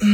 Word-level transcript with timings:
Hey 0.00 0.06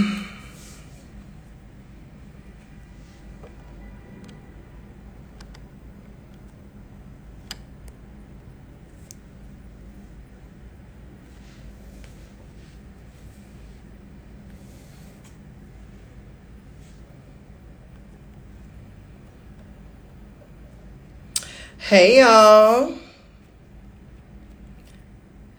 y'all. 22.21 22.95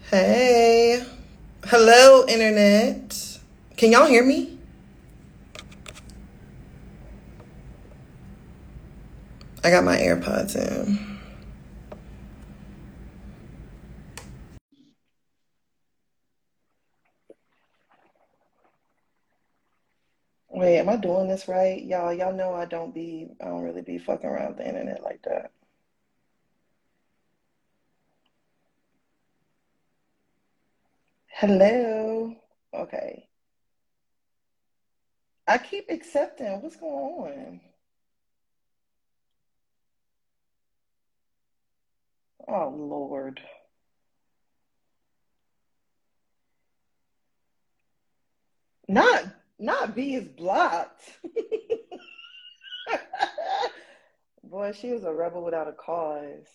Hey. 0.09 1.05
Hello, 1.65 2.25
internet. 2.27 3.04
Can 3.77 3.91
y'all 3.91 4.05
hear 4.07 4.23
me? 4.23 4.57
I 9.65 9.69
got 9.69 9.83
my 9.83 9.97
AirPods 9.97 10.55
in. 10.55 11.19
Wait, 20.49 20.79
am 20.79 20.87
I 20.87 20.95
doing 20.95 21.27
this 21.27 21.49
right? 21.49 21.83
Y'all, 21.83 22.13
y'all 22.13 22.31
know 22.31 22.53
I 22.53 22.63
don't 22.65 22.93
be, 22.93 23.27
I 23.41 23.45
don't 23.45 23.63
really 23.63 23.81
be 23.81 23.97
fucking 23.97 24.29
around 24.29 24.55
the 24.55 24.65
internet 24.65 25.03
like 25.03 25.21
that. 25.23 25.51
Hello. 31.27 32.33
Okay. 32.73 33.27
I 35.47 35.57
keep 35.57 35.89
accepting. 35.89 36.61
What's 36.61 36.77
going 36.77 36.93
on? 36.93 37.61
Oh, 42.47 42.69
Lord. 42.75 43.41
Not, 48.87 49.25
not 49.59 49.95
B 49.95 50.15
is 50.15 50.27
blocked. 50.27 51.03
Boy, 54.43 54.71
she 54.73 54.91
was 54.91 55.03
a 55.03 55.13
rebel 55.13 55.43
without 55.43 55.67
a 55.67 55.73
cause. 55.73 56.47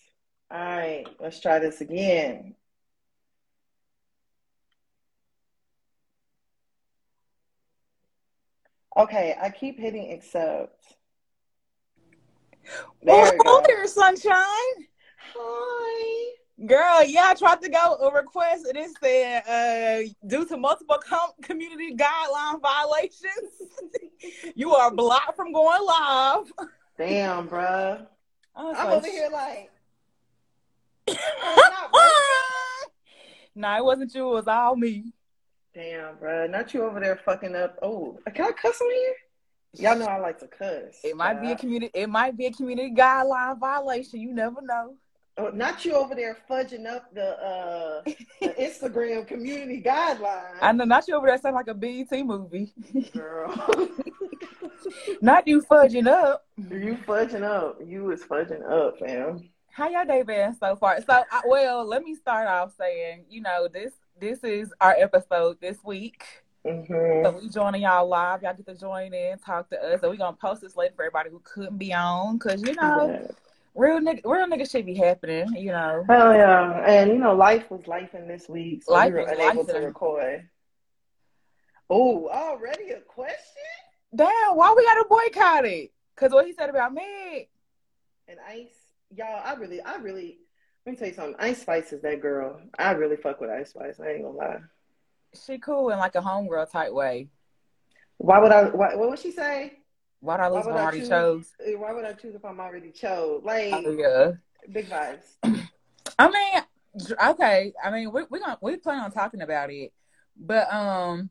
All 0.49 0.59
right, 0.59 1.05
let's 1.19 1.39
try 1.39 1.59
this 1.59 1.81
again. 1.81 2.55
Okay, 8.97 9.35
I 9.41 9.49
keep 9.49 9.79
hitting 9.79 10.11
accept. 10.11 10.95
Well, 13.01 13.23
There 13.25 13.33
we 13.33 13.39
hello 13.43 13.63
there, 13.65 13.87
sunshine. 13.87 14.87
Hi. 15.35 16.31
Girl, 16.65 17.03
yeah, 17.03 17.27
I 17.29 17.33
tried 17.33 17.61
to 17.61 17.69
go 17.69 17.95
a 17.95 18.13
request 18.13 18.67
and 18.67 18.77
it 18.77 18.91
said, 19.01 19.43
uh, 19.47 20.27
due 20.27 20.45
to 20.45 20.57
multiple 20.57 20.99
com- 21.03 21.31
community 21.41 21.95
guideline 21.95 22.61
violations, 22.61 23.71
you 24.55 24.75
are 24.75 24.93
blocked 24.93 25.35
from 25.35 25.53
going 25.53 25.83
live. 25.83 26.51
Damn, 26.97 27.47
bruh. 27.47 28.05
I 28.55 28.63
was 28.63 28.75
I'm 28.77 28.87
like, 28.87 28.97
over 28.97 29.07
here 29.07 29.29
like, 29.31 29.71
oh, 31.07 31.13
it's 31.13 31.71
not 31.71 31.91
no, 33.55 33.77
it 33.77 33.83
wasn't 33.83 34.13
you, 34.13 34.29
it 34.29 34.33
was 34.33 34.47
all 34.47 34.75
me. 34.75 35.13
Damn, 35.73 36.17
bruh. 36.17 36.49
Not 36.49 36.73
you 36.73 36.83
over 36.83 36.99
there 36.99 37.19
fucking 37.23 37.55
up. 37.55 37.77
Oh, 37.81 38.19
can 38.33 38.45
I 38.45 38.51
cuss 38.51 38.81
on 38.81 38.91
here? 38.91 39.13
Y'all 39.77 39.97
know 39.97 40.05
I 40.05 40.19
like 40.19 40.37
to 40.39 40.47
cuss. 40.47 40.99
It 41.03 41.15
might 41.15 41.41
be 41.41 41.51
a 41.51 41.55
community 41.55 41.91
it 41.93 42.09
might 42.09 42.35
be 42.35 42.47
a 42.47 42.51
community 42.51 42.93
guideline 42.93 43.57
violation. 43.57 44.19
You 44.19 44.33
never 44.33 44.61
know. 44.61 44.95
oh, 45.37 45.49
not 45.49 45.85
you 45.85 45.93
over 45.93 46.13
there 46.13 46.37
fudging 46.49 46.85
up 46.85 47.13
the 47.13 47.41
uh 47.41 48.01
the 48.41 48.49
Instagram 48.59 49.25
community 49.25 49.81
guidelines. 49.81 50.57
I 50.61 50.73
know 50.73 50.83
not 50.83 51.07
you 51.07 51.15
over 51.15 51.27
there 51.27 51.37
sound 51.37 51.55
like 51.55 51.67
a 51.67 51.73
BET 51.73 52.11
movie. 52.25 52.73
Girl. 53.13 53.53
not 55.21 55.47
you 55.47 55.61
fudging 55.61 56.07
up. 56.07 56.45
you 56.57 56.97
fudging 57.07 57.43
up. 57.43 57.79
You 57.85 58.03
was 58.03 58.23
fudging 58.23 58.69
up, 58.69 58.99
fam. 58.99 59.49
How 59.71 59.87
y'all 59.87 60.05
day 60.05 60.23
been 60.23 60.53
so 60.53 60.75
far? 60.75 60.99
So, 61.01 61.23
I, 61.31 61.41
well, 61.45 61.85
let 61.85 62.03
me 62.03 62.13
start 62.13 62.49
off 62.49 62.73
saying, 62.77 63.23
you 63.29 63.41
know, 63.41 63.69
this 63.71 63.93
this 64.21 64.43
is 64.43 64.71
our 64.79 64.95
episode 64.99 65.59
this 65.59 65.83
week. 65.83 66.23
hmm 66.63 66.83
So 67.23 67.39
we 67.41 67.49
joining 67.49 67.81
y'all 67.81 68.07
live. 68.07 68.43
Y'all 68.43 68.53
get 68.53 68.67
to 68.67 68.75
join 68.75 69.13
in, 69.13 69.39
talk 69.39 69.69
to 69.71 69.83
us. 69.83 69.99
So 69.99 70.11
we 70.11 70.17
gonna 70.17 70.37
post 70.37 70.61
this 70.61 70.77
later 70.77 70.93
for 70.95 71.03
everybody 71.03 71.31
who 71.31 71.41
couldn't 71.43 71.79
be 71.79 71.91
on, 71.91 72.37
cause 72.37 72.61
you 72.61 72.75
know, 72.75 73.27
real 73.73 73.99
nigga, 73.99 74.21
real 74.23 74.45
nigga 74.45 74.69
should 74.69 74.85
be 74.85 74.93
happening. 74.93 75.47
You 75.55 75.71
know, 75.71 76.05
Hell 76.07 76.35
yeah. 76.35 76.83
And 76.85 77.09
you 77.09 77.17
know, 77.17 77.33
life 77.33 77.69
was 77.71 77.87
life 77.87 78.13
in 78.13 78.27
this 78.27 78.47
week, 78.47 78.83
so 78.83 78.93
Life 78.93 79.13
we 79.13 79.19
were 79.21 79.27
unable 79.27 79.65
to 79.65 79.73
record. 79.79 80.47
Oh, 81.89 82.29
already 82.29 82.91
a 82.91 83.01
question? 83.01 83.35
damn, 84.15 84.55
why 84.55 84.73
we 84.77 84.85
gotta 84.85 85.05
boycott 85.09 85.65
it? 85.65 85.91
Cause 86.15 86.31
what 86.31 86.45
he 86.45 86.53
said 86.53 86.69
about 86.69 86.93
me 86.93 87.49
And 88.27 88.37
Ice, 88.47 88.75
y'all, 89.15 89.41
I 89.43 89.55
really, 89.55 89.81
I 89.81 89.95
really, 89.95 90.40
let 90.85 90.91
me 90.93 90.97
tell 90.97 91.07
you 91.07 91.13
something. 91.13 91.35
Ice 91.39 91.61
Spice 91.61 91.93
is 91.93 92.01
that 92.01 92.21
girl. 92.21 92.59
I 92.77 92.91
really 92.91 93.15
fuck 93.17 93.39
with 93.39 93.49
Ice 93.49 93.69
Spice. 93.71 93.99
I 93.99 94.09
ain't 94.09 94.23
gonna 94.23 94.37
lie. 94.37 94.59
She 95.45 95.57
cool 95.59 95.89
in 95.91 95.99
like 95.99 96.15
a 96.15 96.21
homegirl 96.21 96.71
type 96.71 96.91
way. 96.91 97.29
Why 98.17 98.39
would 98.39 98.51
I? 98.51 98.65
Why, 98.65 98.95
what 98.95 99.09
would 99.09 99.19
she 99.19 99.31
say? 99.31 99.73
Why 100.19 100.35
would 100.35 100.41
I 100.43 100.47
Why 100.49 100.57
lose 100.57 100.65
would 100.65 100.75
I 100.75 100.77
I 100.77 100.81
already 100.83 100.99
choose? 100.99 101.09
chose? 101.09 101.55
eh, 101.65 101.73
Why 101.75 101.93
would 101.93 102.05
I 102.05 102.13
choose 102.13 102.35
if 102.35 102.43
I'm 102.45 102.59
already 102.59 102.91
chose? 102.91 103.41
Like 103.43 103.73
Oh, 103.73 103.91
yeah. 103.97 104.31
big 104.71 104.87
vibes. 104.89 105.23
I 106.19 106.29
mean, 106.29 107.09
okay. 107.29 107.73
I 107.83 107.91
mean, 107.91 108.11
we 108.11 108.23
we 108.29 108.39
gonna 108.39 108.57
we 108.61 108.77
plan 108.77 108.99
on 108.99 109.11
talking 109.11 109.41
about 109.41 109.71
it, 109.71 109.93
but 110.37 110.71
um, 110.73 111.29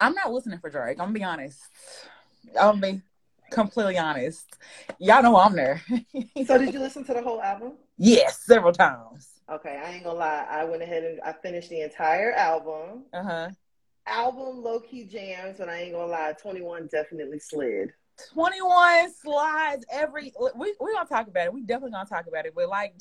I'm 0.00 0.14
not 0.14 0.32
listening 0.32 0.58
for 0.58 0.70
Drake. 0.70 0.98
I'm 1.00 1.06
gonna 1.06 1.12
be 1.18 1.24
honest. 1.24 1.60
I'm 2.60 2.80
gonna 2.80 2.92
be 2.94 3.02
completely 3.50 3.98
honest. 3.98 4.44
Y'all 4.98 5.22
know 5.22 5.36
I'm 5.36 5.54
there. 5.54 5.82
So 6.46 6.58
did 6.58 6.72
you 6.72 6.80
listen 6.80 7.02
to 7.04 7.14
the 7.14 7.22
whole 7.22 7.40
album? 7.42 7.72
Yes, 7.96 8.42
several 8.44 8.72
times. 8.72 9.28
Okay, 9.50 9.80
I 9.84 9.92
ain't 9.92 10.04
gonna 10.04 10.18
lie. 10.18 10.46
I 10.48 10.64
went 10.64 10.82
ahead 10.82 11.04
and 11.04 11.20
I 11.20 11.32
finished 11.32 11.70
the 11.70 11.82
entire 11.82 12.32
album. 12.32 13.04
Uh 13.12 13.22
huh. 13.22 13.50
Album 14.06 14.62
low 14.62 14.80
key 14.80 15.04
jams, 15.04 15.58
but 15.58 15.68
I 15.68 15.82
ain't 15.82 15.92
gonna 15.92 16.10
lie. 16.10 16.34
Twenty 16.40 16.62
one 16.62 16.88
definitely 16.90 17.38
slid. 17.38 17.92
21 18.32 19.12
slides 19.12 19.84
every. 19.90 20.32
We 20.56 20.74
we 20.80 20.92
gonna 20.94 21.08
talk 21.08 21.28
about 21.28 21.46
it. 21.46 21.52
We 21.52 21.62
definitely 21.62 21.92
gonna 21.92 22.08
talk 22.08 22.26
about 22.26 22.46
it. 22.46 22.54
But 22.54 22.68
like, 22.68 22.94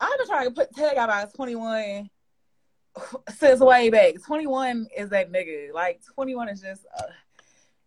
I've 0.00 0.18
been 0.18 0.26
trying 0.26 0.46
to 0.46 0.50
put 0.54 0.74
tag 0.74 0.96
about 0.96 1.34
21 1.34 2.08
since 3.28 3.60
way 3.60 3.90
back. 3.90 4.14
21 4.24 4.88
is 4.96 5.10
that 5.10 5.30
nigga. 5.30 5.72
Like 5.72 6.00
21 6.14 6.48
is 6.48 6.60
just. 6.60 6.86
Uh, 6.98 7.02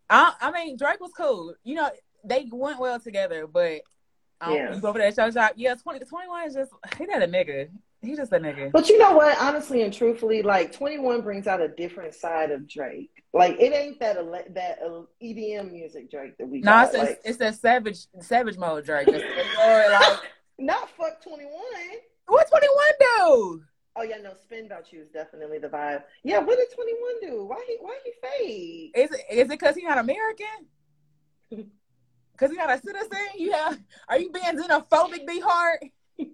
I 0.09 0.33
I 0.41 0.51
mean 0.51 0.77
Drake 0.77 1.00
was 1.00 1.11
cool. 1.17 1.55
You 1.63 1.75
know 1.75 1.89
they 2.23 2.47
went 2.51 2.79
well 2.79 3.00
together, 3.00 3.47
but 3.47 3.81
Yeah. 4.51 4.79
go 4.79 4.89
over 4.89 4.99
there 4.99 5.11
show 5.13 5.29
shop. 5.31 5.53
Yeah, 5.55 5.75
20, 5.75 5.99
21 6.05 6.47
is 6.47 6.53
just 6.55 6.71
he 6.97 7.05
not 7.05 7.21
a 7.23 7.27
nigga. 7.27 7.69
He 8.01 8.15
just 8.15 8.33
a 8.33 8.37
nigga. 8.39 8.71
But 8.71 8.89
you 8.89 8.97
know 8.97 9.15
what? 9.15 9.37
Honestly 9.41 9.81
and 9.83 9.93
truthfully, 9.93 10.41
like 10.41 10.73
Twenty 10.73 10.99
One 10.99 11.21
brings 11.21 11.47
out 11.47 11.61
a 11.61 11.69
different 11.69 12.13
side 12.13 12.51
of 12.51 12.67
Drake. 12.67 13.11
Like 13.33 13.57
it 13.59 13.73
ain't 13.73 13.99
that 14.01 14.17
ele- 14.17 14.43
that 14.51 14.79
EDM 15.21 15.71
music 15.71 16.11
Drake 16.11 16.37
that 16.37 16.47
we 16.47 16.59
No, 16.59 16.71
got. 16.71 16.85
it's 16.87 16.95
a, 16.95 16.97
like, 16.97 17.21
it's 17.23 17.39
a 17.41 17.53
savage 17.53 17.99
savage 18.19 18.57
mode 18.57 18.83
Drake. 18.85 19.07
It's, 19.07 19.23
it's 19.23 19.57
more 19.57 19.89
like 19.99 20.19
not 20.59 20.89
fuck 20.97 21.21
Twenty 21.23 21.45
One. 21.45 21.97
what 22.27 22.49
21 22.49 22.69
do? 22.99 23.61
Oh 23.95 24.01
yeah, 24.01 24.17
no, 24.17 24.33
Spin 24.43 24.65
About 24.65 24.91
You 24.91 25.01
is 25.01 25.09
definitely 25.09 25.59
the 25.59 25.67
vibe. 25.69 26.03
Yeah, 26.23 26.39
what 26.39 26.57
did 26.57 26.67
Twenty 26.75 26.93
One 26.93 27.21
do? 27.21 27.45
Why 27.45 27.63
he 27.67 27.77
why 27.79 27.97
he 28.03 28.11
fade? 28.21 28.91
Is 28.95 29.11
it 29.17 29.21
is 29.31 29.39
it 29.45 29.47
because 29.50 29.75
he's 29.75 29.85
not 29.85 29.97
American? 29.97 30.45
Because 32.33 32.51
he's 32.51 32.57
not 32.57 32.69
a 32.69 32.81
citizen? 32.81 33.18
You 33.38 33.53
have, 33.53 33.80
are 34.09 34.19
you 34.19 34.31
being 34.31 34.57
xenophobic, 34.57 35.25
B 35.25 35.39
Hart? 35.39 35.80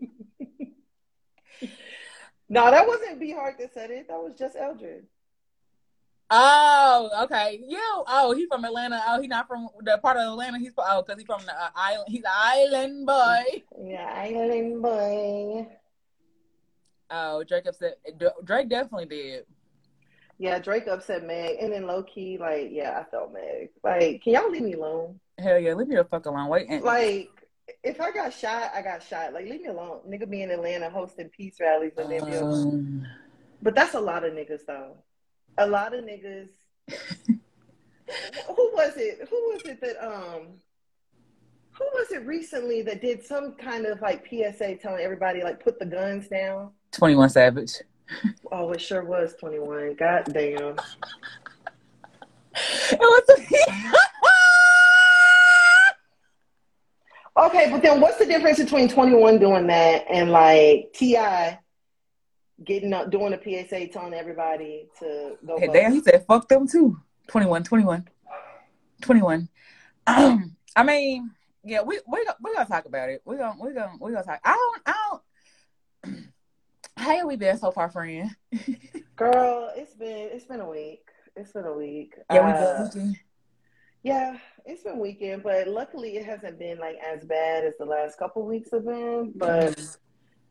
No, 2.50 2.72
that 2.72 2.88
wasn't 2.88 3.20
B 3.20 3.32
Hart 3.32 3.60
that 3.60 3.74
said 3.74 3.92
it. 3.92 4.08
That 4.08 4.18
was 4.18 4.34
just 4.38 4.56
Eldred. 4.60 5.06
Oh, 6.32 7.10
okay. 7.24 7.60
You 7.68 7.80
oh, 8.08 8.34
he's 8.36 8.48
from 8.48 8.66
Atlanta. 8.66 9.02
Oh, 9.08 9.22
he's 9.22 9.30
not 9.30 9.48
from 9.48 9.68
the 9.82 9.98
part 10.00 10.18
of 10.18 10.32
Atlanta. 10.32 10.58
He's 10.58 10.74
oh, 10.78 11.04
because 11.04 11.20
he's 11.20 11.28
from 11.28 11.46
the 11.46 11.54
uh, 11.54 11.70
island. 11.76 12.08
He's 12.08 12.24
an 12.24 12.32
island 12.32 13.06
boy. 13.06 13.64
Yeah, 13.84 14.14
Island 14.16 14.82
Boy. 14.82 15.68
Oh, 17.12 17.44
Drake 17.44 17.66
upset. 17.68 17.98
Drake 18.44 18.70
definitely 18.70 19.08
did. 19.08 19.46
Yeah, 20.38 20.60
Drake 20.60 20.88
upset 20.88 21.26
Meg, 21.26 21.58
and 21.60 21.74
then 21.74 21.86
low 21.86 22.04
key, 22.04 22.38
like, 22.38 22.70
yeah, 22.72 22.98
I 23.00 23.10
felt 23.10 23.34
Meg. 23.34 23.70
Like, 23.84 24.22
can 24.24 24.34
y'all 24.34 24.50
leave 24.50 24.62
me 24.62 24.74
alone? 24.74 25.20
Hell 25.42 25.60
yeah, 25.60 25.74
leave 25.74 25.88
me 25.88 25.96
the 25.96 26.04
fuck 26.04 26.26
alone. 26.26 26.50
Wait, 26.50 26.68
and, 26.70 26.84
Like, 26.84 27.30
if 27.84 28.02
I 28.02 28.12
got 28.12 28.34
shot, 28.34 28.72
I 28.76 28.82
got 28.82 29.04
shot. 29.04 29.34
Like, 29.34 29.46
leave 29.46 29.62
me 29.62 29.68
alone. 29.68 30.02
Nigga 30.08 30.30
be 30.30 30.42
in 30.42 30.52
Atlanta 30.52 30.90
hosting 30.90 31.30
peace 31.30 31.58
rallies 31.60 31.94
and 31.98 32.12
then 32.12 32.44
um, 32.44 33.08
But 33.62 33.76
that's 33.76 33.94
a 33.94 34.00
lot 34.00 34.24
of 34.24 34.34
niggas 34.34 34.66
though. 34.66 34.98
A 35.58 35.68
lot 35.68 35.94
of 35.94 36.04
niggas 36.06 36.50
who 38.48 38.72
was 38.74 38.94
it? 38.98 39.28
Who 39.30 39.36
was 39.52 39.62
it 39.66 39.82
that 39.82 40.06
um 40.06 40.48
who 41.72 41.86
was 41.94 42.12
it 42.12 42.26
recently 42.26 42.82
that 42.84 43.02
did 43.02 43.24
some 43.26 43.54
kind 43.54 43.86
of 43.86 44.02
like 44.02 44.28
PSA 44.28 44.76
telling 44.76 45.02
everybody 45.02 45.44
like 45.44 45.64
put 45.64 45.80
the 45.80 45.86
guns 45.86 46.28
down? 46.28 46.72
21 46.92 47.30
Savage. 47.30 47.74
Oh, 48.52 48.72
it 48.72 48.82
sure 48.82 49.06
was 49.06 49.36
21. 49.40 49.96
God 49.96 50.24
damn. 50.34 50.76
It 52.92 53.00
was 53.00 53.24
Okay, 57.40 57.70
but 57.72 57.82
then 57.82 58.02
what's 58.02 58.18
the 58.18 58.26
difference 58.26 58.60
between 58.60 58.90
21 58.90 59.40
doing 59.40 59.68
that 59.68 60.06
and 60.10 60.30
like 60.30 60.92
T.I. 60.94 61.58
getting 62.66 62.92
up 62.92 63.10
doing 63.10 63.34
a 63.34 63.38
PSA 63.38 63.88
telling 63.88 64.14
everybody 64.14 64.90
to 65.00 65.38
go 65.46 65.58
Hey, 65.58 65.68
damn, 65.68 65.94
he 65.94 66.02
said 66.02 66.26
fuck 66.28 66.50
them 66.50 66.68
too. 66.68 67.00
21, 67.28 67.64
21, 67.64 68.08
21. 69.02 69.50
Um, 70.08 70.56
I 70.76 70.84
mean, 70.84 71.32
yeah, 71.64 71.82
we 71.82 72.00
we 72.08 72.26
we 72.42 72.54
gonna 72.54 72.68
talk 72.68 72.86
about 72.86 73.10
it. 73.10 73.22
We 73.24 73.38
gonna 73.38 73.56
we 73.62 73.74
gonna 73.74 73.94
we 74.02 74.12
gonna 74.12 74.26
talk. 74.26 74.42
I 74.44 74.52
don't 74.54 74.82
I 74.86 75.20
don't. 76.04 76.18
How 76.98 77.16
have 77.16 77.28
we 77.28 77.38
been 77.38 77.58
so 77.58 77.72
far, 77.72 77.90
friend? 77.90 78.32
Girl, 79.16 79.72
it's 79.76 79.94
been 79.94 80.30
it's 80.34 80.46
been 80.46 80.60
a 80.60 80.70
week. 80.70 81.08
It's 81.38 81.54
been 81.54 81.66
a 81.66 81.74
week. 81.74 82.16
Yeah, 82.30 82.46
we 82.46 82.52
Uh, 82.52 82.90
good. 82.90 83.16
Yeah, 84.04 84.38
it's 84.66 84.84
been 84.84 85.00
weekend, 85.00 85.44
but 85.44 85.68
luckily 85.68 86.18
it 86.18 86.26
hasn't 86.26 86.60
been 86.60 86.80
like 86.80 86.98
as 87.06 87.24
bad 87.26 87.66
as 87.66 87.74
the 87.80 87.86
last 87.86 88.18
couple 88.18 88.46
weeks 88.46 88.72
have 88.72 88.86
been. 88.86 89.34
But 89.36 89.80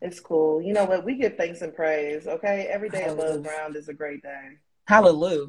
it's 0.00 0.20
cool. 0.20 0.62
You 0.62 0.72
know 0.72 0.84
what? 0.84 1.04
We 1.04 1.16
give 1.16 1.36
thanks 1.36 1.62
and 1.62 1.74
praise. 1.74 2.26
Okay, 2.26 2.68
every 2.70 2.88
day 2.88 3.04
above 3.04 3.42
ground 3.42 3.76
is 3.76 3.88
a 3.88 3.94
great 3.94 4.22
day. 4.22 4.58
Hallelujah. 4.86 5.46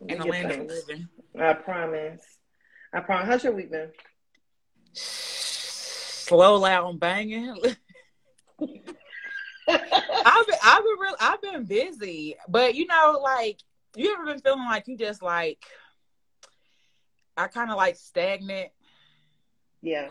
We 0.00 0.14
In 0.14 0.18
the 0.18 0.26
land 0.26 0.52
of 0.52 0.66
living. 0.66 1.08
I 1.38 1.52
promise. 1.54 2.22
I 2.92 3.00
promise. 3.00 3.28
How's 3.28 3.44
your 3.44 3.52
week 3.54 3.70
been? 3.70 3.90
Slow, 4.92 6.56
loud, 6.56 6.90
and 6.90 7.00
banging. 7.00 7.56
I've 9.68 10.46
been, 10.46 10.58
I've 10.62 10.84
been 10.84 10.98
real, 11.00 11.16
I've 11.20 11.42
been 11.42 11.64
busy, 11.64 12.36
but 12.48 12.74
you 12.74 12.86
know, 12.86 13.20
like, 13.22 13.58
you 13.96 14.12
ever 14.12 14.24
been 14.24 14.40
feeling 14.40 14.64
like 14.64 14.86
you 14.86 14.96
just 14.96 15.22
like, 15.22 15.58
I 17.36 17.48
kind 17.48 17.70
of 17.70 17.76
like 17.76 17.96
stagnant. 17.96 18.70
yeah. 19.82 20.10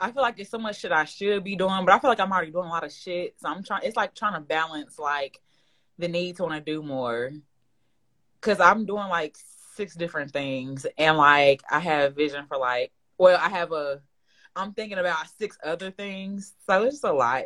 I 0.00 0.10
feel 0.10 0.22
like 0.22 0.36
there's 0.36 0.50
so 0.50 0.58
much 0.58 0.80
shit 0.80 0.90
I 0.90 1.04
should 1.04 1.44
be 1.44 1.54
doing, 1.54 1.84
but 1.84 1.94
I 1.94 1.98
feel 2.00 2.10
like 2.10 2.18
I'm 2.20 2.32
already 2.32 2.50
doing 2.50 2.66
a 2.66 2.70
lot 2.70 2.84
of 2.84 2.92
shit. 2.92 3.36
So 3.40 3.48
I'm 3.48 3.62
trying. 3.62 3.82
It's 3.84 3.96
like 3.96 4.14
trying 4.14 4.34
to 4.34 4.40
balance 4.40 4.98
like 4.98 5.40
the 5.98 6.08
need 6.08 6.36
to 6.36 6.42
want 6.42 6.54
to 6.54 6.60
do 6.60 6.82
more, 6.82 7.30
because 8.40 8.58
I'm 8.58 8.86
doing 8.86 9.08
like 9.08 9.36
six 9.74 9.94
different 9.94 10.32
things, 10.32 10.84
and 10.98 11.16
like 11.16 11.62
I 11.70 11.78
have 11.78 12.16
vision 12.16 12.44
for 12.48 12.58
like, 12.58 12.92
well, 13.18 13.38
I 13.40 13.48
have 13.48 13.70
a, 13.72 14.00
I'm 14.56 14.72
thinking 14.72 14.98
about 14.98 15.28
six 15.38 15.56
other 15.62 15.92
things, 15.92 16.52
so 16.66 16.82
it's 16.82 16.96
just 16.96 17.04
a 17.04 17.12
lot. 17.12 17.44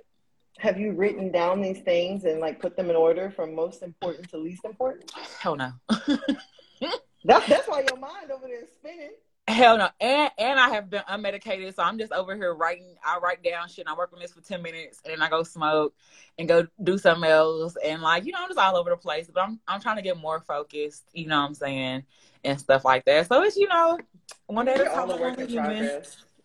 Have 0.59 0.81
you 0.81 0.93
written 0.93 1.31
down 1.31 1.61
these 1.61 1.81
things 1.81 2.25
and 2.25 2.41
like 2.41 2.61
put 2.61 2.77
them 2.77 2.91
in 2.91 2.97
order 2.97 3.31
from 3.31 3.55
most 3.55 3.83
important 3.83 4.31
to 4.31 4.39
least 4.39 4.65
important? 4.65 5.13
Hell 5.39 5.57
no. 5.57 5.73
That's 7.25 7.49
that's 7.49 7.69
why 7.69 7.81
your 7.81 7.97
mind 7.99 8.31
over 8.31 8.47
there 8.47 8.63
is 8.63 8.71
spinning. 8.79 9.11
Hell 9.49 9.79
no. 9.79 9.89
And 10.01 10.31
and 10.39 10.61
I 10.61 10.69
have 10.69 10.91
been 10.91 11.03
unmedicated, 11.09 11.75
so 11.75 11.83
I'm 11.83 11.99
just 11.99 12.13
over 12.13 12.37
here 12.37 12.55
writing. 12.55 12.97
I 13.05 13.19
write 13.19 13.43
down 13.43 13.69
shit 13.69 13.87
and 13.87 13.89
I 13.89 13.97
work 13.97 14.13
on 14.13 14.21
this 14.21 14.33
for 14.33 14.43
10 14.43 14.61
minutes 14.61 15.01
and 15.05 15.13
then 15.13 15.23
I 15.23 15.31
go 15.31 15.43
smoke 15.43 15.95
and 16.39 16.47
go 16.47 16.67
do 16.83 16.99
something 16.99 17.29
else. 17.29 17.75
And 17.83 18.03
like, 18.03 18.27
you 18.27 18.33
know, 18.33 18.41
I'm 18.43 18.49
just 18.49 18.59
all 18.59 18.77
over 18.77 18.91
the 18.91 18.97
place. 18.97 19.31
But 19.33 19.45
I'm 19.45 19.59
I'm 19.67 19.81
trying 19.81 19.97
to 19.97 20.03
get 20.03 20.19
more 20.19 20.41
focused, 20.41 21.05
you 21.15 21.27
know 21.27 21.41
what 21.41 21.47
I'm 21.47 21.55
saying? 21.55 22.05
And 22.45 22.61
stuff 22.61 22.85
like 22.85 23.07
that. 23.07 23.27
So 23.27 23.43
it's, 23.43 23.57
you 23.57 23.69
know, 23.69 23.99
one 24.47 24.67
day 24.67 24.75
at 24.75 24.83
a 24.83 24.85
time. 24.85 25.11
I'm 25.11 25.23
only 25.23 25.47
human. 25.47 26.03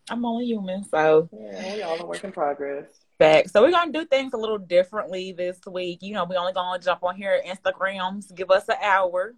I'm 0.10 0.26
only 0.26 0.46
human. 0.46 0.84
So 0.86 1.30
Yeah, 1.34 1.76
we 1.76 1.82
all 1.82 2.00
a 2.02 2.06
work 2.06 2.24
in 2.24 2.32
progress. 2.32 2.86
back. 3.20 3.50
So 3.50 3.62
we're 3.62 3.72
gonna 3.72 3.92
do 3.92 4.06
things 4.06 4.34
a 4.34 4.38
little 4.38 4.58
differently 4.58 5.34
this 5.34 5.60
week. 5.70 6.00
You 6.02 6.14
know, 6.14 6.24
we 6.24 6.38
only 6.38 6.54
gonna 6.54 6.82
jump 6.82 7.04
on 7.04 7.16
here 7.16 7.42
Instagrams, 7.46 8.34
give 8.34 8.50
us 8.50 8.68
an 8.70 8.78
hour. 8.82 9.36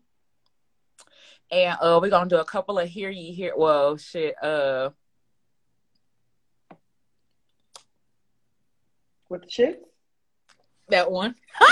And 1.51 1.77
uh 1.81 1.99
we're 2.01 2.09
gonna 2.09 2.29
do 2.29 2.37
a 2.37 2.45
couple 2.45 2.79
of 2.79 2.89
hear 2.89 3.09
ye 3.09 3.31
hear 3.33 3.53
well 3.55 3.97
shit, 3.97 4.35
uh 4.43 4.89
With 9.29 9.43
the 9.43 9.49
shit? 9.49 9.81
that 10.89 11.11
one. 11.11 11.35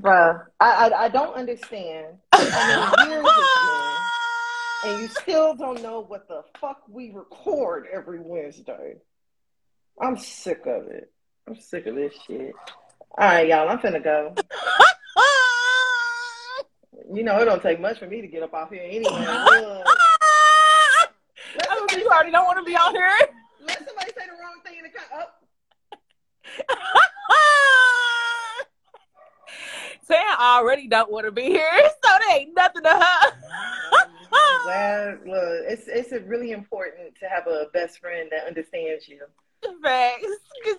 Bruh, 0.00 0.44
I, 0.60 0.90
I 0.90 1.04
I 1.04 1.08
don't 1.08 1.34
understand. 1.34 2.18
I 2.32 2.98
mean, 3.00 3.10
years 3.10 3.26
and 4.84 5.00
you 5.00 5.08
still 5.08 5.54
don't 5.54 5.82
know 5.82 6.00
what 6.00 6.28
the 6.28 6.42
fuck 6.60 6.82
we 6.88 7.10
record 7.10 7.86
every 7.92 8.20
Wednesday. 8.20 8.96
I'm 10.00 10.18
sick 10.18 10.60
of 10.66 10.88
it. 10.88 11.10
I'm 11.48 11.56
sick 11.56 11.86
of 11.86 11.94
this 11.94 12.14
shit. 12.26 12.54
All 13.18 13.26
right, 13.26 13.48
y'all. 13.48 13.68
I'm 13.68 13.78
finna 13.78 14.02
go. 14.02 14.34
You 17.12 17.22
know, 17.22 17.38
it 17.38 17.44
don't 17.44 17.62
take 17.62 17.80
much 17.80 17.98
for 17.98 18.06
me 18.06 18.20
to 18.20 18.26
get 18.26 18.42
up 18.42 18.52
off 18.52 18.70
here 18.70 18.82
anyway. 18.84 19.04
Look, 21.56 21.70
I 21.70 21.74
mean, 21.74 21.88
somebody, 21.88 22.02
you 22.02 22.08
already 22.08 22.30
don't 22.32 22.46
want 22.46 22.58
to 22.58 22.64
be 22.64 22.76
on 22.76 22.94
here. 22.94 23.08
let 23.66 23.78
somebody 23.86 24.10
say 24.16 24.26
the 24.26 24.32
wrong 24.32 24.60
thing 24.64 24.78
in 24.78 24.84
the 24.84 24.90
com- 24.90 25.06
oh, 25.14 25.26
Sam 30.02 30.24
already 30.40 30.88
don't 30.88 31.10
want 31.10 31.26
to 31.26 31.32
be 31.32 31.44
here, 31.44 31.70
so 32.04 32.10
there 32.26 32.36
ain't 32.38 32.54
nothing 32.54 32.82
to 32.82 32.90
her. 32.90 33.32
Well, 34.66 35.10
look, 35.24 35.64
it's 35.68 35.86
it's 35.86 36.10
really 36.26 36.50
important 36.50 37.14
to 37.20 37.28
have 37.28 37.46
a 37.46 37.66
best 37.72 38.00
friend 38.00 38.28
that 38.32 38.46
understands 38.46 39.08
you. 39.08 39.20
Facts. 39.82 40.26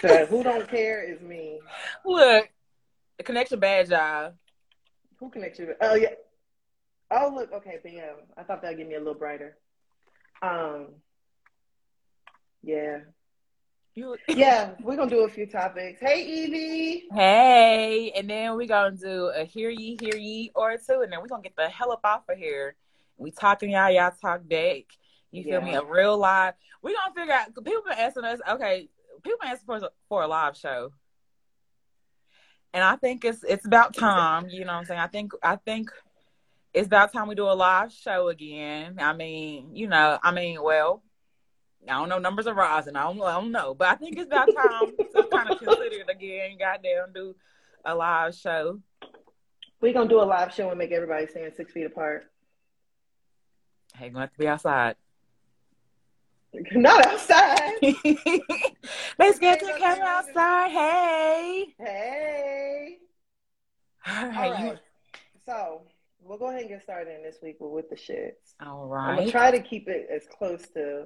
Cause 0.02 0.28
who 0.28 0.44
don't 0.44 0.68
care 0.68 1.02
is 1.02 1.22
me. 1.22 1.60
Look, 2.06 2.50
the 3.18 3.24
connection 3.24 3.60
bad 3.60 3.90
job. 3.90 4.34
Who 5.20 5.30
connects 5.30 5.60
you? 5.60 5.74
Oh 5.82 5.96
yeah. 5.96 6.10
Oh 7.12 7.32
look, 7.34 7.52
okay, 7.54 7.80
bam. 7.84 8.16
I 8.38 8.44
thought 8.44 8.62
that'd 8.62 8.78
give 8.78 8.88
me 8.88 8.96
a 8.96 9.00
little 9.00 9.14
brighter. 9.14 9.58
Um. 10.42 10.88
Yeah, 12.64 13.00
You 13.96 14.18
yeah. 14.28 14.72
We're 14.82 14.98
gonna 14.98 15.10
do 15.10 15.22
a 15.22 15.30
few 15.30 15.46
topics. 15.46 16.02
Hey, 16.02 16.26
Evie. 16.26 17.08
Hey, 17.14 18.12
and 18.16 18.30
then 18.30 18.58
we 18.58 18.68
gonna 18.68 18.96
do 18.96 19.32
a 19.36 19.46
hear 19.46 19.70
ye, 19.70 19.98
hear 20.00 20.16
ye 20.16 20.52
or 20.54 20.76
two, 20.78 21.02
and 21.02 21.12
then 21.12 21.22
we 21.22 21.30
gonna 21.30 21.44
get 21.44 21.56
the 21.56 21.70
hell 21.70 21.92
up 21.92 22.02
off 22.04 22.30
of 22.30 22.38
here. 22.38 22.76
We 23.18 23.32
talking 23.32 23.72
y'all, 23.72 23.90
y'all 23.90 24.12
talk 24.22 24.48
back. 24.48 24.84
You 25.32 25.44
feel 25.44 25.62
me? 25.62 25.74
A 25.76 25.84
real 25.84 26.18
live. 26.18 26.54
We 26.82 26.94
gonna 26.94 27.14
figure 27.16 27.34
out. 27.34 27.48
People 27.64 27.84
been 27.88 27.98
asking 27.98 28.26
us. 28.26 28.40
Okay, 28.50 28.90
people 29.24 29.40
been 29.42 29.52
asking 29.52 29.66
for 29.66 29.90
for 30.10 30.24
a 30.24 30.28
live 30.28 30.58
show, 30.58 30.92
and 32.74 32.84
I 32.84 32.96
think 32.96 33.26
it's 33.26 33.44
it's 33.44 33.66
about 33.66 33.96
time. 33.96 34.50
You 34.50 34.62
know 34.62 34.74
what 34.74 34.80
I'm 34.80 34.86
saying? 34.86 35.00
I 35.00 35.08
think 35.08 35.32
I 35.44 35.56
think 35.58 35.92
it's 36.74 36.88
about 36.88 37.12
time 37.12 37.28
we 37.28 37.36
do 37.36 37.46
a 37.46 37.54
live 37.54 37.92
show 37.92 38.28
again. 38.28 38.98
I 39.00 39.14
mean, 39.14 39.76
you 39.76 39.88
know, 39.88 40.20
I 40.22 40.32
mean, 40.32 40.62
well. 40.62 41.04
I 41.90 41.94
don't 41.94 42.10
know. 42.10 42.20
Numbers 42.20 42.48
are 42.48 42.54
rising. 42.54 42.98
I 42.98 43.04
don't, 43.04 43.22
I 43.22 43.40
don't 43.40 43.52
know, 43.52 43.74
but 43.74 43.88
I 43.88 43.96
think 43.96 44.18
it's 44.18 44.28
about 44.28 44.50
time 44.54 44.92
to 44.98 45.24
kind 45.32 45.50
of 45.50 45.58
consider 45.58 45.84
it 45.84 46.10
again. 46.10 46.58
Goddamn, 46.60 47.14
do 47.14 47.34
a 47.86 47.96
live 47.96 48.36
show. 48.36 48.82
We're 49.80 49.94
gonna 49.94 50.10
do 50.10 50.20
a 50.20 50.24
live 50.24 50.54
show 50.54 50.70
and 50.70 50.78
make 50.78 50.92
everybody 50.92 51.28
stand 51.28 51.54
six 51.56 51.72
feet 51.72 51.86
apart. 51.86 52.26
Hey, 53.96 54.10
gonna 54.10 54.22
have 54.22 54.34
to 54.34 54.40
be 54.40 54.48
outside. 54.48 54.96
Not 56.72 57.06
outside. 57.06 57.74
Let's 59.20 59.40
get 59.40 59.60
to 59.60 59.74
camera 59.78 60.06
outside. 60.06 60.72
Hey. 60.72 61.76
Hey. 61.78 62.98
All 64.08 64.16
All 64.16 64.30
right. 64.30 64.52
right. 64.52 64.80
So 65.46 65.82
we'll 66.22 66.38
go 66.38 66.48
ahead 66.48 66.62
and 66.62 66.70
get 66.70 66.84
started 66.84 67.16
in 67.16 67.24
this 67.24 67.38
week 67.42 67.58
with, 67.60 67.72
with 67.72 67.90
the 67.90 67.96
shits. 67.96 68.56
All 68.66 68.88
right. 68.88 69.10
I'm 69.10 69.18
gonna 69.18 69.32
try 69.32 69.52
to 69.52 69.62
keep 69.62 69.88
it 69.88 70.08
as 70.14 70.24
close 70.38 70.62
to 70.74 71.06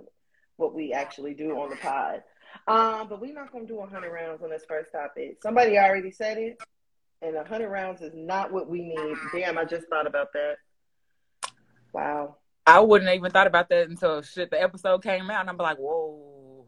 what 0.58 0.74
we 0.74 0.94
actually 0.94 1.34
do 1.34 1.60
on 1.60 1.70
the 1.72 1.76
pod. 1.78 2.24
Um, 2.68 3.08
but 3.08 3.20
we're 3.22 3.34
not 3.34 3.52
gonna 3.52 3.66
do 3.66 3.76
100 3.76 4.12
rounds 4.12 4.44
on 4.44 4.50
this 4.50 4.64
first 4.68 4.92
topic. 4.92 5.38
Somebody 5.42 5.78
already 5.78 6.12
said 6.12 6.38
it, 6.38 6.62
and 7.22 7.36
100 7.36 7.70
rounds 7.70 8.02
is 8.02 8.14
not 8.14 8.52
what 8.52 8.70
we 8.70 8.82
need. 8.82 9.16
Damn, 9.34 9.58
I 9.58 9.66
just 9.66 9.88
thought 9.88 10.06
about 10.08 10.34
that. 10.34 10.56
Wow. 11.94 12.38
I 12.66 12.80
wouldn't 12.80 13.10
have 13.10 13.18
even 13.18 13.32
thought 13.32 13.48
about 13.48 13.70
that 13.70 13.90
until 13.90 14.22
shit 14.22 14.52
the 14.52 14.62
episode 14.62 15.04
came 15.04 15.30
out, 15.30 15.42
and 15.42 15.50
I'm 15.50 15.58
like, 15.58 15.78
whoa. 15.78 16.66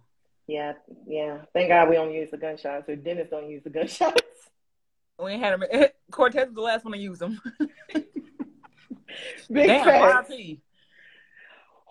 Yeah, 0.47 0.73
yeah. 1.07 1.39
Thank 1.53 1.69
God 1.69 1.89
we 1.89 1.95
don't 1.95 2.13
use 2.13 2.29
the 2.31 2.37
gunshots, 2.37 2.89
or 2.89 2.95
Dennis 2.95 3.29
don't 3.29 3.49
use 3.49 3.63
the 3.63 3.69
gunshots. 3.69 4.21
We 5.19 5.33
ain't 5.33 5.43
had 5.43 5.53
him. 5.53 5.63
Cortez 6.11 6.47
was 6.47 6.55
the 6.55 6.61
last 6.61 6.83
one 6.83 6.93
to 6.93 6.99
use 6.99 7.19
them. 7.19 7.39
Big 9.51 9.67
Damn. 9.67 9.87
RIP. 9.87 10.59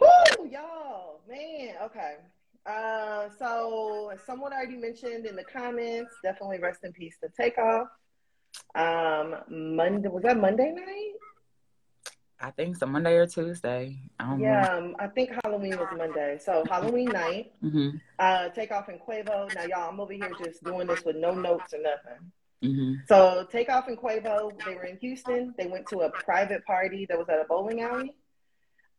Whoo, 0.01 0.49
y'all, 0.51 1.21
man. 1.29 1.75
Okay. 1.85 2.17
Uh, 2.67 3.29
so 3.39 4.13
someone 4.27 4.53
already 4.53 4.77
mentioned 4.77 5.25
in 5.27 5.37
the 5.37 5.45
comments, 5.45 6.15
definitely 6.23 6.59
rest 6.59 6.81
in 6.83 6.93
peace 6.93 7.17
to 7.23 7.29
Takeoff. 7.41 7.87
Um, 8.75 9.37
Monday 9.49 10.09
was 10.09 10.25
that 10.25 10.37
Monday 10.37 10.73
night? 10.73 11.13
I 12.43 12.51
think 12.51 12.73
it's 12.75 12.83
a 12.83 12.87
Monday 12.87 13.15
or 13.15 13.27
Tuesday. 13.27 13.97
I 14.19 14.25
don't 14.25 14.41
Yeah, 14.41 14.65
know. 14.65 14.79
um, 14.79 14.97
I 14.99 15.07
think 15.07 15.31
Halloween 15.45 15.79
was 15.79 15.89
Monday. 15.97 16.39
So 16.45 16.67
Halloween 16.69 17.13
night, 17.13 17.53
hmm 17.61 17.91
uh, 18.19 18.49
Takeoff 18.49 18.89
and 18.89 19.01
Quavo. 19.01 19.53
Now, 19.55 19.63
y'all, 19.63 19.89
I'm 19.89 20.01
over 20.01 20.13
here 20.13 20.35
just 20.37 20.65
doing 20.65 20.89
this 20.89 21.03
with 21.05 21.17
no 21.17 21.35
notes 21.35 21.73
or 21.73 21.79
nothing. 21.81 22.33
hmm 22.63 22.95
So 23.07 23.47
Takeoff 23.51 23.87
and 23.87 23.97
Quavo, 23.97 24.53
they 24.65 24.75
were 24.75 24.85
in 24.85 24.99
Houston. 24.99 25.55
They 25.57 25.67
went 25.69 25.87
to 25.89 26.01
a 26.01 26.11
private 26.11 26.65
party 26.67 27.07
that 27.09 27.17
was 27.17 27.29
at 27.29 27.39
a 27.39 27.45
bowling 27.49 27.81
alley. 27.83 28.13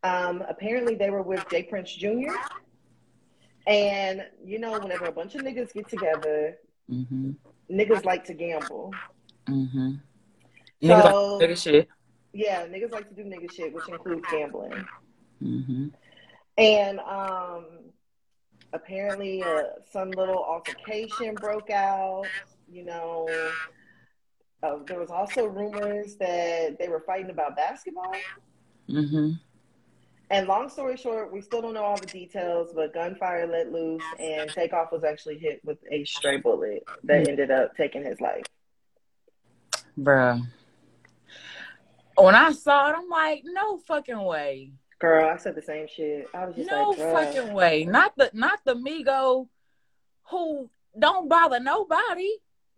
Um, 0.04 0.44
apparently, 0.48 0.96
they 0.96 1.10
were 1.10 1.22
with 1.22 1.50
J 1.50 1.64
Prince 1.64 1.94
Jr. 1.94 2.32
And 3.68 4.26
you 4.46 4.60
know, 4.60 4.78
whenever 4.80 5.06
a 5.06 5.12
bunch 5.12 5.36
of 5.36 5.42
niggas 5.42 5.74
get 5.74 5.90
together, 5.90 6.58
hmm 6.90 7.32
niggas 7.70 8.06
like 8.06 8.24
to 8.26 8.34
gamble. 8.34 8.94
hmm 9.48 9.96
Niggas 10.82 11.04
So 11.04 11.38
like 11.40 11.50
nigga 11.50 11.58
shit. 11.62 11.88
Yeah, 12.34 12.66
niggas 12.66 12.92
like 12.92 13.08
to 13.10 13.16
do 13.16 13.24
nigga 13.24 13.52
shit, 13.52 13.74
which 13.74 13.88
includes 13.88 14.26
gambling. 14.32 14.86
hmm 15.40 15.88
And 16.58 17.00
um, 17.00 17.66
apparently, 18.74 19.44
uh, 19.44 19.64
some 19.92 20.12
little 20.12 20.44
altercation 20.44 21.36
broke 21.36 21.70
out. 21.70 22.26
You 22.72 22.86
know, 22.86 23.30
uh, 24.64 24.78
there 24.88 25.00
was 25.00 25.12
also 25.12 25.46
rumors 25.46 26.16
that 26.16 26.78
they 26.80 26.88
were 26.88 27.02
fighting 27.02 27.30
about 27.30 27.56
basketball. 27.56 28.16
Mm-hmm. 28.90 29.34
And 30.30 30.48
long 30.48 30.68
story 30.70 30.98
short, 30.98 31.32
we 31.32 31.42
still 31.42 31.62
don't 31.62 31.76
know 31.76 31.84
all 31.84 31.98
the 31.98 32.08
details, 32.08 32.72
but 32.74 32.94
gunfire 32.94 33.46
let 33.46 33.72
loose, 33.72 34.02
and 34.20 34.50
Takeoff 34.50 34.92
was 34.92 35.04
actually 35.04 35.38
hit 35.38 35.62
with 35.64 35.78
a 35.92 36.04
stray 36.06 36.38
bullet 36.38 36.84
that 37.04 37.28
ended 37.28 37.52
up 37.52 37.76
taking 37.78 38.04
his 38.04 38.20
life. 38.20 38.44
Bruh. 40.00 40.42
When 42.18 42.36
I 42.36 42.52
saw 42.52 42.90
it, 42.90 42.96
I'm 42.98 43.10
like, 43.10 43.42
no 43.46 43.78
fucking 43.80 44.22
way. 44.22 44.72
Girl, 45.00 45.30
I 45.30 45.38
said 45.38 45.56
the 45.56 45.62
same 45.62 45.88
shit. 45.88 46.28
I 46.34 46.46
was 46.46 46.56
just 46.56 46.70
No 46.70 46.90
like, 46.90 46.98
bruh. 47.00 47.34
fucking 47.34 47.54
way. 47.54 47.86
Not 47.86 48.14
the 48.16 48.30
not 48.34 48.60
the 48.66 48.76
Migo 48.76 49.48
who 50.30 50.70
don't 50.98 51.28
bother 51.28 51.60
nobody. 51.60 52.30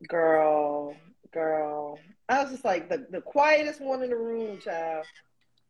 girl, 0.07 0.95
girl. 1.31 1.99
I 2.27 2.41
was 2.41 2.51
just 2.51 2.65
like 2.65 2.89
the, 2.89 3.05
the 3.11 3.21
quietest 3.21 3.81
one 3.81 4.01
in 4.01 4.09
the 4.09 4.15
room, 4.17 4.59
child. 4.59 5.05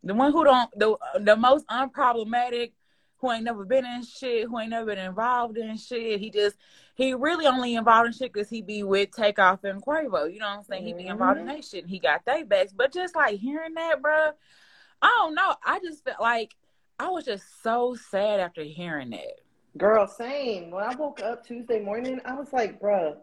The 0.03 0.13
one 0.13 0.31
who 0.31 0.43
don't 0.43 0.69
the 0.79 0.95
the 1.19 1.35
most 1.35 1.65
unproblematic, 1.67 2.71
who 3.17 3.31
ain't 3.31 3.43
never 3.43 3.65
been 3.65 3.85
in 3.85 4.03
shit, 4.03 4.47
who 4.47 4.59
ain't 4.59 4.69
never 4.69 4.85
been 4.85 4.99
involved 4.99 5.57
in 5.57 5.75
shit. 5.77 6.19
He 6.21 6.29
just 6.29 6.55
he 6.95 7.13
really 7.13 7.45
only 7.45 7.75
involved 7.75 8.07
in 8.07 8.13
shit 8.13 8.33
because 8.33 8.49
he 8.49 8.61
be 8.61 8.83
with 8.83 9.11
Takeoff 9.11 9.65
and 9.65 9.81
Quavo. 9.81 10.31
You 10.31 10.39
know 10.39 10.47
what 10.47 10.57
I'm 10.57 10.63
saying? 10.63 10.85
He 10.85 10.93
be 10.93 11.07
involved 11.07 11.39
in 11.39 11.47
that 11.47 11.63
shit. 11.63 11.83
And 11.83 11.89
he 11.89 11.99
got 11.99 12.25
they 12.25 12.43
backs. 12.43 12.71
But 12.71 12.93
just 12.93 13.15
like 13.15 13.37
hearing 13.37 13.73
that, 13.73 14.01
bruh, 14.01 14.31
I 15.01 15.13
don't 15.17 15.35
know. 15.35 15.55
I 15.63 15.79
just 15.79 16.05
felt 16.05 16.21
like 16.21 16.55
I 16.97 17.09
was 17.09 17.25
just 17.25 17.43
so 17.61 17.95
sad 18.09 18.39
after 18.39 18.63
hearing 18.63 19.09
that. 19.09 19.41
Girl, 19.77 20.07
same. 20.07 20.71
When 20.71 20.85
I 20.85 20.95
woke 20.95 21.21
up 21.21 21.45
Tuesday 21.45 21.81
morning, 21.81 22.21
I 22.23 22.33
was 22.33 22.53
like, 22.53 22.79
bruh, 22.79 23.17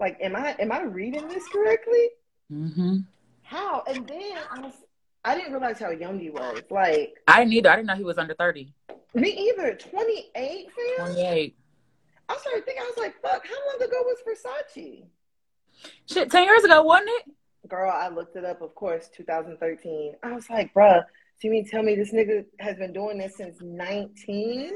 like, 0.00 0.18
am 0.20 0.34
I 0.34 0.56
am 0.58 0.72
I 0.72 0.82
reading 0.82 1.28
this 1.28 1.46
correctly? 1.46 2.08
Mm-hmm. 2.52 2.96
How? 3.42 3.84
And 3.88 4.04
then 4.08 4.36
I 4.50 4.60
was 4.60 4.72
I 5.24 5.36
didn't 5.36 5.52
realize 5.52 5.78
how 5.78 5.90
young 5.90 6.18
he 6.18 6.30
was. 6.30 6.62
Like, 6.70 7.14
I 7.28 7.40
didn't 7.40 7.52
either. 7.52 7.70
I 7.70 7.76
didn't 7.76 7.86
know 7.86 7.94
he 7.96 8.04
was 8.04 8.18
under 8.18 8.34
30. 8.34 8.72
me 9.14 9.30
either. 9.30 9.74
28, 9.74 10.68
fam? 10.96 11.06
28. 11.06 11.56
I 12.28 12.36
started 12.38 12.64
thinking, 12.64 12.82
I 12.82 12.86
was 12.86 12.98
like, 12.98 13.20
fuck, 13.22 13.46
how 13.46 13.54
long 13.70 13.88
ago 13.88 14.02
was 14.02 14.18
Versace? 14.26 15.04
Shit, 16.06 16.30
10 16.30 16.44
years 16.44 16.64
ago, 16.64 16.82
wasn't 16.82 17.10
it? 17.10 17.68
Girl, 17.68 17.90
I 17.90 18.08
looked 18.08 18.36
it 18.36 18.44
up, 18.44 18.62
of 18.62 18.74
course, 18.74 19.08
2013. 19.14 20.14
I 20.22 20.32
was 20.32 20.48
like, 20.50 20.72
bruh, 20.74 21.02
do 21.40 21.48
you 21.48 21.50
mean 21.50 21.66
tell 21.68 21.82
me 21.82 21.94
this 21.94 22.12
nigga 22.12 22.44
has 22.60 22.76
been 22.76 22.92
doing 22.92 23.18
this 23.18 23.36
since 23.36 23.58
19? 23.60 24.72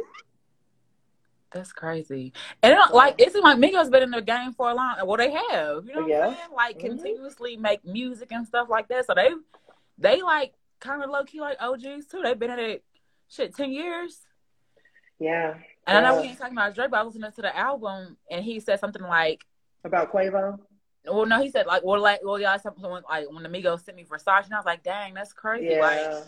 That's 1.53 1.73
crazy. 1.73 2.33
And 2.63 2.73
it 2.73 2.77
don't, 2.77 2.95
like 2.95 3.17
it 3.19 3.33
seems 3.33 3.43
like 3.43 3.59
Migos 3.59 3.91
been 3.91 4.05
in 4.05 4.11
the 4.13 4.23
game 4.23 4.53
for 4.53 4.71
a 4.71 4.75
long. 4.75 4.95
Well, 5.05 5.17
they 5.17 5.33
have. 5.33 5.85
You 5.85 5.95
know 5.95 6.07
what 6.07 6.23
I'm 6.29 6.35
saying? 6.37 6.51
Like 6.55 6.77
Mhm. 6.77 6.81
continuously 6.81 7.57
make 7.57 7.85
music 7.85 8.31
and 8.31 8.47
stuff 8.47 8.69
like 8.69 8.87
that. 8.89 9.07
So 9.07 9.15
they 9.15 9.31
they 9.99 10.23
like 10.23 10.55
kind 10.79 11.03
of 11.03 11.11
low 11.11 11.25
key 11.25 11.41
like 11.41 11.61
OGs 11.61 12.07
too. 12.07 12.21
They've 12.23 12.39
been 12.39 12.53
in 12.53 12.61
it 12.61 12.85
shit 13.29 13.57
ten 13.57 13.73
years. 13.73 14.25
Yeah. 15.19 15.55
And 15.91 15.99
I 15.99 16.09
know 16.09 16.15
Yeah. 16.15 16.21
we 16.21 16.27
uh, 16.29 16.31
ain't 16.31 16.39
talking 16.39 16.57
about 16.57 16.75
Drake, 16.75 16.91
but 16.91 17.01
I 17.01 17.03
was 17.03 17.15
listening 17.15 17.33
to 17.33 17.43
the 17.43 17.57
album 17.57 18.17
and 18.31 18.45
he 18.45 18.61
said 18.61 18.79
something 18.79 19.03
like, 19.03 19.45
About 19.85 20.13
Quavo? 20.13 20.59
"Well, 21.05 21.27
no, 21.27 21.43
he 21.43 21.51
said 21.51 21.67
like, 21.67 21.83
well, 21.83 22.01
like, 22.01 22.21
well, 22.23 22.39
y'all 22.39 22.59
something 22.61 22.83
like 22.85 23.29
when 23.31 23.43
the 23.43 23.49
Migos 23.49 23.85
sent 23.85 23.97
me 23.97 24.05
Versace, 24.05 24.45
and 24.45 24.55
I 24.55 24.59
was 24.59 24.67
like, 24.67 24.85
dang, 24.85 25.15
that's 25.15 25.33
crazy. 25.33 25.77
Like 25.79 26.03
Yeah. 26.03 26.25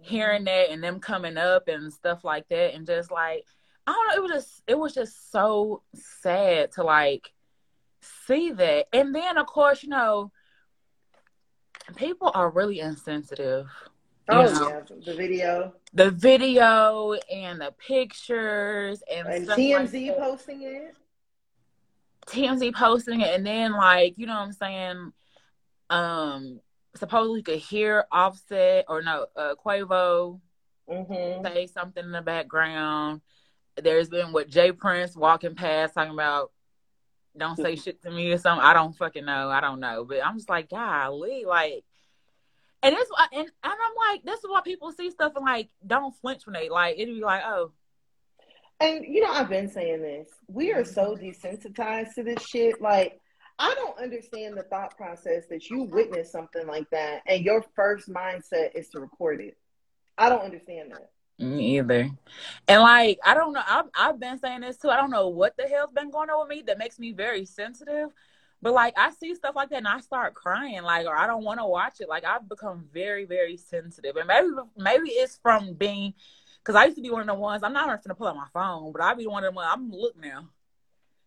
hearing 0.00 0.44
that 0.44 0.70
and 0.70 0.82
them 0.82 0.98
coming 1.00 1.36
up 1.36 1.68
and 1.68 1.92
stuff 1.92 2.24
like 2.24 2.48
that 2.48 2.74
and 2.74 2.86
just 2.86 3.10
like 3.10 3.44
I 3.86 3.92
don't 3.92 4.08
know, 4.08 4.14
it 4.16 4.22
was 4.22 4.32
just 4.32 4.62
it 4.66 4.78
was 4.78 4.94
just 4.94 5.30
so 5.30 5.82
sad 5.94 6.72
to 6.72 6.82
like 6.82 7.30
see 8.00 8.52
that. 8.52 8.86
And 8.94 9.14
then 9.14 9.36
of 9.36 9.46
course, 9.46 9.82
you 9.82 9.90
know, 9.90 10.32
people 11.96 12.30
are 12.34 12.48
really 12.50 12.80
insensitive. 12.80 13.68
You 14.30 14.38
Oh, 14.38 14.42
know, 14.44 14.68
yeah. 14.68 14.80
The 15.04 15.14
video. 15.14 15.74
the 15.92 16.10
video 16.10 17.12
and 17.30 17.60
the 17.60 17.74
pictures 17.86 19.02
and, 19.12 19.28
And 19.28 19.44
stuff 19.44 19.58
TMZ 19.58 20.08
like 20.08 20.18
posting 20.18 20.62
it. 20.62 20.94
TMZ 22.26 22.74
posting 22.74 23.20
it 23.20 23.34
and 23.34 23.46
then 23.46 23.72
like, 23.72 24.14
you 24.16 24.26
know 24.26 24.34
what 24.34 24.40
I'm 24.46 24.52
saying? 24.52 25.12
Um 25.90 26.60
supposedly 26.96 27.40
you 27.40 27.44
could 27.44 27.58
hear 27.58 28.06
Offset 28.10 28.86
or 28.88 29.02
no, 29.02 29.26
uh 29.36 29.54
Quavo 29.64 30.40
Mm-hmm. 30.90 31.44
say 31.44 31.66
something 31.66 32.04
in 32.04 32.12
the 32.12 32.20
background. 32.22 33.22
There's 33.82 34.08
been 34.10 34.32
what 34.32 34.48
J 34.48 34.70
Prince 34.72 35.16
walking 35.16 35.54
past 35.54 35.94
talking 35.94 36.12
about 36.12 36.50
don't 37.36 37.56
say 37.56 37.74
shit 37.82 38.00
to 38.02 38.10
me 38.10 38.30
or 38.32 38.38
something. 38.38 38.64
I 38.64 38.72
don't 38.74 38.96
fucking 38.96 39.24
know. 39.24 39.48
I 39.50 39.60
don't 39.60 39.80
know. 39.80 40.04
But 40.04 40.24
I'm 40.24 40.36
just 40.36 40.48
like, 40.50 40.68
golly, 40.70 41.44
like 41.46 41.84
and 42.84 42.94
it's 42.94 43.10
why 43.10 43.26
and, 43.32 43.46
and 43.46 43.52
I'm 43.64 44.12
like, 44.12 44.24
this 44.24 44.38
is 44.40 44.46
why 44.48 44.60
people 44.62 44.92
see 44.92 45.10
stuff 45.10 45.32
and 45.36 45.44
like 45.44 45.70
don't 45.86 46.14
flinch 46.20 46.46
when 46.46 46.54
they 46.54 46.68
like 46.68 46.96
it'd 46.98 47.14
be 47.14 47.20
like, 47.22 47.42
oh, 47.44 47.72
And 48.80 49.04
you 49.04 49.22
know, 49.22 49.32
I've 49.32 49.48
been 49.48 49.68
saying 49.70 50.02
this. 50.02 50.28
We 50.48 50.72
are 50.72 50.84
so 50.84 51.16
desensitized 51.16 52.14
to 52.16 52.22
this 52.24 52.42
shit. 52.46 52.80
Like, 52.80 53.20
I 53.58 53.74
don't 53.74 53.98
understand 53.98 54.56
the 54.56 54.64
thought 54.64 54.96
process 54.96 55.44
that 55.50 55.70
you 55.70 55.84
witness 55.84 56.32
something 56.32 56.66
like 56.66 56.90
that 56.90 57.22
and 57.26 57.44
your 57.44 57.64
first 57.76 58.08
mindset 58.08 58.70
is 58.74 58.88
to 58.90 59.00
record 59.00 59.40
it. 59.40 59.56
I 60.18 60.28
don't 60.28 60.42
understand 60.42 60.92
that. 60.92 61.10
me 61.38 61.78
either. 61.78 62.10
And 62.68 62.82
like, 62.82 63.18
I 63.24 63.34
don't 63.34 63.52
know. 63.52 63.62
I've 63.66 63.86
I've 63.96 64.20
been 64.20 64.38
saying 64.38 64.60
this 64.62 64.76
too. 64.78 64.90
I 64.90 64.96
don't 64.96 65.10
know 65.10 65.28
what 65.28 65.56
the 65.56 65.64
hell's 65.68 65.92
been 65.92 66.10
going 66.10 66.30
on 66.30 66.40
with 66.40 66.56
me 66.56 66.62
that 66.66 66.78
makes 66.78 66.98
me 66.98 67.12
very 67.12 67.44
sensitive. 67.44 68.10
But 68.64 68.72
like 68.72 68.94
I 68.96 69.10
see 69.10 69.34
stuff 69.34 69.54
like 69.54 69.68
that 69.68 69.76
and 69.76 69.86
I 69.86 70.00
start 70.00 70.32
crying, 70.32 70.82
like, 70.84 71.06
or 71.06 71.14
I 71.14 71.26
don't 71.26 71.44
want 71.44 71.60
to 71.60 71.66
watch 71.66 72.00
it. 72.00 72.08
Like 72.08 72.24
I've 72.24 72.48
become 72.48 72.86
very, 72.94 73.26
very 73.26 73.58
sensitive, 73.58 74.16
and 74.16 74.26
maybe 74.26 74.48
maybe 74.74 75.10
it's 75.10 75.36
from 75.36 75.74
being, 75.74 76.14
because 76.60 76.74
I 76.74 76.86
used 76.86 76.96
to 76.96 77.02
be 77.02 77.10
one 77.10 77.20
of 77.20 77.26
the 77.26 77.34
ones. 77.34 77.62
I'm 77.62 77.74
not 77.74 77.86
going 77.88 77.98
to 78.02 78.14
pull 78.14 78.26
out 78.26 78.36
my 78.36 78.46
phone, 78.54 78.90
but 78.90 79.02
I 79.02 79.12
be 79.12 79.26
one 79.26 79.44
of 79.44 79.54
them. 79.54 79.62
I'm 79.62 79.90
look 79.90 80.16
now. 80.18 80.48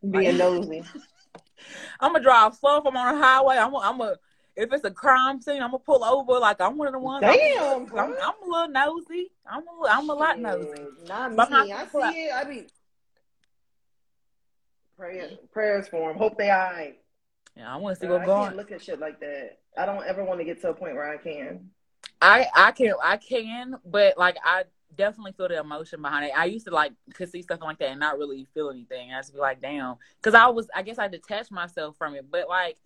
Being 0.10 0.38
nosy. 0.38 0.84
I'm 2.00 2.13
gonna 2.13 2.24
drive 2.24 2.56
slow 2.56 2.77
if 2.79 2.88
I'm 2.88 2.98
on 2.98 3.13
a 3.13 3.17
highway. 3.24 3.58
I'm 3.58 3.75
I'm 3.75 4.01
a 4.01 4.15
if 4.56 4.74
it's 4.74 4.86
a 4.86 4.89
crime 4.89 5.39
scene, 5.39 5.62
I'm 5.62 5.70
gonna 5.70 5.77
pull 5.77 6.03
over. 6.03 6.39
Like 6.39 6.60
I'm 6.60 6.75
one 6.75 6.88
of 6.88 6.94
the 6.94 7.00
ones. 7.00 7.24
I'm- 7.24 7.38
Damn, 7.38 8.00
I'm. 8.00 8.15
I'm, 8.20 8.34
a 8.44 8.48
little 8.48 8.70
nosy. 8.70 9.29
I'm 9.46 9.62
a, 9.62 9.88
I'm 9.88 10.10
a 10.10 10.13
lot 10.15 10.39
nosy. 10.39 10.88
Not 11.08 11.36
But 11.36 11.51
me. 11.51 11.72
I'm 11.72 11.72
I 11.72 11.86
see 11.86 12.00
it. 12.00 12.34
I 12.34 12.44
be 12.46 12.65
Prayer, 14.98 15.29
prayers 15.51 15.88
for 15.88 16.10
them. 16.10 16.17
Hope 16.17 16.39
they 16.39 16.50
all 16.50 16.72
right. 16.72 16.98
Yeah, 17.57 17.73
I 17.73 17.77
want 17.77 17.95
to 17.95 17.99
see 17.99 18.07
Uh, 18.07 18.11
what's 18.11 18.23
I 18.23 18.25
going. 18.25 18.43
can't 18.45 18.57
look 18.57 18.71
at 18.71 18.81
shit 18.83 18.99
like 18.99 19.19
that. 19.19 19.59
I 19.77 19.85
don't 19.85 20.05
ever 20.05 20.23
want 20.23 20.39
to 20.39 20.45
get 20.45 20.61
to 20.61 20.69
a 20.69 20.73
point 20.73 20.93
where 20.95 21.09
I 21.09 21.17
can. 21.17 21.71
I 22.21 22.47
I 22.55 22.71
can 22.71 22.93
I 23.03 23.17
can, 23.17 23.75
but 23.85 24.17
like 24.17 24.37
I 24.43 24.63
definitely 24.95 25.31
feel 25.33 25.47
the 25.47 25.59
emotion 25.59 26.01
behind 26.01 26.25
it. 26.25 26.31
I 26.37 26.45
used 26.45 26.65
to 26.67 26.71
like 26.73 26.93
could 27.13 27.29
see 27.29 27.41
stuff 27.41 27.59
like 27.61 27.79
that 27.79 27.89
and 27.89 27.99
not 27.99 28.17
really 28.17 28.45
feel 28.53 28.69
anything. 28.69 29.11
I 29.11 29.19
just 29.19 29.33
be 29.33 29.39
like, 29.39 29.61
damn, 29.61 29.95
because 30.21 30.33
I 30.33 30.47
was 30.47 30.69
I 30.75 30.81
guess 30.83 30.99
I 30.99 31.07
detached 31.07 31.51
myself 31.51 31.95
from 31.97 32.15
it. 32.15 32.25
But 32.29 32.47
like 32.47 32.77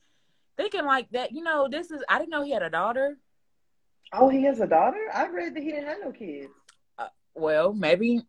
thinking 0.57 0.85
like 0.85 1.09
that, 1.11 1.31
you 1.31 1.43
know, 1.43 1.67
this 1.69 1.91
is 1.91 2.01
I 2.09 2.17
didn't 2.19 2.31
know 2.31 2.43
he 2.43 2.51
had 2.51 2.63
a 2.63 2.69
daughter. 2.69 3.17
Oh, 4.13 4.27
he 4.29 4.43
has 4.43 4.59
a 4.59 4.67
daughter? 4.67 4.99
I 5.13 5.27
read 5.27 5.55
that 5.55 5.63
he 5.63 5.71
didn't 5.71 5.87
have 5.87 5.99
no 6.03 6.11
kids. 6.11 6.51
Well, 7.33 7.73
maybe 7.73 8.21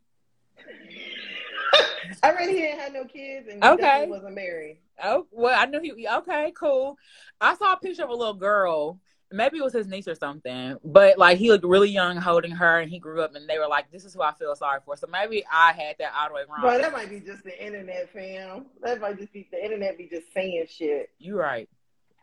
I 2.22 2.32
read 2.32 2.48
he 2.48 2.54
didn't 2.60 2.78
have 2.78 2.92
no 2.92 3.04
kids 3.04 3.48
and 3.48 3.62
he 3.62 3.70
Okay. 3.70 4.06
wasn't 4.08 4.34
married. 4.36 4.78
Oh 5.02 5.26
well 5.30 5.58
I 5.58 5.66
knew 5.66 5.80
he 5.80 6.08
okay 6.08 6.52
cool. 6.58 6.96
I 7.40 7.54
saw 7.56 7.74
a 7.74 7.76
picture 7.76 8.04
of 8.04 8.10
a 8.10 8.14
little 8.14 8.34
girl. 8.34 8.98
Maybe 9.34 9.58
it 9.58 9.64
was 9.64 9.72
his 9.72 9.86
niece 9.86 10.06
or 10.06 10.14
something, 10.14 10.76
but 10.84 11.16
like 11.16 11.38
he 11.38 11.50
looked 11.50 11.64
really 11.64 11.88
young 11.88 12.18
holding 12.18 12.50
her, 12.50 12.80
and 12.80 12.90
he 12.90 12.98
grew 12.98 13.22
up, 13.22 13.34
and 13.34 13.48
they 13.48 13.58
were 13.58 13.66
like, 13.66 13.90
"This 13.90 14.04
is 14.04 14.12
who 14.12 14.20
I 14.20 14.34
feel 14.34 14.54
sorry 14.54 14.80
for." 14.84 14.94
So 14.94 15.06
maybe 15.10 15.42
I 15.50 15.72
had 15.72 15.96
that 16.00 16.12
all 16.14 16.28
the 16.28 16.34
way 16.34 16.42
wrong. 16.48 16.60
Bro, 16.60 16.78
that 16.78 16.92
might 16.92 17.08
be 17.08 17.20
just 17.20 17.42
the 17.42 17.64
internet, 17.64 18.12
fam. 18.12 18.66
That 18.82 19.00
might 19.00 19.18
just 19.18 19.32
be 19.32 19.48
the 19.50 19.64
internet 19.64 19.96
be 19.96 20.06
just 20.06 20.32
saying 20.34 20.66
shit. 20.68 21.08
You 21.18 21.38
right. 21.38 21.66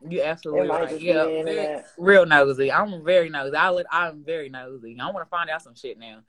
You 0.08 0.22
absolutely 0.22 0.70
right. 0.70 1.02
Yeah, 1.02 1.82
real 1.98 2.26
nosy. 2.26 2.72
I'm 2.72 3.04
very 3.04 3.30
nosy. 3.30 3.56
I 3.56 3.70
let, 3.70 3.86
I'm 3.92 4.24
very 4.24 4.50
nosy. 4.50 4.98
I 5.00 5.12
want 5.12 5.26
to 5.26 5.30
find 5.30 5.50
out 5.50 5.62
some 5.62 5.76
shit 5.76 5.98
now, 5.98 6.20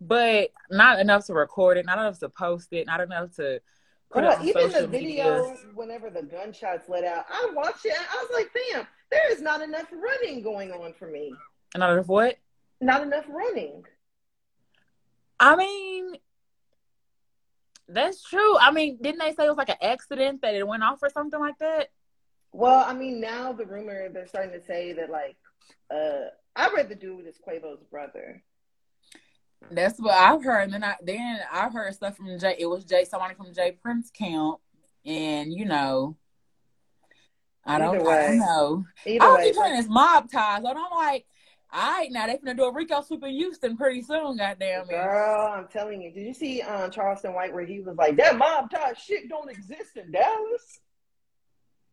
but 0.00 0.50
not 0.70 1.00
enough 1.00 1.26
to 1.26 1.34
record 1.34 1.76
it. 1.76 1.86
Not 1.86 1.98
enough 1.98 2.18
to 2.20 2.28
post 2.28 2.72
it. 2.72 2.86
Not 2.86 3.00
enough 3.00 3.34
to 3.36 3.60
Girl, 4.10 4.30
it 4.30 4.38
on 4.38 4.46
even 4.46 4.72
the 4.72 4.86
video, 4.88 5.50
media. 5.50 5.56
whenever 5.74 6.10
the 6.10 6.22
gunshots 6.22 6.88
let 6.88 7.04
out, 7.04 7.26
I 7.30 7.50
watched 7.54 7.86
it. 7.86 7.94
I 7.96 8.16
was 8.22 8.30
like, 8.34 8.50
"Damn, 8.52 8.86
there 9.10 9.30
is 9.32 9.40
not 9.40 9.62
enough 9.62 9.86
running 9.92 10.42
going 10.42 10.72
on 10.72 10.94
for 10.94 11.06
me. 11.06 11.32
Not 11.76 11.92
enough 11.92 12.08
what? 12.08 12.36
Not 12.80 13.02
enough 13.02 13.26
running." 13.28 13.84
I 15.38 15.54
mean, 15.54 16.16
that's 17.88 18.22
true. 18.22 18.58
I 18.58 18.72
mean, 18.72 18.98
didn't 19.00 19.20
they 19.20 19.32
say 19.32 19.46
it 19.46 19.48
was 19.48 19.56
like 19.56 19.68
an 19.68 19.76
accident 19.80 20.42
that 20.42 20.54
it 20.54 20.66
went 20.66 20.82
off 20.82 21.02
or 21.02 21.10
something 21.10 21.40
like 21.40 21.58
that? 21.58 21.88
Well, 22.52 22.84
I 22.84 22.92
mean, 22.94 23.20
now 23.20 23.52
the 23.52 23.64
rumor 23.64 24.08
they're 24.08 24.26
starting 24.26 24.58
to 24.58 24.64
say 24.64 24.92
that 24.94 25.10
like, 25.10 25.36
uh, 25.88 26.30
I 26.56 26.68
read 26.74 26.88
the 26.88 26.96
dude 26.96 27.26
is 27.26 27.38
Quavo's 27.46 27.84
brother. 27.84 28.42
That's 29.70 29.98
what 30.00 30.14
I've 30.14 30.42
heard. 30.42 30.62
And 30.64 30.74
then 30.74 30.84
I 30.84 30.96
then 31.02 31.40
I've 31.52 31.72
heard 31.72 31.94
stuff 31.94 32.16
from 32.16 32.38
Jay. 32.38 32.56
It 32.58 32.66
was 32.66 32.84
Jay, 32.84 33.04
somebody 33.04 33.34
from 33.34 33.54
J 33.54 33.72
Prince 33.72 34.10
camp, 34.10 34.58
and 35.04 35.52
you 35.52 35.64
know, 35.64 36.16
I 37.64 37.78
don't, 37.78 38.06
I 38.06 38.26
don't 38.28 38.38
know. 38.38 38.84
Either 39.06 39.24
I 39.24 39.46
was 39.46 39.56
way, 39.56 39.76
this 39.76 39.88
mob 39.88 40.30
ties, 40.30 40.64
and 40.64 40.78
I'm 40.78 40.90
like, 40.90 41.26
all 41.72 41.92
right, 41.92 42.10
now 42.10 42.26
they 42.26 42.36
finna 42.36 42.56
do 42.56 42.64
a 42.64 42.72
RICO 42.72 43.02
sweep 43.02 43.22
in 43.22 43.30
Houston 43.30 43.76
pretty 43.76 44.02
soon. 44.02 44.36
Goddamn 44.36 44.82
it! 44.82 44.88
girl, 44.88 45.52
I'm 45.52 45.68
telling 45.68 46.02
you. 46.02 46.10
Did 46.10 46.26
you 46.26 46.34
see 46.34 46.62
um, 46.62 46.90
Charleston 46.90 47.32
White 47.32 47.52
where 47.52 47.64
he 47.64 47.80
was 47.80 47.96
like, 47.96 48.16
"That 48.16 48.36
mob 48.36 48.70
tie 48.70 48.94
shit 48.94 49.28
don't 49.28 49.50
exist 49.50 49.96
in 49.96 50.10
Dallas"? 50.10 50.80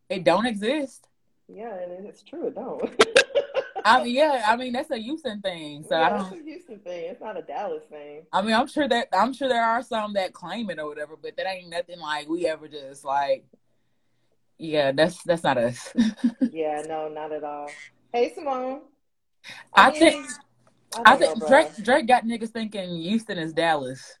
It 0.08 0.24
don't 0.24 0.46
exist. 0.46 1.06
Yeah, 1.48 1.74
and 1.74 2.06
it's 2.06 2.22
true. 2.22 2.48
It 2.48 2.54
don't. 2.54 2.82
I 3.88 4.04
mean, 4.04 4.14
yeah, 4.14 4.44
I 4.46 4.56
mean 4.56 4.72
that's 4.72 4.90
a 4.90 4.98
Houston 4.98 5.40
thing. 5.40 5.84
So 5.88 5.96
I 5.96 6.10
don't. 6.10 6.32
it's 6.32 6.40
a 6.40 6.44
Houston 6.44 6.78
thing. 6.80 7.10
It's 7.10 7.20
not 7.20 7.36
a 7.38 7.42
Dallas 7.42 7.84
thing. 7.90 8.22
I 8.32 8.42
mean, 8.42 8.54
I'm 8.54 8.66
sure 8.66 8.88
that 8.88 9.08
I'm 9.12 9.32
sure 9.32 9.48
there 9.48 9.64
are 9.64 9.82
some 9.82 10.14
that 10.14 10.32
claim 10.32 10.70
it 10.70 10.78
or 10.78 10.88
whatever, 10.88 11.16
but 11.20 11.36
that 11.36 11.46
ain't 11.46 11.70
nothing 11.70 11.98
like 11.98 12.28
we 12.28 12.46
ever 12.46 12.68
just 12.68 13.04
like. 13.04 13.44
Yeah, 14.58 14.92
that's 14.92 15.22
that's 15.22 15.44
not 15.44 15.56
us. 15.56 15.92
Yeah, 16.50 16.82
no, 16.88 17.08
not 17.08 17.32
at 17.32 17.44
all. 17.44 17.70
Hey, 18.12 18.32
Simone. 18.34 18.80
I 19.72 19.90
think 19.90 20.26
I, 20.96 21.12
I 21.12 21.16
think 21.16 21.38
know, 21.38 21.48
Drake. 21.48 21.68
Drake 21.82 22.06
got 22.06 22.24
niggas 22.24 22.50
thinking 22.50 23.00
Houston 23.00 23.38
is 23.38 23.52
Dallas, 23.52 24.18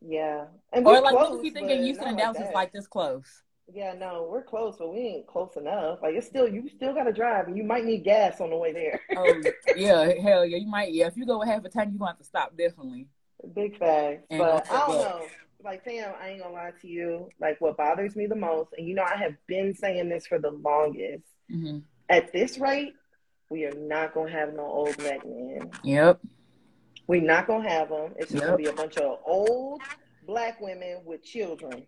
Yeah, 0.00 0.46
and 0.72 0.84
or 0.86 1.00
like 1.00 1.14
close, 1.14 1.38
niggas 1.38 1.42
be 1.42 1.50
thinking 1.50 1.84
Houston 1.84 2.08
and 2.08 2.16
like 2.16 2.24
Dallas 2.24 2.48
is 2.48 2.54
like 2.54 2.72
this 2.72 2.86
close. 2.88 3.42
Yeah, 3.72 3.92
no, 3.92 4.26
we're 4.30 4.42
close, 4.42 4.76
but 4.78 4.92
we 4.92 5.00
ain't 5.00 5.26
close 5.26 5.56
enough. 5.56 5.98
Like 6.02 6.14
it's 6.14 6.26
still, 6.26 6.48
you 6.48 6.68
still 6.74 6.94
got 6.94 7.04
to 7.04 7.12
drive, 7.12 7.48
and 7.48 7.56
you 7.56 7.64
might 7.64 7.84
need 7.84 8.02
gas 8.02 8.40
on 8.40 8.50
the 8.50 8.56
way 8.56 8.72
there. 8.72 9.00
Oh 9.16 9.42
yeah, 9.76 10.12
hell 10.20 10.44
yeah, 10.44 10.56
you 10.56 10.66
might. 10.66 10.92
Yeah, 10.92 11.06
if 11.06 11.16
you 11.16 11.26
go 11.26 11.40
half 11.42 11.64
a 11.64 11.68
tank, 11.68 11.90
you're 11.90 11.98
gonna 11.98 12.12
have 12.12 12.18
to 12.18 12.24
stop 12.24 12.56
definitely. 12.56 13.06
Big 13.54 13.78
facts. 13.78 14.26
And 14.30 14.38
But 14.38 14.70
I 14.70 14.86
don't 14.86 14.98
know. 14.98 15.26
Like, 15.62 15.84
fam, 15.84 16.14
I 16.20 16.30
ain't 16.30 16.42
gonna 16.42 16.54
lie 16.54 16.72
to 16.80 16.88
you. 16.88 17.28
Like, 17.40 17.60
what 17.60 17.76
bothers 17.76 18.16
me 18.16 18.26
the 18.26 18.36
most, 18.36 18.70
and 18.78 18.86
you 18.86 18.94
know, 18.94 19.02
I 19.02 19.16
have 19.16 19.34
been 19.46 19.74
saying 19.74 20.08
this 20.08 20.26
for 20.26 20.38
the 20.38 20.50
longest. 20.50 21.24
hmm 21.50 21.78
At 22.08 22.32
this 22.32 22.58
rate, 22.58 22.94
we 23.50 23.64
are 23.64 23.74
not 23.74 24.14
gonna 24.14 24.30
have 24.30 24.54
no 24.54 24.62
old 24.62 24.96
black 24.96 25.26
men. 25.26 25.70
Yep. 25.82 26.20
We're 27.06 27.22
not 27.22 27.46
gonna 27.46 27.68
have 27.68 27.88
them. 27.88 28.12
It's 28.16 28.30
just 28.32 28.44
gonna 28.44 28.56
be 28.56 28.66
a 28.66 28.72
bunch 28.72 28.96
of 28.98 29.18
old 29.26 29.82
black 30.26 30.60
women 30.60 31.00
with 31.04 31.22
children. 31.22 31.86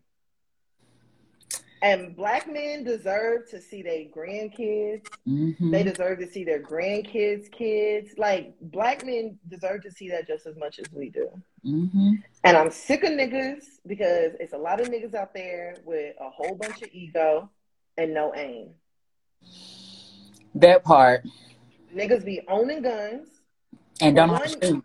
And 1.83 2.15
black 2.15 2.47
men 2.53 2.85
deserve 2.85 3.49
to 3.51 3.61
see 3.61 3.83
their 3.83 4.05
grandkids. 4.15 5.03
hmm 5.25 5.71
They 5.71 5.83
deserve 5.83 6.19
to 6.19 6.27
see 6.31 6.45
their 6.45 6.61
grandkids' 6.63 7.51
kids. 7.51 8.11
Like 8.19 8.55
black 8.61 9.05
men 9.05 9.39
deserve 9.49 9.83
to 9.85 9.91
see 9.91 10.11
that 10.11 10.27
just 10.27 10.47
as 10.47 10.57
much 10.57 10.79
as 10.79 10.87
we 10.93 11.09
do. 11.11 11.29
hmm 11.63 12.15
And 12.45 12.57
I'm 12.57 12.71
sick 12.71 13.03
of 13.05 13.11
niggas 13.11 13.65
because 13.87 14.33
it's 14.41 14.53
a 14.53 14.59
lot 14.59 14.81
of 14.81 14.89
niggas 14.89 15.15
out 15.15 15.33
there 15.35 15.77
with 15.85 16.15
a 16.21 16.29
whole 16.29 16.55
bunch 16.55 16.83
of 16.83 16.89
ego 16.93 17.49
and 17.97 18.13
no 18.13 18.35
aim. 18.35 18.71
That 20.55 20.85
part, 20.85 21.25
Niggas 21.95 22.25
be 22.25 22.41
owning 22.49 22.83
guns. 22.83 23.29
and 24.01 24.15
don't 24.15 24.29
know 24.29 24.35
how 24.35 24.41
to 24.45 24.51
one- 24.51 24.61
shoot. 24.63 24.85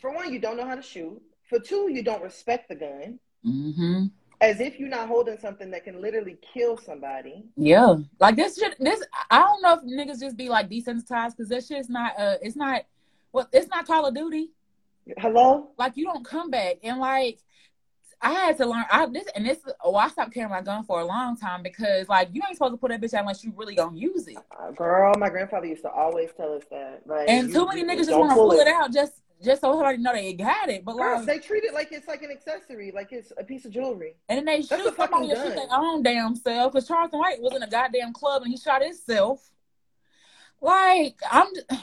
For 0.00 0.10
one, 0.12 0.32
you 0.32 0.38
don't 0.38 0.56
know 0.56 0.66
how 0.66 0.74
to 0.74 0.82
shoot. 0.82 1.20
For 1.48 1.58
two, 1.60 1.90
you 1.92 2.02
don't 2.02 2.22
respect 2.22 2.68
the 2.68 2.74
gun. 2.76 3.18
hmm 3.44 4.06
As 4.40 4.58
if 4.60 4.80
you're 4.80 4.88
not 4.88 5.06
holding 5.08 5.38
something 5.38 5.70
that 5.70 5.84
can 5.84 6.00
literally 6.00 6.38
kill 6.54 6.78
somebody. 6.78 7.44
Yeah, 7.56 7.96
like 8.18 8.36
this 8.36 8.56
shit. 8.58 8.74
This 8.80 9.02
I 9.30 9.38
don't 9.40 9.60
know 9.62 9.74
if 9.74 9.80
niggas 9.82 10.20
just 10.20 10.36
be 10.36 10.48
like 10.48 10.70
desensitized 10.70 11.36
because 11.36 11.48
that 11.50 11.64
shit's 11.64 11.90
not. 11.90 12.12
Uh, 12.18 12.36
it's 12.40 12.56
not. 12.56 12.82
Well, 13.32 13.48
it's 13.52 13.68
not 13.68 13.86
Call 13.86 14.06
of 14.06 14.14
Duty. 14.14 14.50
Hello? 15.18 15.70
Like 15.78 15.96
you 15.96 16.04
don't 16.04 16.24
come 16.24 16.50
back 16.50 16.76
and 16.82 16.98
like. 16.98 17.38
I 18.22 18.32
had 18.32 18.58
to 18.58 18.66
learn. 18.66 18.84
I 18.90 19.06
this 19.06 19.26
and 19.34 19.46
this. 19.46 19.58
Oh, 19.82 19.94
I 19.94 20.08
stopped 20.08 20.34
carrying 20.34 20.50
my 20.50 20.60
gun 20.60 20.84
for 20.84 21.00
a 21.00 21.04
long 21.04 21.38
time 21.38 21.62
because 21.62 22.06
like 22.08 22.28
you 22.32 22.42
ain't 22.46 22.56
supposed 22.56 22.74
to 22.74 22.76
put 22.76 22.90
that 22.90 23.00
bitch 23.00 23.14
out 23.14 23.20
unless 23.20 23.42
you 23.42 23.52
really 23.56 23.74
gonna 23.74 23.96
use 23.96 24.26
it. 24.28 24.36
Uh, 24.58 24.70
girl, 24.72 25.14
my 25.18 25.30
grandfather 25.30 25.66
used 25.66 25.82
to 25.84 25.90
always 25.90 26.28
tell 26.36 26.52
us 26.52 26.62
that. 26.70 27.00
Like, 27.06 27.28
And 27.30 27.48
you- 27.48 27.54
too 27.54 27.66
many 27.66 27.80
you 27.80 27.86
niggas 27.86 28.06
just 28.06 28.18
want 28.18 28.30
to 28.30 28.34
pull 28.36 28.52
it 28.52 28.66
out 28.68 28.92
just 28.92 29.14
just 29.42 29.60
so 29.62 29.72
somebody 29.72 29.98
know 29.98 30.12
they 30.12 30.32
got 30.32 30.68
it. 30.68 30.84
But 30.84 30.96
Girl, 30.96 31.18
like, 31.18 31.26
they 31.26 31.38
treat 31.38 31.64
it 31.64 31.72
like 31.74 31.92
it's 31.92 32.08
like 32.08 32.22
an 32.22 32.30
accessory, 32.30 32.92
like 32.92 33.12
it's 33.12 33.32
a 33.38 33.44
piece 33.44 33.64
of 33.64 33.72
jewelry. 33.72 34.16
and 34.28 34.38
then 34.38 34.44
they 34.44 34.62
That's 34.62 34.82
shoot 34.82 34.96
somebody 34.96 35.32
or 35.32 35.36
shoot 35.36 35.54
their 35.54 35.66
own 35.70 36.02
damn 36.02 36.36
self. 36.36 36.72
Because 36.72 36.86
Charleston 36.88 37.18
White 37.20 37.40
was 37.40 37.54
in 37.54 37.62
a 37.62 37.70
goddamn 37.70 38.12
club 38.12 38.42
and 38.42 38.50
he 38.50 38.56
shot 38.58 38.82
himself. 38.82 39.50
Like 40.60 41.16
I'm, 41.30 41.46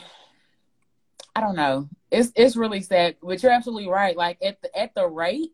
I 1.36 1.40
don't 1.40 1.56
know. 1.56 1.88
It's 2.10 2.32
it's 2.36 2.56
really 2.56 2.80
sad, 2.80 3.16
but 3.22 3.42
you're 3.42 3.52
absolutely 3.52 3.88
right. 3.88 4.16
Like 4.16 4.38
at 4.42 4.60
the 4.62 4.76
at 4.78 4.94
the 4.94 5.06
rate, 5.06 5.52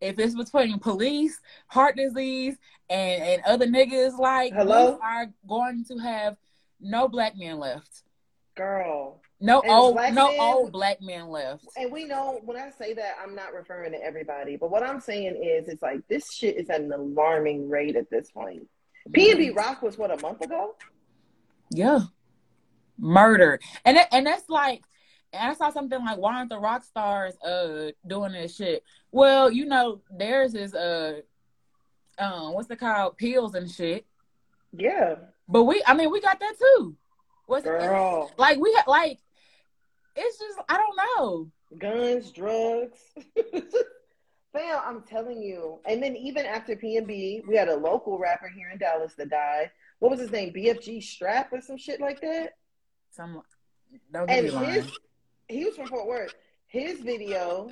if 0.00 0.18
it's 0.18 0.34
between 0.34 0.78
police, 0.78 1.40
heart 1.68 1.96
disease, 1.96 2.56
and 2.90 3.22
and 3.22 3.42
other 3.46 3.66
niggas, 3.66 4.18
like 4.18 4.52
Hello? 4.52 4.92
we 4.92 4.98
are 5.02 5.32
going 5.48 5.84
to 5.88 5.98
have 5.98 6.36
no 6.80 7.08
black 7.08 7.36
men 7.36 7.58
left. 7.58 8.02
Girl. 8.54 9.20
No 9.40 9.60
And 9.60 9.70
old 9.70 9.94
black 9.94 10.14
no 10.14 10.30
men- 10.30 10.40
old 10.40 10.72
black 10.72 11.00
men 11.02 11.28
left. 11.28 11.64
And 11.76 11.92
we 11.92 12.04
know 12.04 12.40
when 12.44 12.56
I 12.56 12.70
say 12.70 12.94
that, 12.94 13.16
I'm 13.22 13.34
not 13.34 13.52
referring 13.52 13.92
to 13.92 14.02
everybody, 14.02 14.56
but 14.56 14.70
what 14.70 14.82
I'm 14.82 15.00
saying 15.00 15.36
is, 15.36 15.68
it's 15.68 15.82
like 15.82 16.00
this 16.08 16.24
shit 16.32 16.56
is 16.56 16.70
at 16.70 16.80
an 16.80 16.92
alarming 16.92 17.68
rate 17.68 17.96
at 17.96 18.08
this 18.10 18.30
point. 18.30 18.66
PnB 19.10 19.54
Rock 19.54 19.82
was 19.82 19.98
what 19.98 20.10
a 20.10 20.20
month 20.22 20.40
ago. 20.40 20.74
Yeah. 21.70 22.00
Murdered. 22.98 23.62
And 23.84 23.96
that, 23.98 24.08
and 24.12 24.26
that's 24.26 24.48
like 24.48 24.82
and 25.32 25.50
I 25.50 25.54
saw 25.54 25.70
something 25.70 26.02
like 26.02 26.16
why 26.16 26.36
aren't 26.36 26.48
the 26.50 26.58
rock 26.58 26.82
stars 26.84 27.36
uh 27.44 27.90
doing 28.06 28.32
this 28.32 28.56
shit? 28.56 28.84
Well, 29.12 29.50
you 29.50 29.66
know, 29.66 30.00
theirs 30.10 30.54
is 30.54 30.74
uh 30.74 31.20
um 32.18 32.54
what's 32.54 32.70
it 32.70 32.80
called? 32.80 33.18
Pills 33.18 33.54
and 33.54 33.70
shit. 33.70 34.06
Yeah, 34.72 35.16
But 35.48 35.64
we 35.64 35.82
I 35.86 35.92
mean 35.94 36.10
we 36.10 36.20
got 36.22 36.40
that 36.40 36.54
too. 36.58 36.96
What's 37.46 37.64
girl, 37.64 38.30
like 38.38 38.58
we 38.58 38.72
ha- 38.76 38.90
like 38.90 39.18
it's 40.16 40.38
just 40.38 40.58
I 40.68 40.76
don't 40.78 40.96
know. 41.18 41.50
guns, 41.78 42.30
drugs. 42.32 42.98
Fam, 44.52 44.80
I'm 44.84 45.02
telling 45.02 45.42
you. 45.42 45.80
And 45.86 46.02
then 46.02 46.16
even 46.16 46.46
after 46.46 46.74
PnB, 46.76 47.46
we 47.46 47.56
had 47.56 47.68
a 47.68 47.76
local 47.76 48.18
rapper 48.18 48.48
here 48.48 48.70
in 48.72 48.78
Dallas 48.78 49.14
that 49.16 49.28
died. 49.28 49.70
What 49.98 50.10
was 50.10 50.20
his 50.20 50.30
name? 50.30 50.52
BFG 50.54 51.02
Strap 51.02 51.52
or 51.52 51.60
some 51.60 51.76
shit 51.76 52.00
like 52.00 52.20
that. 52.22 52.54
Some 53.10 53.42
don't 54.12 54.30
And 54.30 54.46
get 54.46 54.54
me 54.54 54.60
lying. 54.60 54.72
his, 54.72 54.98
he 55.48 55.64
was 55.64 55.76
from 55.76 55.88
Fort 55.88 56.06
Worth. 56.06 56.34
His 56.68 57.00
video 57.00 57.68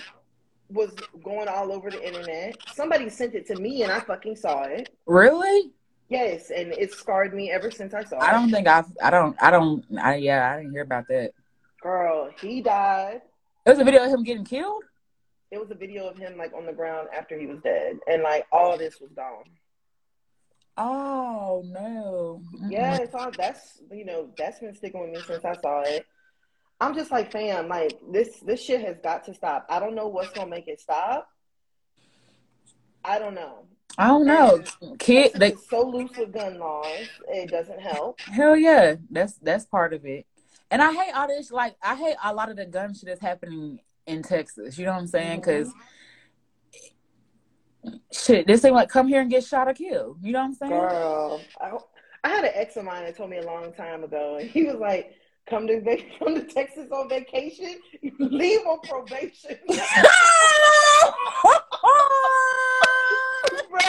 was 0.71 0.95
going 1.23 1.49
all 1.49 1.73
over 1.73 1.91
the 1.91 2.07
internet. 2.07 2.57
Somebody 2.75 3.09
sent 3.09 3.35
it 3.35 3.47
to 3.49 3.57
me, 3.57 3.83
and 3.83 3.93
I 3.93 4.01
fucking 4.01 4.37
saw 4.37 4.63
it. 4.65 4.91
Really? 5.07 5.73
Yes, 6.09 6.51
and 6.51 6.73
it 6.73 6.93
scarred 6.93 7.35
me 7.35 7.51
ever 7.51 7.71
since 7.71 7.95
I 7.95 8.05
saw 8.05 8.19
I 8.19 8.27
it. 8.27 8.29
I 8.29 8.33
don't 8.33 8.51
think 8.51 8.69
I've 8.69 8.87
I 9.03 9.11
don't 9.11 9.37
I 9.43 9.51
don't 9.51 9.85
I 9.99 10.17
yeah, 10.17 10.53
I 10.53 10.57
didn't 10.59 10.73
hear 10.73 10.83
about 10.83 11.09
that. 11.09 11.33
Girl, 11.85 12.31
he 12.40 12.62
died. 12.62 13.20
There's 13.66 13.79
a 13.79 13.85
video 13.85 14.05
of 14.05 14.11
him 14.11 14.23
getting 14.23 14.47
killed? 14.47 14.85
It 15.51 15.61
was 15.61 15.70
a 15.70 15.75
video 15.75 16.09
of 16.09 16.16
him 16.16 16.38
like 16.38 16.55
on 16.55 16.64
the 16.64 16.73
ground 16.73 17.09
after 17.14 17.38
he 17.38 17.44
was 17.44 17.59
dead, 17.62 17.99
and 18.11 18.23
like 18.23 18.47
all 18.51 18.79
this 18.79 19.03
was 19.03 19.11
gone. 19.12 19.44
Oh 20.79 21.62
no. 21.66 22.40
Yeah, 22.70 22.97
it's 22.97 23.14
all 23.14 23.31
that's 23.37 23.83
you 23.92 24.07
know 24.07 24.31
that's 24.38 24.61
been 24.61 24.75
sticking 24.75 25.03
with 25.03 25.11
me 25.11 25.20
since 25.27 25.44
I 25.44 25.55
saw 25.61 25.83
it. 25.83 26.07
I'm 26.81 26.94
just 26.94 27.11
like, 27.11 27.31
fam, 27.31 27.68
like 27.68 28.01
this 28.11 28.40
this 28.40 28.62
shit 28.62 28.81
has 28.81 28.97
got 29.03 29.25
to 29.27 29.35
stop. 29.35 29.66
I 29.68 29.79
don't 29.79 29.94
know 29.94 30.09
what's 30.09 30.31
gonna 30.31 30.49
make 30.49 30.68
it 30.68 30.81
stop. 30.81 31.29
I 33.05 33.18
don't 33.18 33.35
know. 33.35 33.66
I 33.99 34.07
don't 34.07 34.27
know. 34.27 34.62
Kid 34.99 35.33
they 35.35 35.55
so 35.68 35.83
loose 35.83 36.16
with 36.16 36.33
gun 36.33 36.59
laws, 36.59 37.09
it 37.29 37.51
doesn't 37.51 37.83
help. 37.83 38.18
Hell 38.23 38.57
yeah, 38.57 38.97
that's 39.11 39.35
that's 39.35 39.66
part 39.66 39.92
of 39.92 40.07
it. 40.07 40.27
And 40.75 40.83
I 40.83 40.93
hate 40.93 41.13
all 41.15 41.29
this. 41.29 41.53
Like 41.53 41.77
I 41.81 41.95
hate 41.95 42.17
a 42.25 42.35
lot 42.35 42.51
of 42.51 42.57
the 42.57 42.67
gun 42.67 42.95
shit 42.95 43.07
that's 43.07 43.21
happening 43.21 43.79
in 44.09 44.25
Texas. 44.25 44.77
You 44.77 44.87
know 44.87 44.93
what 44.95 45.03
I'm 45.03 45.07
saying? 45.07 45.39
Because 45.39 45.73
shit, 48.11 48.49
this 48.49 48.65
ain't 48.65 48.75
like 48.75 48.89
come 48.89 49.07
here 49.07 49.21
and 49.21 49.31
get 49.31 49.45
shot 49.45 49.69
or 49.69 49.75
killed. 49.75 50.19
You 50.21 50.33
know 50.33 50.41
what 50.41 50.47
I'm 50.47 50.55
saying? 50.55 50.73
Girl, 50.73 51.41
I, 51.61 51.79
I 52.25 52.29
had 52.29 52.45
an 52.45 52.51
ex 52.55 52.77
of 52.77 52.87
mine 52.87 53.05
that 53.05 53.17
told 53.17 53.31
me 53.31 53.37
a 53.37 53.47
long 53.47 53.73
time 53.73 54.03
ago, 54.03 54.39
and 54.41 54.51
he 54.51 54.65
was 54.65 54.75
like, 54.75 55.15
"Come 55.49 55.69
to 55.69 55.81
come 56.19 56.35
to 56.35 56.43
Texas 56.43 56.91
on 56.91 57.09
vacation, 57.09 57.77
leave 58.19 58.67
on 58.67 58.81
probation." 58.81 59.57
Bro, 63.71 63.81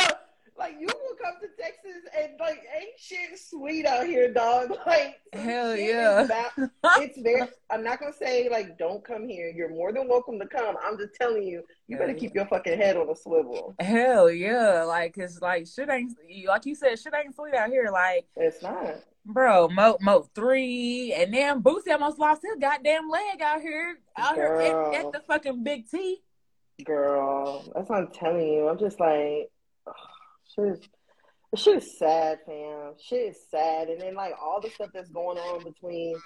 like 0.56 0.76
you 0.80 0.88
come 1.26 1.36
to 1.42 1.48
Texas 1.62 2.04
and 2.20 2.34
like 2.40 2.64
ain't 2.76 2.98
shit 2.98 3.38
sweet 3.40 3.86
out 3.86 4.06
here, 4.06 4.32
dog. 4.32 4.72
Like 4.86 5.16
Hell 5.34 5.76
yeah. 5.76 6.22
about- 6.22 6.52
it's 7.02 7.20
very. 7.20 7.48
I'm 7.72 7.84
not 7.84 8.00
gonna 8.00 8.14
say 8.14 8.48
like 8.50 8.78
don't 8.78 9.04
come 9.04 9.28
here. 9.28 9.50
You're 9.56 9.70
more 9.70 9.92
than 9.92 10.08
welcome 10.08 10.40
to 10.40 10.46
come. 10.48 10.76
I'm 10.86 10.98
just 10.98 11.16
telling 11.16 11.44
you, 11.44 11.64
you 11.88 11.98
better 11.98 12.12
Yeah. 12.14 12.20
keep 12.20 12.36
your 12.36 12.46
fucking 12.46 12.78
head 12.78 12.96
on 12.98 13.10
a 13.10 13.16
swivel. 13.16 13.76
Hell 13.80 14.30
yeah. 14.30 14.84
Like, 14.84 15.16
cause 15.16 15.40
like 15.42 15.68
shit 15.68 15.90
ain't 15.90 16.14
like 16.48 16.66
you 16.66 16.76
said, 16.76 17.00
shit 17.00 17.14
ain't 17.16 17.36
sweet 17.36 17.54
out 17.56 17.70
here. 17.70 17.90
Like, 17.92 18.26
It's 18.36 18.62
not. 18.62 18.96
bro, 19.26 19.68
Mo 19.70 19.98
Mo 20.02 20.30
three, 20.36 21.14
and 21.14 21.34
then 21.34 21.62
Boosie 21.64 21.92
almost 21.92 22.20
lost 22.20 22.42
his 22.44 22.58
goddamn 22.62 23.10
leg 23.10 23.42
out 23.42 23.62
here, 23.62 23.98
out 24.18 24.36
here 24.36 24.56
at, 24.94 25.06
at 25.06 25.12
the 25.12 25.20
fucking 25.28 25.64
Big 25.64 25.90
T. 25.90 26.22
Girl, 26.84 27.64
that's 27.74 27.90
what 27.90 28.00
I'm 28.00 28.12
telling 28.12 28.48
you. 28.48 28.68
I'm 28.68 28.78
just 28.78 29.00
like, 29.00 29.50
ugh, 29.88 29.94
shit 30.54 30.66
is, 30.66 30.80
shit 31.56 31.78
is 31.78 31.98
sad, 31.98 32.40
fam. 32.46 32.94
Shit 33.02 33.30
is 33.30 33.38
sad. 33.50 33.90
And 33.90 34.02
then, 34.02 34.16
like, 34.16 34.34
all 34.42 34.62
the 34.62 34.70
stuff 34.70 34.90
that's 34.94 35.10
going 35.10 35.38
on 35.38 35.64
between 35.64 36.22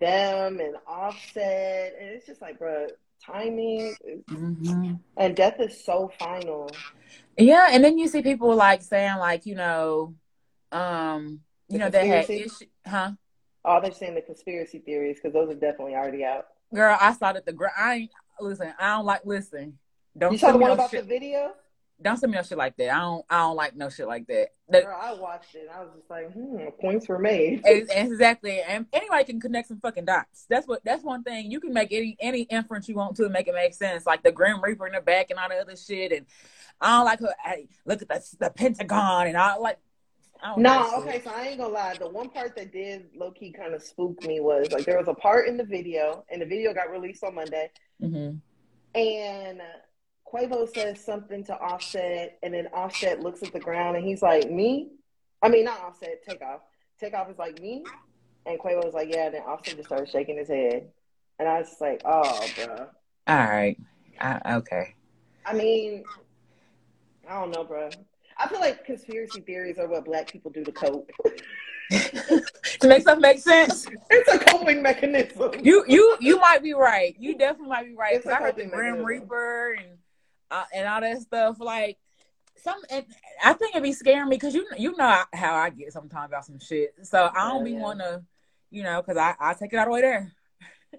them 0.00 0.60
and 0.60 0.76
Offset. 0.86 1.94
And 2.00 2.08
it's 2.10 2.26
just 2.26 2.40
like, 2.40 2.58
bro, 2.58 2.86
timing 3.24 3.94
Mm-hmm. 4.30 4.94
and 5.16 5.36
death 5.36 5.56
is 5.60 5.84
so 5.84 6.10
final. 6.18 6.70
Yeah, 7.36 7.68
and 7.70 7.84
then 7.84 7.98
you 7.98 8.08
see 8.08 8.22
people 8.22 8.54
like 8.54 8.82
saying 8.82 9.16
like, 9.16 9.46
you 9.46 9.54
know, 9.54 10.14
um, 10.72 11.40
you 11.68 11.78
The 11.78 11.84
know, 11.84 11.90
they 11.90 12.06
had 12.06 12.30
issue, 12.30 12.66
huh? 12.86 13.12
All 13.64 13.80
they're 13.80 13.92
saying 13.92 14.14
the 14.14 14.22
conspiracy 14.22 14.78
theories 14.78 15.18
because 15.22 15.32
those 15.34 15.50
are 15.50 15.58
definitely 15.58 15.94
already 15.94 16.24
out. 16.24 16.46
Girl, 16.74 16.96
I 16.98 17.12
saw 17.14 17.32
that 17.32 17.44
the 17.44 17.52
gra- 17.52 17.72
I 17.76 17.94
ain't 17.94 18.10
listen. 18.40 18.72
I 18.78 18.96
don't 18.96 19.04
like 19.06 19.24
listen. 19.24 19.78
Don't 20.16 20.32
You 20.32 20.38
saw 20.38 20.52
the 20.52 20.58
one 20.58 20.70
about 20.70 20.90
shit. 20.90 21.02
the 21.02 21.08
video? 21.08 21.52
Don't 22.02 22.16
send 22.16 22.32
me 22.32 22.36
no 22.36 22.42
shit 22.42 22.56
like 22.56 22.76
that. 22.78 22.94
I 22.94 23.00
don't. 23.00 23.24
I 23.28 23.38
don't 23.38 23.56
like 23.56 23.76
no 23.76 23.90
shit 23.90 24.06
like 24.06 24.26
that. 24.28 24.48
That 24.70 24.84
Girl, 24.84 24.98
I 25.00 25.12
watched 25.12 25.54
it. 25.54 25.68
And 25.68 25.70
I 25.70 25.80
was 25.80 25.90
just 25.94 26.08
like, 26.08 26.32
hmm, 26.32 26.68
points 26.80 27.08
were 27.08 27.18
made. 27.18 27.62
Exactly. 27.66 28.60
And 28.62 28.86
anybody 28.92 29.24
can 29.24 29.40
connect 29.40 29.68
some 29.68 29.80
fucking 29.80 30.06
dots. 30.06 30.46
That's 30.48 30.66
what. 30.66 30.82
That's 30.84 31.04
one 31.04 31.22
thing. 31.22 31.50
You 31.50 31.60
can 31.60 31.74
make 31.74 31.92
any 31.92 32.16
any 32.20 32.42
inference 32.42 32.88
you 32.88 32.94
want 32.94 33.16
to 33.16 33.24
and 33.24 33.32
make 33.32 33.48
it 33.48 33.54
make 33.54 33.74
sense. 33.74 34.06
Like 34.06 34.22
the 34.22 34.32
Grim 34.32 34.62
Reaper 34.62 34.86
in 34.86 34.94
the 34.94 35.00
back 35.00 35.30
and 35.30 35.38
all 35.38 35.48
the 35.48 35.56
other 35.56 35.76
shit. 35.76 36.12
And 36.12 36.26
I 36.80 36.96
don't 36.96 37.04
like 37.04 37.20
her. 37.20 37.34
Hey, 37.44 37.68
look 37.84 38.00
at 38.00 38.08
the 38.08 38.36
the 38.38 38.50
Pentagon 38.50 39.26
and 39.26 39.36
I 39.36 39.56
like. 39.56 39.78
I 40.42 40.54
don't 40.54 40.62
know. 40.62 40.72
No, 40.72 40.80
like 40.80 41.06
okay, 41.06 41.22
so 41.22 41.30
I 41.34 41.48
ain't 41.48 41.58
gonna 41.58 41.72
lie. 41.72 41.96
The 41.98 42.08
one 42.08 42.30
part 42.30 42.56
that 42.56 42.72
did 42.72 43.10
low 43.14 43.30
key 43.30 43.52
kind 43.52 43.74
of 43.74 43.82
spook 43.82 44.24
me 44.24 44.40
was 44.40 44.72
like 44.72 44.86
there 44.86 44.96
was 44.96 45.08
a 45.08 45.12
part 45.12 45.48
in 45.48 45.58
the 45.58 45.64
video, 45.64 46.24
and 46.30 46.40
the 46.40 46.46
video 46.46 46.72
got 46.72 46.90
released 46.90 47.22
on 47.22 47.34
Monday, 47.34 47.70
hmm 48.00 48.30
and 48.94 49.60
Quavo 50.32 50.72
says 50.72 51.02
something 51.04 51.42
to 51.44 51.58
Offset, 51.58 52.38
and 52.42 52.54
then 52.54 52.68
Offset 52.72 53.20
looks 53.20 53.42
at 53.42 53.52
the 53.52 53.60
ground 53.60 53.96
and 53.96 54.04
he's 54.06 54.22
like, 54.22 54.50
"Me?" 54.50 54.88
I 55.42 55.48
mean, 55.48 55.64
not 55.64 55.80
Offset. 55.80 56.22
Takeoff. 56.28 56.60
Takeoff 57.00 57.30
is 57.30 57.38
like 57.38 57.60
me, 57.60 57.84
and 58.46 58.58
Quavo 58.60 58.84
was 58.84 58.94
like, 58.94 59.08
"Yeah." 59.12 59.26
And 59.26 59.34
then 59.34 59.42
Offset 59.42 59.76
just 59.76 59.88
started 59.88 60.08
shaking 60.10 60.36
his 60.38 60.48
head, 60.48 60.90
and 61.38 61.48
I 61.48 61.58
was 61.58 61.68
just 61.68 61.80
like, 61.80 62.02
"Oh, 62.04 62.46
bro." 62.56 62.86
All 63.26 63.36
right. 63.36 63.76
I, 64.20 64.54
okay. 64.56 64.94
I 65.46 65.54
mean, 65.54 66.04
I 67.28 67.40
don't 67.40 67.50
know, 67.50 67.64
bro. 67.64 67.88
I 68.36 68.48
feel 68.48 68.60
like 68.60 68.84
conspiracy 68.84 69.40
theories 69.40 69.78
are 69.78 69.88
what 69.88 70.04
black 70.04 70.30
people 70.30 70.50
do 70.50 70.62
to 70.64 70.72
cope. 70.72 71.10
to 71.90 72.86
make 72.86 73.02
stuff 73.02 73.18
make 73.18 73.38
sense. 73.40 73.86
it's 74.10 74.32
a 74.32 74.38
coping 74.38 74.80
mechanism. 74.82 75.52
You 75.62 75.84
you 75.88 76.16
you 76.20 76.38
might 76.38 76.62
be 76.62 76.72
right. 76.74 77.16
You 77.18 77.36
definitely 77.36 77.68
might 77.68 77.86
be 77.86 77.94
right. 77.94 78.14
It's 78.14 78.24
'Cause 78.24 78.32
a 78.32 78.36
I 78.36 78.40
heard 78.40 78.56
the 78.56 78.66
Grim 78.66 78.98
mechanism. 79.02 79.06
Reaper 79.06 79.72
and 79.74 79.98
uh, 80.50 80.64
and 80.74 80.88
all 80.88 81.00
that 81.00 81.20
stuff. 81.20 81.60
Like 81.60 81.98
some, 82.56 82.80
and 82.90 83.04
I 83.42 83.52
think 83.54 83.74
it'd 83.74 83.82
be 83.82 83.92
scaring 83.92 84.28
me 84.28 84.36
because 84.36 84.54
you 84.54 84.66
you 84.76 84.96
know 84.96 85.22
how 85.32 85.54
I 85.54 85.70
get 85.70 85.92
sometimes 85.92 86.30
about 86.30 86.44
some 86.44 86.58
shit. 86.58 86.94
So 87.02 87.30
I 87.34 87.48
don't 87.48 87.64
be 87.64 87.72
Yeah, 87.72 87.94
to, 87.94 88.22
you 88.70 88.82
know, 88.82 89.02
because 89.02 89.16
I 89.16 89.34
I 89.40 89.54
take 89.54 89.72
it 89.72 89.78
all 89.78 89.86
the 89.86 89.90
way 89.92 90.00
there. 90.02 90.32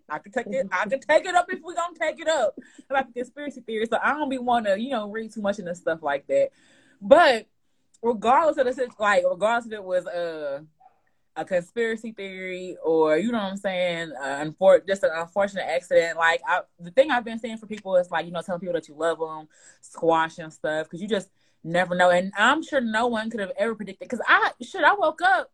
I 0.10 0.20
could 0.20 0.34
take 0.34 0.48
it. 0.50 0.68
I 0.72 0.86
could 0.86 1.02
take 1.10 1.26
it 1.26 1.36
up 1.36 1.48
if 1.50 1.60
we 1.64 1.76
gonna 1.76 1.98
take 2.00 2.20
it 2.20 2.28
up 2.28 2.58
about 2.90 3.08
the 3.08 3.14
conspiracy 3.14 3.62
theory. 3.62 3.86
So 3.86 3.98
I 4.02 4.14
don't 4.14 4.30
be 4.30 4.38
want 4.38 4.66
to, 4.66 4.80
you 4.80 4.92
know, 4.92 5.10
read 5.10 5.34
too 5.34 5.42
much 5.42 5.60
into 5.60 5.76
stuff 5.76 6.02
like 6.02 6.28
that. 6.28 6.50
But 7.02 7.48
regardless 8.02 8.58
of 8.58 8.76
the 8.76 8.90
like, 9.00 9.24
regardless 9.30 9.68
if 9.68 9.74
it 9.74 9.84
was 9.84 10.06
uh 10.08 10.62
a 11.36 11.46
conspiracy 11.46 12.12
theory 12.12 12.76
or 12.84 13.18
you 13.18 13.32
know 13.32 13.38
what 13.38 13.52
I'm 13.52 13.58
saying, 13.58 14.12
uh, 14.22 14.44
unfor- 14.46 14.86
just 14.86 15.04
an 15.04 15.12
unfortunate 15.14 15.66
accident. 15.66 16.18
Like 16.18 16.42
I, 16.48 16.62
the 16.80 16.92
thing 16.92 17.10
I've 17.10 17.24
been 17.24 17.40
saying 17.40 17.58
for 17.58 17.68
people 17.68 17.96
is 17.96 18.12
like 18.12 18.26
you 18.26 18.32
know 18.32 18.42
telling 18.42 18.60
people 18.60 18.74
that 18.74 18.88
you 18.88 18.96
love 18.96 19.20
them, 19.20 19.48
squashing 19.82 20.44
and 20.44 20.54
stuff 20.54 20.88
because 20.88 21.02
you 21.02 21.08
just 21.08 21.30
never 21.64 21.96
know. 21.96 22.10
And 22.10 22.34
I'm 22.38 22.64
sure 22.64 22.82
no 22.82 23.08
one 23.08 23.30
could 23.30 23.40
have 23.40 23.52
ever 23.58 23.76
predicted 23.76 24.08
because 24.08 24.24
I 24.28 24.52
should 24.62 24.84
I 24.84 24.94
woke 24.94 25.22
up 25.22 25.52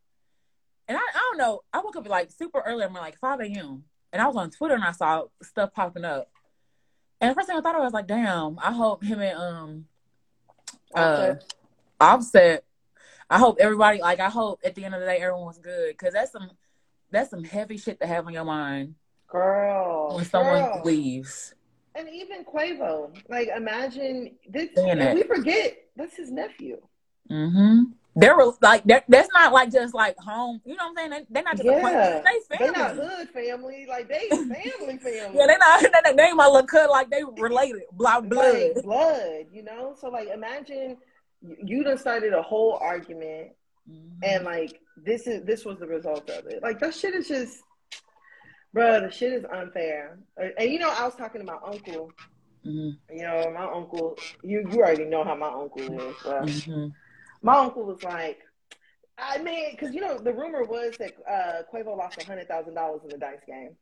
and 0.88 0.98
I, 0.98 1.02
I 1.02 1.20
don't 1.30 1.38
know 1.38 1.62
I 1.74 1.80
woke 1.80 1.96
up 1.96 2.08
like 2.08 2.32
super 2.32 2.62
early. 2.66 2.84
I'm 2.84 2.94
like 2.94 3.20
5 3.20 3.40
a.m. 3.42 3.84
and 4.12 4.22
I 4.22 4.28
was 4.28 4.36
on 4.36 4.50
Twitter 4.50 4.76
and 4.76 4.84
I 4.84 4.92
saw 4.92 5.26
stuff 5.44 5.74
popping 5.74 6.06
up. 6.06 6.30
And 7.22 7.32
the 7.32 7.36
first 7.36 7.48
thing 7.48 7.58
I 7.58 7.62
thought 7.62 7.76
of 7.76 7.82
was 7.82 7.94
like, 7.94 8.08
damn, 8.08 8.60
I 8.60 8.72
hope 8.72 9.04
him 9.04 9.20
and 9.20 9.38
um 9.38 9.86
uh 10.96 11.00
Offset. 11.00 11.54
Offset. 12.00 12.63
I 13.30 13.38
hope 13.40 13.58
everybody 13.60 14.00
like. 14.00 14.20
I 14.20 14.30
hope 14.30 14.62
at 14.63 14.76
the 14.76 14.86
end 14.86 14.94
of 14.96 15.02
the 15.02 15.06
day 15.08 15.18
everyone 15.18 15.46
was 15.48 15.58
good 15.58 15.90
because 15.98 16.13
that's 16.13 16.32
some 16.32 16.50
that's 17.12 17.30
some 17.30 17.44
heavy 17.44 17.78
shit 17.78 18.00
to 18.02 18.08
have 18.08 18.26
on 18.28 18.34
your 18.34 18.46
mind 18.46 18.96
Girl, 19.28 20.16
when 20.16 20.26
someone 20.26 20.63
girl. 20.63 20.82
leaves. 20.86 21.54
and 21.96 22.08
even 22.10 22.46
Quavo. 22.46 23.13
Like, 23.30 23.50
imagine 23.56 24.32
this. 24.50 24.70
We 24.76 25.24
forget 25.24 25.78
that's 25.96 26.16
his 26.16 26.32
nephew. 26.32 26.78
Mm-hmm. 27.30 27.92
There 28.16 28.36
was 28.36 28.58
like 28.62 28.84
that. 28.86 29.04
That's 29.08 29.30
not 29.34 29.54
like 29.54 29.72
just 29.72 29.94
like 29.94 30.18
home. 30.18 30.60
You 30.66 30.76
know 30.76 30.88
what 30.92 31.00
I'm 31.04 31.12
saying? 31.12 31.28
They, 31.30 31.34
they're 31.34 31.44
not 31.44 31.58
just 31.58 31.66
Yeah. 31.66 32.22
They 32.50 32.58
they're 32.58 32.72
not 32.72 32.96
family. 32.96 33.06
hood 33.16 33.30
family. 33.30 33.86
Like 33.88 34.08
they 34.08 34.28
family 34.30 34.98
family. 34.98 35.38
Yeah, 35.38 35.46
they're 35.46 35.58
not. 35.60 35.82
They, 36.04 36.13
they 36.13 36.24
ain't 36.24 36.36
my 36.38 36.48
little 36.48 36.66
cut 36.66 36.90
like 36.90 37.10
they 37.12 37.24
related. 37.38 37.84
Blood, 37.92 38.30
blood. 38.30 38.56
Like 38.76 38.84
blood. 38.84 39.46
You 39.52 39.63
know. 39.63 39.96
So 40.00 40.10
like, 40.10 40.30
imagine 40.30 40.98
you- 41.41 41.84
done 41.84 41.97
started 41.97 42.34
a 42.34 42.41
whole 42.41 42.73
argument, 42.82 43.52
Mhm. 43.89 44.19
and 44.23 44.43
like 44.45 44.80
this 44.97 45.28
is 45.28 45.43
this 45.45 45.63
was 45.65 45.78
the 45.80 45.88
result 45.88 46.30
of 46.30 46.45
it. 46.47 46.62
Like 46.63 46.80
that 46.80 46.93
shit 46.93 47.13
is 47.15 47.28
just. 47.28 47.63
Bro, 48.73 49.02
the 49.02 49.12
shit 49.12 49.34
is 49.34 49.45
unfair. 49.45 50.19
And, 50.36 50.69
you 50.69 50.78
know, 50.78 50.89
I 50.89 51.06
was 51.06 51.15
talking 51.15 51.39
to 51.41 51.45
my 51.47 51.58
uncle. 51.65 52.12
Mhm. 52.65 52.97
You 53.10 53.21
know, 53.23 53.50
my 53.52 53.63
uncle. 53.65 54.17
You 54.43 54.67
you 54.69 54.80
already 54.80 55.06
know 55.06 55.23
how 55.23 55.36
my 55.36 55.47
uncle 55.50 55.82
is. 55.82 56.15
Mhm. 56.23 56.93
my 57.41 57.58
uncle 57.58 57.84
was 57.86 58.04
like, 58.04 58.39
I 59.17 59.38
mean, 59.41 59.71
because 59.71 59.95
you 59.95 60.02
know 60.02 60.17
the 60.17 60.34
rumor 60.34 60.63
was 60.63 60.95
that 60.97 61.13
uh, 61.28 61.63
Quavo 61.73 61.97
lost 61.97 62.21
hundred 62.23 62.47
thousand 62.47 62.73
dollars 62.76 63.02
in 63.04 63.10
the 63.10 63.17
dice 63.17 63.39
game, 63.47 63.76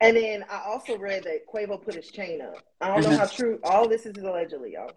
and 0.00 0.16
then 0.16 0.44
I 0.48 0.62
also 0.64 0.96
read 0.96 1.24
that 1.24 1.46
Quavo 1.52 1.82
put 1.82 1.94
his 1.94 2.10
chain 2.10 2.40
up. 2.40 2.62
I 2.80 2.88
don't 2.88 3.02
know 3.02 3.16
Mhm. 3.16 3.18
how 3.18 3.26
true 3.26 3.58
all 3.64 3.88
this 3.88 4.06
is 4.06 4.16
allegedly, 4.22 4.72
y'all. 4.74 4.92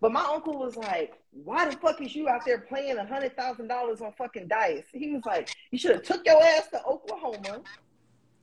But 0.00 0.12
my 0.12 0.24
uncle 0.24 0.58
was 0.58 0.76
like, 0.76 1.14
"Why 1.30 1.68
the 1.68 1.76
fuck 1.76 2.00
is 2.00 2.14
you 2.14 2.28
out 2.28 2.44
there 2.46 2.58
playing 2.58 2.96
a 2.96 3.06
hundred 3.06 3.36
thousand 3.36 3.68
dollars 3.68 4.00
on 4.00 4.12
fucking 4.12 4.48
dice?" 4.48 4.84
He 4.92 5.12
was 5.12 5.24
like, 5.26 5.50
"You 5.70 5.78
should 5.78 5.92
have 5.92 6.02
took 6.02 6.24
your 6.24 6.42
ass 6.42 6.68
to 6.72 6.82
Oklahoma." 6.84 7.62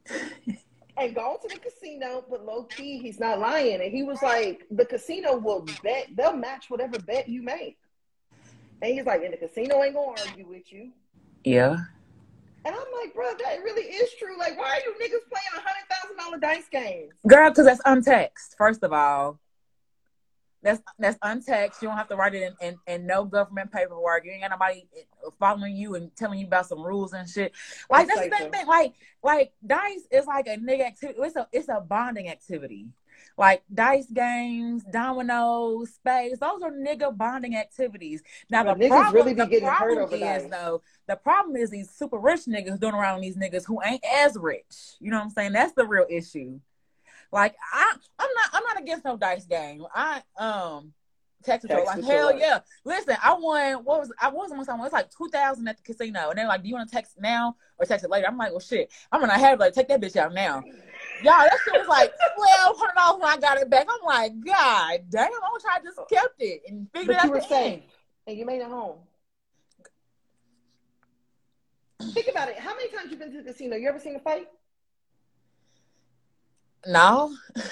And 0.99 1.13
gone 1.13 1.39
to 1.41 1.47
the 1.47 1.59
casino, 1.59 2.25
but 2.27 2.43
low 2.43 2.63
key, 2.63 2.97
he's 2.97 3.19
not 3.19 3.37
lying. 3.37 3.81
And 3.81 3.91
he 3.91 4.01
was 4.01 4.23
like, 4.23 4.65
the 4.71 4.83
casino 4.83 5.37
will 5.37 5.63
bet, 5.83 6.07
they'll 6.15 6.35
match 6.35 6.71
whatever 6.71 6.97
bet 6.97 7.29
you 7.29 7.43
make. 7.43 7.77
And 8.81 8.93
he's 8.93 9.05
like, 9.05 9.23
and 9.23 9.31
the 9.31 9.37
casino 9.37 9.83
ain't 9.83 9.93
gonna 9.93 10.19
argue 10.27 10.47
with 10.47 10.73
you. 10.73 10.91
Yeah. 11.43 11.77
And 12.65 12.75
I'm 12.75 12.85
like, 12.99 13.13
bro, 13.13 13.31
that 13.31 13.63
really 13.63 13.83
is 13.83 14.09
true. 14.17 14.37
Like, 14.39 14.57
why 14.57 14.71
are 14.71 14.79
you 14.79 14.93
niggas 14.95 15.29
playing 15.29 15.53
a 15.55 15.61
hundred 15.61 15.87
thousand 15.89 16.17
dollar 16.17 16.37
dice 16.39 16.67
games? 16.71 17.13
Girl, 17.27 17.49
because 17.49 17.65
that's 17.65 17.81
untaxed. 17.85 18.55
First 18.57 18.83
of 18.83 18.91
all, 18.91 19.39
that's 20.67 20.81
that's 20.99 21.17
untaxed. 21.21 21.81
You 21.81 21.87
don't 21.87 21.97
have 21.97 22.09
to 22.09 22.15
write 22.15 22.35
it 22.35 22.53
in, 22.61 22.67
in, 22.67 22.93
in 22.93 23.07
no 23.07 23.23
government 23.23 23.71
paperwork. 23.71 24.25
You 24.25 24.31
ain't 24.31 24.41
got 24.41 24.51
nobody 24.51 24.83
uh, 25.25 25.29
following 25.39 25.75
you 25.75 25.95
and 25.95 26.13
telling 26.15 26.39
you 26.39 26.47
about 26.47 26.67
some 26.67 26.83
rules 26.83 27.13
and 27.13 27.27
shit. 27.27 27.53
Like 27.89 28.07
that's 28.07 28.19
the 28.19 28.29
That's 28.29 28.41
same 28.41 28.51
thing. 28.51 28.67
Like 28.67 28.93
like 29.23 29.53
dice 29.65 30.07
is 30.11 30.25
like 30.25 30.47
a 30.47 30.57
nigga 30.57 30.87
activity. 30.87 31.19
It's 31.21 31.35
a 31.35 31.47
it's 31.51 31.69
a 31.69 31.79
bonding 31.79 32.29
activity. 32.29 32.87
Like 33.37 33.63
dice 33.73 34.07
games, 34.11 34.83
dominoes, 34.91 35.93
spades, 35.93 36.39
those 36.39 36.61
are 36.61 36.71
nigga 36.71 37.15
bonding 37.15 37.55
activities. 37.55 38.21
Now 38.49 38.63
the 38.63 38.87
problem, 38.87 39.13
really 39.13 39.33
be 39.33 39.41
the 39.41 39.47
getting 39.47 39.67
hurt 39.69 39.77
problem 39.77 40.03
over 40.03 40.15
is 40.15 40.21
dice. 40.43 40.51
though, 40.51 40.81
the 41.07 41.15
problem 41.15 41.55
is 41.55 41.69
these 41.69 41.89
super 41.89 42.17
rich 42.17 42.41
niggas 42.41 42.79
doing 42.79 42.93
around 42.93 43.21
these 43.21 43.37
niggas 43.37 43.65
who 43.65 43.81
ain't 43.83 44.03
as 44.03 44.35
rich. 44.37 44.95
You 44.99 45.11
know 45.11 45.17
what 45.17 45.25
I'm 45.25 45.29
saying? 45.29 45.53
That's 45.53 45.73
the 45.73 45.85
real 45.85 46.05
issue. 46.09 46.59
Like 47.31 47.55
I, 47.73 47.93
I'm 48.19 48.29
not, 48.35 48.49
I'm 48.53 48.63
not 48.63 48.81
against 48.81 49.05
no 49.05 49.17
dice 49.17 49.45
game. 49.45 49.85
I, 49.93 50.21
um, 50.37 50.93
Texas, 51.43 51.69
Text 51.69 51.85
like 51.85 52.03
hell 52.03 52.37
yeah. 52.37 52.59
Listen, 52.83 53.15
I 53.23 53.33
won. 53.33 53.83
What 53.83 53.99
was 53.99 54.11
I 54.21 54.29
was 54.29 54.49
once 54.51 54.67
I 54.69 54.75
won? 54.75 54.85
It's 54.85 54.93
like 54.93 55.09
two 55.15 55.29
thousand 55.29 55.67
at 55.67 55.77
the 55.77 55.83
casino, 55.83 56.29
and 56.29 56.37
they're 56.37 56.47
like, 56.47 56.63
"Do 56.63 56.67
you 56.67 56.73
want 56.75 56.89
to 56.89 56.95
text 56.95 57.15
now 57.19 57.55
or 57.77 57.85
text 57.85 58.03
it 58.03 58.09
later?" 58.09 58.27
I'm 58.27 58.37
like, 58.37 58.51
"Well, 58.51 58.59
shit, 58.59 58.91
I'm 59.11 59.21
gonna 59.21 59.37
have 59.37 59.59
like 59.59 59.73
take 59.73 59.87
that 59.89 60.01
bitch 60.01 60.15
out 60.15 60.33
now." 60.33 60.63
Y'all, 61.23 61.43
that 61.43 61.57
shit 61.63 61.73
was 61.73 61.87
like 61.87 62.11
twelve 62.35 62.77
hundred 62.77 62.95
dollars 62.95 63.21
when 63.21 63.31
I 63.31 63.37
got 63.37 63.57
it 63.59 63.69
back. 63.69 63.87
I'm 63.89 64.05
like, 64.05 64.31
God 64.43 64.99
damn, 65.09 65.31
I 65.31 65.49
wish 65.53 65.63
I 65.71 65.79
just 65.83 65.99
kept 66.09 66.35
it 66.41 66.61
and 66.67 66.87
figured 66.93 67.15
But 67.15 67.23
it 67.23 67.23
you 67.23 67.29
out. 67.29 67.33
were 67.35 67.39
the 67.41 67.47
safe 67.47 67.73
end. 67.73 67.83
and 68.25 68.37
you 68.37 68.45
made 68.45 68.61
it 68.61 68.67
home. 68.67 68.97
Think 72.13 72.27
about 72.29 72.49
it. 72.49 72.57
How 72.57 72.75
many 72.75 72.89
times 72.89 73.11
you 73.11 73.17
been 73.17 73.31
to 73.31 73.41
the 73.41 73.51
casino? 73.51 73.75
You 73.75 73.89
ever 73.89 73.99
seen 73.99 74.15
a 74.15 74.19
fight? 74.19 74.47
No. 76.85 77.35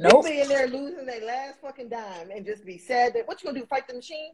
Nope. 0.00 0.26
be 0.26 0.40
in 0.40 0.46
there 0.48 0.68
losing 0.68 1.06
their 1.06 1.24
last 1.26 1.60
fucking 1.60 1.88
dime 1.88 2.30
and 2.32 2.46
just 2.46 2.64
be 2.64 2.78
sad 2.78 3.14
that 3.14 3.26
what 3.26 3.42
you 3.42 3.48
gonna 3.48 3.58
do? 3.58 3.66
Fight 3.66 3.88
the 3.88 3.94
machine? 3.94 4.30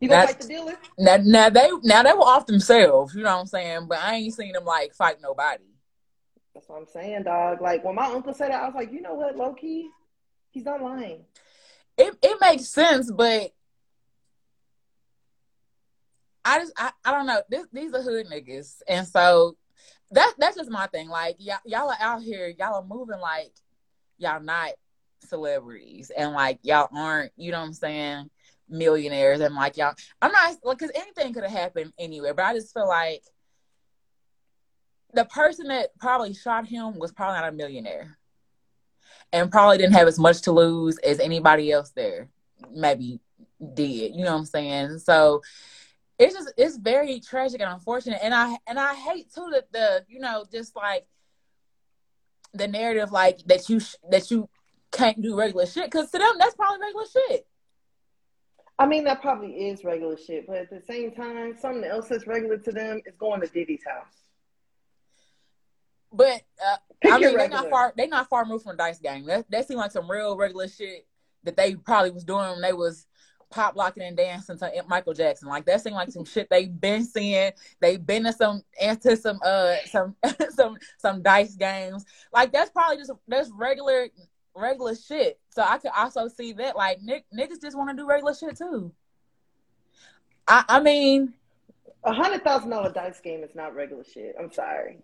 You 0.00 0.08
gonna 0.10 0.26
That's- 0.26 0.34
fight 0.34 0.42
the 0.42 0.48
dealer? 0.48 0.74
Now, 0.98 1.16
now 1.22 1.48
they 1.48 1.70
now 1.82 2.02
they 2.02 2.12
were 2.12 2.18
off 2.20 2.44
themselves, 2.44 3.14
you 3.14 3.22
know 3.22 3.34
what 3.34 3.40
I'm 3.40 3.46
saying? 3.46 3.86
But 3.88 4.00
I 4.00 4.16
ain't 4.16 4.34
seen 4.34 4.52
them 4.52 4.66
like 4.66 4.94
fight 4.94 5.16
nobody. 5.22 5.64
That's 6.52 6.68
what 6.68 6.76
I'm 6.78 6.86
saying, 6.86 7.22
dog. 7.22 7.62
Like 7.62 7.84
when 7.84 7.94
my 7.94 8.04
uncle 8.04 8.34
said 8.34 8.50
that, 8.50 8.62
I 8.62 8.66
was 8.66 8.74
like, 8.74 8.92
you 8.92 9.00
know 9.00 9.14
what, 9.14 9.34
low 9.34 9.54
key, 9.54 9.88
he's 10.50 10.66
not 10.66 10.82
lying. 10.82 11.24
It 11.96 12.14
it 12.20 12.38
makes 12.42 12.68
sense, 12.68 13.10
but 13.10 13.52
I 16.44 16.58
just 16.58 16.72
I, 16.76 16.90
I 17.02 17.12
don't 17.12 17.26
know. 17.26 17.40
This 17.48 17.66
these 17.72 17.94
are 17.94 18.02
hood 18.02 18.26
niggas, 18.26 18.82
and 18.86 19.06
so 19.06 19.56
that 20.12 20.34
that's 20.38 20.56
just 20.56 20.70
my 20.70 20.86
thing. 20.86 21.08
Like 21.08 21.36
y'all 21.38 21.58
y'all 21.64 21.90
are 21.90 21.96
out 22.00 22.22
here, 22.22 22.52
y'all 22.58 22.76
are 22.76 22.84
moving 22.84 23.20
like 23.20 23.52
y'all 24.18 24.40
not 24.40 24.70
celebrities, 25.20 26.10
and 26.16 26.32
like 26.32 26.58
y'all 26.62 26.88
aren't, 26.96 27.32
you 27.36 27.50
know 27.50 27.60
what 27.60 27.66
I'm 27.66 27.72
saying, 27.72 28.30
millionaires, 28.68 29.40
and 29.40 29.54
like 29.54 29.76
y'all. 29.76 29.94
I'm 30.22 30.32
not 30.32 30.56
like 30.62 30.78
because 30.78 30.92
anything 30.94 31.32
could 31.32 31.44
have 31.44 31.52
happened 31.52 31.92
anywhere, 31.98 32.34
but 32.34 32.44
I 32.44 32.54
just 32.54 32.72
feel 32.72 32.88
like 32.88 33.22
the 35.12 35.24
person 35.24 35.68
that 35.68 35.90
probably 35.98 36.34
shot 36.34 36.66
him 36.66 36.98
was 36.98 37.12
probably 37.12 37.40
not 37.40 37.52
a 37.52 37.56
millionaire, 37.56 38.18
and 39.32 39.50
probably 39.50 39.78
didn't 39.78 39.94
have 39.94 40.08
as 40.08 40.18
much 40.18 40.42
to 40.42 40.52
lose 40.52 40.98
as 40.98 41.18
anybody 41.20 41.72
else 41.72 41.90
there 41.90 42.28
maybe 42.72 43.20
did. 43.74 44.14
You 44.14 44.24
know 44.24 44.32
what 44.32 44.38
I'm 44.38 44.44
saying? 44.46 44.98
So 44.98 45.42
it's 46.18 46.34
just 46.34 46.52
it's 46.56 46.76
very 46.76 47.20
tragic 47.20 47.60
and 47.60 47.70
unfortunate 47.70 48.18
and 48.22 48.34
i 48.34 48.56
and 48.66 48.78
i 48.78 48.94
hate 48.94 49.32
too 49.32 49.48
that 49.52 49.70
the 49.72 50.04
you 50.08 50.18
know 50.18 50.44
just 50.50 50.74
like 50.74 51.06
the 52.54 52.66
narrative 52.66 53.12
like 53.12 53.38
that 53.46 53.68
you 53.68 53.80
sh- 53.80 53.96
that 54.10 54.30
you 54.30 54.48
can't 54.92 55.20
do 55.20 55.36
regular 55.36 55.66
shit 55.66 55.84
because 55.84 56.10
to 56.10 56.18
them 56.18 56.32
that's 56.38 56.54
probably 56.54 56.80
regular 56.80 57.04
shit 57.06 57.46
I 58.78 58.86
mean, 58.86 59.04
that 59.04 59.22
probably 59.22 59.68
is 59.68 59.84
regular 59.84 60.18
shit, 60.18 60.46
but 60.46 60.56
at 60.56 60.70
the 60.70 60.82
same 60.82 61.12
time, 61.12 61.56
something 61.58 61.84
else 61.84 62.08
that's 62.08 62.26
regular 62.26 62.58
to 62.58 62.72
them 62.72 63.00
is 63.06 63.16
going 63.16 63.40
to 63.40 63.46
Diddy's 63.46 63.82
house. 63.84 64.12
but 66.12 66.42
uh, 66.62 66.76
i 67.10 67.18
mean 67.18 67.36
they're 67.36 67.48
not 67.48 67.70
far. 67.70 67.92
They're 67.96 68.08
not 68.08 68.28
far 68.28 68.42
removed 68.42 68.64
from 68.64 68.76
dice 68.76 68.98
game 68.98 69.26
that, 69.26 69.50
that 69.50 69.66
seemed 69.66 69.78
like 69.78 69.92
some 69.92 70.10
real 70.10 70.36
regular 70.36 70.68
shit 70.68 71.06
that 71.44 71.56
they 71.56 71.74
probably 71.74 72.10
was 72.10 72.24
doing 72.24 72.50
when 72.50 72.60
they 72.60 72.72
was 72.72 73.06
pop 73.50 73.76
locking 73.76 74.02
and 74.02 74.16
dancing 74.16 74.58
to 74.58 74.70
michael 74.88 75.14
jackson 75.14 75.48
like 75.48 75.64
that 75.64 75.80
seemed 75.80 75.94
like 75.94 76.10
some 76.10 76.24
shit 76.24 76.48
they've 76.50 76.80
been 76.80 77.04
seeing 77.04 77.52
They've 77.80 78.04
been 78.04 78.24
to 78.24 78.32
some 78.32 78.62
into 78.80 79.16
some 79.16 79.38
uh 79.44 79.76
some 79.86 80.16
some 80.50 80.76
some 80.98 81.22
dice 81.22 81.54
games 81.54 82.04
like 82.32 82.52
that's 82.52 82.70
probably 82.70 82.96
just 82.96 83.12
that's 83.28 83.50
regular 83.54 84.08
regular 84.54 84.94
shit 84.96 85.38
so 85.50 85.62
i 85.62 85.78
could 85.78 85.92
also 85.96 86.28
see 86.28 86.52
that 86.54 86.76
like 86.76 87.00
nick 87.02 87.24
niggas 87.36 87.60
just 87.62 87.76
want 87.76 87.90
to 87.90 87.96
do 87.96 88.06
regular 88.06 88.34
shit 88.34 88.56
too 88.56 88.90
i 90.48 90.64
i 90.68 90.80
mean 90.80 91.32
A 92.04 92.12
hundred 92.12 92.42
thousand 92.44 92.70
dollar 92.70 92.92
dice 92.92 93.20
game 93.20 93.42
is 93.42 93.54
not 93.54 93.74
regular 93.74 94.04
shit. 94.04 94.34
I'm 94.40 94.52
sorry. 94.52 94.98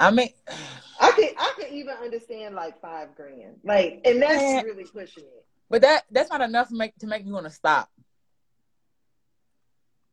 i 0.00 0.10
mean 0.10 0.30
I 1.00 1.10
could 1.12 1.30
I 1.36 1.52
could 1.56 1.72
even 1.72 1.94
understand 2.02 2.54
like 2.54 2.80
five 2.80 3.14
grand. 3.16 3.56
Like 3.64 4.00
and 4.04 4.22
that's 4.22 4.64
really 4.64 4.84
pushing 4.84 5.24
it. 5.24 5.44
But 5.68 5.82
that 5.82 6.04
that's 6.10 6.30
not 6.30 6.40
enough 6.40 6.68
to 6.68 6.74
make 6.74 6.96
to 6.98 7.06
make 7.06 7.24
me 7.24 7.32
want 7.32 7.46
to 7.46 7.50
stop 7.52 7.90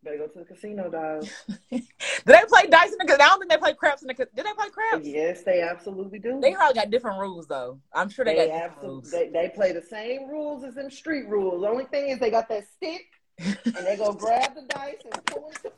Better 0.03 0.17
go 0.19 0.27
to 0.27 0.39
the 0.39 0.45
casino, 0.45 0.87
dog. 0.91 1.27
do 1.71 1.81
they 2.25 2.41
play 2.47 2.67
dice 2.69 2.91
in 2.91 2.97
the 2.99 3.05
casino? 3.05 3.23
i 3.23 3.27
don't 3.27 3.39
think 3.39 3.49
they 3.49 3.57
play 3.57 3.73
craps 3.73 4.03
in 4.03 4.07
the 4.07 4.13
did 4.13 4.27
they 4.35 4.53
play 4.53 4.69
craps 4.69 5.07
Yes, 5.07 5.41
they 5.41 5.61
absolutely 5.61 6.19
do. 6.19 6.39
They 6.39 6.53
probably 6.53 6.75
got 6.75 6.91
different 6.91 7.19
rules 7.19 7.47
though. 7.47 7.79
I'm 7.91 8.09
sure 8.09 8.23
they, 8.23 8.35
They 8.35 8.47
got 8.47 8.55
absolutely 8.55 8.89
rules. 8.91 9.11
they, 9.11 9.29
they 9.29 9.49
play 9.55 9.71
the 9.71 9.81
same 9.81 10.29
rules 10.29 10.63
as 10.63 10.75
them 10.75 10.91
street 10.91 11.27
rules. 11.27 11.61
The 11.61 11.67
only 11.67 11.85
thing 11.85 12.09
is 12.09 12.19
they 12.19 12.29
got 12.29 12.47
that 12.49 12.65
stick 12.69 13.05
and 13.39 13.85
they 13.85 13.97
go 13.97 14.13
grab 14.13 14.53
the 14.55 14.61
dice 14.69 15.01
and 15.11 15.25
pull 15.25 15.51
it. 15.63 15.73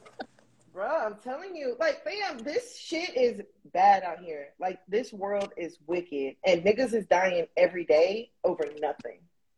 Bruh, 0.75 1.05
I'm 1.07 1.15
telling 1.23 1.55
you, 1.55 1.75
like, 1.79 2.03
fam, 2.03 2.37
this 2.37 2.77
shit 2.77 3.17
is 3.17 3.41
bad 3.73 4.03
out 4.03 4.19
here. 4.19 4.49
Like, 4.59 4.77
this 4.87 5.11
world 5.11 5.51
is 5.57 5.79
wicked, 5.87 6.35
and 6.45 6.63
niggas 6.63 6.93
is 6.93 7.07
dying 7.07 7.47
every 7.57 7.83
day 7.83 8.29
over 8.43 8.63
nothing. 8.79 9.17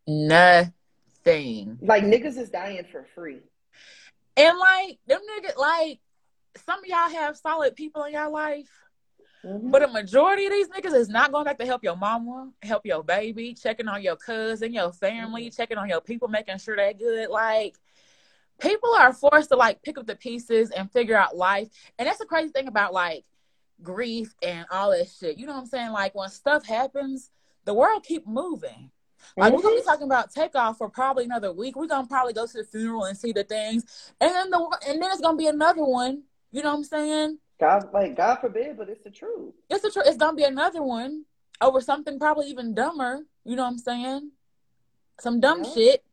Nothing. 0.10 1.78
Like, 1.82 2.04
niggas 2.04 2.38
is 2.38 2.50
dying 2.50 2.84
for 2.92 3.06
free. 3.16 3.42
And 4.36 4.58
like 4.58 5.00
them 5.06 5.22
niggas, 5.22 5.58
like 5.58 6.00
some 6.66 6.80
of 6.80 6.86
y'all 6.86 7.10
have 7.10 7.38
solid 7.38 7.76
people 7.76 8.04
in 8.06 8.14
your 8.14 8.30
life, 8.30 8.70
Mhm. 9.44 9.70
but 9.70 9.84
a 9.84 9.88
majority 9.88 10.46
of 10.46 10.52
these 10.52 10.70
niggas 10.70 10.94
is 10.94 11.10
not 11.10 11.32
going 11.32 11.46
back 11.46 11.60
to 11.60 11.66
help 11.66 11.84
your 11.84 11.96
mama, 11.96 12.52
help 12.62 12.86
your 12.86 13.04
baby, 13.04 13.54
checking 13.54 13.88
on 13.88 14.02
your 14.02 14.16
cousin, 14.16 14.74
your 14.74 14.92
family, 14.92 15.50
checking 15.50 15.78
on 15.78 15.90
your 15.90 16.02
people, 16.02 16.28
making 16.28 16.58
sure 16.58 16.76
they're 16.76 16.94
good. 16.94 17.30
Like 17.30 17.78
people 18.60 18.94
are 18.96 19.14
forced 19.14 19.50
to 19.50 19.56
like 19.56 19.82
pick 19.82 19.98
up 19.98 20.08
the 20.08 20.16
pieces 20.16 20.72
and 20.72 20.92
figure 20.92 21.18
out 21.18 21.36
life. 21.36 21.70
And 21.98 22.08
that's 22.08 22.20
the 22.20 22.26
crazy 22.26 22.50
thing 22.50 22.68
about 22.68 22.94
like 22.94 23.26
grief 23.84 24.34
and 24.42 24.66
all 24.72 24.92
that 24.92 25.10
shit. 25.10 25.38
You 25.38 25.46
know 25.46 25.54
what 25.54 25.62
I'm 25.62 25.66
saying? 25.68 25.92
Like 25.92 26.16
when 26.16 26.30
stuff 26.30 26.66
happens, 26.66 27.30
the 27.66 27.74
world 27.74 28.04
keep 28.04 28.26
moving. 28.26 28.92
Like 29.38 29.54
we're 29.54 29.62
gonna 29.62 29.76
be 29.76 29.84
talking 29.84 30.06
about 30.06 30.32
takeoff 30.32 30.78
for 30.78 30.90
probably 30.90 31.26
another 31.26 31.52
week. 31.52 31.76
We're 31.76 31.88
gonna 31.88 32.08
probably 32.08 32.34
go 32.34 32.46
to 32.46 32.54
the 32.54 32.64
funeral 32.64 33.06
and 33.06 33.18
see 33.18 33.32
the 33.32 33.44
things, 33.44 34.12
and 34.20 34.32
then 34.32 34.50
the 34.50 34.78
and 34.88 35.02
then 35.02 35.10
it's 35.12 35.22
gonna 35.22 35.38
be 35.38 35.48
another 35.48 35.84
one. 35.84 36.24
You 36.52 36.64
know 36.64 36.70
what 36.72 36.78
I'm 36.78 36.84
saying? 36.84 37.40
God, 37.60 37.90
like, 37.94 38.16
God 38.16 38.38
forbid, 38.38 38.78
but 38.78 38.90
it's 38.90 39.04
the 39.04 39.10
truth. 39.12 39.54
It's 39.70 39.82
the 39.84 39.92
truth. 39.92 40.06
it's 40.08 40.18
gonna 40.18 40.36
be 40.36 40.44
another 40.44 40.82
one 40.82 41.26
over 41.62 41.82
something 41.82 42.18
probably 42.18 42.48
even 42.48 42.74
dumber. 42.74 43.26
You 43.44 43.56
know 43.56 43.64
what 43.64 43.72
I'm 43.72 43.78
saying? 43.78 44.32
Some 45.20 45.40
dumb 45.40 45.64
Yeah. 45.64 45.72
shit, 45.74 46.06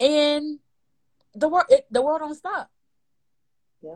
and 0.00 0.58
the 1.34 1.48
world 1.48 1.66
it, 1.68 1.86
the 1.90 2.02
world 2.02 2.20
don't 2.20 2.34
stop. 2.34 2.70
Yeah. 3.82 3.94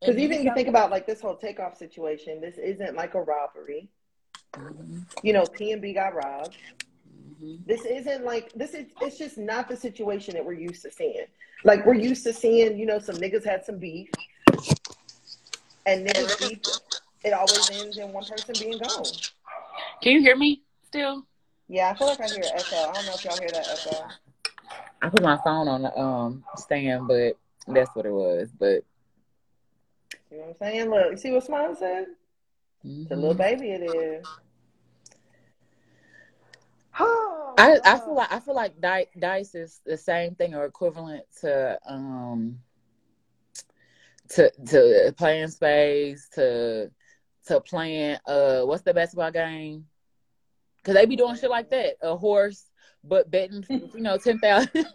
Because 0.00 0.16
even 0.16 0.42
you 0.44 0.54
think 0.54 0.68
about 0.68 0.90
like 0.90 1.06
this 1.06 1.20
whole 1.20 1.36
takeoff 1.36 1.76
situation, 1.76 2.40
this 2.40 2.56
isn't 2.56 2.94
like 2.94 3.14
a 3.14 3.22
robbery. 3.22 3.90
Mhm, 4.54 5.04
You 5.22 5.32
know, 5.32 5.44
PnB 5.44 5.94
got 5.94 6.14
robbed. 6.14 6.56
Mhm. 7.42 7.66
This 7.66 7.84
isn't 7.84 8.24
like 8.24 8.52
this 8.52 8.74
is 8.74 8.86
it's 9.00 9.18
just 9.18 9.38
not 9.38 9.68
the 9.68 9.76
situation 9.76 10.34
that 10.34 10.44
we're 10.44 10.52
used 10.52 10.82
to 10.82 10.90
seeing. 10.90 11.26
Like 11.64 11.84
we're 11.84 11.94
used 11.94 12.24
to 12.24 12.32
seeing, 12.32 12.78
you 12.78 12.86
know, 12.86 12.98
some 12.98 13.16
niggas 13.16 13.44
had 13.44 13.64
some 13.64 13.78
beef. 13.78 14.10
And 15.86 16.06
niggas 16.06 16.38
beef, 16.38 16.60
it 17.24 17.32
always 17.32 17.70
ends 17.70 17.96
in 17.98 18.12
one 18.12 18.24
person 18.24 18.54
being 18.58 18.78
gone. 18.78 19.04
Can 20.02 20.12
you 20.12 20.20
hear 20.20 20.36
me 20.36 20.62
still? 20.84 21.26
Yeah, 21.68 21.90
I 21.90 21.96
feel 21.96 22.06
like 22.08 22.20
I 22.20 22.28
hear 22.28 22.44
echo. 22.54 22.76
I 22.76 22.92
don't 22.92 23.06
know 23.06 23.14
if 23.14 23.24
y'all 23.24 23.38
hear 23.38 23.48
that 23.50 23.68
echo. 23.68 24.06
I 25.02 25.08
put 25.08 25.22
my 25.22 25.38
phone 25.44 25.68
on 25.68 25.82
the 25.82 25.98
um 25.98 26.44
stand, 26.56 27.08
but 27.08 27.36
that's 27.66 27.94
what 27.94 28.06
it 28.06 28.12
was. 28.12 28.50
But 28.58 28.84
You 30.30 30.38
know 30.38 30.44
what 30.44 30.48
I'm 30.48 30.54
saying? 30.56 30.90
Look, 30.90 31.10
you 31.12 31.16
see 31.16 31.30
what 31.30 31.44
Smile 31.44 31.74
said? 31.74 32.06
It's 32.84 33.10
a 33.10 33.16
little 33.16 33.34
mhm. 33.34 33.38
baby 33.38 33.70
it 33.70 33.82
is. 33.82 34.26
I, 37.58 37.78
I 37.84 37.98
feel 37.98 38.14
like 38.14 38.32
I 38.32 38.38
feel 38.38 38.54
like 38.54 38.80
Di- 38.80 39.08
dice 39.18 39.54
is 39.54 39.80
the 39.84 39.96
same 39.96 40.36
thing 40.36 40.54
or 40.54 40.64
equivalent 40.64 41.24
to 41.40 41.76
um 41.86 42.60
to 44.30 44.50
to 44.66 45.12
playing 45.16 45.48
space 45.48 46.28
to 46.34 46.90
to 47.46 47.60
playing 47.60 48.18
uh 48.26 48.62
what's 48.62 48.82
the 48.82 48.94
basketball 48.94 49.32
game? 49.32 49.86
Cause 50.84 50.94
they 50.94 51.06
be 51.06 51.16
doing 51.16 51.34
shit 51.34 51.50
like 51.50 51.70
that. 51.70 51.96
A 52.00 52.16
horse, 52.16 52.70
but 53.02 53.28
betting 53.30 53.64
you 53.68 54.00
know 54.00 54.16
ten 54.18 54.38
thousand. 54.38 54.70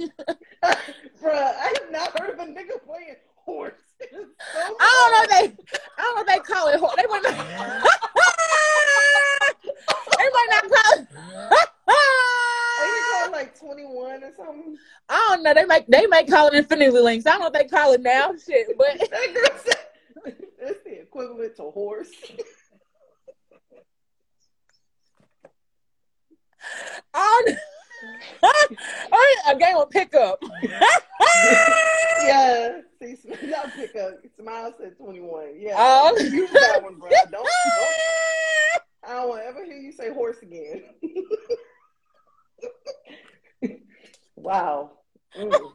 Bruh, 0.63 0.63
I 0.63 1.73
have 1.81 1.91
not 1.91 2.17
heard 2.19 2.29
of 2.29 2.39
a 2.39 2.45
nigga 2.45 2.81
playing 2.85 3.17
horse. 3.35 3.81
So 3.99 4.07
I 4.79 4.79
don't 4.79 5.11
know 5.11 5.23
if 5.23 5.29
they 5.29 5.51
I 5.97 6.01
don't 6.01 6.15
know 6.15 6.21
if 6.21 6.27
they 6.27 6.39
call 6.53 6.67
it 6.69 6.79
horse. 6.79 6.95
They 6.95 7.07
might 7.07 7.23
not. 7.23 7.33
they 10.17 10.29
might 10.31 10.47
not 10.49 10.63
call 10.69 10.93
it. 10.99 11.07
Ain't 13.35 13.47
it 13.47 13.59
called 13.59 13.77
like 13.77 13.83
21 13.85 14.23
or 14.23 14.31
something? 14.35 14.77
I 15.09 15.27
don't 15.29 15.43
know. 15.43 15.53
They 15.53 15.65
make 15.65 15.87
they 15.87 16.07
may 16.07 16.23
call 16.25 16.47
it 16.47 16.53
Infinity 16.53 16.91
Links. 16.91 17.25
I 17.25 17.31
don't 17.31 17.41
know 17.41 17.47
if 17.47 17.53
they 17.53 17.65
call 17.65 17.93
it 17.93 18.01
now. 18.01 18.33
Shit, 18.45 18.77
but 18.77 18.99
That 18.99 19.33
girl 19.33 19.59
said 19.65 20.35
it's 20.59 20.83
the 20.83 21.01
equivalent 21.01 21.55
to 21.57 21.63
horse. 21.63 22.11
I 27.13 27.41
don't, 27.45 27.57
a 29.55 29.59
game 29.59 29.75
of 29.75 29.89
pickup. 29.89 30.41
yeah. 32.23 32.79
See, 33.01 33.17
not 33.43 33.73
pickup. 33.73 34.13
Smile 34.39 34.73
said 34.79 34.97
21. 34.97 35.55
Yeah. 35.57 35.75
Oh. 35.77 36.17
You 36.17 36.47
that 36.47 36.81
one, 36.81 36.95
bro. 36.95 37.09
Don't, 37.09 37.31
don't. 37.31 37.47
I 39.05 39.15
don't 39.15 39.29
want 39.29 39.41
to 39.41 39.47
ever 39.47 39.65
hear 39.65 39.75
you 39.75 39.91
say 39.91 40.13
horse 40.13 40.37
again. 40.41 40.83
Wow. 44.43 44.91
Mm. 45.37 45.51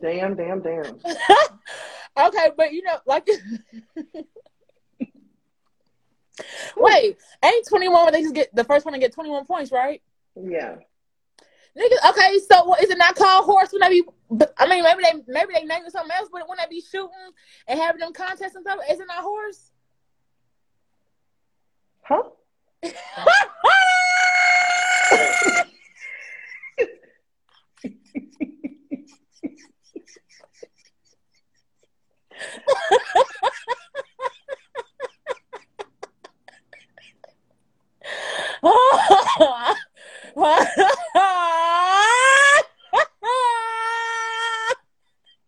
damn, 0.00 0.34
damn, 0.36 0.62
damn. 0.62 0.98
okay, 2.26 2.50
but 2.56 2.72
you 2.72 2.82
know, 2.82 2.96
like, 3.06 3.26
wait, 6.76 7.16
ain't 7.44 7.68
21 7.68 8.04
when 8.04 8.12
they 8.12 8.22
just 8.22 8.34
get 8.34 8.54
the 8.54 8.64
first 8.64 8.86
one 8.86 8.94
to 8.94 9.00
get 9.00 9.12
21 9.12 9.44
points, 9.44 9.70
right? 9.70 10.02
Yeah. 10.34 10.76
Niggas, 11.76 12.10
okay, 12.10 12.38
so 12.48 12.64
what, 12.64 12.82
is 12.82 12.90
it 12.90 12.98
not 12.98 13.16
called 13.16 13.44
horse 13.44 13.72
when 13.72 13.80
they 13.80 14.00
be? 14.00 14.04
I 14.56 14.68
mean, 14.68 14.84
maybe 14.84 15.02
they 15.02 15.12
maybe 15.26 15.54
they 15.54 15.64
name 15.64 15.84
it 15.84 15.92
something 15.92 16.16
else, 16.16 16.28
but 16.32 16.48
when 16.48 16.58
they 16.58 16.66
be 16.70 16.80
shooting 16.80 17.10
and 17.66 17.78
having 17.78 18.00
them 18.00 18.12
contests 18.12 18.54
and 18.54 18.62
stuff, 18.62 18.78
is 18.90 19.00
it 19.00 19.06
not 19.08 19.22
horse? 19.22 19.72
Huh? 22.02 22.22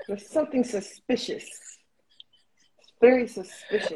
There's 0.06 0.28
something 0.28 0.62
suspicious. 0.64 1.44
It's 1.44 2.92
Very 3.00 3.26
suspicious. 3.26 3.90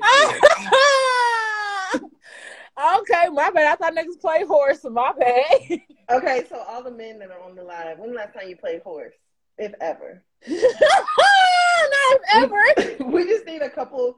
okay, 2.99 3.29
my 3.33 3.51
bad. 3.51 3.73
I 3.73 3.77
thought 3.77 3.95
niggas 3.95 4.21
play 4.21 4.45
horse. 4.45 4.85
My 4.85 5.13
bad. 5.19 5.81
okay, 6.11 6.45
so 6.49 6.65
all 6.69 6.83
the 6.83 6.91
men 6.91 7.19
that 7.21 7.31
are 7.31 7.41
on 7.41 7.55
the 7.55 7.63
live, 7.63 7.99
when 7.99 8.11
the 8.11 8.17
last 8.17 8.35
time 8.35 8.49
you 8.49 8.57
played 8.57 8.83
horse, 8.83 9.15
if 9.59 9.73
ever? 9.81 10.25
Not 10.49 12.21
ever. 12.35 12.63
We, 12.99 13.05
we 13.05 13.25
just 13.25 13.47
need 13.47 13.63
a 13.63 13.71
couple. 13.71 14.17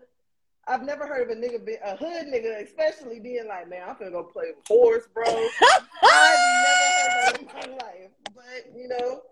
I've 0.67 0.85
never 0.85 1.07
heard 1.07 1.29
of 1.29 1.37
a 1.37 1.41
nigga, 1.41 1.65
be, 1.65 1.77
a 1.85 1.97
hood 1.97 2.27
nigga, 2.27 2.63
especially 2.63 3.19
being 3.19 3.49
like, 3.49 3.69
man, 3.69 3.83
I'm 3.89 3.97
gonna 3.99 4.13
go 4.13 4.23
play 4.23 4.53
horse, 4.69 5.09
bro. 5.13 5.25
I've 5.27 5.87
never 6.03 6.79
heard 6.93 7.07
of 7.07 7.25
that 7.25 7.39
in 7.41 7.47
my 7.47 7.77
life. 7.77 8.11
But 8.35 8.73
you 8.77 8.89
know, 8.89 9.23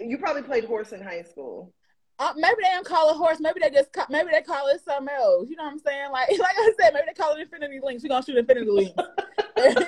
you 0.00 0.18
probably 0.18 0.42
played 0.42 0.64
horse 0.64 0.92
in 0.92 1.00
high 1.00 1.22
school. 1.22 1.72
Uh, 2.18 2.32
maybe 2.36 2.56
they 2.62 2.70
don't 2.70 2.86
call 2.86 3.10
it 3.10 3.16
horse. 3.16 3.38
Maybe 3.40 3.60
they 3.60 3.70
just 3.70 3.92
call, 3.92 4.06
maybe 4.08 4.30
they 4.30 4.42
call 4.42 4.68
it 4.68 4.80
something 4.84 5.14
else. 5.14 5.48
You 5.48 5.56
know 5.56 5.64
what 5.64 5.72
I'm 5.72 5.78
saying? 5.78 6.10
Like 6.10 6.28
like 6.38 6.56
I 6.58 6.72
said, 6.80 6.94
maybe 6.94 7.06
they 7.08 7.14
call 7.14 7.34
it 7.34 7.40
infinity 7.40 7.80
links. 7.82 8.02
We 8.02 8.08
gonna 8.08 8.24
shoot 8.24 8.36
infinity 8.36 8.70
links. 8.70 8.94
every 9.56 9.86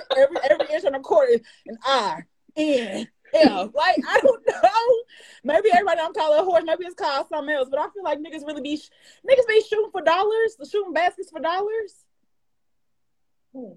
every 0.49 0.75
inch 0.75 0.85
on 0.85 0.93
the 0.93 1.01
court 1.01 1.31
is 1.31 1.41
an 1.67 1.79
I 1.85 2.23
N 2.57 3.09
L. 3.35 3.71
Like 3.75 3.97
I 4.09 4.21
don't 4.23 4.47
know. 4.63 5.03
Maybe 5.45 5.71
everybody 5.73 5.99
don't 5.99 6.17
call 6.17 6.39
it 6.39 6.45
horse. 6.45 6.65
Maybe 6.65 6.85
it's 6.85 6.95
called 6.95 7.27
something 7.29 7.55
else. 7.55 7.69
But 7.71 7.81
I 7.81 7.89
feel 7.91 8.05
like 8.05 8.19
niggas 8.19 8.47
really 8.47 8.63
be 8.63 8.77
niggas 8.77 9.49
be 9.49 9.63
shooting 9.69 9.91
for 9.91 10.03
dollars, 10.03 10.57
shooting 10.71 10.93
baskets 10.93 11.31
for 11.31 11.41
dollars. 11.41 12.05
Hmm. 13.55 13.73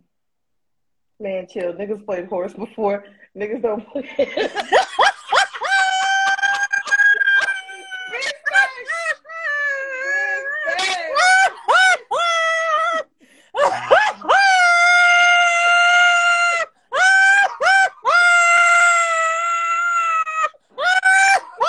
Man, 1.19 1.47
chill. 1.51 1.73
Niggas 1.73 2.05
played 2.05 2.27
horse 2.27 2.53
before. 2.53 3.03
Niggas 3.35 3.62
don't 3.62 3.85
play. 3.89 4.07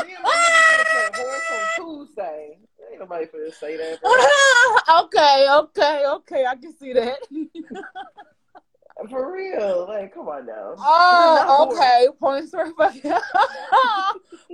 me 0.07 0.14
and 0.14 0.22
my 0.22 0.30
niggas 0.30 0.85
finna 0.85 1.12
play 1.12 1.24
horse 1.24 1.50
on 1.52 1.64
Tuesday. 1.76 2.59
Ain't 2.90 3.00
nobody 3.00 3.26
finna 3.26 3.52
say 3.54 3.76
that, 3.76 4.00
bro. 4.00 4.11
okay, 5.04 5.46
okay, 5.50 6.07
okay. 6.07 6.46
I 6.46 6.57
can 6.57 6.76
see 6.76 6.92
that. 6.92 7.18
For 9.11 9.33
real. 10.42 10.47
Like, 10.47 10.47
come 10.47 10.47
on 10.47 10.47
now. 10.47 10.75
Oh, 10.79 11.68
Not 11.68 11.73
okay. 11.73 12.09
Points 12.20 12.53
were 12.53 12.73
fucking 12.77 13.12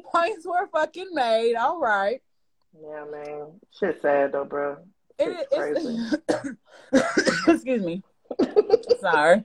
points 0.12 0.46
were 0.46 0.68
fucking 0.72 1.10
made. 1.12 1.56
All 1.56 1.80
right. 1.80 2.20
Yeah, 2.80 3.04
man. 3.10 3.60
Shit 3.78 4.00
sad 4.02 4.32
though, 4.32 4.44
bro. 4.44 4.76
It, 5.18 5.46
It's 5.52 6.56
it's, 6.92 7.48
excuse 7.48 7.82
me. 7.82 8.02
Sorry. 9.00 9.44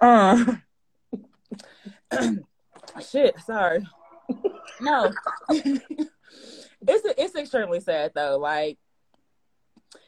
Uh, 0.00 0.54
shit. 3.10 3.34
Sorry. 3.40 3.86
No. 4.80 5.10
it's 5.50 6.08
it's 6.86 7.34
extremely 7.34 7.80
sad 7.80 8.12
though. 8.14 8.38
Like 8.38 8.78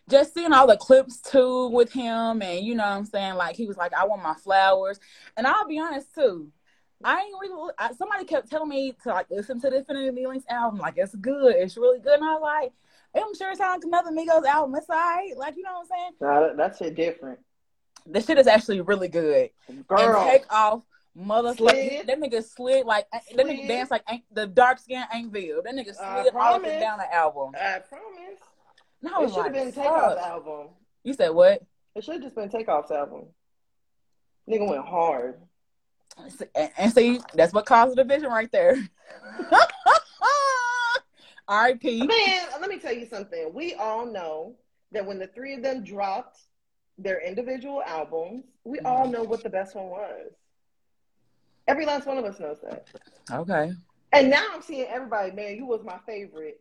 just 0.09 0.35
seeing 0.35 0.53
all 0.53 0.67
the 0.67 0.77
clips 0.77 1.21
too 1.21 1.69
with 1.69 1.93
him, 1.93 2.43
and 2.43 2.65
you 2.65 2.75
know 2.75 2.85
what 2.85 2.93
I'm 2.93 3.05
saying. 3.05 3.35
Like 3.35 3.57
he 3.57 3.67
was 3.67 3.77
like, 3.77 3.95
"I 3.95 4.05
want 4.07 4.23
my 4.23 4.35
flowers," 4.35 4.99
and 5.37 5.47
I'll 5.47 5.67
be 5.67 5.79
honest 5.79 6.15
too. 6.15 6.51
I 7.05 7.21
ain't 7.21 7.35
really. 7.41 7.73
I, 7.79 7.93
somebody 7.95 8.25
kept 8.25 8.51
telling 8.51 8.69
me 8.69 8.95
to 9.03 9.11
like 9.11 9.27
listen 9.31 9.61
to 9.61 9.71
the 9.71 9.79
Infinity 9.79 10.27
Links 10.27 10.47
album. 10.49 10.79
Like 10.79 10.95
it's 10.97 11.15
good. 11.15 11.55
It's 11.57 11.77
really 11.77 12.01
good. 12.01 12.15
And 12.15 12.25
I 12.25 12.35
was 12.35 12.43
like, 12.43 12.73
I'm 13.17 13.35
sure 13.35 13.51
it 13.51 13.59
sounds 13.59 13.85
like 13.85 14.03
another 14.03 14.11
Migos 14.11 14.45
album. 14.45 14.75
It's 14.77 14.89
alright. 14.89 15.37
Like 15.37 15.57
you 15.57 15.63
know 15.63 15.73
what 15.73 15.81
I'm 15.81 15.87
saying. 15.87 16.13
Nah, 16.21 16.41
that, 16.41 16.57
that 16.57 16.77
shit 16.79 16.95
different. 16.95 17.41
The 18.07 18.21
shit 18.21 18.39
is 18.39 18.47
actually 18.47 18.81
really 18.81 19.09
good. 19.09 19.51
Girl. 19.87 20.21
And 20.21 20.31
Takeoff 20.31 20.83
motherfucker. 21.19 21.57
Slid. 21.57 22.07
That 22.07 22.21
nigga 22.21 22.45
slid 22.45 22.87
like 22.87 23.07
that 23.11 23.23
nigga 23.33 23.57
Slid. 23.57 23.69
dance 23.69 23.91
like 23.91 24.03
ain't, 24.11 24.25
the 24.33 24.47
dark 24.47 24.79
skin 24.79 25.05
ain't 25.13 25.33
veiled. 25.33 25.65
That 25.65 25.75
nigga 25.75 25.95
slid 25.95 26.35
all 26.35 26.55
up 26.55 26.65
and 26.65 26.81
down 26.81 26.99
the 26.99 27.15
album. 27.15 27.53
I 27.55 27.81
promise. 27.81 28.12
No, 29.03 29.25
It 29.25 29.29
should 29.29 29.37
have 29.37 29.47
like, 29.47 29.53
been 29.53 29.73
Takeoff's 29.73 30.23
album. 30.23 30.69
You 31.03 31.13
said 31.15 31.31
what? 31.31 31.63
It 31.95 32.05
should 32.05 32.15
have 32.15 32.23
just 32.23 32.37
been 32.37 32.49
Takeoff's 32.49 32.91
album. 32.91 33.27
Nigga 34.49 34.69
went 34.69 34.85
hard. 34.85 35.41
And, 36.55 36.71
and 36.79 36.93
see, 36.93 37.21
that's 37.35 37.53
what 37.53 37.67
caused 37.67 37.93
the 37.93 38.05
division 38.05 38.31
right 38.31 38.51
there. 38.53 38.77
R.I.P. 41.49 42.07
Man, 42.07 42.41
let 42.61 42.71
me 42.71 42.79
tell 42.79 42.93
you 42.93 43.07
something. 43.07 43.51
We 43.53 43.75
all 43.75 44.07
know 44.07 44.55
that 44.93 45.05
when 45.05 45.19
the 45.19 45.27
three 45.27 45.55
of 45.55 45.63
them 45.63 45.83
dropped 45.83 46.39
their 46.99 47.21
individual 47.21 47.83
albums, 47.85 48.45
we 48.65 48.79
mm. 48.79 48.87
all 48.87 49.09
know 49.09 49.23
what 49.23 49.43
the 49.43 49.51
best 49.51 49.75
one 49.75 49.87
was. 49.87 50.31
Every 51.67 51.85
last 51.85 52.07
one 52.07 52.19
of 52.19 52.25
us 52.25 52.39
knows 52.39 52.59
that. 52.63 52.87
Okay. 53.31 53.73
And 54.13 54.31
now 54.31 54.45
I'm 54.53 54.63
seeing 54.63 54.87
everybody, 54.89 55.33
man, 55.33 55.57
you 55.57 55.67
was 55.67 55.83
my 55.85 55.99
favorite. 56.07 56.61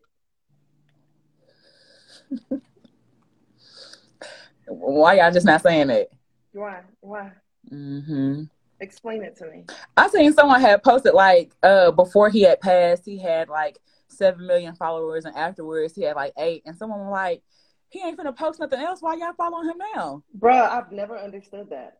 Why 4.67 5.15
y'all 5.15 5.31
just 5.31 5.45
not 5.45 5.61
saying 5.61 5.87
that? 5.87 6.09
Why? 6.53 6.81
Why? 7.01 7.31
Mm-hmm. 7.71 8.43
Explain 8.79 9.23
it 9.23 9.35
to 9.37 9.45
me. 9.47 9.65
I 9.95 10.07
seen 10.09 10.33
someone 10.33 10.59
had 10.61 10.83
posted 10.83 11.13
like 11.13 11.51
uh 11.61 11.91
before 11.91 12.29
he 12.29 12.41
had 12.41 12.59
passed, 12.61 13.05
he 13.05 13.19
had 13.19 13.49
like 13.49 13.77
seven 14.07 14.47
million 14.47 14.75
followers, 14.75 15.25
and 15.25 15.35
afterwards 15.35 15.95
he 15.95 16.03
had 16.03 16.15
like 16.15 16.33
eight. 16.37 16.63
And 16.65 16.75
someone 16.75 16.99
was 16.99 17.11
like, 17.11 17.43
he 17.89 17.99
ain't 17.99 18.17
finna 18.17 18.35
post 18.35 18.59
nothing 18.59 18.79
else. 18.79 19.01
Why 19.01 19.15
y'all 19.15 19.33
following 19.33 19.69
him 19.69 19.77
now? 19.95 20.23
Bruh, 20.37 20.69
I've 20.69 20.91
never 20.91 21.17
understood 21.17 21.69
that. 21.69 21.99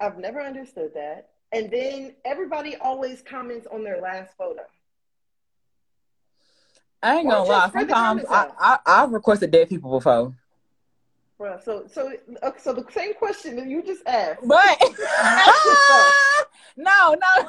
I've 0.00 0.18
never 0.18 0.40
understood 0.40 0.92
that. 0.94 1.28
And 1.52 1.70
then 1.70 2.14
everybody 2.24 2.76
always 2.76 3.22
comments 3.22 3.66
on 3.72 3.84
their 3.84 4.00
last 4.00 4.36
photo. 4.36 4.62
I 7.06 7.18
ain't 7.18 7.28
gonna 7.28 7.44
lie. 7.44 7.70
Sometimes 7.70 8.24
I, 8.28 8.48
I 8.58 8.78
I've 8.84 9.12
requested 9.12 9.52
dead 9.52 9.68
people 9.68 9.92
before, 9.92 10.34
Bruh, 11.38 11.62
so 11.62 11.86
so 11.86 12.12
so 12.58 12.72
the 12.72 12.84
same 12.90 13.14
question 13.14 13.54
that 13.56 13.68
you 13.68 13.80
just 13.84 14.02
asked. 14.06 14.40
but 14.44 14.76
no, 16.76 17.14
no. 17.14 17.48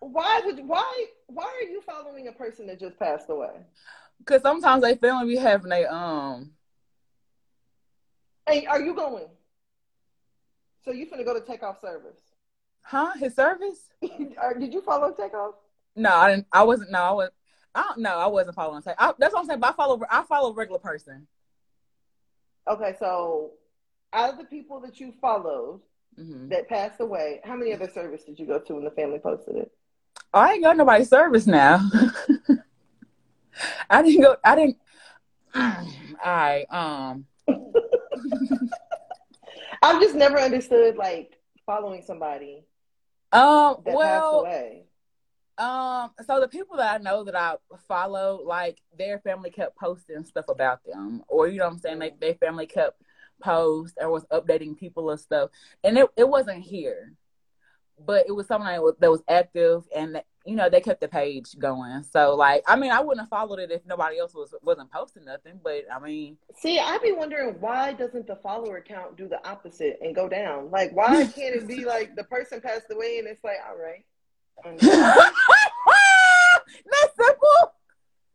Why 0.00 0.42
would 0.44 0.66
why 0.66 1.06
why 1.28 1.44
are 1.44 1.70
you 1.70 1.80
following 1.80 2.28
a 2.28 2.32
person 2.32 2.66
that 2.66 2.78
just 2.78 2.98
passed 2.98 3.30
away? 3.30 3.64
Because 4.18 4.42
sometimes 4.42 4.82
they 4.82 4.96
family 4.96 5.34
be 5.34 5.40
having 5.40 5.70
they 5.70 5.86
um. 5.86 6.50
Hey, 8.46 8.66
are 8.66 8.82
you 8.82 8.94
going? 8.94 9.28
So 10.84 10.90
you 10.90 11.06
finna 11.06 11.24
go 11.24 11.32
to 11.32 11.40
takeoff 11.40 11.80
service? 11.80 12.20
Huh? 12.82 13.12
His 13.16 13.34
service? 13.34 13.88
Did 14.02 14.74
you 14.74 14.82
follow 14.82 15.12
takeoff? 15.12 15.54
No, 15.96 16.10
I 16.14 16.30
didn't. 16.30 16.46
I 16.52 16.62
wasn't. 16.62 16.90
No, 16.90 17.00
I 17.02 17.10
was. 17.12 17.30
I 17.74 17.82
don't 17.82 17.98
know. 18.00 18.18
I 18.18 18.26
wasn't 18.26 18.54
following. 18.56 18.82
I, 18.98 19.12
that's 19.18 19.32
what 19.32 19.40
I'm 19.40 19.46
saying. 19.46 19.60
But 19.60 19.70
I 19.70 19.72
follow. 19.76 20.00
I 20.10 20.22
follow 20.22 20.52
regular 20.52 20.78
person. 20.78 21.26
Okay, 22.68 22.94
so 22.98 23.52
out 24.12 24.30
of 24.32 24.38
the 24.38 24.44
people 24.44 24.78
that 24.80 25.00
you 25.00 25.12
followed 25.20 25.80
Mhm. 26.18 26.50
that 26.50 26.68
passed 26.68 27.00
away, 27.00 27.40
how 27.44 27.56
many 27.56 27.72
other 27.72 27.88
service 27.88 28.24
did 28.24 28.38
you 28.38 28.46
go 28.46 28.58
to 28.58 28.74
when 28.74 28.84
the 28.84 28.90
family 28.90 29.18
posted 29.18 29.56
it? 29.56 29.72
I 30.34 30.52
ain't 30.52 30.62
got 30.62 30.76
nobody's 30.76 31.08
service 31.08 31.46
now. 31.46 31.80
I 33.90 34.02
didn't 34.02 34.22
go. 34.22 34.36
I 34.44 34.54
didn't. 34.54 34.76
I 36.24 36.64
um. 36.70 37.26
I've 39.82 40.00
just 40.00 40.14
never 40.14 40.38
understood 40.38 40.96
like 40.96 41.38
following 41.66 42.02
somebody 42.02 42.64
Um. 43.32 43.76
Well. 43.84 44.46
Um. 45.62 46.10
So 46.26 46.40
the 46.40 46.48
people 46.48 46.76
that 46.78 47.00
I 47.00 47.02
know 47.02 47.22
that 47.22 47.36
I 47.36 47.54
follow, 47.86 48.42
like 48.44 48.82
their 48.98 49.20
family 49.20 49.50
kept 49.50 49.76
posting 49.76 50.24
stuff 50.24 50.46
about 50.48 50.80
them, 50.84 51.22
or 51.28 51.46
you 51.46 51.58
know 51.58 51.66
what 51.66 51.74
I'm 51.74 51.78
saying, 51.78 52.00
like 52.00 52.18
their 52.18 52.34
family 52.34 52.66
kept 52.66 53.00
post 53.40 53.96
or 54.00 54.10
was 54.10 54.24
updating 54.32 54.76
people 54.76 55.10
and 55.10 55.20
stuff, 55.20 55.50
and 55.84 55.96
it 55.96 56.08
it 56.16 56.28
wasn't 56.28 56.64
here, 56.64 57.12
but 58.04 58.26
it 58.26 58.32
was 58.32 58.48
someone 58.48 58.72
that 58.72 58.82
was, 58.82 58.94
that 58.98 59.10
was 59.10 59.22
active, 59.28 59.84
and 59.94 60.20
you 60.44 60.56
know 60.56 60.68
they 60.68 60.80
kept 60.80 61.00
the 61.00 61.06
page 61.06 61.56
going. 61.56 62.02
So 62.02 62.34
like, 62.34 62.64
I 62.66 62.74
mean, 62.74 62.90
I 62.90 62.98
wouldn't 62.98 63.20
have 63.20 63.30
followed 63.30 63.60
it 63.60 63.70
if 63.70 63.86
nobody 63.86 64.18
else 64.18 64.34
was 64.34 64.52
wasn't 64.62 64.90
posting 64.90 65.26
nothing, 65.26 65.60
but 65.62 65.84
I 65.94 66.00
mean, 66.00 66.38
See, 66.56 66.80
I'd 66.80 67.02
be 67.02 67.12
wondering 67.12 67.60
why 67.60 67.92
doesn't 67.92 68.26
the 68.26 68.36
follower 68.42 68.80
count 68.80 69.16
do 69.16 69.28
the 69.28 69.48
opposite 69.48 70.00
and 70.02 70.12
go 70.12 70.28
down? 70.28 70.72
Like, 70.72 70.90
why 70.90 71.24
can't 71.24 71.54
it 71.54 71.68
be 71.68 71.84
like 71.84 72.16
the 72.16 72.24
person 72.24 72.60
passed 72.60 72.86
away 72.90 73.20
and 73.20 73.28
it's 73.28 73.44
like, 73.44 73.58
all 73.68 73.76
right. 73.76 74.04
That's 74.64 74.86
simple. 77.16 77.72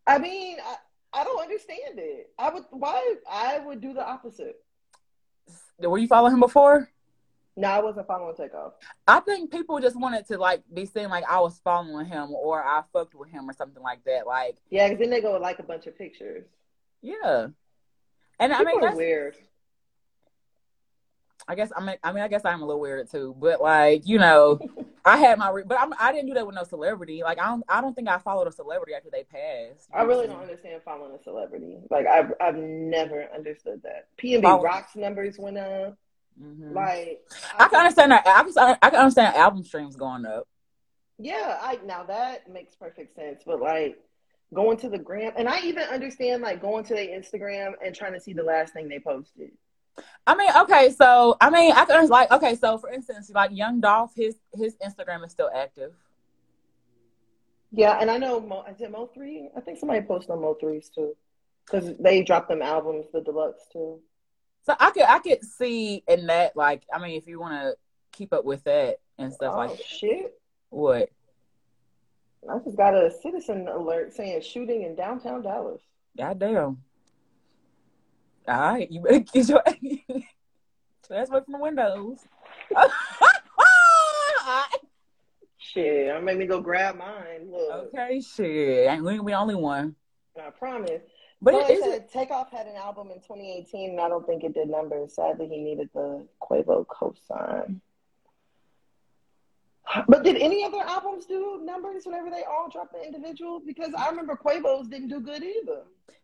I 0.05 0.17
mean, 0.19 0.57
I, 0.65 0.75
I 1.13 1.23
don't 1.23 1.41
understand 1.41 1.97
it. 1.97 2.31
I 2.37 2.49
would 2.49 2.63
why 2.71 3.15
I 3.29 3.59
would 3.59 3.81
do 3.81 3.93
the 3.93 4.05
opposite. 4.05 4.55
Were 5.79 5.97
you 5.97 6.07
following 6.07 6.33
him 6.33 6.39
before? 6.39 6.89
No, 7.55 7.69
I 7.69 7.79
wasn't 7.79 8.05
following 8.07 8.35
takeoff. 8.35 8.73
I 9.07 9.19
think 9.19 9.51
people 9.51 9.79
just 9.79 9.99
wanted 9.99 10.27
to 10.27 10.37
like 10.37 10.61
be 10.73 10.85
seen 10.85 11.09
like 11.09 11.23
I 11.27 11.39
was 11.39 11.59
following 11.63 12.05
him 12.05 12.31
or 12.31 12.63
I 12.63 12.83
fucked 12.93 13.15
with 13.15 13.29
him 13.29 13.49
or 13.49 13.53
something 13.53 13.81
like 13.81 14.03
that. 14.05 14.27
Like, 14.27 14.57
Yeah, 14.69 14.87
because 14.87 14.99
then 15.01 15.09
they 15.09 15.21
go 15.21 15.37
like 15.39 15.57
a 15.59 15.63
bunch 15.63 15.87
of 15.87 15.97
pictures. 15.97 16.45
yeah. 17.01 17.47
And 18.39 18.53
I 18.53 18.59
People 18.59 18.73
mean, 18.73 18.81
that's, 18.81 18.95
weird. 18.95 19.35
I 21.47 21.55
guess 21.55 21.71
I 21.75 21.83
mean, 21.83 21.95
I 22.03 22.11
mean, 22.11 22.23
I 22.23 22.27
guess 22.27 22.45
I'm 22.45 22.61
a 22.61 22.65
little 22.65 22.79
weird 22.81 23.09
too. 23.09 23.35
But 23.39 23.59
like, 23.59 24.05
you 24.07 24.19
know, 24.19 24.59
I 25.07 25.17
had 25.17 25.37
my, 25.37 25.49
re- 25.49 25.63
but 25.65 25.79
I'm, 25.79 25.93
I 25.99 26.11
didn't 26.11 26.27
do 26.27 26.33
that 26.35 26.45
with 26.45 26.55
no 26.55 26.63
celebrity. 26.63 27.23
Like, 27.23 27.39
I 27.39 27.45
don't, 27.47 27.63
I 27.69 27.81
don't 27.81 27.93
think 27.95 28.09
I 28.09 28.17
followed 28.17 28.47
a 28.47 28.51
celebrity 28.51 28.93
after 28.93 29.09
they 29.11 29.23
passed. 29.23 29.87
I 29.93 30.03
really 30.03 30.27
don't 30.27 30.41
understand 30.41 30.81
following 30.83 31.13
a 31.13 31.23
celebrity. 31.23 31.77
Like 31.89 32.05
I've 32.07 32.33
I've 32.41 32.55
never 32.55 33.27
understood 33.33 33.81
that. 33.83 34.07
PnB 34.21 34.61
Rock's 34.63 34.95
numbers 34.95 35.37
went 35.37 35.57
up. 35.57 35.97
hmm 36.39 36.73
Like 36.73 37.21
I 37.57 37.67
can 37.67 37.79
understand 37.79 38.11
that. 38.11 38.27
I 38.27 38.43
can, 38.43 38.77
I 38.81 38.89
can 38.89 38.99
understand 38.99 39.35
album 39.35 39.63
streams 39.63 39.95
going 39.95 40.25
up. 40.25 40.47
Yeah, 41.17 41.57
I 41.61 41.79
now 41.85 42.03
that 42.03 42.49
makes 42.51 42.75
perfect 42.75 43.15
sense. 43.15 43.41
But 43.45 43.61
like 43.61 43.97
going 44.53 44.77
to 44.77 44.89
the 44.89 44.99
gram, 44.99 45.33
and 45.35 45.47
I 45.47 45.61
even 45.61 45.83
understand 45.83 46.41
like 46.41 46.61
going 46.61 46.83
to 46.85 46.93
their 46.93 47.07
Instagram 47.07 47.73
and 47.83 47.95
trying 47.95 48.13
to 48.13 48.19
see 48.19 48.33
the 48.33 48.43
last 48.43 48.73
thing 48.73 48.87
they 48.87 48.99
posted. 48.99 49.51
I 50.25 50.35
mean, 50.35 50.51
okay, 50.63 50.91
so 50.91 51.37
I 51.39 51.49
mean, 51.49 51.71
I 51.71 51.85
can 51.85 52.07
like, 52.07 52.31
okay, 52.31 52.55
so 52.55 52.77
for 52.77 52.89
instance, 52.89 53.31
like 53.33 53.51
Young 53.53 53.79
Dolph, 53.79 54.13
his 54.15 54.35
his 54.53 54.75
Instagram 54.77 55.25
is 55.25 55.31
still 55.31 55.49
active. 55.53 55.93
Yeah, 57.71 57.97
and 57.99 58.09
I 58.09 58.17
know 58.17 58.39
Mo, 58.39 58.63
is 58.69 58.81
it 58.81 58.91
Mo 58.91 59.09
three? 59.13 59.49
I 59.55 59.61
think 59.61 59.79
somebody 59.79 60.01
posted 60.01 60.31
on 60.31 60.41
Mo 60.41 60.55
threes 60.59 60.89
too, 60.93 61.15
because 61.65 61.97
they 61.97 62.23
dropped 62.23 62.49
them 62.49 62.61
albums, 62.61 63.07
the 63.13 63.21
deluxe 63.21 63.63
too. 63.71 63.99
So 64.67 64.75
I 64.79 64.91
could 64.91 65.03
I 65.03 65.19
could 65.19 65.43
see 65.43 66.03
in 66.07 66.27
that 66.27 66.57
like 66.57 66.83
I 66.93 66.99
mean 66.99 67.17
if 67.17 67.25
you 67.27 67.39
want 67.39 67.53
to 67.53 67.75
keep 68.11 68.33
up 68.33 68.43
with 68.43 68.63
that 68.65 68.97
and 69.17 69.31
stuff 69.31 69.53
oh 69.55 69.57
like 69.57 69.81
shit! 69.81 70.37
what 70.69 71.09
I 72.49 72.59
just 72.59 72.75
got 72.75 72.93
a 72.93 73.09
citizen 73.21 73.67
alert 73.69 74.13
saying 74.13 74.41
shooting 74.41 74.83
in 74.83 74.95
downtown 74.95 75.41
Dallas. 75.41 75.81
goddamn 76.17 76.83
all 78.47 78.59
right 78.59 78.91
you 78.91 79.01
better 79.01 79.19
get 79.19 79.49
your 79.49 79.63
that's 81.09 81.29
away 81.29 81.41
from 81.43 81.53
the 81.53 81.59
windows 81.59 82.19
Shit, 85.59 86.15
I 86.15 86.19
made 86.21 86.37
me 86.37 86.45
go 86.45 86.61
grab 86.61 86.97
mine. 86.97 87.51
Look, 87.51 87.93
okay 87.93 88.21
shit 88.21 88.87
ain't 88.87 89.03
we 89.03 89.13
ain't 89.13 89.25
the 89.25 89.33
only 89.33 89.55
one 89.55 89.95
I 90.41 90.49
promise. 90.49 91.01
but 91.41 91.53
But 91.53 91.69
it 91.69 91.79
is 91.79 91.83
said 91.83 92.09
Takeoff 92.09 92.51
had 92.51 92.67
an 92.67 92.75
album 92.75 93.09
in 93.11 93.17
2018, 93.17 93.91
and 93.91 93.99
I 93.99 94.07
don't 94.07 94.25
think 94.25 94.43
it 94.43 94.53
did 94.53 94.69
numbers. 94.69 95.15
Sadly, 95.15 95.47
he 95.47 95.57
needed 95.57 95.89
the 95.93 96.25
Quavo 96.41 96.85
cosign. 96.85 97.81
But 100.07 100.23
did 100.23 100.35
any 100.35 100.65
other 100.65 100.81
albums 100.81 101.25
do 101.25 101.61
numbers 101.63 102.05
whenever 102.05 102.29
they 102.29 102.43
all 102.43 102.69
dropped 102.69 102.93
an 102.95 103.03
individual? 103.05 103.61
Because 103.65 103.93
I 103.97 104.09
remember 104.09 104.35
Quavo's 104.35 104.87
didn't 104.87 105.07
do 105.07 105.21
good 105.21 105.43
either. 105.43 105.83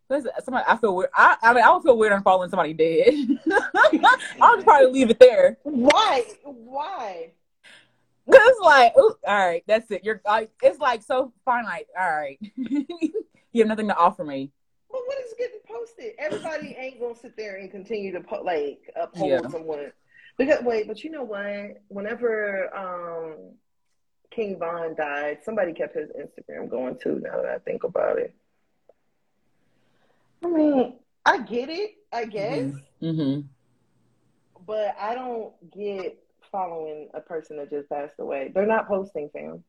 Listen, 0.09 0.31
somebody 0.43 0.65
I 0.67 0.75
feel 0.77 0.95
weird 0.95 1.09
I, 1.15 1.37
I 1.41 1.53
mean 1.53 1.63
I 1.63 1.71
would 1.71 1.83
feel 1.83 1.97
weird 1.97 2.13
on 2.13 2.23
following 2.23 2.49
somebody 2.49 2.73
dead 2.73 3.13
I'll 4.41 4.55
just 4.55 4.65
probably 4.65 4.91
leave 4.91 5.09
it 5.09 5.19
there 5.19 5.57
Why? 5.63 6.23
Why? 6.43 7.31
Cause 8.31 8.39
it's 8.41 8.59
like, 8.61 8.93
all 8.95 9.17
right, 9.27 9.63
that's 9.67 9.91
it. 9.91 10.05
You're 10.05 10.21
like, 10.25 10.49
it's 10.61 10.79
like 10.79 11.01
so 11.03 11.33
finite. 11.43 11.87
All 11.99 12.09
right, 12.09 12.39
you 12.55 13.13
have 13.57 13.67
nothing 13.67 13.89
to 13.89 13.97
offer 13.97 14.23
me. 14.23 14.49
But 14.89 15.01
what 15.05 15.17
is 15.25 15.33
getting 15.37 15.59
posted? 15.67 16.13
Everybody 16.17 16.73
ain't 16.79 17.01
gonna 17.01 17.15
sit 17.15 17.35
there 17.35 17.57
and 17.57 17.69
continue 17.69 18.13
to 18.13 18.21
po- 18.21 18.43
like 18.43 18.79
uphold 18.95 19.29
Yeah. 19.29 19.49
someone. 19.49 19.91
Because 20.37 20.63
wait, 20.63 20.87
but 20.87 21.03
you 21.03 21.11
know 21.11 21.23
what? 21.23 21.81
Whenever 21.89 22.73
um 22.73 23.55
King 24.31 24.57
Von 24.57 24.95
died, 24.95 25.39
somebody 25.43 25.73
kept 25.73 25.93
his 25.97 26.09
Instagram 26.11 26.69
going 26.69 26.97
too. 26.97 27.19
Now 27.21 27.41
that 27.41 27.51
I 27.51 27.57
think 27.59 27.83
about 27.83 28.19
it, 28.19 28.33
I 30.43 30.47
mean, 30.47 30.93
I 31.25 31.39
get 31.41 31.69
it, 31.69 31.91
I 32.11 32.25
guess, 32.25 32.73
Mm-hmm. 33.01 33.41
but 34.65 34.95
I 34.99 35.13
don't 35.15 35.53
get 35.71 36.17
following 36.51 37.09
a 37.13 37.21
person 37.21 37.57
that 37.57 37.69
just 37.69 37.89
passed 37.89 38.15
away. 38.19 38.51
They're 38.53 38.65
not 38.65 38.87
posting, 38.87 39.29
fam. 39.29 39.63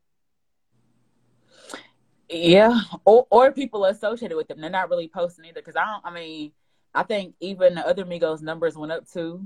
Yeah, 2.29 2.79
or 3.05 3.27
or 3.29 3.51
people 3.51 3.85
associated 3.85 4.35
with 4.35 4.47
them. 4.47 4.59
They're 4.59 4.69
not 4.69 4.89
really 4.89 5.07
posting 5.07 5.45
either. 5.45 5.61
Because 5.61 5.75
I 5.75 5.85
don't. 5.85 6.05
I 6.05 6.11
mean, 6.11 6.51
I 6.93 7.03
think 7.03 7.35
even 7.39 7.75
the 7.75 7.87
other 7.87 8.05
Migos 8.05 8.41
numbers 8.41 8.77
went 8.77 8.91
up 8.91 9.07
too, 9.09 9.45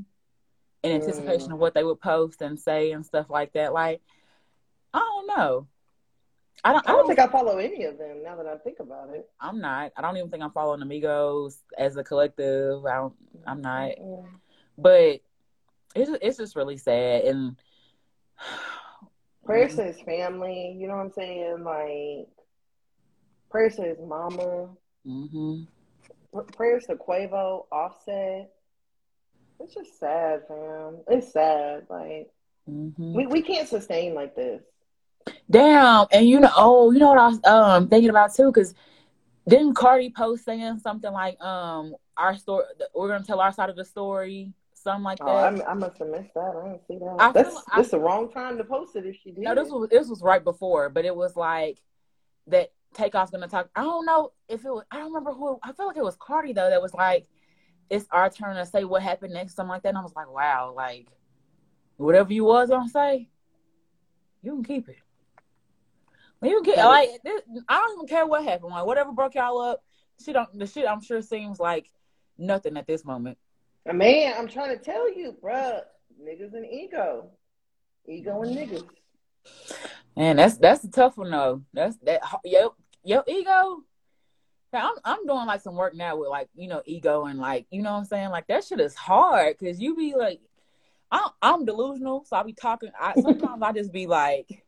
in 0.84 0.91
anticipation 0.91 1.49
Mm. 1.49 1.53
of 1.53 1.59
what 1.59 1.73
they 1.73 1.84
would 1.84 1.99
post 1.99 2.41
and 2.41 2.59
say 2.59 2.91
and 2.91 3.05
stuff 3.05 3.30
like 3.30 3.53
that. 3.53 3.73
Like, 3.73 4.01
I 4.93 4.99
don't 4.99 5.27
know. 5.27 5.67
I 6.64 6.74
don't. 6.74 6.89
I 6.89 6.91
don't 6.91 7.07
think 7.07 7.20
I 7.20 7.28
follow 7.28 7.57
any 7.57 7.84
of 7.86 7.97
them. 7.97 8.24
Now 8.24 8.36
that 8.36 8.45
I 8.45 8.57
think 8.57 8.80
about 8.80 9.10
it, 9.14 9.30
I'm 9.39 9.60
not. 9.60 9.91
I 9.95 10.01
don't 10.01 10.18
even 10.18 10.30
think 10.30 10.43
I'm 10.43 10.51
following 10.51 10.82
Amigos 10.82 11.60
as 11.78 11.95
a 11.97 12.03
collective. 12.03 12.86
I 12.86 12.95
don't. 12.95 13.14
I'm 13.47 13.62
not. 13.62 13.91
Mm. 13.91 14.26
But 14.78 15.22
it's 15.95 16.12
it's 16.22 16.38
just 16.38 16.55
really 16.55 16.78
sad 16.78 17.24
and. 17.26 17.55
prayers 19.45 19.76
to 19.76 19.84
his 19.84 19.99
family. 20.01 20.76
You 20.80 20.88
know 20.88 20.95
what 20.95 21.05
I'm 21.05 21.12
saying? 21.12 21.64
Like 21.64 22.28
prayers 23.49 23.76
to 23.78 23.84
his 23.84 23.97
mama. 23.99 24.70
hmm 25.05 25.64
Prayers 26.55 26.86
to 26.86 26.95
Quavo, 26.95 27.66
Offset. 27.72 28.51
It's 29.60 29.74
just 29.74 29.99
sad, 29.99 30.41
fam. 30.47 30.97
It's 31.07 31.34
sad. 31.34 31.88
Like 31.89 32.30
hmm 32.68 33.14
we, 33.14 33.26
we 33.28 33.41
can't 33.41 33.68
sustain 33.68 34.14
like 34.14 34.36
this. 34.36 34.62
Damn, 35.49 36.07
and 36.11 36.27
you 36.27 36.39
know, 36.39 36.51
oh, 36.55 36.91
you 36.91 36.99
know 36.99 37.09
what 37.09 37.17
I 37.17 37.27
was 37.27 37.43
um 37.45 37.88
thinking 37.88 38.09
about 38.09 38.34
too, 38.34 38.51
because 38.51 38.73
didn't 39.47 39.73
Cardi 39.73 40.09
post 40.11 40.45
saying 40.45 40.80
something 40.80 41.11
like, 41.11 41.41
um, 41.41 41.95
our 42.17 42.36
story, 42.36 42.65
we're 42.93 43.07
gonna 43.07 43.23
tell 43.23 43.39
our 43.39 43.51
side 43.51 43.69
of 43.69 43.75
the 43.75 43.86
story, 43.86 44.53
something 44.73 45.03
like 45.03 45.17
that. 45.19 45.27
Oh, 45.27 45.36
I, 45.36 45.71
I 45.71 45.73
must 45.73 45.97
have 45.97 46.09
missed 46.09 46.34
that. 46.36 46.53
I 46.55 46.67
didn't 46.67 46.88
see 46.88 46.97
that. 46.99 47.15
I 47.19 47.34
feel 47.34 47.43
That's 47.43 47.55
like- 47.55 47.63
this 47.77 47.89
the 47.89 47.99
wrong 47.99 48.32
time 48.32 48.57
to 48.57 48.63
post 48.63 48.95
it 48.95 49.05
if 49.05 49.15
she 49.23 49.32
did. 49.32 49.43
no, 49.43 49.55
this 49.55 49.69
was 49.69 49.89
this 49.89 50.07
was 50.07 50.21
right 50.21 50.43
before, 50.43 50.89
but 50.89 51.05
it 51.05 51.15
was 51.15 51.36
like 51.36 51.80
that 52.47 52.71
Takeoff's 52.93 53.32
gonna 53.32 53.47
talk. 53.47 53.69
I 53.75 53.82
don't 53.84 54.05
know 54.05 54.32
if 54.47 54.65
it 54.65 54.69
was. 54.69 54.84
I 54.91 54.97
don't 54.97 55.07
remember 55.07 55.32
who. 55.32 55.59
I 55.63 55.73
feel 55.73 55.88
like 55.88 55.97
it 55.97 56.03
was 56.03 56.17
Cardi 56.17 56.53
though. 56.53 56.69
That 56.69 56.82
was 56.82 56.93
like, 56.93 57.27
it's 57.89 58.07
our 58.11 58.30
turn 58.30 58.55
to 58.55 58.65
say 58.65 58.84
what 58.84 59.01
happened 59.01 59.34
next, 59.34 59.55
something 59.55 59.69
like 59.69 59.84
that. 59.84 59.89
And 59.89 59.97
I 59.97 60.01
was 60.01 60.15
like, 60.15 60.32
wow, 60.32 60.73
like 60.75 61.07
whatever 61.97 62.34
you 62.34 62.45
was 62.45 62.69
gonna 62.69 62.89
say, 62.89 63.30
you 64.41 64.53
can 64.53 64.63
keep 64.63 64.89
it. 64.89 64.97
You 66.41 66.63
get 66.63 66.77
like 66.77 67.09
this, 67.23 67.41
I 67.67 67.77
don't 67.77 67.97
even 67.97 68.07
care 68.07 68.25
what 68.25 68.43
happened. 68.43 68.71
Like 68.71 68.85
whatever 68.85 69.11
broke 69.11 69.35
y'all 69.35 69.59
up, 69.59 69.83
she 70.23 70.31
don't 70.31 70.57
the 70.57 70.67
shit. 70.67 70.87
I'm 70.87 71.01
sure 71.01 71.21
seems 71.21 71.59
like 71.59 71.89
nothing 72.37 72.77
at 72.77 72.87
this 72.87 73.03
moment. 73.03 73.37
Man, 73.85 74.33
I'm 74.37 74.47
trying 74.47 74.77
to 74.77 74.83
tell 74.83 75.11
you, 75.11 75.35
bruh. 75.43 75.81
Niggas 76.21 76.53
and 76.53 76.65
ego. 76.65 77.31
Ego 78.07 78.41
and 78.41 78.55
niggas. 78.55 78.87
And 80.15 80.39
that's 80.39 80.57
that's 80.57 80.83
a 80.83 80.91
tough 80.91 81.17
one 81.17 81.31
though. 81.31 81.63
That's 81.73 81.97
that 82.03 82.21
yo 82.43 82.75
yo 83.03 83.23
ego. 83.27 83.83
I'm 84.73 84.95
I'm 85.03 85.25
doing 85.25 85.47
like 85.47 85.61
some 85.61 85.75
work 85.75 85.95
now 85.95 86.17
with 86.17 86.29
like 86.29 86.49
you 86.55 86.67
know 86.67 86.81
ego 86.85 87.25
and 87.25 87.39
like 87.39 87.65
you 87.71 87.81
know 87.81 87.93
what 87.93 87.99
I'm 87.99 88.05
saying 88.05 88.29
like 88.29 88.47
that 88.47 88.63
shit 88.63 88.79
is 88.79 88.95
hard 88.95 89.57
because 89.57 89.79
you 89.79 89.95
be 89.95 90.13
like 90.15 90.39
I'm 91.11 91.29
I'm 91.41 91.65
delusional 91.65 92.23
so 92.25 92.35
I 92.35 92.43
be 92.43 92.53
talking 92.53 92.91
I 92.99 93.19
sometimes 93.19 93.63
I 93.63 93.71
just 93.71 93.91
be 93.91 94.05
like 94.05 94.63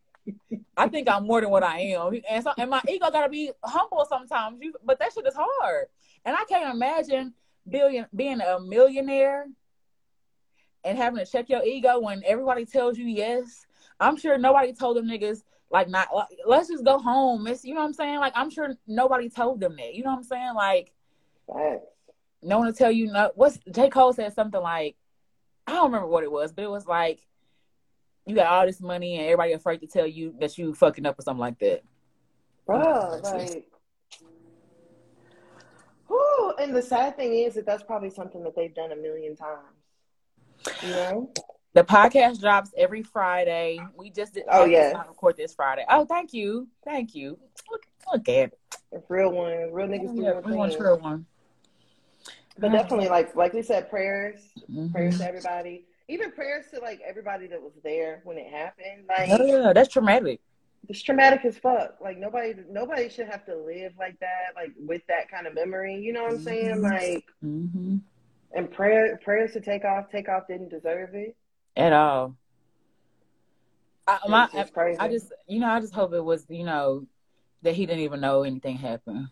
I 0.78 0.88
think 0.88 1.10
I'm 1.10 1.26
more 1.26 1.42
than 1.42 1.50
what 1.50 1.64
I 1.64 1.80
am 1.80 2.20
and 2.30 2.44
so 2.44 2.54
and 2.58 2.70
my 2.70 2.82
ego 2.88 3.10
gotta 3.12 3.30
be 3.30 3.52
humble 3.64 4.06
sometimes 4.08 4.60
you 4.62 4.74
but 4.84 5.00
that 5.00 5.14
shit 5.14 5.26
is 5.28 5.36
hard 5.38 5.88
and 6.26 6.36
I 6.36 6.44
can't 6.46 6.74
imagine 6.74 7.34
billion 7.70 8.08
being 8.16 8.42
a 8.42 8.60
millionaire 8.60 9.48
and 10.84 10.98
having 10.98 11.24
to 11.24 11.32
check 11.32 11.50
your 11.50 11.64
ego 11.64 12.00
when 12.00 12.24
everybody 12.26 12.66
tells 12.66 12.98
you 12.98 13.06
yes 13.06 13.66
I'm 14.00 14.18
sure 14.18 14.38
nobody 14.38 14.74
told 14.74 14.98
them 14.98 15.08
niggas 15.08 15.44
like 15.72 15.88
not 15.88 16.10
like, 16.14 16.28
let's 16.46 16.68
just 16.68 16.84
go 16.84 17.00
home. 17.00 17.48
It's 17.48 17.64
you 17.64 17.74
know 17.74 17.82
what 17.82 17.88
I'm 17.88 17.94
saying? 17.94 18.20
Like 18.20 18.34
I'm 18.36 18.50
sure 18.50 18.76
nobody 18.88 19.30
told 19.30 19.60
them 19.60 19.78
that. 19.78 19.94
You 19.94 20.04
know 20.04 20.12
what 20.12 20.18
I'm 20.18 20.24
saying? 20.24 20.54
Like 20.56 20.92
no 22.42 22.60
one 22.60 22.68
to 22.68 22.74
tell 22.74 22.92
you 22.92 23.12
no 23.12 23.32
what's 23.36 23.60
J. 23.72 23.90
Cole 23.90 24.14
said 24.14 24.34
something 24.34 24.62
like 24.62 24.96
I 25.68 25.74
don't 25.74 25.86
remember 25.86 26.08
what 26.08 26.24
it 26.24 26.32
was, 26.32 26.52
but 26.52 26.66
it 26.66 26.70
was 26.70 26.88
like 26.88 27.26
you 28.26 28.36
got 28.36 28.48
all 28.48 28.66
this 28.66 28.82
money 28.82 29.18
and 29.18 29.26
everybody 29.26 29.54
afraid 29.54 29.80
to 29.82 29.88
tell 29.88 30.08
you 30.08 30.36
that 30.40 30.58
you 30.58 30.74
fucking 30.74 31.06
up 31.06 31.18
or 31.18 31.22
something 31.22 31.40
like 31.40 31.60
that. 31.60 31.82
Bro, 32.66 33.22
like 33.24 33.68
Whew, 36.08 36.54
and 36.60 36.76
the 36.76 36.82
sad 36.82 37.16
thing 37.16 37.34
is 37.34 37.54
that 37.56 37.66
that's 37.66 37.84
probably 37.84 38.10
something 38.10 38.44
that 38.44 38.56
they've 38.56 38.74
done 38.74 38.92
a 38.92 38.96
million 38.96 39.36
times. 39.36 40.82
You 40.84 40.90
know? 40.90 41.32
The 41.74 41.84
podcast 41.84 42.42
drops 42.42 42.72
every 42.78 43.02
Friday. 43.02 43.80
We 43.96 44.10
just 44.10 44.34
did. 44.34 44.44
Oh 44.52 44.66
yeah, 44.66 44.92
record 45.08 45.38
this 45.38 45.56
Friday. 45.56 45.86
Oh, 45.90 46.06
thank 46.06 46.34
you, 46.34 46.68
thank 46.84 47.16
you. 47.16 47.40
Look, 47.70 47.84
look 48.12 48.28
at 48.28 48.52
it. 48.52 49.06
real 49.08 49.32
one, 49.32 49.72
real 49.72 49.88
niggas 49.88 50.14
do 50.14 50.22
yeah, 50.22 50.42
real 50.44 50.58
one, 50.58 50.70
real 50.78 51.00
one. 51.00 51.26
But 52.58 52.74
definitely, 52.74 53.08
like 53.08 53.36
like 53.38 53.54
we 53.54 53.62
said, 53.62 53.90
prayers, 53.90 54.42
mm-hmm. 54.70 54.92
prayers 54.92 55.20
to 55.20 55.26
everybody. 55.26 55.86
Even 56.12 56.32
prayers 56.32 56.66
to 56.74 56.80
like 56.82 57.00
everybody 57.08 57.48
that 57.48 57.62
was 57.62 57.72
there 57.84 58.22
when 58.26 58.38
it 58.38 58.52
happened. 58.52 59.06
Like, 59.08 59.30
yeah, 59.30 59.72
that's 59.74 59.88
traumatic. 59.88 60.42
It's 60.90 61.02
traumatic 61.02 61.46
as 61.46 61.58
fuck. 61.58 61.96
Like 62.02 62.18
nobody, 62.18 62.54
nobody 62.70 63.08
should 63.08 63.28
have 63.28 63.46
to 63.46 63.56
live 63.56 63.94
like 63.98 64.20
that, 64.20 64.54
like 64.56 64.74
with 64.78 65.02
that 65.08 65.32
kind 65.32 65.48
of 65.48 65.56
memory. 65.56 65.96
You 65.96 66.12
know 66.12 66.24
what 66.24 66.34
I'm 66.34 66.44
saying? 66.44 66.76
Mm-hmm. 66.76 66.84
Like, 66.84 67.26
mm-hmm. 67.44 67.98
and 68.54 68.72
prayer, 68.72 69.18
prayers 69.24 69.54
to 69.54 69.62
Takeoff. 69.62 70.12
Take 70.12 70.28
off 70.28 70.48
didn't 70.48 70.70
deserve 70.70 71.16
it 71.16 71.36
at 71.78 71.94
all. 71.94 72.36
I, 74.08 74.20
my, 74.28 74.50
I, 74.54 74.96
I, 75.00 75.08
just, 75.08 75.32
you 75.48 75.60
know, 75.60 75.70
I 75.70 75.80
just 75.80 75.94
hope 75.94 76.14
it 76.14 76.24
was, 76.24 76.46
you 76.50 76.66
know, 76.66 77.06
that 77.62 77.76
he 77.76 77.86
didn't 77.86 78.02
even 78.02 78.20
know 78.20 78.44
anything 78.44 78.76
happened. 78.76 79.28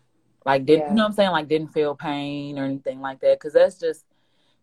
Like, 0.46 0.64
didn't, 0.64 0.82
yeah. 0.82 0.88
you 0.90 0.94
know 0.94 1.02
what 1.02 1.08
I'm 1.08 1.14
saying? 1.14 1.30
Like, 1.30 1.48
didn't 1.48 1.74
feel 1.74 1.94
pain 1.94 2.58
or 2.58 2.64
anything 2.64 3.00
like 3.00 3.20
that. 3.20 3.38
Cause 3.40 3.52
that's 3.52 3.78
just 3.78 4.04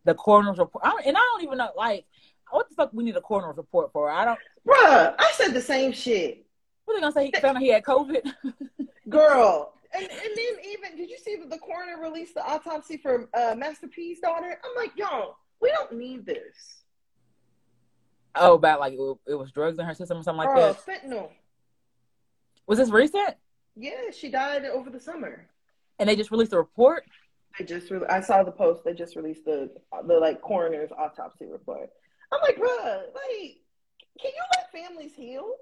the 0.04 0.14
coroner's 0.14 0.58
report. 0.58 0.84
I 0.84 1.00
and 1.04 1.16
I 1.16 1.20
don't 1.20 1.44
even 1.44 1.58
know, 1.58 1.70
like, 1.76 2.04
what 2.50 2.68
the 2.68 2.74
fuck 2.74 2.90
we 2.92 3.04
need 3.04 3.16
a 3.16 3.20
coroner's 3.20 3.56
report 3.56 3.92
for? 3.92 4.10
I 4.10 4.24
don't. 4.24 4.38
Bruh, 4.66 5.14
I 5.18 5.30
said 5.34 5.52
the 5.52 5.60
same 5.60 5.92
shit. 5.92 6.44
What 6.84 6.94
are 6.94 6.96
they 6.96 7.00
gonna 7.02 7.12
say? 7.12 7.26
He 7.26 7.40
found 7.40 7.56
out 7.56 7.62
he 7.62 7.68
had 7.68 7.84
COVID? 7.84 8.32
Girl. 9.08 9.74
And, 9.94 10.04
and 10.04 10.10
then 10.10 10.64
even, 10.70 10.96
did 10.98 11.08
you 11.08 11.16
see 11.18 11.36
that 11.36 11.48
the 11.48 11.58
coroner 11.58 12.02
released 12.02 12.34
the 12.34 12.44
autopsy 12.44 12.98
for 12.98 13.28
uh, 13.32 13.54
Master 13.54 13.88
P's 13.88 14.20
daughter? 14.20 14.60
I'm 14.62 14.76
like, 14.76 14.92
yo, 14.96 15.36
we 15.60 15.70
don't 15.70 15.92
need 15.92 16.26
this. 16.26 16.82
Oh, 18.34 18.54
about 18.54 18.80
like 18.80 18.92
it, 18.92 19.16
it 19.26 19.34
was 19.34 19.50
drugs 19.50 19.78
in 19.78 19.86
her 19.86 19.94
system 19.94 20.18
or 20.18 20.22
something 20.22 20.46
like 20.46 20.56
that. 20.56 20.86
Fentanyl. 20.86 21.30
Was 22.66 22.78
this 22.78 22.90
recent? 22.90 23.34
Yeah, 23.76 24.10
she 24.12 24.28
died 24.28 24.64
over 24.66 24.90
the 24.90 25.00
summer. 25.00 25.48
And 25.98 26.08
they 26.08 26.16
just 26.16 26.30
released 26.30 26.52
a 26.52 26.58
report. 26.58 27.04
I 27.58 27.62
just 27.64 27.90
re- 27.90 28.06
I 28.08 28.20
saw 28.20 28.42
the 28.42 28.52
post. 28.52 28.84
They 28.84 28.94
just 28.94 29.16
released 29.16 29.44
the 29.44 29.70
the 30.06 30.14
like 30.14 30.40
coroner's 30.42 30.90
autopsy 30.92 31.46
report. 31.46 31.90
I'm 32.32 32.40
like, 32.42 32.56
bro, 32.56 32.68
like, 32.68 33.56
can 34.20 34.30
you 34.34 34.42
let 34.56 34.72
families 34.72 35.14
heal? 35.14 35.54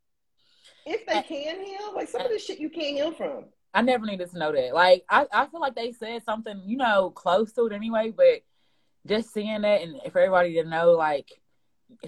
if 0.86 1.06
they 1.06 1.22
can 1.22 1.64
heal, 1.64 1.94
like 1.94 2.08
some 2.08 2.22
of 2.22 2.28
this 2.28 2.44
shit 2.44 2.60
you 2.60 2.70
can't 2.70 2.96
heal 2.96 3.12
from. 3.12 3.46
I 3.74 3.82
never 3.82 4.06
needed 4.06 4.30
to 4.30 4.38
know 4.38 4.52
that. 4.52 4.74
Like, 4.74 5.04
I, 5.08 5.26
I 5.32 5.46
feel 5.46 5.60
like 5.60 5.74
they 5.74 5.92
said 5.92 6.22
something, 6.24 6.62
you 6.64 6.78
know, 6.78 7.10
close 7.10 7.52
to 7.54 7.66
it 7.66 7.74
anyway, 7.74 8.12
but 8.16 8.42
just 9.06 9.34
seeing 9.34 9.62
that 9.62 9.82
and 9.82 10.00
for 10.10 10.20
everybody 10.20 10.54
to 10.54 10.64
know, 10.64 10.92
like, 10.92 11.30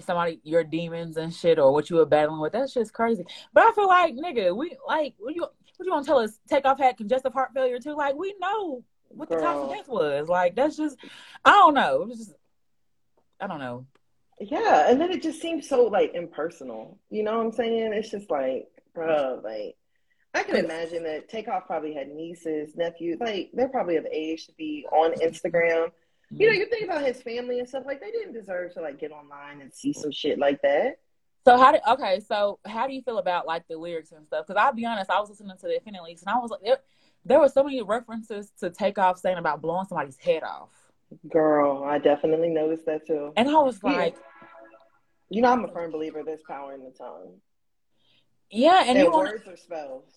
somebody 0.01 0.39
your 0.43 0.63
demons 0.63 1.17
and 1.17 1.33
shit 1.33 1.59
or 1.59 1.71
what 1.71 1.89
you 1.89 1.95
were 1.97 2.05
battling 2.05 2.41
with. 2.41 2.53
That's 2.53 2.73
just 2.73 2.93
crazy. 2.93 3.25
But 3.53 3.63
I 3.63 3.71
feel 3.73 3.87
like 3.87 4.15
nigga, 4.15 4.55
we 4.55 4.75
like 4.87 5.13
what 5.17 5.35
you 5.35 5.41
what 5.41 5.85
you 5.85 5.91
want 5.91 6.05
to 6.05 6.09
tell 6.09 6.19
us? 6.19 6.37
Takeoff 6.49 6.79
had 6.79 6.97
congestive 6.97 7.33
heart 7.33 7.51
failure 7.53 7.79
too. 7.79 7.95
Like 7.95 8.15
we 8.15 8.35
know 8.39 8.83
what 9.09 9.29
Girl. 9.29 9.67
the 9.67 9.75
death 9.75 9.87
was. 9.87 10.27
Like 10.27 10.55
that's 10.55 10.77
just 10.77 10.97
I 11.43 11.51
don't 11.51 11.73
know. 11.73 12.03
It 12.03 12.07
was 12.07 12.17
just 12.17 12.33
I 13.39 13.47
don't 13.47 13.59
know. 13.59 13.85
Yeah, 14.39 14.89
and 14.89 15.01
then 15.01 15.11
it 15.11 15.21
just 15.21 15.41
seems 15.41 15.67
so 15.67 15.83
like 15.85 16.13
impersonal. 16.13 16.97
You 17.09 17.23
know 17.23 17.37
what 17.37 17.45
I'm 17.45 17.51
saying? 17.51 17.93
It's 17.93 18.09
just 18.09 18.29
like, 18.31 18.67
bro, 18.93 19.41
like 19.43 19.75
I 20.33 20.43
can 20.43 20.57
imagine 20.57 21.03
that 21.03 21.27
Takeoff 21.29 21.65
probably 21.67 21.93
had 21.93 22.09
nieces, 22.09 22.75
nephews, 22.75 23.17
like 23.19 23.49
they're 23.53 23.67
probably 23.69 23.97
of 23.97 24.05
age 24.11 24.45
to 24.47 24.53
be 24.53 24.85
on 24.91 25.13
Instagram 25.13 25.91
you 26.31 26.45
know, 26.45 26.51
mm-hmm. 26.51 26.61
you 26.61 26.69
think 26.69 26.83
about 26.85 27.03
his 27.03 27.21
family 27.21 27.59
and 27.59 27.67
stuff 27.67 27.83
like 27.85 28.01
they 28.01 28.11
didn't 28.11 28.33
deserve 28.33 28.73
to 28.75 28.81
like 28.81 28.99
get 28.99 29.11
online 29.11 29.61
and 29.61 29.73
see 29.73 29.93
some 29.93 30.11
shit 30.11 30.37
like 30.37 30.61
that. 30.61 30.99
So 31.45 31.57
how 31.57 31.71
did 31.71 31.81
okay? 31.87 32.19
So 32.27 32.59
how 32.65 32.85
do 32.85 32.93
you 32.93 33.01
feel 33.01 33.17
about 33.17 33.47
like 33.47 33.67
the 33.67 33.77
lyrics 33.77 34.11
and 34.11 34.25
stuff? 34.27 34.45
Because 34.45 34.61
I'll 34.61 34.73
be 34.73 34.85
honest, 34.85 35.09
I 35.09 35.19
was 35.19 35.29
listening 35.29 35.57
to 35.57 35.67
the 35.67 35.75
Infinity 35.75 36.03
Links 36.03 36.21
and 36.21 36.29
I 36.29 36.37
was 36.37 36.51
like, 36.51 36.61
there, 37.25 37.39
were 37.39 37.49
so 37.49 37.63
many 37.63 37.81
references 37.81 38.51
to 38.59 38.69
Takeoff 38.69 39.19
saying 39.19 39.37
about 39.37 39.61
blowing 39.61 39.85
somebody's 39.85 40.17
head 40.17 40.43
off. 40.43 40.69
Girl, 41.31 41.83
I 41.83 41.97
definitely 41.97 42.49
noticed 42.49 42.85
that 42.85 43.05
too. 43.05 43.33
And 43.35 43.49
I 43.49 43.59
was 43.59 43.83
like, 43.83 44.15
you 45.29 45.41
know, 45.41 45.51
I'm 45.51 45.65
a 45.65 45.67
firm 45.67 45.91
believer 45.91 46.23
there's 46.23 46.41
power 46.47 46.73
in 46.73 46.83
the 46.83 46.91
tongue. 46.91 47.37
Yeah, 48.51 48.83
and, 48.85 48.97
and 48.97 49.11
words 49.11 49.43
wanna... 49.45 49.53
or 49.53 49.57
spells. 49.57 50.13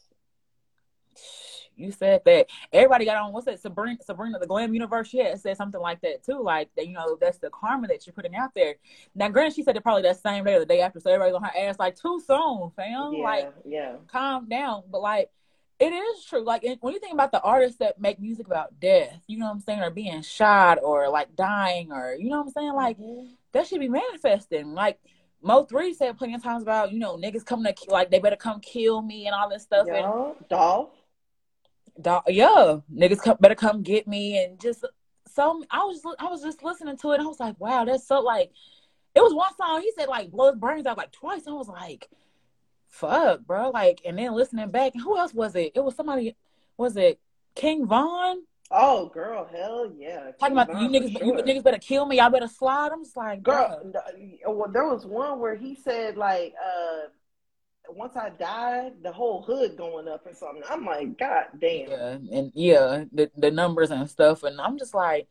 You 1.76 1.90
said 1.90 2.22
that. 2.26 2.46
Everybody 2.72 3.04
got 3.06 3.16
on 3.16 3.32
what's 3.32 3.46
that 3.46 3.60
Sabrina 3.60 3.98
Sabrina 4.02 4.38
the 4.38 4.46
Glam 4.46 4.74
Universe? 4.74 5.12
Yeah 5.12 5.34
said 5.36 5.56
something 5.56 5.80
like 5.80 6.00
that 6.02 6.22
too 6.22 6.42
like 6.42 6.68
that 6.76 6.86
you 6.86 6.92
know 6.92 7.16
that's 7.20 7.38
the 7.38 7.50
karma 7.50 7.88
that 7.88 8.06
you're 8.06 8.12
putting 8.12 8.36
out 8.36 8.50
there. 8.54 8.74
Now 9.14 9.28
granted 9.28 9.54
she 9.54 9.62
said 9.62 9.76
it 9.76 9.82
probably 9.82 10.02
that 10.02 10.20
same 10.20 10.44
day 10.44 10.54
or 10.54 10.60
the 10.60 10.66
day 10.66 10.80
after 10.80 11.00
so 11.00 11.10
everybody's 11.10 11.34
on 11.34 11.42
her 11.42 11.68
ass 11.68 11.78
like 11.78 11.96
too 11.96 12.20
soon 12.26 12.70
fam 12.76 13.14
yeah, 13.14 13.24
like 13.24 13.54
yeah. 13.64 13.94
calm 14.06 14.48
down. 14.48 14.82
But 14.90 15.00
like 15.00 15.30
it 15.78 15.92
is 15.92 16.24
true 16.24 16.44
like 16.44 16.64
when 16.80 16.94
you 16.94 17.00
think 17.00 17.12
about 17.12 17.32
the 17.32 17.40
artists 17.42 17.78
that 17.78 18.00
make 18.00 18.20
music 18.20 18.46
about 18.46 18.78
death 18.78 19.20
you 19.26 19.38
know 19.38 19.46
what 19.46 19.52
I'm 19.52 19.60
saying 19.60 19.80
or 19.80 19.90
being 19.90 20.22
shot 20.22 20.78
or 20.82 21.08
like 21.08 21.34
dying 21.34 21.92
or 21.92 22.14
you 22.18 22.30
know 22.30 22.38
what 22.38 22.46
I'm 22.46 22.52
saying 22.52 22.74
like 22.74 22.98
mm-hmm. 22.98 23.26
that 23.52 23.66
should 23.66 23.80
be 23.80 23.88
manifesting 23.88 24.74
like 24.74 24.98
Mo3 25.44 25.92
said 25.96 26.16
plenty 26.16 26.34
of 26.34 26.42
times 26.44 26.62
about, 26.62 26.92
you 26.92 27.00
know, 27.00 27.16
niggas 27.16 27.44
coming 27.44 27.74
to 27.74 27.90
like 27.90 28.12
they 28.12 28.20
better 28.20 28.36
come 28.36 28.60
kill 28.60 29.02
me 29.02 29.26
and 29.26 29.34
all 29.34 29.48
this 29.48 29.64
stuff. 29.64 29.88
Yeah, 29.88 30.04
and, 30.04 30.48
Dolph 30.48 30.90
yeah, 32.28 32.78
niggas 32.92 33.22
come, 33.22 33.36
better 33.40 33.54
come 33.54 33.82
get 33.82 34.06
me 34.06 34.42
and 34.42 34.60
just 34.60 34.84
some. 35.28 35.64
I 35.70 35.84
was 35.84 36.02
I 36.18 36.26
was 36.26 36.42
just 36.42 36.62
listening 36.62 36.96
to 36.98 37.12
it. 37.12 37.20
I 37.20 37.24
was 37.24 37.40
like, 37.40 37.58
wow, 37.58 37.84
that's 37.84 38.06
so 38.06 38.20
like 38.20 38.50
it 39.14 39.20
was 39.20 39.34
one 39.34 39.54
song 39.56 39.80
he 39.82 39.92
said 39.96 40.08
like 40.08 40.30
blow 40.30 40.50
his 40.50 40.58
brains 40.58 40.86
out 40.86 40.96
like 40.96 41.12
twice. 41.12 41.46
I 41.46 41.52
was 41.52 41.68
like, 41.68 42.08
fuck, 42.92 43.40
bro. 43.40 43.70
Like, 43.70 44.00
and 44.04 44.16
then 44.16 44.32
listening 44.34 44.70
back, 44.70 44.92
who 44.94 45.18
else 45.18 45.34
was 45.34 45.56
it? 45.56 45.72
It 45.74 45.80
was 45.80 45.96
somebody. 45.96 46.36
Was 46.76 46.96
it 46.96 47.18
King 47.56 47.86
Von? 47.86 48.42
Oh, 48.70 49.08
girl, 49.08 49.46
hell 49.52 49.92
yeah! 49.98 50.30
Talking 50.40 50.56
about 50.56 50.72
Von 50.72 50.82
you 50.82 51.00
niggas, 51.00 51.18
sure. 51.18 51.26
you 51.26 51.32
niggas 51.34 51.62
better 51.62 51.78
kill 51.78 52.06
me. 52.06 52.16
Y'all 52.16 52.30
better 52.30 52.46
slide. 52.46 52.92
I'm 52.92 53.04
just 53.04 53.16
like, 53.16 53.42
girl. 53.42 53.92
Well, 54.46 54.70
there 54.72 54.86
was 54.86 55.04
one 55.04 55.40
where 55.40 55.56
he 55.56 55.74
said 55.74 56.16
like, 56.16 56.54
uh 56.64 57.08
once 57.88 58.16
I 58.16 58.30
died, 58.30 58.92
the 59.02 59.12
whole 59.12 59.42
hood 59.42 59.76
going 59.76 60.08
up 60.08 60.26
or 60.26 60.34
something. 60.34 60.62
I'm 60.68 60.84
like, 60.84 61.18
God 61.18 61.46
damn. 61.60 61.90
Yeah, 61.90 62.18
and 62.32 62.52
yeah, 62.54 63.04
the 63.12 63.30
the 63.36 63.50
numbers 63.50 63.90
and 63.90 64.08
stuff, 64.08 64.42
and 64.42 64.60
I'm 64.60 64.78
just 64.78 64.94
like, 64.94 65.28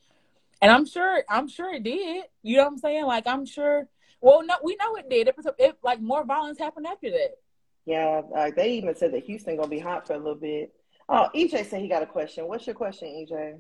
and 0.62 0.72
I'm 0.72 0.86
sure, 0.86 1.24
I'm 1.30 1.48
sure 1.48 1.74
it 1.74 1.84
did. 1.84 2.26
You 2.44 2.58
know 2.58 2.64
what 2.64 2.74
I'm 2.74 2.78
saying? 2.78 3.06
Like, 3.06 3.28
I'm 3.28 3.46
sure. 3.46 3.88
Well, 4.20 4.46
no, 4.46 4.54
we 4.64 4.76
know 4.76 4.96
it 4.96 5.10
did. 5.10 5.30
It, 5.30 5.36
it 5.58 5.78
like 5.84 6.00
more 6.00 6.24
violence 6.24 6.60
happened 6.60 6.86
after 6.86 7.10
that. 7.10 7.38
Yeah, 7.86 8.22
like 8.32 8.56
they 8.56 8.74
even 8.74 8.96
said 8.96 9.14
that 9.14 9.24
Houston 9.24 9.56
gonna 9.56 9.68
be 9.68 9.80
hot 9.80 10.08
for 10.08 10.14
a 10.14 10.18
little 10.18 10.36
bit. 10.36 10.74
Oh, 11.10 11.30
EJ 11.36 11.66
said 11.66 11.82
he 11.82 11.88
got 11.88 12.04
a 12.04 12.08
question. 12.08 12.48
What's 12.48 12.66
your 12.66 12.76
question, 12.76 13.08
EJ? 13.08 13.58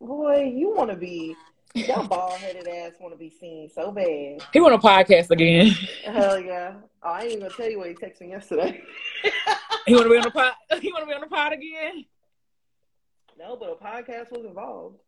Boy, 0.00 0.52
you 0.54 0.74
want 0.74 0.90
to 0.90 0.96
be 0.96 1.36
that 1.74 2.08
bald 2.08 2.32
headed 2.32 2.66
ass 2.68 2.92
want 3.00 3.12
to 3.12 3.18
be 3.18 3.30
seen 3.30 3.68
so 3.68 3.92
bad. 3.92 4.40
He 4.52 4.60
want 4.60 4.74
a 4.74 4.78
podcast 4.78 5.30
again. 5.30 5.72
Hell 6.04 6.40
yeah! 6.40 6.74
Oh, 7.02 7.10
I 7.10 7.22
ain't 7.22 7.32
even 7.32 7.40
gonna 7.40 7.54
tell 7.54 7.70
you 7.70 7.78
what 7.78 7.88
he 7.88 7.94
texted 7.94 8.22
me 8.22 8.28
yesterday. 8.30 8.80
he 9.86 9.94
want 9.94 10.04
to 10.04 10.10
be 10.10 10.16
on 10.16 10.22
the 10.22 10.30
pod. 10.30 10.52
He 10.80 10.92
want 10.92 11.02
to 11.02 11.06
be 11.06 11.14
on 11.14 11.20
the 11.20 11.26
pod 11.26 11.52
again. 11.52 12.04
No, 13.38 13.56
but 13.56 13.70
a 13.70 13.84
podcast 13.84 14.30
was 14.30 14.44
involved. 14.46 14.98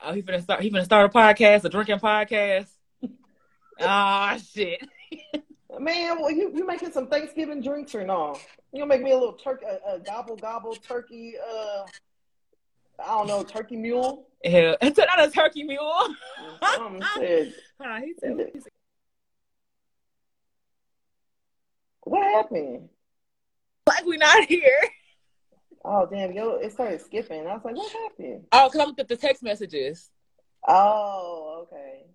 Oh, 0.00 0.12
he 0.12 0.22
finna 0.22 0.42
start. 0.42 0.62
He 0.62 0.70
finna 0.70 0.84
start 0.84 1.12
a 1.12 1.18
podcast, 1.18 1.64
a 1.64 1.68
drinking 1.68 1.98
podcast. 1.98 2.68
Ah, 3.78 4.34
oh, 4.34 4.38
shit. 4.38 4.80
Man, 5.78 6.20
well, 6.20 6.30
you 6.30 6.50
you 6.54 6.66
making 6.66 6.92
some 6.92 7.06
Thanksgiving 7.08 7.60
drinks 7.60 7.94
or 7.94 8.04
no? 8.04 8.38
You 8.72 8.80
gonna 8.80 8.88
make 8.88 9.02
me 9.02 9.12
a 9.12 9.16
little 9.16 9.34
turkey, 9.34 9.66
a, 9.66 9.94
a 9.94 9.98
gobble 9.98 10.36
gobble 10.36 10.74
turkey. 10.76 11.34
Uh, 11.38 11.84
I 12.98 13.06
don't 13.08 13.26
know, 13.26 13.42
turkey 13.42 13.76
mule. 13.76 14.26
Yeah, 14.42 14.74
it's 14.82 14.98
not 14.98 15.22
a 15.22 15.30
turkey 15.30 15.64
mule. 15.64 16.08
Something 16.74 17.02
said, 17.16 17.52
Huh, 17.80 18.00
he 18.00 18.14
said, 18.18 18.50
he 18.54 18.60
said, 18.60 18.72
what 22.02 22.22
happened? 22.22 22.88
like 23.86 24.04
we 24.04 24.16
not 24.16 24.44
here. 24.46 24.80
Oh 25.84 26.06
damn, 26.10 26.32
yo, 26.32 26.56
it 26.56 26.72
started 26.72 27.00
skipping. 27.00 27.46
I 27.46 27.54
was 27.54 27.64
like, 27.64 27.76
what 27.76 27.92
happened? 27.92 28.44
Oh, 28.50 28.68
cause 28.72 28.80
I'm 28.80 28.88
looking 28.88 29.02
at 29.02 29.08
the 29.08 29.16
text 29.16 29.42
messages. 29.42 30.10
Oh, 30.66 31.66
okay. 31.66 32.06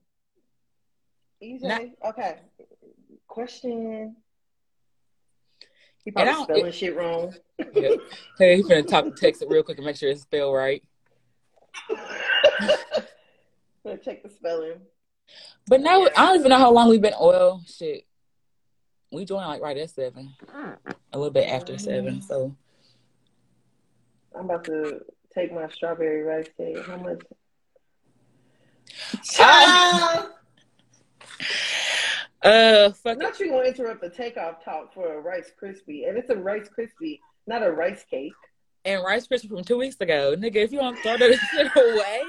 EJ, 1.42 1.62
Not- 1.62 1.82
okay. 2.10 2.40
Question. 3.32 4.18
He 6.04 6.12
probably 6.12 6.44
spelling 6.44 6.72
shit 6.74 6.98
wrong. 6.98 7.34
Yeah. 7.74 7.92
Hey, 8.38 8.58
he's 8.58 8.66
gonna 8.68 8.84
talk 8.84 9.16
text 9.16 9.42
it 9.42 9.48
real 9.48 9.64
quick 9.64 9.78
and 9.78 9.86
make 9.86 9.96
sure 9.96 10.10
it's 10.10 10.24
spelled 10.24 10.54
right. 10.54 10.84
Gonna 13.86 13.98
check 14.04 14.22
the 14.22 14.30
spelling. 14.30 14.82
But 15.66 15.80
no, 15.80 16.10
I 16.18 16.26
don't 16.26 16.40
even 16.40 16.50
know 16.50 16.58
how 16.58 16.74
long 16.74 16.90
we've 16.90 17.02
been 17.02 17.14
oil. 17.22 17.62
Shit, 17.68 18.06
we 19.14 19.24
joined 19.24 19.48
like 19.48 19.62
right 19.62 19.78
at 19.78 19.92
seven, 19.92 20.34
a 21.14 21.18
little 21.18 21.32
bit 21.32 21.48
after 21.48 21.78
seven. 21.78 22.22
So 22.22 22.54
I'm 24.38 24.44
about 24.44 24.66
to 24.66 25.06
take 25.34 25.54
my 25.54 25.70
strawberry 25.70 26.24
rice 26.24 26.50
cake. 26.58 26.86
How 26.86 26.98
much? 26.98 27.22
Ah! 29.40 30.32
Uh, 32.44 32.92
fuck. 32.92 33.18
Not 33.18 33.40
you 33.40 33.50
gonna 33.50 33.68
interrupt 33.68 34.02
the 34.02 34.10
takeoff 34.10 34.64
talk 34.64 34.94
for 34.94 35.14
a 35.14 35.22
Rice 35.22 35.52
Krispie, 35.62 36.08
and 36.08 36.18
it's 36.18 36.30
a 36.30 36.36
Rice 36.36 36.70
Krispie, 36.78 37.20
not 37.48 37.64
a 37.64 37.72
rice 37.72 38.04
cake. 38.10 38.34
And 38.84 39.04
Rice 39.04 39.28
Krispie 39.28 39.50
from 39.50 39.64
two 39.64 39.78
weeks 39.78 39.98
ago, 40.00 40.36
nigga. 40.38 40.56
If 40.56 40.72
you 40.72 40.80
don't 40.80 40.98
throw 41.00 41.18
that 41.18 41.40
shit 41.52 41.68
away, 41.76 42.22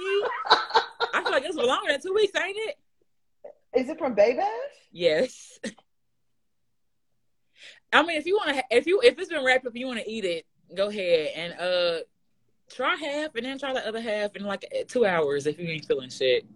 I 1.15 1.23
feel 1.23 1.33
like 1.33 1.45
it's 1.45 1.57
longer 1.57 1.93
than 1.93 2.03
two 2.03 2.13
weeks, 2.15 2.33
ain't 2.39 2.57
it? 2.57 2.79
Is 3.75 3.89
it 3.89 3.99
from 3.99 4.15
Bay 4.15 4.35
Bash? 4.35 4.47
Yes. 4.91 5.59
I 7.93 8.03
mean, 8.03 8.17
if 8.17 8.27
you 8.27 8.37
want 8.37 8.57
to, 8.57 8.65
if 8.71 8.87
you 8.87 9.01
if 9.03 9.19
it's 9.19 9.31
been 9.31 9.45
wrapped 9.45 9.67
up, 9.67 9.75
you 9.75 9.87
want 9.87 10.01
to 10.01 10.11
eat 10.11 10.25
it, 10.25 10.47
go 10.75 10.89
ahead 10.89 11.31
and 11.37 11.53
uh 11.59 12.01
try 12.71 12.97
half, 12.97 13.35
and 13.35 13.45
then 13.45 13.59
try 13.59 13.73
the 13.73 13.87
other 13.87 14.01
half 14.01 14.35
in 14.37 14.45
like 14.45 14.65
two 14.89 15.05
hours 15.05 15.47
if 15.47 15.59
you 15.59 15.69
ain't 15.69 15.85
feeling 15.85 16.11
shit. 16.11 16.47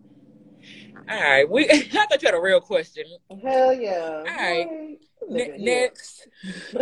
All 1.09 1.21
right, 1.21 1.49
we. 1.49 1.69
I 1.71 1.79
thought 1.91 2.23
you 2.23 2.27
had 2.27 2.35
a 2.35 2.41
real 2.41 2.61
question. 2.61 3.05
Hell 3.43 3.73
yeah! 3.73 4.19
All 4.19 4.25
right. 4.25 4.99
Ne- 5.29 5.57
next, 5.59 6.29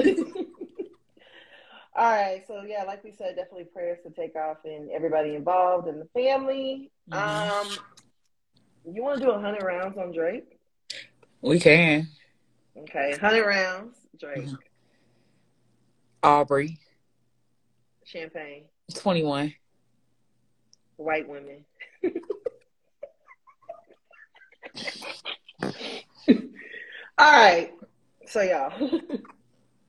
All 1.97 2.11
right, 2.11 2.43
so 2.47 2.63
yeah, 2.67 2.83
like 2.83 3.05
we 3.05 3.13
said, 3.13 3.37
definitely 3.37 3.65
prayers 3.65 3.99
to 4.05 4.11
Takeoff 4.11 4.59
and 4.65 4.91
everybody 4.91 5.35
involved 5.37 5.87
in 5.89 5.99
the 6.01 6.07
family. 6.13 6.91
Mhm. 7.09 7.17
Um, 7.17 7.69
you 8.93 9.03
want 9.03 9.19
to 9.21 9.25
do 9.25 9.31
a 9.31 9.39
hundred 9.41 9.63
rounds 9.63 9.97
on 9.97 10.13
Drake? 10.13 10.59
we 11.41 11.61
can. 11.61 12.09
Okay, 12.77 13.17
hundred 13.21 13.47
rounds, 13.47 13.97
Drake, 14.19 14.39
Mhm. 14.47 14.59
Aubrey, 16.25 16.79
champagne, 18.05 18.65
twenty 18.95 19.23
one. 19.23 19.55
white 20.97 21.29
women. 21.29 21.65
All 27.17 27.31
right, 27.33 27.73
so 28.27 28.43
y'all, 28.43 28.73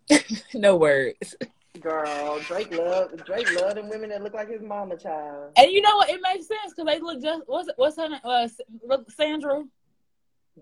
no 0.54 0.76
words. 0.76 1.36
girl, 1.80 2.40
Drake 2.42 2.72
love 2.76 3.12
Drake 3.26 3.60
love 3.60 3.76
them 3.76 3.90
women 3.90 4.10
that 4.10 4.22
look 4.22 4.34
like 4.36 4.50
his 4.50 4.62
mama 4.62 4.96
child. 4.98 5.52
And 5.58 5.72
you 5.72 5.82
know 5.82 5.96
what? 5.96 6.10
It 6.10 6.20
makes 6.22 6.48
sense 6.48 6.74
because 6.76 6.86
they 6.86 7.00
look 7.00 7.22
just 7.22 7.42
what's 7.48 7.70
what's 7.78 7.98
her 7.98 8.10
name? 8.10 8.20
Uh, 8.24 8.48
Sandra. 9.10 9.64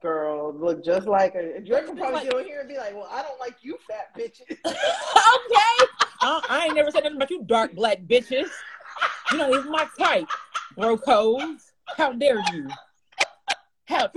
Girl, 0.01 0.53
look 0.57 0.83
just 0.83 1.05
like 1.05 1.33
her. 1.33 1.59
Drake 1.59 1.85
will 1.87 1.95
probably 1.95 2.13
Like- 2.15 2.23
get 2.23 2.33
on 2.33 2.45
here 2.45 2.61
and 2.61 2.69
be 2.69 2.77
like, 2.77 2.95
"Well, 2.95 3.09
I 3.11 3.21
don't 3.21 3.39
like 3.39 3.57
you, 3.61 3.77
fat 3.87 4.15
bitches." 4.17 4.49
okay. 4.65 5.87
I, 6.21 6.45
I 6.49 6.63
ain't 6.65 6.75
never 6.75 6.89
said 6.91 7.03
nothing 7.03 7.17
about 7.17 7.29
you, 7.29 7.43
dark 7.43 7.73
black 7.73 7.99
bitches. 8.03 8.47
You 9.31 9.37
know, 9.37 9.53
it's 9.53 9.67
my 9.67 9.85
type, 9.99 10.27
bro 10.77 10.97
codes. 10.97 11.73
How 11.97 12.13
dare 12.13 12.41
you? 12.53 12.69
How 13.85 14.09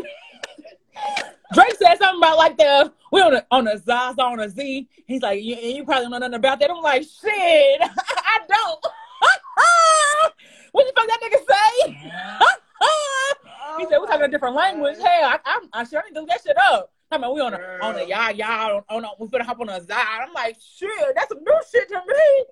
Drake 1.52 1.76
said 1.78 1.96
something 1.96 2.18
about 2.18 2.38
like 2.38 2.56
the 2.56 2.92
we 3.12 3.20
on 3.20 3.34
a 3.34 3.46
on 3.50 3.68
a 3.68 3.78
Zaza 3.78 4.22
on 4.22 4.40
a 4.40 4.48
Z. 4.48 4.88
He's 5.06 5.22
like, 5.22 5.42
you, 5.42 5.56
you 5.56 5.84
probably 5.84 6.04
don't 6.04 6.12
know 6.12 6.18
nothing 6.18 6.34
about 6.34 6.58
that. 6.60 6.70
I'm 6.70 6.82
like, 6.82 7.02
shit, 7.02 7.80
I 7.82 8.38
don't. 8.48 8.86
what 10.72 10.86
the 10.86 10.92
fuck 10.94 11.06
that 11.06 11.20
nigga 11.22 11.38
say? 11.46 11.92
he 13.78 13.84
said 13.84 13.98
we're 14.00 14.06
talking 14.06 14.22
a 14.22 14.28
different 14.28 14.56
language. 14.56 14.96
Oh, 14.98 15.04
Hell, 15.04 15.30
I, 15.30 15.38
I'm, 15.44 15.68
I 15.72 15.84
sure 15.84 16.02
need 16.06 16.14
to 16.14 16.20
look 16.20 16.28
that 16.30 16.42
shit 16.42 16.56
up. 16.70 16.92
I 17.10 17.18
mean, 17.18 17.32
we 17.34 17.40
on 17.40 17.54
a 17.54 17.58
on 17.82 17.96
a 17.96 18.04
y'all 18.04 18.32
y'all 18.32 18.84
on, 18.88 18.96
on 18.96 19.04
a, 19.04 19.08
we 19.18 19.28
finna 19.28 19.42
hop 19.42 19.60
on 19.60 19.68
a 19.68 19.80
Zod. 19.80 19.94
I'm 19.96 20.32
like, 20.32 20.56
shit, 20.60 20.90
that's 21.14 21.28
some 21.28 21.38
new 21.44 21.60
shit 21.70 21.88
to 21.88 22.02
me. 22.06 22.44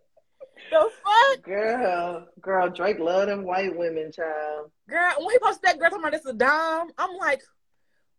The 0.70 0.90
fuck, 1.04 1.42
Girl, 1.42 2.26
girl, 2.40 2.70
Drake 2.70 2.98
love 2.98 3.26
them 3.28 3.44
white 3.44 3.76
women, 3.76 4.10
child. 4.12 4.70
girl? 4.88 5.12
When 5.18 5.30
he 5.30 5.38
posted 5.38 5.62
that 5.64 5.78
girl 5.78 5.90
talking 5.90 6.02
about 6.04 6.12
this 6.12 6.22
is 6.22 6.30
a 6.30 6.34
dime, 6.34 6.88
I'm 6.98 7.16
like, 7.18 7.42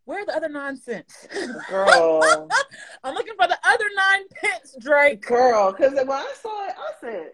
where 0.04 0.24
the 0.24 0.34
other 0.36 0.48
nonsense? 0.48 1.26
Girl, 1.68 2.48
I'm 3.04 3.14
looking 3.14 3.34
for 3.38 3.48
the 3.48 3.58
other 3.64 3.84
nine 3.96 4.22
pence, 4.40 4.76
Drake. 4.80 5.26
girl, 5.26 5.72
because 5.72 5.94
when 5.94 6.10
I 6.10 6.32
saw 6.40 6.66
it, 6.68 6.74
I 6.78 6.92
said, 7.00 7.32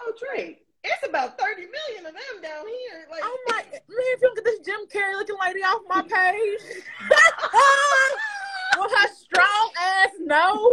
"Oh, 0.00 0.12
Drake, 0.18 0.64
it's 0.82 1.06
about 1.06 1.38
thirty 1.38 1.66
million 1.66 2.06
of 2.06 2.12
them 2.14 2.42
down 2.42 2.66
here." 2.66 3.06
Like, 3.10 3.22
I'm 3.22 3.54
like, 3.54 3.70
man, 3.72 3.80
if 3.88 4.20
you 4.22 4.28
don't 4.28 4.34
get 4.36 4.44
this 4.46 4.60
Jim 4.60 4.80
Carrey 4.92 5.12
looking 5.14 5.36
lady 5.44 5.60
off 5.60 5.82
my 5.88 6.00
page 6.00 6.60
with 8.78 8.92
her 8.92 9.08
strong 9.14 9.70
ass 9.78 10.08
nose. 10.20 10.72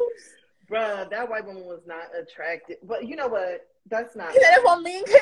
Bruh, 0.71 1.09
that 1.09 1.29
white 1.29 1.45
woman 1.45 1.65
was 1.65 1.81
not 1.85 2.05
attractive. 2.19 2.77
But 2.83 3.05
you 3.07 3.15
know 3.15 3.27
what? 3.27 3.67
That's 3.89 4.15
not. 4.15 4.31
He 4.31 4.39
said 4.41 4.51
that's 4.51 4.63
what 4.65 4.81
mean 4.81 5.03
kid. 5.05 5.21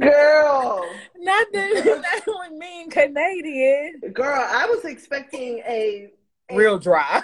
Girl, 0.00 0.84
Not 1.16 1.46
that 1.52 2.00
that's 2.02 2.26
what 2.26 2.52
mean 2.52 2.88
Canadian. 2.90 4.00
girl, 4.12 4.40
I 4.46 4.66
was 4.66 4.84
expecting 4.84 5.58
a. 5.66 6.10
a- 6.50 6.56
Real 6.56 6.78
dry. 6.78 7.20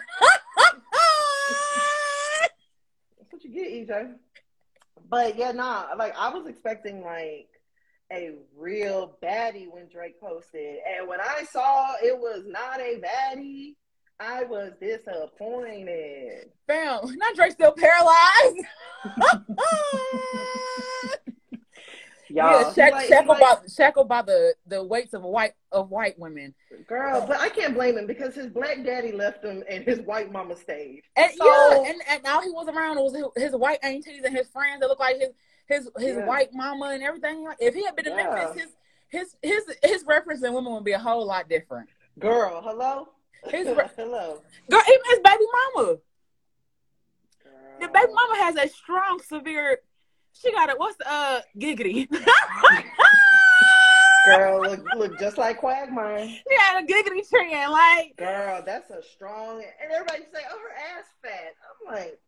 That's 3.19 3.31
what 3.31 3.45
you 3.45 3.51
get, 3.51 3.89
EJ. 3.89 4.15
But 5.09 5.37
yeah, 5.37 5.53
nah, 5.53 5.89
like 5.97 6.15
I 6.19 6.31
was 6.31 6.47
expecting 6.49 7.03
like 7.05 7.49
a 8.13 8.33
real 8.57 9.17
baddie 9.23 9.67
when 9.71 9.89
Drake 9.89 10.21
posted. 10.21 10.79
And 10.99 11.09
when 11.09 11.21
I 11.21 11.45
saw 11.51 11.95
it 12.03 12.17
was 12.19 12.45
not 12.47 12.81
a 12.81 13.01
baddie, 13.01 13.75
I 14.21 14.45
was 14.45 14.73
disappointed. 14.81 16.51
Bam. 16.69 17.01
Not 17.17 17.35
Drake 17.35 17.53
still 17.53 17.73
paralyzed. 17.73 18.67
Y'all, 22.31 22.63
yeah, 22.63 22.73
shack, 22.73 22.93
like- 22.93 23.07
shackled, 23.09 23.39
like- 23.39 23.61
by, 23.61 23.67
shackled 23.69 24.09
by 24.09 24.23
the, 24.23 24.55
the 24.67 24.83
weights 24.83 25.13
of 25.15 25.23
white 25.23 25.53
of 25.73 25.91
white 25.91 26.19
women. 26.19 26.55
girl, 26.89 27.25
but 27.29 27.39
I 27.39 27.49
can't 27.49 27.75
blame 27.75 27.99
him 27.99 28.07
because 28.07 28.35
his 28.35 28.47
black 28.47 28.83
daddy 28.85 29.13
left 29.13 29.45
him 29.45 29.63
and 29.69 29.85
his 29.85 30.01
white 30.01 30.33
mama 30.33 30.57
stayed. 30.57 31.03
And 31.17 31.31
So- 31.33 31.45
yeah, 31.45 31.91
and, 31.91 32.01
and 32.09 32.27
all 32.27 32.41
he 32.43 32.51
was 32.51 32.67
around 32.69 32.99
It 32.99 33.03
was 33.03 33.15
his, 33.15 33.27
his 33.37 33.53
white 33.57 33.79
aunties 33.83 34.23
and 34.25 34.35
his 34.35 34.49
friends 34.49 34.81
that 34.81 34.89
look 34.89 34.99
like 35.01 35.19
his 35.19 35.31
his 35.67 35.89
his 35.99 36.17
Yeah. 36.17 36.27
white 36.27 36.53
mama 36.53 36.87
and 36.91 37.03
everything. 37.03 37.47
If 37.59 37.75
he 37.75 37.85
had 37.85 37.97
been 37.97 38.07
in 38.07 38.17
Yeah. 38.17 38.35
Memphis, 38.35 38.63
his 38.63 38.77
his 39.09 39.37
his 39.43 39.77
his 39.83 40.05
reference 40.05 40.43
in 40.43 40.53
women 40.53 40.73
would 40.75 40.85
be 40.85 40.93
a 40.93 40.99
whole 40.99 41.25
lot 41.27 41.49
different. 41.49 41.89
Girl, 42.19 42.61
hello? 42.63 43.09
His 43.51 43.67
re- 43.77 43.91
hello. 43.97 44.41
girl, 44.71 44.81
even 44.89 45.05
his 45.11 45.19
baby 45.21 45.45
mama. 45.77 45.97
The 47.81 47.89
baby 47.89 48.13
mama 48.13 48.37
has 48.43 48.57
a 48.57 48.69
strong, 48.69 49.21
severe. 49.27 49.79
She 50.33 50.53
got 50.53 50.69
it. 50.69 50.79
What's 50.79 51.01
uh 51.05 51.41
giggity? 51.59 52.09
Girl, 54.27 54.63
look, 54.63 54.81
look 54.97 55.19
just 55.19 55.37
like 55.37 55.59
Quagmire. 55.59 56.27
had 56.59 56.83
a 56.83 56.87
giggity 56.87 57.29
trend. 57.29 57.71
Like 57.71 58.17
Girl, 58.17 58.63
that's 58.65 58.91
a 58.91 59.03
strong. 59.03 59.57
And 59.83 59.93
everybody 59.93 60.23
say, 60.33 60.41
"Oh, 60.51 60.59
her 60.59 60.73
ass 60.99 61.05
fat." 61.23 61.55
I'm 61.69 61.95
like, 61.95 62.19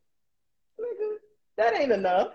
nigga, 0.78 1.16
that 1.57 1.74
ain't 1.80 1.93
enough. 1.93 2.32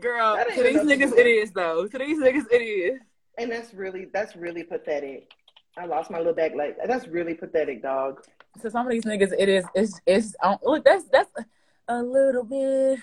Girl, 0.00 0.36
to 0.36 0.62
these 0.62 0.80
niggas 0.80 1.16
it 1.16 1.26
is 1.26 1.52
though. 1.52 1.86
To 1.86 1.98
these 1.98 2.18
niggas 2.18 2.46
it 2.50 2.62
is. 2.62 3.00
And 3.38 3.50
that's 3.50 3.74
really, 3.74 4.06
that's 4.12 4.36
really 4.36 4.62
pathetic. 4.62 5.30
I 5.76 5.86
lost 5.86 6.10
my 6.10 6.18
little 6.18 6.34
back 6.34 6.54
leg. 6.54 6.74
That's 6.86 7.08
really 7.08 7.34
pathetic, 7.34 7.82
dog. 7.82 8.22
to 8.62 8.70
some 8.70 8.86
of 8.86 8.92
these 8.92 9.04
niggas, 9.04 9.32
it 9.36 9.48
is 9.48 9.64
it's 9.74 10.00
it's 10.06 10.36
um, 10.42 10.58
look 10.62 10.84
that's 10.84 11.04
that's 11.06 11.30
a 11.88 12.02
little 12.02 12.44
bit, 12.44 13.00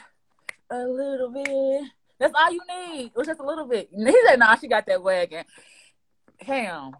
a 0.69 0.83
little 0.85 1.29
bit. 1.29 1.83
That's 2.19 2.33
all 2.37 2.51
you 2.51 2.61
need. 2.69 3.05
It 3.07 3.15
was 3.15 3.27
just 3.27 3.39
a 3.39 3.45
little 3.45 3.65
bit. 3.65 3.89
He 3.95 4.15
said, 4.25 4.39
"Nah, 4.39 4.55
she 4.55 4.67
got 4.67 4.85
that 4.85 5.03
wagon." 5.03 5.43
Fam, 6.45 6.95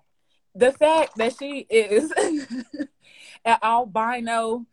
the 0.54 0.72
fact 0.72 1.16
that 1.18 1.36
she 1.40 1.66
is 1.70 2.12
an 3.46 3.58
albino 3.64 4.66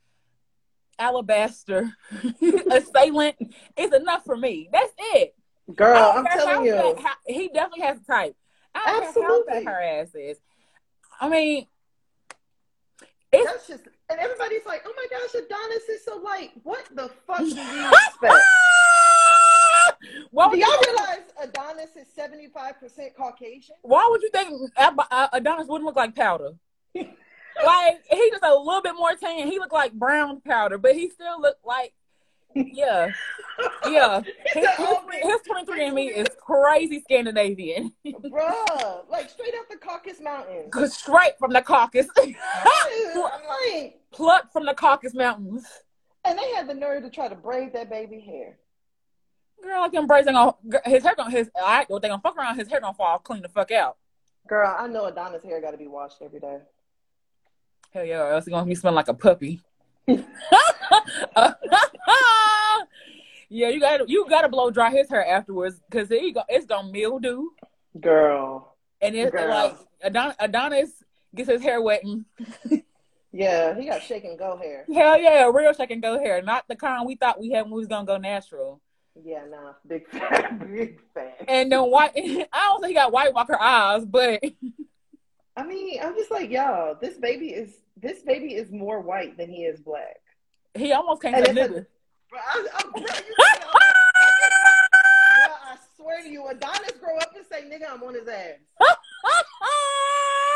alabaster 0.99 1.91
assailant 2.71 3.37
is 3.77 3.93
enough 3.93 4.25
for 4.25 4.37
me. 4.37 4.69
That's 4.73 4.93
it. 4.99 5.35
Girl, 5.75 6.13
I'm 6.17 6.25
telling 6.27 6.67
you. 6.67 6.73
That, 6.73 6.99
how, 7.01 7.15
he 7.27 7.49
definitely 7.49 7.83
has 7.83 7.99
a 8.01 8.05
type. 8.05 8.37
I 8.75 8.93
don't 8.93 9.05
Absolutely. 9.09 9.65
her 9.65 9.83
ass 9.83 10.15
is. 10.15 10.39
I 11.21 11.29
mean, 11.29 11.67
it's 13.33 13.51
That's 13.51 13.67
just, 13.67 13.85
and 14.09 14.19
everybody's 14.19 14.65
like, 14.65 14.83
"Oh 14.87 14.95
my 14.97 15.07
gosh, 15.11 15.35
Adonis 15.35 15.89
is 15.89 16.05
so 16.05 16.17
light." 16.19 16.53
What 16.63 16.85
the 16.95 17.11
fuck 17.27 17.41
do 17.41 17.47
you 17.47 17.91
expect? 17.93 18.35
Well, 20.31 20.51
do 20.51 20.59
y'all 20.59 20.79
realize 20.87 21.23
Adonis 21.43 21.97
is 21.97 22.07
seventy 22.15 22.49
five 22.49 22.79
percent 22.79 23.17
Caucasian? 23.17 23.77
Why 23.83 24.07
would 24.11 24.23
you 24.23 24.31
think 24.31 24.71
uh, 24.77 25.29
Adonis 25.33 25.67
wouldn't 25.67 25.87
look 25.87 25.97
like 25.97 26.15
powder? 26.15 26.51
Like 27.65 28.05
he 28.11 28.31
just 28.31 28.45
a 28.45 28.55
little 28.55 28.83
bit 28.83 28.95
more 28.95 29.15
tan. 29.15 29.49
He 29.49 29.59
looked 29.59 29.73
like 29.73 29.93
brown 29.93 30.41
powder, 30.41 30.79
but 30.79 30.95
he 30.95 31.11
still 31.11 31.41
looked 31.41 31.67
like 31.67 31.95
yeah, 32.55 33.09
yeah. 33.89 34.23
His, 34.53 34.67
his, 35.23 35.41
23 35.47 35.87
and 35.87 35.95
me 35.95 36.09
is 36.09 36.29
crazy 36.41 37.01
Scandinavian. 37.01 37.93
Bruh, 38.07 39.09
like 39.09 39.31
straight 39.31 39.55
out 39.59 39.69
the 39.71 39.77
Caucasus 39.77 40.21
Mountains. 40.23 40.69
Cause 40.71 40.97
Straight 40.97 41.39
from 41.39 41.53
the 41.53 41.63
Caucasus. 41.63 42.11
Like, 43.15 44.01
plucked 44.13 44.53
from 44.53 44.65
the 44.65 44.75
Caucasus 44.75 45.15
Mountains. 45.15 45.67
And 46.25 46.39
they 46.39 46.51
had 46.53 46.69
the 46.69 46.75
nerve 46.75 47.03
to 47.03 47.11
try 47.11 47.29
to 47.29 47.35
braid 47.35 47.73
that 47.75 47.91
baby 47.91 48.21
hair. 48.21 48.59
Girl, 49.63 49.83
like 49.83 49.93
them 49.93 50.07
braids 50.07 50.27
gonna 50.27 50.55
his 50.85 51.03
hair 51.03 51.15
gonna 51.17 51.31
his 51.31 51.51
I 51.57 51.85
they 51.89 52.09
gonna 52.09 52.21
fuck 52.23 52.37
around, 52.37 52.57
his 52.57 52.69
hair 52.69 52.81
gonna 52.81 52.95
fall 52.95 53.19
clean 53.19 53.43
the 53.43 53.49
fuck 53.49 53.71
out. 53.71 53.97
Girl, 54.47 54.75
I 54.79 54.87
know 54.87 55.07
Adonis' 55.07 55.43
hair 55.43 55.61
gotta 55.61 55.77
be 55.77 55.89
washed 55.89 56.23
every 56.23 56.41
day. 56.41 56.59
Hell 57.91 58.05
yeah, 58.05 58.21
or 58.21 58.33
else 58.33 58.45
he 58.45 58.51
gonna 58.51 58.67
be 58.67 58.75
smelling 58.75 58.97
like 58.97 59.09
a 59.09 59.15
puppy. 59.15 59.61
yeah, 60.07 60.25
you 63.49 63.81
gotta 63.81 64.05
you 64.07 64.27
gotta 64.29 64.49
blow 64.49 64.71
dry 64.71 64.91
his 64.91 65.09
hair 65.09 65.27
afterwards 65.27 65.81
because 65.91 66.11
it, 66.11 66.37
it's 66.49 66.67
gonna 66.67 66.93
mildew. 66.93 67.45
Girl. 68.01 68.77
And 69.01 69.15
it's 69.15 69.31
Girl. 69.31 69.49
like 69.49 69.77
Adon- 70.03 70.35
Adonis 70.39 70.91
gets 71.35 71.49
his 71.49 71.63
hair 71.63 71.81
wet. 71.81 72.03
yeah, 73.33 73.79
he 73.79 73.87
got 73.87 74.03
shake 74.03 74.25
and 74.25 74.39
go 74.39 74.57
hair. 74.57 74.85
Hell 74.93 75.19
yeah, 75.19 75.51
real 75.53 75.73
shake 75.73 75.91
and 75.91 76.03
go 76.03 76.19
hair, 76.19 76.43
not 76.43 76.65
the 76.69 76.77
kind 76.77 77.07
we 77.07 77.17
thought 77.17 77.41
we 77.41 77.51
had 77.51 77.63
when 77.63 77.73
we 77.73 77.79
was 77.79 77.89
gonna 77.89 78.07
go 78.07 78.19
natural. 78.19 78.81
Yeah, 79.25 79.45
nah, 79.51 79.73
big 79.87 80.09
fat, 80.09 80.59
big 80.73 81.01
fat. 81.15 81.45
And 81.49 81.73
then 81.73 81.81
white. 81.81 82.13
I 82.15 82.47
don't 82.53 82.81
think 82.81 82.91
he 82.91 82.95
got 82.95 83.13
white 83.13 83.33
walker 83.33 83.59
eyes, 83.61 84.05
but. 84.05 84.43
I 85.59 85.65
mean, 85.65 85.99
I'm 86.01 86.15
just 86.15 86.31
like, 86.31 86.51
y'all, 86.51 86.97
this 87.01 87.17
baby 87.19 87.49
is 87.49 87.79
this 87.97 88.21
baby 88.21 88.55
is 88.55 88.71
more 88.71 89.01
white 89.01 89.37
than 89.37 89.51
he 89.51 89.65
is 89.65 89.81
black. 89.81 90.21
He 90.77 90.93
almost 90.93 91.21
came 91.21 91.35
to 91.35 91.41
nigga. 91.41 91.85
I, 92.33 92.67
I, 92.75 92.83
bro, 92.83 93.01
you 93.01 93.07
I 95.43 95.77
swear 95.97 96.23
to 96.23 96.29
you, 96.29 96.47
Adonis 96.47 96.93
grow 97.01 97.17
up 97.17 97.35
and 97.35 97.45
say, 97.51 97.63
nigga, 97.63 97.91
I'm 97.93 98.05
on 98.05 98.15
his 98.15 98.29
ass. 98.29 98.55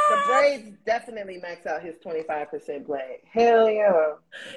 the 0.09 0.23
braids 0.29 0.77
definitely 0.87 1.39
max 1.39 1.67
out 1.67 1.83
his 1.83 1.97
25% 1.97 2.87
black. 2.87 3.25
Hell 3.29 3.69
yeah. 3.69 4.13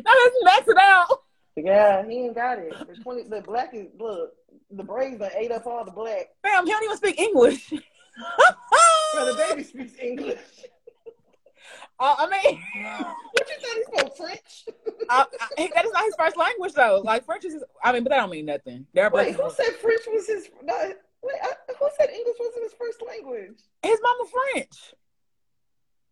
Now 0.05 0.11
let's 0.11 0.35
max 0.43 0.67
it 0.67 0.77
out. 0.77 1.23
Yeah, 1.55 2.05
he 2.05 2.25
ain't 2.25 2.35
got 2.35 2.59
it. 2.59 2.71
The, 2.87 3.01
20, 3.01 3.29
the 3.29 3.41
black 3.41 3.73
is, 3.73 3.87
look, 3.97 4.33
the 4.69 4.83
braids 4.83 5.17
done 5.17 5.31
ate 5.35 5.51
up 5.51 5.65
all 5.65 5.83
the 5.83 5.91
black. 5.91 6.27
Fam, 6.43 6.67
he 6.67 6.71
don't 6.71 6.83
even 6.83 6.97
speak 6.97 7.19
English. 7.19 7.73
The 9.15 9.45
baby 9.49 9.63
speaks 9.63 9.93
English. 9.99 10.39
Uh, 11.97 12.15
I 12.19 12.27
mean, 12.27 12.61
what 13.31 13.49
you 13.49 13.55
thought 13.61 13.77
he 13.77 13.83
spoke 13.83 14.17
French? 14.17 14.65
uh, 15.09 15.25
that 15.57 15.85
is 15.85 15.91
not 15.93 16.03
his 16.03 16.15
first 16.19 16.37
language, 16.37 16.73
though. 16.73 17.01
Like 17.03 17.25
French 17.25 17.45
is, 17.45 17.63
I 17.81 17.93
mean, 17.93 18.03
but 18.03 18.09
that 18.09 18.17
don't 18.17 18.29
mean 18.29 18.45
nothing. 18.45 18.85
They're 18.93 19.09
wait, 19.09 19.35
who 19.35 19.49
said 19.49 19.73
French 19.81 20.01
was 20.07 20.27
his? 20.27 20.49
No, 20.61 20.73
wait, 21.23 21.35
I, 21.41 21.53
who 21.79 21.89
said 21.97 22.09
English 22.09 22.35
wasn't 22.39 22.63
his 22.63 22.73
first 22.73 23.01
language? 23.07 23.59
His 23.81 23.99
mama 24.01 24.29
French. 24.53 24.93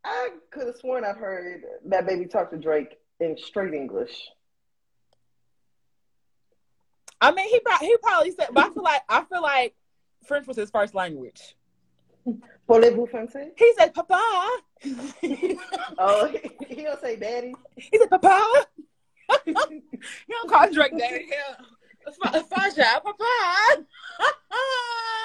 I 0.06 0.30
could 0.52 0.68
have 0.68 0.76
sworn 0.78 1.04
I've 1.04 1.18
heard 1.18 1.64
that 1.86 2.06
baby 2.06 2.26
talk 2.26 2.52
to 2.52 2.58
Drake 2.58 2.98
in 3.20 3.38
straight 3.38 3.74
English. 3.74 4.30
I 7.20 7.32
mean, 7.32 7.48
he 7.50 7.60
probably, 7.60 7.88
he 7.88 7.98
probably 8.02 8.32
said, 8.32 8.50
but 8.54 8.66
I 8.66 8.74
feel 8.74 8.84
like 8.84 9.02
I 9.10 9.24
feel 9.26 9.42
like 9.42 9.76
French 10.26 10.48
was 10.48 10.58
his 10.58 10.70
first 10.72 10.96
language. 10.96 11.56
Parlez-vous 12.68 13.08
français? 13.08 13.52
He 13.58 13.74
said, 13.78 13.94
Papa. 13.94 14.22
oh, 15.98 16.28
he, 16.28 16.76
he 16.76 16.84
don't 16.84 17.00
say 17.02 17.16
daddy. 17.18 17.54
He 17.76 17.98
said, 17.98 18.10
Papa. 18.10 18.66
he 19.46 19.54
don't 19.54 20.50
call 20.50 20.72
Drake 20.72 20.98
daddy. 20.98 21.28
Yeah. 21.30 22.42
Faja, 22.44 23.02
Papa. 23.04 23.86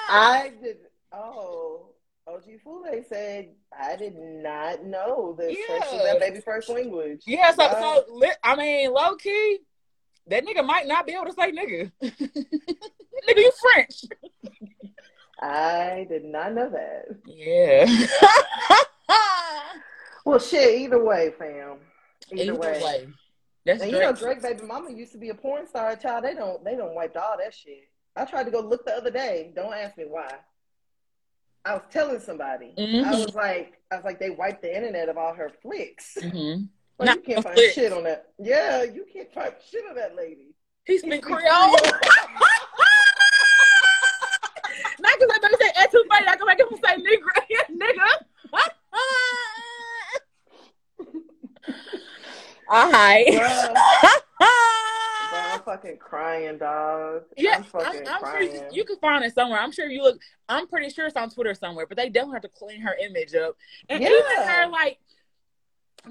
I 0.09 0.51
did. 0.61 0.77
Oh. 1.11 1.85
OG 2.27 2.43
Fule 2.63 3.03
said, 3.07 3.49
I 3.77 3.95
did 3.95 4.15
not 4.15 4.83
know 4.83 5.35
that 5.39 5.49
yeah. 5.51 5.65
French 5.65 5.85
was 5.91 6.03
that 6.03 6.19
baby 6.19 6.41
first 6.41 6.69
language. 6.69 7.23
Yeah, 7.25 7.51
so, 7.55 7.67
so 8.11 8.29
I 8.43 8.55
mean, 8.55 8.93
low 8.93 9.15
key, 9.15 9.59
that 10.27 10.45
nigga 10.45 10.63
might 10.63 10.87
not 10.87 11.07
be 11.07 11.13
able 11.13 11.25
to 11.25 11.33
say 11.33 11.51
nigga. 11.51 11.91
nigga, 12.01 13.37
you 13.37 13.51
French. 13.73 14.03
I 15.41 16.05
did 16.09 16.25
not 16.25 16.53
know 16.53 16.69
that. 16.69 17.05
Yeah. 17.25 17.85
well, 20.25 20.39
shit. 20.39 20.81
Either 20.81 21.03
way, 21.03 21.33
fam. 21.37 21.77
Either, 22.31 22.43
either 22.43 22.55
way. 22.55 22.81
way. 22.83 23.07
That's 23.65 23.81
and 23.83 23.91
you 23.91 23.99
know, 23.99 24.13
Drake 24.13 24.41
baby 24.41 24.63
mama 24.63 24.91
used 24.91 25.11
to 25.11 25.17
be 25.17 25.29
a 25.29 25.35
porn 25.35 25.67
star. 25.67 25.95
Child, 25.95 26.23
they 26.23 26.33
don't 26.33 26.63
they 26.63 26.75
don't 26.75 26.95
wiped 26.95 27.17
all 27.17 27.37
that 27.37 27.53
shit. 27.53 27.89
I 28.15 28.25
tried 28.25 28.45
to 28.45 28.51
go 28.51 28.61
look 28.61 28.85
the 28.85 28.93
other 28.93 29.11
day. 29.11 29.51
Don't 29.55 29.73
ask 29.73 29.97
me 29.97 30.05
why. 30.07 30.29
I 31.65 31.73
was 31.73 31.83
telling 31.91 32.19
somebody. 32.19 32.73
Mm-hmm. 32.77 33.07
I 33.07 33.11
was 33.11 33.35
like, 33.35 33.79
I 33.91 33.95
was 33.95 34.05
like, 34.05 34.19
they 34.19 34.29
wiped 34.29 34.61
the 34.61 34.75
internet 34.75 35.09
of 35.09 35.17
all 35.17 35.33
her 35.33 35.51
flicks. 35.61 36.17
Mm-hmm. 36.19 36.63
Well, 36.97 37.15
you 37.15 37.21
can't 37.21 37.43
find 37.43 37.55
flicks. 37.55 37.75
shit 37.75 37.93
on 37.93 38.03
that. 38.03 38.31
Yeah, 38.39 38.83
you 38.83 39.05
can't 39.11 39.31
find 39.33 39.53
shit 39.69 39.83
on 39.89 39.95
that 39.95 40.15
lady. 40.15 40.55
He's 40.85 41.03
been 41.03 41.21
Creole. 41.21 41.39
Not 44.99 45.19
because 45.91 46.05
I 46.11 46.23
better 46.23 46.27
say 46.27 46.27
"et 46.27 46.27
tu 46.27 46.27
funny." 46.27 46.27
I 46.27 46.35
can 46.35 46.45
make 46.45 46.59
him 46.59 46.67
say 46.83 46.95
"nigga," 46.97 47.31
nigga. 47.81 48.09
All 52.69 52.91
right. 52.91 53.25
I'm 55.31 55.61
fucking 55.61 55.97
crying, 55.97 56.57
dog. 56.57 57.23
Yeah, 57.35 57.55
I'm, 57.57 57.63
fucking 57.63 58.07
I'm, 58.07 58.15
I'm 58.15 58.21
crying. 58.21 58.51
sure 58.51 58.63
you, 58.63 58.67
you, 58.71 58.83
can 58.85 58.97
find 58.97 59.23
it 59.23 59.33
somewhere. 59.33 59.59
I'm 59.59 59.71
sure 59.71 59.87
you 59.87 60.03
look. 60.03 60.21
I'm 60.47 60.67
pretty 60.67 60.89
sure 60.89 61.07
it's 61.07 61.15
on 61.15 61.29
Twitter 61.29 61.53
somewhere, 61.53 61.85
but 61.87 61.97
they 61.97 62.09
definitely 62.09 62.35
have 62.35 62.43
to 62.43 62.49
clean 62.49 62.81
her 62.81 62.95
image 62.95 63.33
up. 63.35 63.55
And 63.89 64.01
yeah. 64.01 64.09
even 64.09 64.47
her, 64.47 64.67
like, 64.69 64.99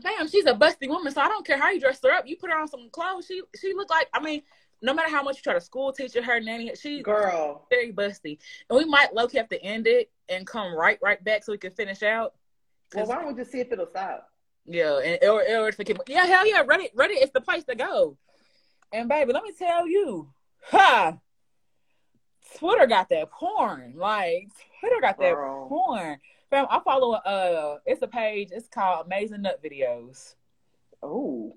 damn, 0.01 0.29
she's 0.29 0.47
a 0.47 0.55
busty 0.55 0.89
woman, 0.89 1.12
so 1.12 1.20
I 1.20 1.29
don't 1.29 1.47
care 1.47 1.59
how 1.59 1.70
you 1.70 1.81
dress 1.81 2.01
her 2.03 2.12
up. 2.12 2.26
You 2.26 2.37
put 2.37 2.51
her 2.51 2.59
on 2.59 2.68
some 2.68 2.89
clothes, 2.91 3.26
she 3.26 3.43
she 3.61 3.72
look 3.74 3.91
like. 3.91 4.09
I 4.12 4.20
mean, 4.20 4.43
no 4.83 4.95
matter 4.95 5.11
how 5.11 5.22
much 5.22 5.37
you 5.37 5.43
try 5.43 5.55
to 5.55 5.61
school 5.61 5.93
teacher 5.93 6.22
her 6.22 6.41
nanny, 6.41 6.70
she's 6.74 7.03
girl 7.03 7.66
very 7.70 7.93
busty. 7.93 8.39
And 8.68 8.79
we 8.79 8.85
might 8.85 9.14
low 9.14 9.26
key 9.26 9.39
have 9.39 9.49
to 9.49 9.62
end 9.62 9.87
it 9.87 10.11
and 10.29 10.47
come 10.47 10.74
right 10.74 10.99
right 11.03 11.22
back 11.22 11.45
so 11.45 11.53
we 11.53 11.59
can 11.59 11.72
finish 11.72 12.03
out. 12.03 12.35
Well, 12.95 13.07
why 13.07 13.16
don't 13.16 13.35
we 13.35 13.35
just 13.35 13.53
see 13.53 13.61
if 13.61 13.72
it'll 13.72 13.87
stop? 13.87 14.29
Yeah, 14.64 14.99
and 14.99 15.18
or, 15.24 15.41
or 15.41 15.68
if 15.68 15.81
it 15.81 15.85
can, 15.85 15.97
yeah, 16.07 16.26
hell 16.26 16.47
yeah, 16.47 16.62
Reddit 16.62 16.95
Reddit 16.95 17.22
is 17.22 17.31
the 17.33 17.41
place 17.41 17.64
to 17.64 17.74
go. 17.74 18.16
And 18.93 19.09
baby, 19.09 19.33
let 19.33 19.43
me 19.43 19.53
tell 19.59 19.87
you, 19.87 20.29
ha, 20.62 21.18
Twitter 22.57 22.87
got 22.87 23.09
that 23.09 23.31
porn. 23.31 23.95
Like 23.97 24.49
Twitter 24.81 25.01
got 25.01 25.18
that 25.18 25.35
girl. 25.35 25.68
porn. 25.68 26.18
Fam, 26.51 26.66
I 26.70 26.81
follow 26.81 27.12
uh 27.12 27.79
it's 27.85 28.03
a 28.03 28.07
page, 28.07 28.49
it's 28.53 28.68
called 28.68 29.07
Amazing 29.07 29.43
Nut 29.43 29.62
Videos. 29.62 30.35
Oh. 31.03 31.57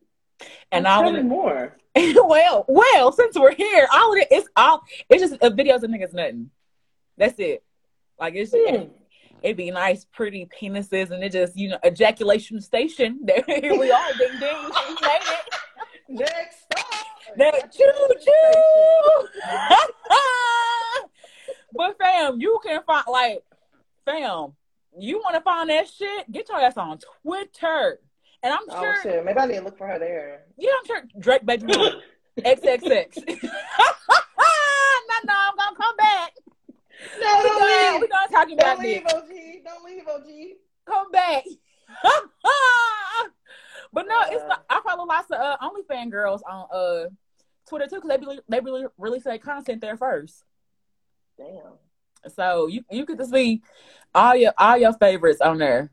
And 0.72 0.88
all 0.88 1.04
tell 1.04 1.12
me 1.14 1.24
more. 1.24 1.78
well, 1.96 2.66
well, 2.68 3.12
since 3.12 3.38
we're 3.38 3.56
here, 3.56 3.88
all 3.94 4.14
of 4.14 4.20
it 4.20 4.28
it's 4.32 4.48
all 4.56 4.82
it's 5.10 5.22
just 5.22 5.34
a 5.42 5.52
videos 5.52 5.84
of 5.84 5.92
niggas 5.92 6.14
nothing. 6.14 6.50
That's 7.18 7.38
it. 7.40 7.64
Like 8.20 8.36
it's 8.36 8.54
mm. 8.54 8.74
it, 8.74 8.92
it'd 9.42 9.58
be 9.58 9.72
nice, 9.72 10.06
pretty 10.06 10.48
penises, 10.48 11.12
and 11.12 11.24
it 11.24 11.32
just 11.32 11.58
you 11.58 11.70
know 11.70 11.80
ejaculation 11.86 12.62
station. 12.62 13.20
There, 13.26 13.44
here 13.48 13.78
we 13.78 13.92
are, 13.92 14.14
ding 14.18 14.40
ding, 14.40 14.58
we 14.64 14.96
made 15.02 15.20
it. 15.22 15.54
Next 16.10 16.64
stop. 16.64 17.06
Next, 17.38 17.78
choo 17.78 17.86
choo. 18.24 19.28
but 21.74 21.98
fam, 21.98 22.40
you 22.40 22.60
can 22.64 22.82
find 22.84 23.06
like, 23.10 23.44
fam, 24.06 24.54
you 25.00 25.20
want 25.20 25.36
to 25.36 25.42
find 25.42 25.70
that 25.70 25.88
shit? 25.88 26.32
Get 26.32 26.50
your 26.50 26.60
ass 26.60 26.78
on 26.78 27.00
Twitter. 27.24 28.00
And 28.44 28.54
I'm 28.54 28.60
oh, 28.70 28.82
sure. 28.82 28.96
Oh, 28.98 29.02
shit. 29.04 29.26
Maybe 29.26 29.40
I 29.40 29.46
need 29.46 29.58
to 29.58 29.64
look 29.64 29.78
for 29.78 29.88
her 29.88 30.00
there. 30.00 30.44
Yeah, 30.58 30.72
I'm 30.80 30.86
sure. 30.86 31.04
Drake 31.20 31.46
Baby 31.46 31.66
XXX. 32.40 33.18
no, 33.28 33.46
no, 35.26 35.36
I'm 35.36 35.56
going 35.56 35.70
to 35.70 35.78
come 35.78 35.96
back. 35.98 36.32
No, 37.20 37.44
don't 37.44 37.62
we're 37.62 37.68
leave. 37.68 38.02
We're 38.02 38.08
going 38.08 38.28
to 38.28 38.34
talk 38.34 38.52
about 38.52 38.82
do 38.82 38.88
this. 38.88 39.04
Don't 39.12 39.30
leave, 39.30 39.64
OG. 39.64 39.64
Don't 39.66 39.86
leave, 39.86 40.08
OG. 40.08 40.28
Come 40.86 41.12
back. 41.12 41.44
but 43.94 44.08
no, 44.08 44.22
it's 44.30 44.44
like, 44.48 44.60
I 44.70 44.82
follow 44.84 45.06
lots 45.06 45.30
of 45.32 45.40
uh, 45.40 45.58
OnlyFans 45.62 46.12
girls 46.12 46.42
on 46.50 46.68
uh, 46.74 47.10
Twitter 47.68 47.88
too 47.88 47.96
because 47.96 48.10
they 48.10 48.18
be, 48.18 48.40
they 48.48 48.60
really 48.60 48.86
release 48.98 49.24
their 49.24 49.38
content 49.38 49.82
there 49.82 49.98
first. 49.98 50.44
Damn. 51.38 51.74
So 52.36 52.68
you 52.68 52.84
you 52.92 53.06
get 53.06 53.18
to 53.18 53.26
see 53.26 53.62
all 54.14 54.36
your 54.36 54.54
all 54.58 54.78
your 54.78 54.94
favorites 54.94 55.42
on 55.42 55.58
there. 55.58 55.92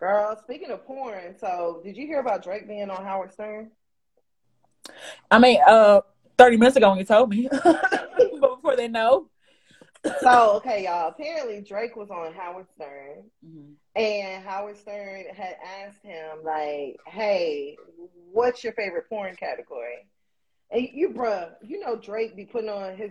Girl, 0.00 0.34
speaking 0.42 0.70
of 0.70 0.86
porn, 0.86 1.36
so 1.38 1.82
did 1.84 1.94
you 1.94 2.06
hear 2.06 2.20
about 2.20 2.42
Drake 2.42 2.66
being 2.66 2.88
on 2.88 3.04
Howard 3.04 3.34
Stern? 3.34 3.70
I 5.30 5.38
mean, 5.38 5.60
uh, 5.66 6.00
thirty 6.38 6.56
minutes 6.56 6.76
ago 6.76 6.88
when 6.88 6.98
you 6.98 7.04
told 7.04 7.28
me, 7.28 7.48
but 7.50 8.40
before 8.40 8.76
they 8.76 8.88
know. 8.88 9.28
So 10.22 10.52
okay, 10.56 10.84
y'all. 10.84 11.08
Apparently, 11.08 11.60
Drake 11.60 11.96
was 11.96 12.08
on 12.08 12.32
Howard 12.32 12.66
Stern, 12.74 13.24
mm-hmm. 13.46 13.72
and 13.94 14.42
Howard 14.42 14.78
Stern 14.78 15.24
had 15.36 15.56
asked 15.84 16.02
him 16.02 16.38
like, 16.42 16.96
"Hey, 17.06 17.76
what's 18.32 18.64
your 18.64 18.72
favorite 18.72 19.06
porn 19.10 19.36
category?" 19.36 20.08
And 20.70 20.88
you, 20.94 21.10
bruh, 21.10 21.50
you 21.62 21.78
know 21.78 21.96
Drake 21.96 22.34
be 22.34 22.46
putting 22.46 22.70
on 22.70 22.96
his. 22.96 23.10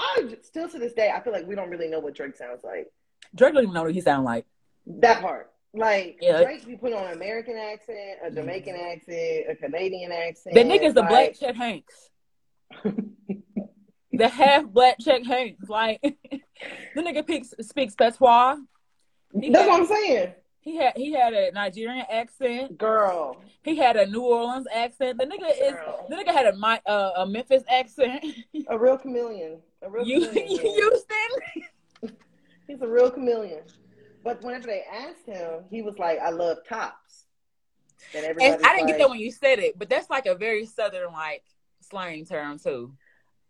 I 0.00 0.36
still 0.42 0.68
to 0.68 0.80
this 0.80 0.94
day, 0.94 1.12
I 1.14 1.22
feel 1.22 1.32
like 1.32 1.46
we 1.46 1.54
don't 1.54 1.70
really 1.70 1.86
know 1.86 2.00
what 2.00 2.16
Drake 2.16 2.34
sounds 2.34 2.64
like. 2.64 2.88
Drake 3.36 3.54
don't 3.54 3.62
even 3.62 3.74
know 3.74 3.84
what 3.84 3.94
he 3.94 4.00
sound 4.00 4.24
like. 4.24 4.46
That 4.86 5.20
part. 5.20 5.53
Like 5.74 6.18
yeah. 6.20 6.42
Drake 6.42 6.64
be 6.66 6.76
putting 6.76 6.96
on 6.96 7.06
an 7.06 7.12
American 7.14 7.56
accent, 7.56 8.18
a 8.24 8.30
Jamaican 8.30 8.76
accent, 8.76 9.46
a 9.50 9.56
Canadian 9.56 10.12
accent. 10.12 10.54
The 10.54 10.62
nigga's 10.62 10.94
like... 10.94 10.94
the 10.94 11.02
black 11.02 11.34
Chet 11.34 11.56
Hanks. 11.56 12.10
the 14.12 14.28
half 14.28 14.66
black 14.66 14.98
Chet 15.00 15.26
Hanks. 15.26 15.68
Like 15.68 16.00
the 16.94 17.02
nigga 17.02 17.24
speaks 17.24 17.54
speaks 17.60 17.94
patois. 17.96 18.56
He 19.40 19.50
That's 19.50 19.64
had, 19.64 19.70
what 19.70 19.80
I'm 19.80 19.86
saying. 19.86 20.34
He 20.60 20.76
had 20.76 20.92
he 20.96 21.12
had 21.12 21.34
a 21.34 21.50
Nigerian 21.50 22.06
accent. 22.08 22.78
Girl. 22.78 23.42
He 23.64 23.76
had 23.76 23.96
a 23.96 24.06
New 24.06 24.22
Orleans 24.22 24.68
accent. 24.72 25.18
The 25.18 25.26
nigga 25.26 25.40
Girl. 25.40 25.50
is 25.50 25.74
the 26.08 26.16
nigga 26.16 26.32
had 26.32 26.46
a 26.46 26.88
uh, 26.88 27.12
a 27.16 27.26
Memphis 27.26 27.64
accent. 27.68 28.24
A 28.68 28.78
real 28.78 28.96
chameleon. 28.96 29.58
A 29.82 29.90
real 29.90 30.04
you, 30.06 30.28
chameleon. 30.28 30.60
Houston. 30.60 32.16
He's 32.68 32.80
a 32.80 32.86
real 32.86 33.10
chameleon. 33.10 33.62
But 34.24 34.42
whenever 34.42 34.66
they 34.66 34.82
asked 34.90 35.26
him, 35.26 35.64
he 35.70 35.82
was 35.82 35.98
like, 35.98 36.18
"I 36.18 36.30
love 36.30 36.58
tops." 36.66 37.26
And, 38.14 38.24
and 38.24 38.40
I 38.40 38.46
didn't 38.48 38.62
like, 38.62 38.86
get 38.86 38.98
that 38.98 39.10
when 39.10 39.20
you 39.20 39.30
said 39.30 39.58
it, 39.58 39.78
but 39.78 39.88
that's 39.88 40.10
like 40.10 40.26
a 40.26 40.34
very 40.34 40.66
southern 40.66 41.12
like 41.12 41.44
slang 41.80 42.24
term 42.24 42.58
too. 42.58 42.94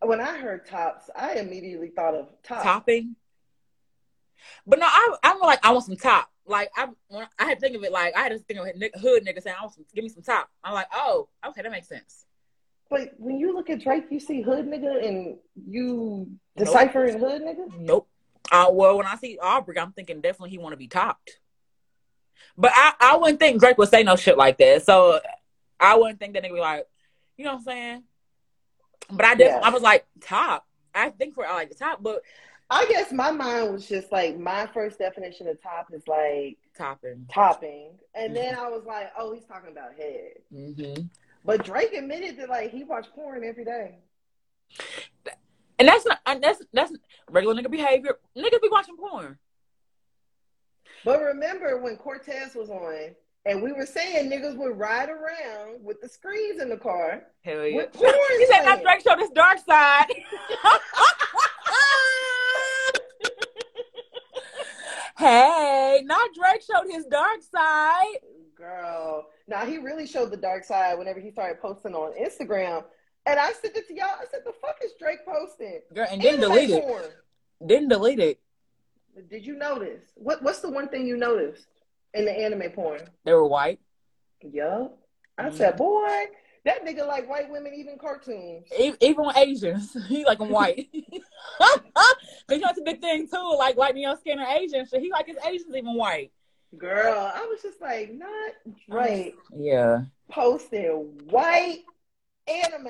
When 0.00 0.20
I 0.20 0.36
heard 0.36 0.66
tops, 0.66 1.08
I 1.16 1.34
immediately 1.34 1.88
thought 1.88 2.14
of 2.14 2.28
top. 2.42 2.62
topping. 2.62 3.16
But 4.66 4.80
no, 4.80 4.86
I, 4.86 5.16
I'm 5.22 5.38
like, 5.40 5.64
I 5.64 5.72
want 5.72 5.84
some 5.84 5.96
top. 5.96 6.28
Like 6.46 6.70
I, 6.76 6.88
when 7.08 7.26
I 7.38 7.44
had 7.44 7.58
to 7.58 7.60
think 7.60 7.76
of 7.76 7.84
it 7.84 7.92
like 7.92 8.14
I 8.16 8.20
had 8.20 8.32
to 8.32 8.38
think 8.38 8.58
of 8.58 8.66
hood 9.00 9.24
nigga 9.24 9.42
saying, 9.42 9.56
"I 9.58 9.62
want 9.62 9.74
some, 9.74 9.84
give 9.94 10.02
me 10.02 10.10
some 10.10 10.22
top." 10.22 10.50
I'm 10.62 10.74
like, 10.74 10.88
oh, 10.92 11.28
okay, 11.46 11.62
that 11.62 11.70
makes 11.70 11.88
sense. 11.88 12.26
But 12.90 13.14
when 13.16 13.38
you 13.38 13.54
look 13.54 13.70
at 13.70 13.80
Drake, 13.80 14.06
you 14.10 14.20
see 14.20 14.42
hood 14.42 14.66
nigga, 14.66 15.06
and 15.06 15.38
you 15.66 16.28
decipher 16.56 17.06
nope. 17.06 17.14
in 17.14 17.20
hood 17.20 17.42
nigga. 17.42 17.78
Nope. 17.78 18.08
Uh, 18.52 18.66
well, 18.70 18.96
when 18.96 19.06
I 19.06 19.16
see 19.16 19.38
Aubrey, 19.40 19.78
I'm 19.78 19.92
thinking 19.92 20.20
definitely 20.20 20.50
he 20.50 20.58
want 20.58 20.72
to 20.72 20.78
be 20.78 20.88
topped. 20.88 21.38
But 22.56 22.72
I, 22.74 22.92
I 23.00 23.16
wouldn't 23.16 23.40
think 23.40 23.60
Drake 23.60 23.78
would 23.78 23.88
say 23.88 24.02
no 24.02 24.16
shit 24.16 24.38
like 24.38 24.58
that. 24.58 24.84
So 24.84 25.20
I 25.80 25.96
wouldn't 25.96 26.20
think 26.20 26.34
that 26.34 26.44
nigga 26.44 26.54
be 26.54 26.60
like, 26.60 26.86
you 27.36 27.44
know 27.44 27.52
what 27.52 27.58
I'm 27.58 27.64
saying? 27.64 28.02
But 29.10 29.26
I 29.26 29.34
did. 29.34 29.46
Yeah. 29.46 29.60
I 29.62 29.70
was 29.70 29.82
like 29.82 30.06
top. 30.20 30.66
I 30.94 31.10
think 31.10 31.34
for 31.34 31.44
like 31.44 31.70
the 31.70 31.74
top, 31.74 32.02
but 32.02 32.22
I 32.70 32.86
guess 32.86 33.12
my 33.12 33.30
mind 33.30 33.72
was 33.72 33.88
just 33.88 34.10
like 34.12 34.38
my 34.38 34.66
first 34.72 34.98
definition 34.98 35.48
of 35.48 35.60
top 35.62 35.88
is 35.92 36.06
like 36.06 36.56
topping, 36.76 37.26
topping, 37.32 37.90
and 38.14 38.26
mm-hmm. 38.26 38.34
then 38.34 38.54
I 38.54 38.68
was 38.68 38.84
like, 38.86 39.12
oh, 39.18 39.34
he's 39.34 39.44
talking 39.44 39.70
about 39.70 39.94
head. 39.94 40.34
Mm-hmm. 40.52 41.02
But 41.44 41.64
Drake 41.64 41.92
admitted 41.92 42.38
that 42.38 42.48
like 42.48 42.70
he 42.70 42.84
watched 42.84 43.12
porn 43.14 43.44
every 43.44 43.64
day. 43.64 43.98
And 45.84 45.92
that's 45.92 46.06
not 46.06 46.18
that's 46.40 46.62
that's 46.72 46.92
regular 47.30 47.54
nigga 47.54 47.70
behavior. 47.70 48.16
Niggas 48.36 48.62
be 48.62 48.70
watching 48.70 48.96
porn. 48.96 49.38
But 51.04 51.20
remember 51.20 51.76
when 51.76 51.98
Cortez 51.98 52.54
was 52.54 52.70
on 52.70 53.14
and 53.44 53.62
we 53.62 53.70
were 53.72 53.84
saying 53.84 54.30
niggas 54.30 54.56
would 54.56 54.78
ride 54.78 55.10
around 55.10 55.84
with 55.84 56.00
the 56.00 56.08
screens 56.08 56.62
in 56.62 56.70
the 56.70 56.78
car. 56.78 57.24
Hell 57.42 57.66
yeah. 57.66 57.76
With 57.76 57.92
porn 57.92 58.14
he 58.38 58.46
said 58.46 58.64
not 58.64 58.80
Drake 58.80 59.02
showed 59.06 59.18
his 59.18 59.28
dark 59.30 59.58
side. 59.58 60.06
hey, 65.18 66.00
not 66.06 66.30
Drake 66.34 66.62
showed 66.62 66.90
his 66.90 67.04
dark 67.04 67.42
side. 67.42 68.20
Girl. 68.56 69.26
Now 69.48 69.66
he 69.66 69.76
really 69.76 70.06
showed 70.06 70.30
the 70.30 70.38
dark 70.38 70.64
side 70.64 70.96
whenever 70.96 71.20
he 71.20 71.30
started 71.30 71.60
posting 71.60 71.94
on 71.94 72.14
Instagram 72.18 72.84
and 73.26 73.40
I 73.40 73.52
sent 73.52 73.76
it 73.76 73.88
to 73.88 73.94
y'all. 73.94 74.06
I 74.20 74.24
said, 74.30 74.40
"The 74.44 74.52
fuck 74.52 74.78
is 74.84 74.92
Drake 74.98 75.24
posting?" 75.24 75.80
Girl, 75.94 76.06
and 76.10 76.20
didn't 76.20 76.40
delete 76.40 76.70
it. 76.70 76.82
Porn. 76.82 77.04
Didn't 77.64 77.88
delete 77.88 78.20
it. 78.20 78.40
Did 79.30 79.46
you 79.46 79.56
notice? 79.56 80.02
What 80.14 80.42
What's 80.42 80.60
the 80.60 80.70
one 80.70 80.88
thing 80.88 81.06
you 81.06 81.16
noticed 81.16 81.66
in 82.12 82.24
the 82.24 82.32
anime 82.32 82.70
porn? 82.72 83.00
They 83.24 83.32
were 83.32 83.46
white. 83.46 83.80
Yup. 84.42 84.98
I 85.38 85.44
mm-hmm. 85.44 85.56
said, 85.56 85.76
boy, 85.76 86.26
that 86.64 86.84
nigga 86.84 87.06
like 87.06 87.28
white 87.28 87.50
women, 87.50 87.74
even 87.74 87.98
cartoons. 87.98 88.66
Even 88.78 89.30
Asians, 89.36 89.96
he 90.08 90.24
like 90.24 90.38
them 90.38 90.50
white. 90.50 90.88
Cause 91.60 92.58
you 92.58 92.58
know 92.58 92.68
it's 92.68 92.80
a 92.80 92.84
big 92.84 93.00
thing 93.00 93.28
too. 93.28 93.56
Like 93.58 93.76
white 93.76 93.96
your 93.96 94.16
skin 94.16 94.38
or 94.38 94.46
Asian, 94.46 94.86
so 94.86 95.00
he 95.00 95.10
like 95.10 95.26
his 95.26 95.36
Asians 95.46 95.74
even 95.74 95.94
white. 95.94 96.30
Girl, 96.76 97.32
I 97.34 97.40
was 97.46 97.62
just 97.62 97.80
like, 97.80 98.12
not 98.12 98.52
Drake. 98.88 99.36
Yeah. 99.56 100.02
Posting 100.30 101.20
white 101.30 101.84
anime. 102.48 102.88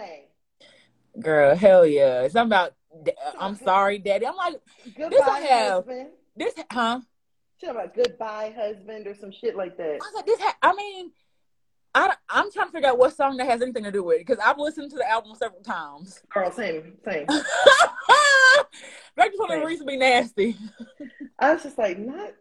Girl, 1.20 1.54
hell 1.54 1.86
yeah. 1.86 2.22
It's 2.22 2.32
Something 2.32 2.48
about 2.48 2.72
uh, 3.06 3.32
I'm 3.38 3.56
sorry, 3.56 3.98
daddy. 3.98 4.26
I'm 4.26 4.36
like, 4.36 4.54
goodbye, 4.96 5.08
this 5.10 5.22
I 5.22 5.40
have, 5.40 5.72
husband. 5.72 6.08
This, 6.36 6.54
huh? 6.70 7.00
Shit 7.60 7.70
about 7.70 7.94
goodbye, 7.94 8.54
husband, 8.56 9.06
or 9.06 9.14
some 9.14 9.32
shit 9.32 9.56
like 9.56 9.76
that. 9.76 9.94
I 9.94 9.96
was 9.96 10.12
like, 10.14 10.26
this. 10.26 10.40
Ha- 10.40 10.56
I 10.62 10.74
mean, 10.74 11.10
I, 11.94 12.14
I'm 12.28 12.50
trying 12.50 12.66
to 12.66 12.72
figure 12.72 12.88
out 12.88 12.98
what 12.98 13.16
song 13.16 13.36
that 13.36 13.46
has 13.46 13.62
anything 13.62 13.84
to 13.84 13.92
do 13.92 14.02
with 14.02 14.16
it 14.16 14.26
because 14.26 14.42
I've 14.44 14.58
listened 14.58 14.90
to 14.90 14.96
the 14.96 15.08
album 15.08 15.34
several 15.36 15.62
times. 15.62 16.20
Girl, 16.28 16.50
same, 16.50 16.98
same. 17.04 17.26
Drake 19.16 19.30
just 19.30 19.38
wanted 19.38 19.78
to 19.78 19.84
be 19.84 19.96
nasty. 19.96 20.56
I 21.38 21.54
was 21.54 21.62
just 21.62 21.78
like, 21.78 21.98
not 21.98 22.32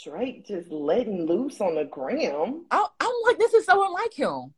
Drake 0.00 0.46
just 0.46 0.70
letting 0.70 1.26
loose 1.26 1.60
on 1.60 1.74
the 1.74 1.84
gram. 1.84 2.66
I, 2.70 2.86
I'm 3.00 3.12
like, 3.26 3.38
this 3.38 3.54
is 3.54 3.66
so 3.66 3.84
unlike 3.84 4.14
him. 4.14 4.54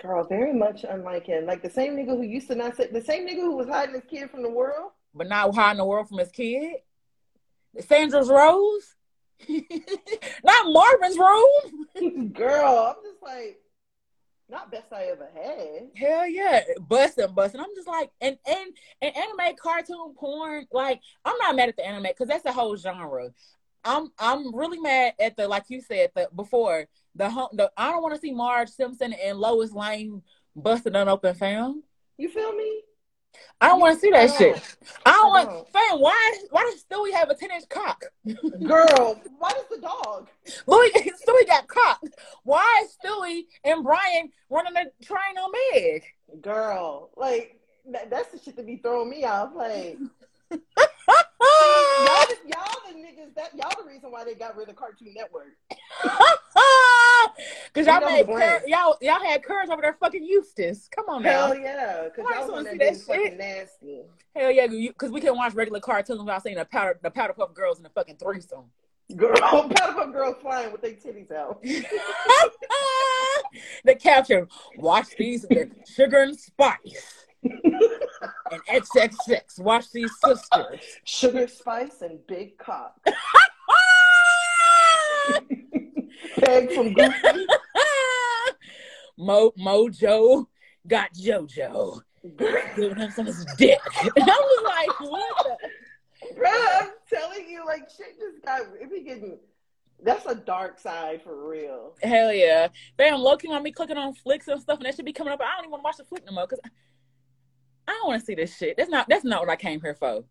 Girl, 0.00 0.24
very 0.24 0.52
much 0.52 0.84
unlike 0.88 1.26
him. 1.26 1.46
Like 1.46 1.62
the 1.62 1.70
same 1.70 1.96
nigga 1.96 2.16
who 2.16 2.22
used 2.22 2.48
to 2.48 2.54
not 2.54 2.76
say 2.76 2.88
the 2.88 3.02
same 3.02 3.26
nigga 3.26 3.42
who 3.42 3.56
was 3.56 3.68
hiding 3.68 3.94
his 3.94 4.04
kid 4.08 4.30
from 4.30 4.42
the 4.42 4.50
world. 4.50 4.92
But 5.14 5.28
not 5.28 5.54
hiding 5.54 5.78
the 5.78 5.84
world 5.84 6.08
from 6.08 6.18
his 6.18 6.30
kid. 6.30 6.76
Sandra's 7.80 8.28
Rose. 8.28 8.94
not 10.44 10.72
Marvin's 10.72 11.18
room. 11.18 12.32
Girl, 12.32 12.96
I'm 12.96 13.02
just 13.02 13.22
like, 13.22 13.60
not 14.48 14.70
best 14.70 14.92
I 14.92 15.04
ever 15.04 15.28
had. 15.34 15.88
Hell 15.96 16.28
yeah, 16.28 16.62
busting, 16.80 17.34
busting. 17.34 17.60
I'm 17.60 17.74
just 17.74 17.88
like, 17.88 18.10
and 18.20 18.36
and 18.46 18.70
and 19.00 19.16
anime, 19.16 19.56
cartoon, 19.60 20.14
porn. 20.16 20.66
Like, 20.70 21.00
I'm 21.24 21.36
not 21.38 21.56
mad 21.56 21.70
at 21.70 21.76
the 21.76 21.86
anime 21.86 22.04
because 22.04 22.28
that's 22.28 22.44
a 22.44 22.52
whole 22.52 22.76
genre. 22.76 23.30
I'm 23.84 24.10
I'm 24.18 24.54
really 24.54 24.78
mad 24.78 25.14
at 25.20 25.36
the 25.36 25.48
like 25.48 25.64
you 25.68 25.80
said 25.80 26.10
the 26.14 26.28
before 26.34 26.86
the 27.14 27.28
the 27.52 27.70
I 27.76 27.90
don't 27.90 28.02
want 28.02 28.14
to 28.14 28.20
see 28.20 28.32
Marge 28.32 28.68
Simpson 28.68 29.12
and 29.12 29.38
Lois 29.38 29.72
Lane 29.72 30.22
busting 30.54 30.94
an 30.94 31.08
open 31.08 31.34
fam. 31.34 31.82
You 32.16 32.28
feel 32.28 32.52
me? 32.52 32.82
I 33.60 33.68
don't 33.68 33.80
want 33.80 33.94
to 33.94 34.00
see 34.00 34.10
that 34.10 34.30
shit. 34.32 34.76
I 35.06 35.12
don't 35.12 35.30
want 35.30 35.68
fam. 35.72 36.00
Why 36.00 36.38
why 36.50 36.62
does 36.70 36.84
Stewie 36.84 37.12
have 37.12 37.30
a 37.30 37.34
ten 37.34 37.50
inch 37.50 37.68
cock? 37.68 38.04
Girl, 38.24 39.20
why 39.38 39.52
does 39.52 39.66
the 39.70 39.80
dog? 39.80 40.28
Louis 40.66 40.90
Stewie 40.90 41.46
got 41.46 41.68
cock. 41.68 42.02
Why 42.44 42.84
is 42.84 42.96
Stewie 43.02 43.42
and 43.64 43.84
Brian 43.84 44.30
running 44.50 44.74
a 44.76 45.04
train 45.04 45.38
on 45.38 45.52
Meg? 45.72 46.04
Girl, 46.40 47.10
like 47.16 47.58
that, 47.90 48.10
that's 48.10 48.32
the 48.32 48.38
shit 48.38 48.56
to 48.56 48.62
be 48.62 48.76
throwing 48.76 49.10
me 49.10 49.24
off. 49.24 49.50
Like 49.54 49.98
y'all, 52.48 52.80
the 52.86 52.94
niggas 52.94 53.34
that 53.34 53.54
y'all 53.54 53.72
the 53.82 53.88
reason 53.88 54.10
why 54.10 54.24
they 54.24 54.34
got 54.34 54.56
rid 54.56 54.68
of 54.68 54.76
Cartoon 54.76 55.14
Network. 55.14 55.56
Cause 57.74 57.86
y'all 57.86 58.00
made 58.00 58.26
cur- 58.26 58.62
y'all 58.66 58.96
y'all 59.00 59.20
had 59.20 59.42
courage 59.42 59.70
over 59.70 59.82
there 59.82 59.96
fucking 59.98 60.24
Eustace. 60.24 60.88
Come 60.94 61.06
on 61.08 61.22
now. 61.22 61.48
Hell 61.48 61.58
yeah. 61.58 62.08
Cause 62.14 62.24
y'all 62.30 62.50
want 62.50 62.66
to 62.66 62.72
see 62.72 62.78
that 62.78 63.00
shit. 63.06 63.38
Nasty. 63.38 64.00
Hell 64.34 64.50
yeah, 64.50 64.66
cause 64.96 65.10
we 65.10 65.20
can 65.20 65.36
watch 65.36 65.54
regular 65.54 65.80
cartoons 65.80 66.18
without 66.18 66.42
seeing 66.42 66.56
the 66.56 66.64
powder 66.64 66.98
the 67.02 67.10
powder 67.10 67.32
puff 67.32 67.54
girls 67.54 67.78
in 67.78 67.84
the 67.84 67.90
fucking 67.90 68.16
threesome. 68.16 68.64
Girl, 69.16 69.34
powder 69.40 69.92
puff 69.92 70.12
girls 70.12 70.36
flying 70.40 70.72
with 70.72 70.82
their 70.82 70.92
titties 70.92 71.32
out. 71.32 71.62
the 73.84 73.94
caption: 73.94 74.48
Watch 74.76 75.16
these 75.16 75.46
with 75.48 75.70
sugar 75.86 76.22
and 76.22 76.38
spice 76.38 77.26
and 78.52 78.64
XXX. 78.66 79.60
Watch 79.60 79.90
these 79.90 80.10
sisters. 80.24 80.80
Sugar 81.04 81.48
Spice 81.48 82.02
and 82.02 82.18
Big 82.26 82.58
Cock. 82.58 82.94
Peg 86.38 86.72
from 86.72 86.92
Goofy. 86.92 87.46
Mo 89.18 89.52
Mojo 89.58 90.46
got 90.86 91.12
JoJo 91.14 92.00
giving 92.76 92.96
him 92.96 93.10
some 93.10 93.26
his 93.26 93.44
dick. 93.56 93.78
And 94.00 94.12
I 94.16 94.26
was 94.26 94.64
like, 94.64 95.00
what 95.10 95.46
the? 95.46 96.34
Bro, 96.36 96.50
I'm 96.50 96.90
telling 97.10 97.48
you, 97.48 97.64
like 97.66 97.90
shit 97.90 98.18
just 98.18 98.44
got 98.44 98.62
it 98.80 98.90
be 98.90 99.02
getting 99.02 99.38
that's 100.04 100.26
a 100.26 100.34
dark 100.34 100.78
side 100.78 101.22
for 101.22 101.48
real. 101.48 101.94
Hell 102.02 102.32
yeah. 102.32 102.68
Fam, 102.96 103.20
looking 103.20 103.52
on 103.52 103.62
me 103.62 103.70
clicking 103.70 103.96
on 103.96 104.14
flicks 104.14 104.48
and 104.48 104.60
stuff, 104.60 104.78
and 104.78 104.86
that 104.86 104.96
should 104.96 105.04
be 105.04 105.12
coming 105.12 105.32
up. 105.32 105.40
I 105.40 105.56
don't 105.56 105.64
even 105.64 105.70
want 105.70 105.82
to 105.82 105.84
watch 105.84 105.96
the 105.96 106.04
flick 106.04 106.24
no 106.26 106.32
more 106.32 106.46
because 106.46 106.60
I 107.88 107.92
don't 107.92 108.08
want 108.08 108.20
to 108.20 108.26
see 108.26 108.34
this 108.34 108.56
shit. 108.56 108.76
That's 108.76 108.90
not 108.90 109.08
that's 109.08 109.24
not 109.24 109.40
what 109.40 109.50
I 109.50 109.56
came 109.56 109.80
here 109.80 109.94
for. 109.94 110.24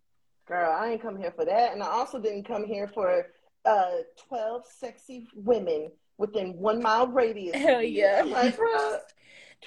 Girl, 0.46 0.72
I 0.72 0.92
ain't 0.92 1.02
come 1.02 1.18
here 1.18 1.32
for 1.36 1.46
that. 1.46 1.74
And 1.74 1.84
I 1.84 1.88
also 1.88 2.20
didn't 2.20 2.44
come 2.44 2.66
here 2.66 2.88
for 2.88 3.28
uh 3.66 3.92
12 4.28 4.64
sexy 4.68 5.28
women 5.36 5.92
within 6.18 6.54
one 6.58 6.82
mile 6.82 7.08
radius. 7.08 7.56
Hell 7.56 7.84
yeah. 7.84 8.22
I'm 8.22 8.32
like, 8.32 8.58
bro. 8.58 8.98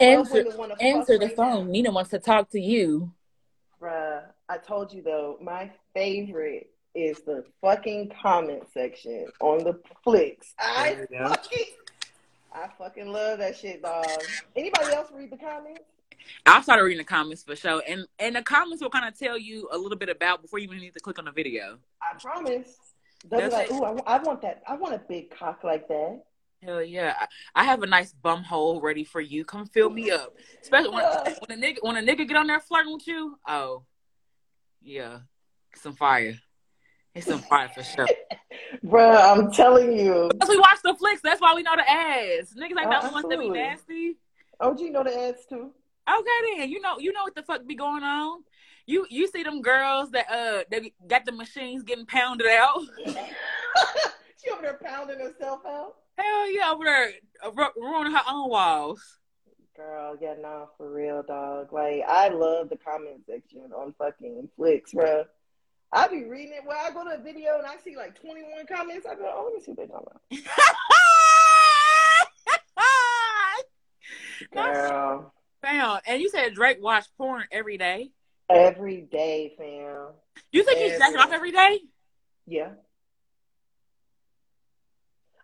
Answer, 0.00 0.44
answer 0.80 1.18
the 1.18 1.28
phone. 1.28 1.66
Now. 1.66 1.72
Nina 1.72 1.90
wants 1.92 2.10
to 2.10 2.18
talk 2.18 2.50
to 2.50 2.60
you. 2.60 3.12
Bruh, 3.80 4.22
I 4.48 4.58
told 4.58 4.92
you 4.92 5.02
though, 5.02 5.38
my 5.40 5.70
favorite 5.94 6.70
is 6.94 7.20
the 7.22 7.44
fucking 7.60 8.12
comment 8.20 8.64
section 8.72 9.26
on 9.40 9.58
the 9.62 9.78
flicks. 10.02 10.54
I 10.58 11.06
fucking 11.10 11.66
I 12.52 12.68
fucking 12.78 13.08
love 13.08 13.38
that 13.38 13.56
shit, 13.56 13.82
dog. 13.82 14.06
Anybody 14.54 14.94
else 14.94 15.08
read 15.12 15.30
the 15.30 15.36
comments? 15.36 15.82
I 16.46 16.60
started 16.62 16.82
reading 16.82 16.98
the 16.98 17.04
comments 17.04 17.42
for 17.42 17.56
sure, 17.56 17.82
and 17.88 18.06
and 18.18 18.36
the 18.36 18.42
comments 18.42 18.82
will 18.82 18.90
kind 18.90 19.06
of 19.06 19.18
tell 19.18 19.38
you 19.38 19.68
a 19.72 19.78
little 19.78 19.98
bit 19.98 20.08
about 20.08 20.42
before 20.42 20.58
you 20.58 20.66
even 20.66 20.78
need 20.78 20.94
to 20.94 21.00
click 21.00 21.18
on 21.18 21.24
the 21.24 21.32
video. 21.32 21.78
I 22.02 22.18
promise. 22.18 22.76
They'll 23.28 23.48
be 23.48 23.48
like, 23.48 23.70
"Ooh, 23.70 23.84
I, 23.84 24.16
I, 24.16 24.22
want 24.22 24.42
that. 24.42 24.62
I 24.66 24.74
want 24.74 24.94
a 24.94 24.98
big 24.98 25.30
cock 25.30 25.64
like 25.64 25.88
that." 25.88 26.22
Hell 26.62 26.82
yeah! 26.82 27.26
I 27.54 27.64
have 27.64 27.82
a 27.82 27.86
nice 27.86 28.12
bum 28.12 28.42
hole 28.42 28.80
ready 28.80 29.04
for 29.04 29.20
you. 29.20 29.44
Come 29.44 29.66
fill 29.66 29.90
me 29.90 30.10
up, 30.10 30.34
especially 30.62 30.90
when, 30.90 31.04
when 31.46 31.58
a 31.58 31.62
nigga 31.62 31.78
when 31.80 31.96
a 31.96 32.02
nigga 32.02 32.28
get 32.28 32.36
on 32.36 32.46
there 32.46 32.60
flirting 32.60 32.92
with 32.92 33.06
you. 33.06 33.38
Oh, 33.46 33.84
yeah, 34.82 35.20
some 35.74 35.94
fire. 35.94 36.38
It's 37.14 37.26
some 37.26 37.40
fire 37.40 37.68
for 37.68 37.82
sure. 37.82 38.08
Bro, 38.82 39.10
I'm 39.10 39.52
telling 39.52 39.96
you. 39.96 40.28
Because 40.32 40.48
we 40.48 40.58
watch 40.58 40.78
the 40.82 40.94
flicks, 40.94 41.20
that's 41.22 41.40
why 41.40 41.54
we 41.54 41.62
know 41.62 41.76
the 41.76 41.88
ads. 41.88 42.54
Niggas 42.54 42.74
like 42.74 42.90
that 42.90 43.12
ones 43.12 43.26
that 43.28 43.38
be 43.38 43.50
nasty. 43.50 44.16
OG 44.60 44.80
know 44.90 45.04
the 45.04 45.16
ads 45.16 45.46
too. 45.46 45.70
Okay 46.08 46.58
then, 46.58 46.70
you 46.70 46.80
know 46.80 46.98
you 46.98 47.12
know 47.12 47.22
what 47.22 47.34
the 47.34 47.42
fuck 47.42 47.66
be 47.66 47.74
going 47.74 48.02
on. 48.02 48.42
You 48.86 49.06
you 49.08 49.26
see 49.28 49.42
them 49.42 49.62
girls 49.62 50.10
that 50.10 50.30
uh 50.30 50.64
they 50.70 50.92
got 51.06 51.24
the 51.24 51.32
machines 51.32 51.82
getting 51.82 52.06
pounded 52.06 52.46
out. 52.46 52.80
she 53.06 54.50
over 54.50 54.62
there 54.62 54.78
pounding 54.84 55.18
herself 55.18 55.60
out. 55.66 55.94
Hell 56.16 56.50
yeah, 56.50 56.70
over 56.72 56.84
there 56.84 57.12
uh, 57.42 57.50
ruining 57.76 58.12
her 58.12 58.22
own 58.30 58.50
walls. 58.50 59.18
Girl, 59.76 60.16
yeah, 60.20 60.34
nah, 60.40 60.66
for 60.76 60.92
real, 60.92 61.22
dog. 61.26 61.72
Like 61.72 62.02
I 62.06 62.28
love 62.28 62.68
the 62.68 62.76
comment 62.76 63.22
section 63.26 63.72
on 63.74 63.94
fucking 63.98 64.48
flicks, 64.56 64.92
bro. 64.92 65.24
I 65.92 66.08
be 66.08 66.24
reading 66.24 66.54
it. 66.54 66.62
Well, 66.66 66.78
I 66.80 66.90
go 66.90 67.04
to 67.04 67.20
a 67.20 67.22
video 67.22 67.58
and 67.58 67.66
I 67.66 67.76
see 67.82 67.96
like 67.96 68.20
21 68.20 68.66
comments. 68.66 69.06
I 69.06 69.14
go, 69.14 69.32
oh, 69.32 69.44
let 69.44 69.54
me 69.54 69.60
see 69.60 69.70
what 69.70 69.76
they're 69.76 69.86
talking 69.86 70.08
about. 70.10 70.54
Girl. 74.74 75.32
Fam, 75.64 76.00
and 76.06 76.20
you 76.20 76.28
said 76.28 76.54
Drake 76.54 76.78
watch 76.80 77.06
porn 77.16 77.44
every 77.50 77.78
day? 77.78 78.10
Every 78.50 79.00
day, 79.00 79.54
fam. 79.56 80.08
You 80.52 80.62
think 80.62 80.78
every 80.78 80.90
he's 80.90 80.98
jacking 80.98 81.16
off 81.16 81.32
every 81.32 81.52
day? 81.52 81.80
Yeah. 82.46 82.70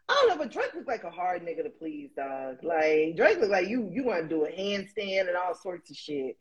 I 0.09 0.15
don't 0.15 0.29
know, 0.29 0.37
but 0.37 0.53
Drake 0.53 0.75
looks 0.75 0.89
like 0.89 1.05
a 1.05 1.11
hard 1.11 1.43
nigga 1.43 1.63
to 1.63 1.71
please, 1.71 2.11
dog. 2.17 2.59
Like 2.63 3.17
Drake 3.17 3.39
look 3.41 3.51
like 3.51 3.69
you 3.69 3.89
you 3.93 4.05
want 4.05 4.23
to 4.23 4.29
do 4.29 4.45
a 4.45 4.51
handstand 4.51 5.29
and 5.29 5.37
all 5.37 5.55
sorts 5.55 5.91
of 5.91 5.97
shit. 5.97 6.37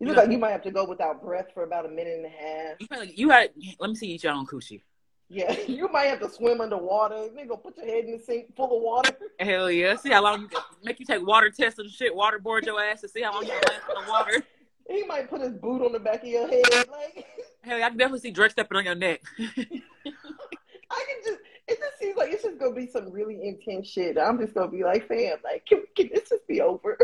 You 0.00 0.08
look 0.08 0.16
like 0.16 0.30
you 0.30 0.38
might 0.38 0.50
have 0.50 0.64
to 0.64 0.72
go 0.72 0.84
without 0.84 1.22
breath 1.22 1.46
for 1.54 1.62
about 1.62 1.86
a 1.86 1.88
minute 1.88 2.16
and 2.16 2.26
a 2.26 2.28
half. 2.28 2.76
You, 2.80 2.86
like 2.90 3.18
you 3.18 3.30
had 3.30 3.50
let 3.78 3.88
me 3.88 3.96
see 3.96 4.18
your 4.20 4.32
own 4.32 4.46
coochie. 4.46 4.82
Yeah, 5.28 5.58
you 5.68 5.88
might 5.90 6.04
have 6.04 6.20
to 6.20 6.28
swim 6.28 6.60
underwater. 6.60 7.14
Nigga, 7.14 7.62
put 7.62 7.76
your 7.76 7.86
head 7.86 8.04
in 8.04 8.12
the 8.12 8.18
sink 8.18 8.54
full 8.56 8.76
of 8.76 8.82
water. 8.82 9.16
Hell 9.40 9.70
yeah. 9.70 9.96
See 9.96 10.10
how 10.10 10.22
long 10.22 10.42
you 10.42 10.48
can 10.48 10.62
make 10.82 11.00
you 11.00 11.06
take 11.06 11.26
water 11.26 11.50
tests 11.50 11.78
and 11.78 11.90
shit, 11.90 12.14
waterboard 12.14 12.64
your 12.64 12.80
ass 12.82 13.00
to 13.02 13.08
see 13.08 13.22
how 13.22 13.32
long 13.32 13.44
you 13.44 13.50
can 13.50 13.62
last 13.68 13.82
in 13.88 14.04
the 14.04 14.10
water. 14.10 14.44
He 14.86 15.02
might 15.04 15.30
put 15.30 15.40
his 15.40 15.54
boot 15.54 15.82
on 15.82 15.92
the 15.92 15.98
back 15.98 16.20
of 16.24 16.28
your 16.28 16.46
head. 16.46 16.62
Like 16.90 17.26
Hell 17.62 17.78
yeah, 17.78 17.86
I 17.86 17.88
can 17.88 17.96
definitely 17.96 18.20
see 18.20 18.30
Drake 18.32 18.50
stepping 18.50 18.76
on 18.76 18.84
your 18.84 18.94
neck. 18.94 19.22
I 19.38 19.44
can 19.54 21.22
just 21.24 21.40
it 21.66 21.78
just 21.78 21.98
seems 21.98 22.18
like 22.18 22.30
it's 22.30 22.42
just 22.42 22.58
gonna 22.58 22.74
be 22.74 22.86
some 22.86 23.10
really 23.10 23.48
intense 23.48 23.88
shit. 23.88 24.18
I'm 24.18 24.38
just 24.38 24.52
gonna 24.52 24.70
be 24.70 24.84
like, 24.84 25.08
fam, 25.08 25.38
like, 25.42 25.64
can, 25.64 25.84
can 25.96 26.10
this 26.12 26.28
just 26.28 26.46
be 26.46 26.60
over? 26.60 26.98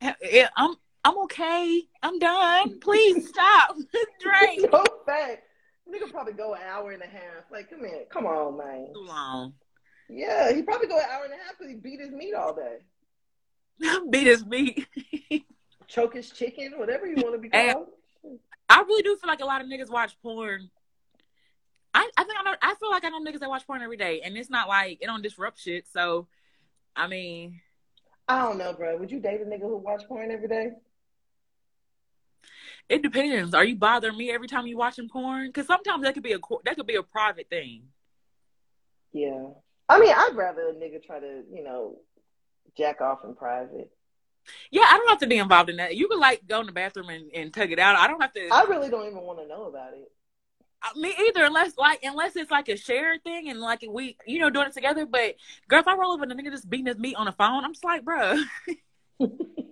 Yeah, 0.00 0.48
I'm 0.56 0.76
I'm 1.04 1.18
okay. 1.24 1.82
I'm 2.02 2.18
done. 2.18 2.80
Please 2.80 3.28
stop. 3.28 3.76
Drake. 4.20 4.60
so 4.70 4.84
Nigga 5.92 6.10
probably 6.10 6.34
go 6.34 6.54
an 6.54 6.60
hour 6.68 6.92
and 6.92 7.02
a 7.02 7.06
half. 7.06 7.44
Like, 7.50 7.70
come 7.70 7.80
here, 7.80 8.04
come 8.10 8.26
on, 8.26 8.58
man. 8.58 8.88
Too 8.94 9.06
long. 9.06 9.54
Yeah, 10.08 10.52
he 10.52 10.62
probably 10.62 10.88
go 10.88 10.98
an 10.98 11.04
hour 11.10 11.24
and 11.24 11.32
a 11.32 11.36
half 11.36 11.58
because 11.58 11.70
he 11.72 11.76
beat 11.76 12.00
his 12.00 12.10
meat 12.10 12.34
all 12.34 12.54
day. 12.54 12.78
beat 14.10 14.26
his 14.26 14.44
meat. 14.44 14.86
Choke 15.86 16.14
his 16.14 16.30
chicken, 16.30 16.74
whatever 16.76 17.06
you 17.06 17.16
want 17.16 17.34
to 17.34 17.38
be 17.38 17.48
called. 17.48 17.86
And 18.24 18.38
I 18.68 18.80
really 18.82 19.02
do 19.02 19.16
feel 19.16 19.28
like 19.28 19.40
a 19.40 19.46
lot 19.46 19.62
of 19.62 19.68
niggas 19.68 19.90
watch 19.90 20.16
porn. 20.22 20.70
I, 21.94 22.10
I 22.16 22.24
think 22.24 22.38
I 22.38 22.42
know. 22.42 22.56
I 22.60 22.74
feel 22.74 22.90
like 22.90 23.04
I 23.04 23.08
know 23.08 23.20
niggas 23.20 23.40
that 23.40 23.48
watch 23.48 23.66
porn 23.66 23.82
every 23.82 23.96
day, 23.96 24.20
and 24.22 24.36
it's 24.36 24.50
not 24.50 24.68
like 24.68 24.98
it 25.00 25.06
don't 25.06 25.22
disrupt 25.22 25.58
shit. 25.58 25.86
So, 25.90 26.26
I 26.94 27.06
mean, 27.06 27.60
I 28.28 28.42
don't 28.42 28.58
know, 28.58 28.74
bro. 28.74 28.98
Would 28.98 29.10
you 29.10 29.20
date 29.20 29.40
a 29.40 29.44
nigga 29.44 29.62
who 29.62 29.78
watch 29.78 30.02
porn 30.06 30.30
every 30.30 30.48
day? 30.48 30.72
It 32.88 33.02
depends. 33.02 33.54
Are 33.54 33.64
you 33.64 33.76
bothering 33.76 34.16
me 34.16 34.30
every 34.30 34.48
time 34.48 34.66
you 34.66 34.78
watching 34.78 35.08
porn? 35.08 35.48
Because 35.48 35.66
sometimes 35.66 36.02
that 36.04 36.14
could 36.14 36.22
be 36.22 36.32
a 36.32 36.38
that 36.64 36.76
could 36.76 36.86
be 36.86 36.94
a 36.94 37.02
private 37.02 37.48
thing. 37.50 37.82
Yeah, 39.12 39.48
I 39.88 39.98
mean, 39.98 40.12
I'd 40.14 40.32
rather 40.34 40.68
a 40.68 40.72
nigga 40.72 41.02
try 41.04 41.20
to 41.20 41.42
you 41.52 41.64
know 41.64 41.98
jack 42.76 43.00
off 43.00 43.24
in 43.24 43.34
private. 43.34 43.90
Yeah, 44.70 44.84
I 44.88 44.96
don't 44.96 45.08
have 45.08 45.18
to 45.18 45.26
be 45.26 45.36
involved 45.36 45.68
in 45.68 45.76
that. 45.76 45.96
You 45.96 46.08
could 46.08 46.18
like 46.18 46.46
go 46.48 46.60
in 46.60 46.66
the 46.66 46.72
bathroom 46.72 47.10
and, 47.10 47.30
and 47.34 47.52
tug 47.52 47.72
it 47.72 47.78
out. 47.78 47.96
I 47.96 48.06
don't 48.06 48.20
have 48.20 48.32
to. 48.32 48.48
I 48.50 48.64
really 48.64 48.88
don't 48.88 49.06
even 49.06 49.20
want 49.20 49.38
to 49.40 49.46
know 49.46 49.66
about 49.66 49.92
it. 49.92 50.10
Uh, 50.80 50.98
me 50.98 51.12
either, 51.18 51.44
unless 51.44 51.76
like 51.76 52.00
unless 52.02 52.36
it's 52.36 52.50
like 52.50 52.68
a 52.68 52.76
shared 52.76 53.22
thing 53.22 53.50
and 53.50 53.60
like 53.60 53.84
we 53.86 54.16
you 54.26 54.38
know 54.38 54.48
doing 54.48 54.68
it 54.68 54.72
together. 54.72 55.04
But 55.04 55.34
girl, 55.68 55.80
if 55.80 55.88
I 55.88 55.94
roll 55.94 56.12
over 56.12 56.22
and 56.22 56.32
a 56.32 56.34
nigga 56.34 56.52
just 56.52 56.70
beating 56.70 56.86
his 56.86 56.98
meat 56.98 57.16
on 57.16 57.26
the 57.26 57.32
phone, 57.32 57.64
I'm 57.64 57.74
just 57.74 57.84
like, 57.84 58.04
bruh. 58.04 58.42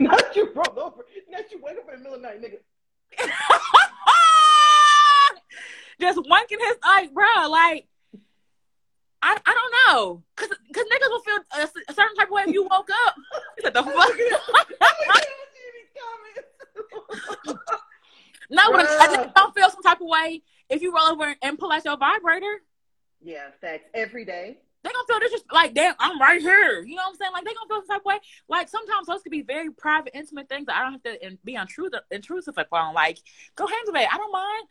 Not 0.00 0.36
you 0.36 0.52
roll 0.54 0.78
over. 0.78 1.04
Not 1.30 1.50
you 1.50 1.60
wake 1.62 1.76
up 1.78 1.88
in 1.92 2.02
the 2.02 2.10
middle 2.10 2.14
of 2.14 2.22
the 2.22 2.28
night, 2.28 2.40
nigga. 2.42 2.58
Just 6.00 6.18
wanking 6.18 6.58
his 6.58 6.76
like, 6.84 7.12
bro, 7.14 7.24
like 7.48 7.86
I, 9.22 9.38
I 9.46 9.54
don't 9.54 9.74
know, 9.86 10.22
cause 10.36 10.48
cause 10.48 10.84
niggas 10.84 11.08
will 11.08 11.20
feel 11.20 11.38
a, 11.56 11.62
a 11.88 11.94
certain 11.94 12.16
type 12.16 12.26
of 12.26 12.32
way 12.32 12.42
if 12.46 12.52
you 12.52 12.64
woke 12.64 12.90
up. 13.06 13.14
What 13.60 13.74
the 13.74 13.82
fuck? 13.84 14.18
no, 18.50 18.72
but 18.72 18.86
I 18.86 19.14
just 19.14 19.34
don't 19.34 19.54
feel 19.54 19.70
some 19.70 19.82
type 19.82 20.00
of 20.00 20.08
way 20.08 20.42
if 20.68 20.82
you 20.82 20.92
roll 20.94 21.06
over 21.06 21.34
and 21.42 21.58
pull 21.58 21.72
out 21.72 21.84
your 21.84 21.96
vibrator. 21.96 22.62
Yeah, 23.22 23.50
facts 23.60 23.88
every 23.94 24.24
day 24.24 24.58
they 24.84 24.90
gonna 24.90 25.06
feel 25.08 25.20
this 25.20 25.32
just 25.32 25.44
like 25.52 25.74
damn, 25.74 25.94
I'm 25.98 26.20
right 26.20 26.40
here. 26.40 26.82
You 26.82 26.94
know 26.94 27.02
what 27.02 27.10
I'm 27.10 27.16
saying? 27.16 27.32
Like 27.32 27.44
they 27.44 27.54
gonna 27.54 27.68
feel 27.68 27.80
some 27.80 27.96
type 27.96 28.02
of 28.02 28.04
way. 28.04 28.18
Like 28.48 28.68
sometimes 28.68 29.06
those 29.06 29.22
could 29.22 29.32
be 29.32 29.42
very 29.42 29.70
private, 29.72 30.14
intimate 30.14 30.48
things 30.48 30.66
that 30.66 30.76
I 30.76 30.82
don't 30.82 30.92
have 30.92 31.02
to 31.20 31.38
be 31.44 31.54
intrusive 31.54 32.00
intrusive 32.10 32.54
upon. 32.58 32.94
Like, 32.94 33.18
go 33.56 33.66
handle 33.66 33.94
it. 33.96 34.08
I 34.12 34.16
don't 34.16 34.32
mind. 34.32 34.68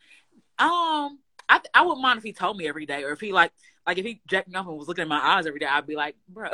Um, 0.56 1.18
I 1.48 1.60
I 1.74 1.82
wouldn't 1.82 2.00
mind 2.00 2.18
if 2.18 2.24
he 2.24 2.32
told 2.32 2.56
me 2.56 2.68
every 2.68 2.86
day, 2.86 3.02
or 3.02 3.10
if 3.10 3.20
he 3.20 3.32
like 3.32 3.52
like 3.86 3.98
if 3.98 4.04
he 4.04 4.20
jacked 4.28 4.48
me 4.48 4.54
up 4.54 4.66
and 4.66 4.78
was 4.78 4.88
looking 4.88 5.02
at 5.02 5.08
my 5.08 5.20
eyes 5.20 5.46
every 5.46 5.60
day, 5.60 5.66
I'd 5.66 5.86
be 5.86 5.96
like, 5.96 6.16
bro. 6.28 6.48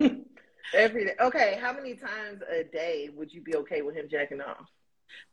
every 0.74 1.04
day. 1.04 1.14
Okay, 1.20 1.58
how 1.60 1.72
many 1.72 1.94
times 1.94 2.42
a 2.50 2.64
day 2.64 3.10
would 3.14 3.32
you 3.32 3.42
be 3.42 3.54
okay 3.56 3.82
with 3.82 3.94
him 3.94 4.08
jacking 4.10 4.40
off? 4.40 4.66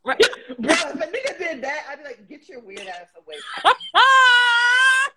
Right, 0.04 0.20
bro. 0.60 0.72
If 0.72 0.96
a 0.96 1.08
nigga 1.08 1.38
did 1.38 1.64
that, 1.64 1.86
I'd 1.90 2.00
be 2.00 2.04
like, 2.04 2.30
get 2.30 2.48
your 2.50 2.60
weird 2.60 2.82
ass 2.82 3.08
away. 3.18 3.38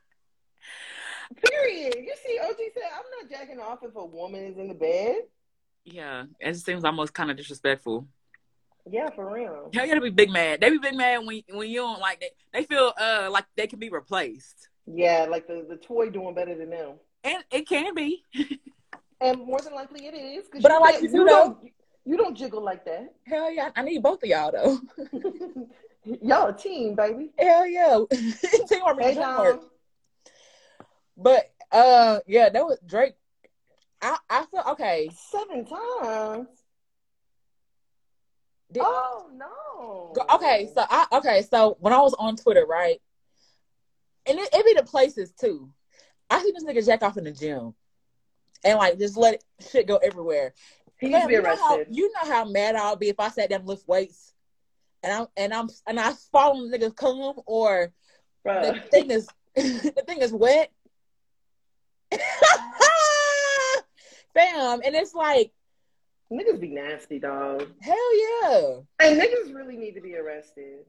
Period. 1.36 1.94
You 1.96 2.14
see, 2.26 2.38
OG 2.38 2.56
said, 2.74 2.82
I'm 2.94 3.04
not 3.20 3.30
jacking 3.30 3.60
off 3.60 3.80
if 3.82 3.94
a 3.94 4.04
woman 4.04 4.44
is 4.44 4.58
in 4.58 4.68
the 4.68 4.74
bed. 4.74 5.16
Yeah, 5.84 6.24
it 6.40 6.56
seems 6.56 6.84
almost 6.84 7.14
kind 7.14 7.30
of 7.30 7.36
disrespectful. 7.36 8.06
Yeah, 8.90 9.10
for 9.10 9.32
real. 9.32 9.70
Hell, 9.72 9.84
you 9.84 9.92
gotta 9.92 10.00
be 10.00 10.10
big 10.10 10.30
mad. 10.30 10.60
They 10.60 10.70
be 10.70 10.78
big 10.78 10.94
mad 10.94 11.18
when 11.18 11.42
when 11.50 11.68
you 11.68 11.80
don't 11.80 12.00
like 12.00 12.20
they, 12.20 12.30
they 12.52 12.64
feel 12.64 12.92
uh 12.98 13.28
like 13.30 13.44
they 13.56 13.66
can 13.66 13.78
be 13.78 13.90
replaced. 13.90 14.68
Yeah, 14.86 15.26
like 15.28 15.46
the, 15.46 15.66
the 15.68 15.76
toy 15.76 16.08
doing 16.10 16.34
better 16.34 16.54
than 16.54 16.70
them. 16.70 16.94
And 17.24 17.44
it 17.50 17.68
can 17.68 17.94
be. 17.94 18.24
and 19.20 19.44
more 19.44 19.60
than 19.60 19.74
likely 19.74 20.06
it 20.06 20.14
is. 20.14 20.46
But 20.62 20.72
I 20.72 20.78
like 20.78 21.02
you, 21.02 21.10
you 21.10 21.26
don't 21.26 21.58
you 22.04 22.16
don't 22.16 22.36
jiggle 22.36 22.62
like 22.62 22.84
that. 22.86 23.14
Hell 23.24 23.52
yeah, 23.52 23.70
I 23.76 23.82
need 23.82 24.02
both 24.02 24.22
of 24.22 24.28
y'all 24.28 24.52
though. 24.52 24.80
y'all 26.22 26.48
a 26.48 26.56
team, 26.56 26.94
baby. 26.94 27.30
Hell 27.38 27.66
yeah, 27.66 28.00
teamwork. 28.68 29.00
Hey, 29.00 29.14
but 31.18 31.50
uh, 31.72 32.20
yeah, 32.26 32.48
that 32.48 32.64
was 32.64 32.78
Drake. 32.86 33.14
I 34.00 34.16
I 34.30 34.44
feel 34.46 34.62
okay. 34.70 35.10
Seven 35.30 35.66
times. 35.66 36.48
Did- 38.72 38.82
Oh 38.84 39.30
no. 39.34 40.14
Okay, 40.34 40.70
so 40.74 40.84
I 40.88 41.06
okay, 41.12 41.42
so 41.42 41.76
when 41.80 41.92
I 41.92 42.00
was 42.00 42.14
on 42.18 42.36
Twitter, 42.36 42.64
right, 42.66 43.00
and 44.26 44.38
it, 44.38 44.48
it 44.52 44.64
be 44.64 44.74
the 44.74 44.86
places 44.86 45.32
too. 45.32 45.70
I 46.30 46.42
see 46.42 46.52
this 46.52 46.64
nigga 46.64 46.84
jack 46.84 47.02
off 47.02 47.16
in 47.16 47.24
the 47.24 47.32
gym, 47.32 47.74
and 48.64 48.78
like 48.78 48.98
just 48.98 49.16
let 49.16 49.34
it, 49.34 49.44
shit 49.70 49.86
go 49.86 49.96
everywhere. 49.96 50.54
he 51.00 51.08
needs 51.08 51.22
to 51.22 51.28
be 51.28 51.34
you 51.34 51.42
know 51.42 51.56
how 51.56 51.76
arrested. 51.76 51.96
you 51.96 52.12
know 52.12 52.30
how 52.30 52.44
mad 52.44 52.74
I'll 52.76 52.96
be 52.96 53.08
if 53.08 53.18
I 53.20 53.28
sat 53.28 53.50
down 53.50 53.60
and 53.60 53.68
lift 53.68 53.88
weights, 53.88 54.34
and 55.02 55.12
I'm 55.12 55.26
and 55.36 55.52
I'm 55.54 55.68
and 55.86 55.98
I 55.98 56.12
fall 56.32 56.56
on 56.56 56.70
the 56.70 56.78
nigga's 56.78 56.94
cum 56.94 57.34
or 57.46 57.92
the 58.44 58.80
thing 58.90 59.10
is 59.10 59.28
the 59.56 60.04
thing 60.06 60.18
is 60.18 60.32
wet. 60.32 60.70
Fam, 64.34 64.80
and 64.84 64.94
it's 64.94 65.14
like 65.14 65.52
Niggas 66.30 66.60
be 66.60 66.68
nasty, 66.68 67.18
dog. 67.18 67.66
hell 67.80 68.18
yeah. 68.18 68.80
And 69.00 69.18
niggas 69.20 69.54
really 69.54 69.76
need 69.76 69.92
to 69.92 70.00
be 70.00 70.14
arrested. 70.16 70.84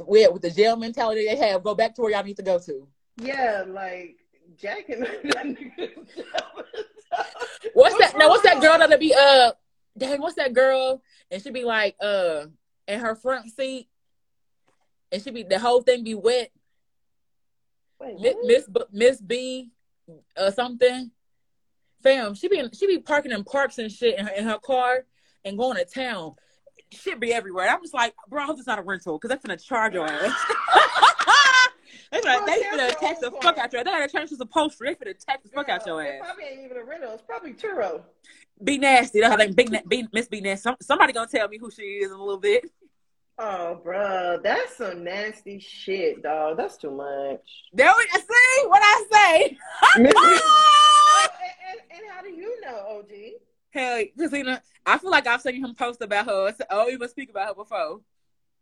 With 0.00 0.32
with 0.32 0.42
the 0.42 0.50
jail 0.50 0.76
mentality 0.76 1.24
they 1.26 1.36
have, 1.36 1.62
go 1.62 1.74
back 1.74 1.94
to 1.94 2.02
where 2.02 2.10
y'all 2.10 2.24
need 2.24 2.36
to 2.36 2.42
go 2.42 2.58
to. 2.58 2.86
Yeah, 3.16 3.64
like 3.66 4.16
Jack 4.58 4.88
nigga. 4.88 5.90
What's 7.74 7.96
that? 7.98 8.18
Now, 8.18 8.28
what's 8.28 8.42
that 8.42 8.60
girl 8.60 8.78
that'll 8.78 8.98
be 8.98 9.14
uh? 9.14 9.52
Dang, 9.96 10.20
what's 10.20 10.34
that 10.34 10.52
girl? 10.52 11.00
And 11.30 11.42
she 11.42 11.50
be 11.50 11.64
like 11.64 11.96
uh 12.00 12.46
in 12.88 13.00
her 13.00 13.14
front 13.14 13.50
seat, 13.52 13.88
and 15.12 15.22
she 15.22 15.30
be 15.30 15.44
the 15.44 15.58
whole 15.58 15.82
thing 15.82 16.04
be 16.04 16.14
wet. 16.14 16.50
Wait, 18.00 18.20
Mi- 18.20 18.34
Miss 18.44 18.66
B, 18.68 18.80
Miss 18.92 19.20
B, 19.20 19.70
uh 20.36 20.50
something. 20.50 21.10
Fam, 22.02 22.34
she 22.34 22.48
be 22.48 22.62
she 22.72 22.86
be 22.86 22.98
parking 22.98 23.32
in 23.32 23.44
parks 23.44 23.78
and 23.78 23.90
shit 23.90 24.18
in 24.18 24.26
her, 24.26 24.32
in 24.32 24.44
her 24.44 24.58
car 24.58 25.04
and 25.44 25.56
going 25.56 25.76
to 25.76 25.84
town. 25.84 26.34
Shit 26.92 27.18
be 27.18 27.32
everywhere. 27.32 27.68
I'm 27.68 27.82
just 27.82 27.94
like, 27.94 28.14
bro, 28.28 28.42
I 28.42 28.46
hope 28.46 28.58
it's 28.58 28.66
not 28.66 28.78
a 28.78 28.82
rental 28.82 29.18
because 29.18 29.28
they're 29.28 29.56
finna 29.56 29.64
charge 29.64 29.94
your 29.94 30.06
ass. 30.06 30.20
they 32.12 32.20
finna, 32.20 32.22
Bro, 32.22 32.46
they 32.46 32.60
there's 32.60 32.74
finna 32.74 32.90
your 32.90 33.00
tax 33.00 33.20
the 33.20 33.30
fuck 33.42 33.58
out 33.58 33.72
your. 33.72 33.82
They 33.82 33.90
gotta 33.90 34.12
change 34.12 34.30
this 34.30 34.40
upholstery. 34.40 34.94
They 34.94 35.12
finna 35.12 35.24
tax 35.26 35.42
the 35.42 35.50
fuck 35.50 35.68
out 35.68 35.86
your 35.86 36.02
ass. 36.02 36.20
probably 36.20 36.44
ain't 36.44 36.64
even 36.64 36.76
a 36.76 36.84
rental. 36.84 37.12
It's 37.12 37.22
probably 37.22 37.54
churro. 37.54 38.02
Be 38.62 38.78
nasty. 38.78 39.20
That's 39.20 39.30
how 39.30 39.36
they 39.36 39.50
big 39.50 39.88
be 39.88 40.06
Miss 40.12 40.28
Be 40.28 40.40
nasty. 40.40 40.62
Some, 40.62 40.76
somebody 40.80 41.12
gonna 41.12 41.28
tell 41.28 41.48
me 41.48 41.58
who 41.58 41.70
she 41.70 41.82
is 41.82 42.10
in 42.10 42.16
a 42.16 42.22
little 42.22 42.40
bit. 42.40 42.70
Oh, 43.38 43.80
bro, 43.84 44.40
that's 44.42 44.76
some 44.76 45.04
nasty 45.04 45.58
shit, 45.58 46.22
dog. 46.22 46.56
That's 46.56 46.78
too 46.78 46.90
much. 46.90 47.64
There 47.72 47.92
we 47.96 48.20
see 48.20 48.66
what 48.66 48.80
I 48.82 49.04
say. 49.12 49.58
oh, 49.82 49.90
and, 49.98 50.10
and, 51.70 51.80
and 51.90 52.10
how 52.10 52.22
do 52.22 52.30
you 52.30 52.60
know, 52.62 52.98
OG? 52.98 53.10
Hell, 53.70 54.04
Christina, 54.16 54.62
I 54.86 54.96
feel 54.96 55.10
like 55.10 55.26
I've 55.26 55.42
seen 55.42 55.62
him 55.62 55.74
post 55.74 56.00
about 56.00 56.26
her. 56.26 56.54
Oh, 56.70 56.88
even 56.88 57.08
speak 57.10 57.28
about 57.28 57.48
her 57.48 57.54
before. 57.54 58.00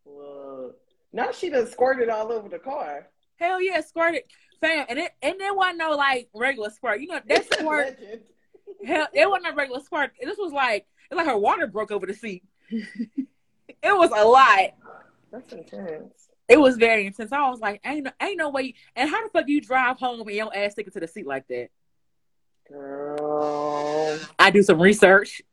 Well, 0.04 0.72
now 1.12 1.30
she 1.30 1.50
done 1.50 1.68
squirted 1.68 2.08
all 2.08 2.32
over 2.32 2.48
the 2.48 2.58
car. 2.58 3.06
Hell 3.36 3.60
yeah, 3.62 3.80
squirted, 3.80 4.22
fam, 4.60 4.86
and 4.88 4.98
it 4.98 5.12
and 5.22 5.38
there 5.38 5.54
wasn't 5.54 5.78
no 5.78 5.92
like 5.92 6.28
regular 6.34 6.70
squirt. 6.70 7.00
You 7.00 7.08
know 7.08 7.20
that 7.28 7.52
squirt. 7.52 7.96
Legend. 8.00 8.22
hell, 8.84 9.06
it 9.12 9.28
wasn't 9.30 9.52
a 9.52 9.56
regular 9.56 9.80
squirt. 9.80 10.12
This 10.20 10.38
was 10.38 10.52
like 10.52 10.86
it's 11.10 11.16
like 11.16 11.26
her 11.26 11.38
water 11.38 11.68
broke 11.68 11.92
over 11.92 12.06
the 12.06 12.14
seat. 12.14 12.42
it 13.84 13.96
was 13.96 14.10
a 14.10 14.26
lot. 14.26 14.70
That's 15.30 15.52
intense. 15.52 16.28
It 16.48 16.58
was 16.58 16.76
very 16.76 17.06
intense. 17.06 17.32
I 17.32 17.48
was 17.48 17.60
like, 17.60 17.80
ain't 17.84 18.04
no, 18.04 18.10
ain't 18.20 18.38
no 18.38 18.50
way. 18.50 18.74
And 18.96 19.08
how 19.08 19.22
the 19.22 19.30
fuck 19.30 19.48
you 19.48 19.60
drive 19.60 19.98
home 19.98 20.20
and 20.26 20.36
your 20.36 20.56
ass 20.56 20.72
sticking 20.72 20.92
to 20.92 21.00
the 21.00 21.08
seat 21.08 21.26
like 21.26 21.46
that? 21.48 21.68
Girl. 22.68 24.18
I 24.38 24.50
do 24.50 24.62
some 24.62 24.80
research. 24.80 25.42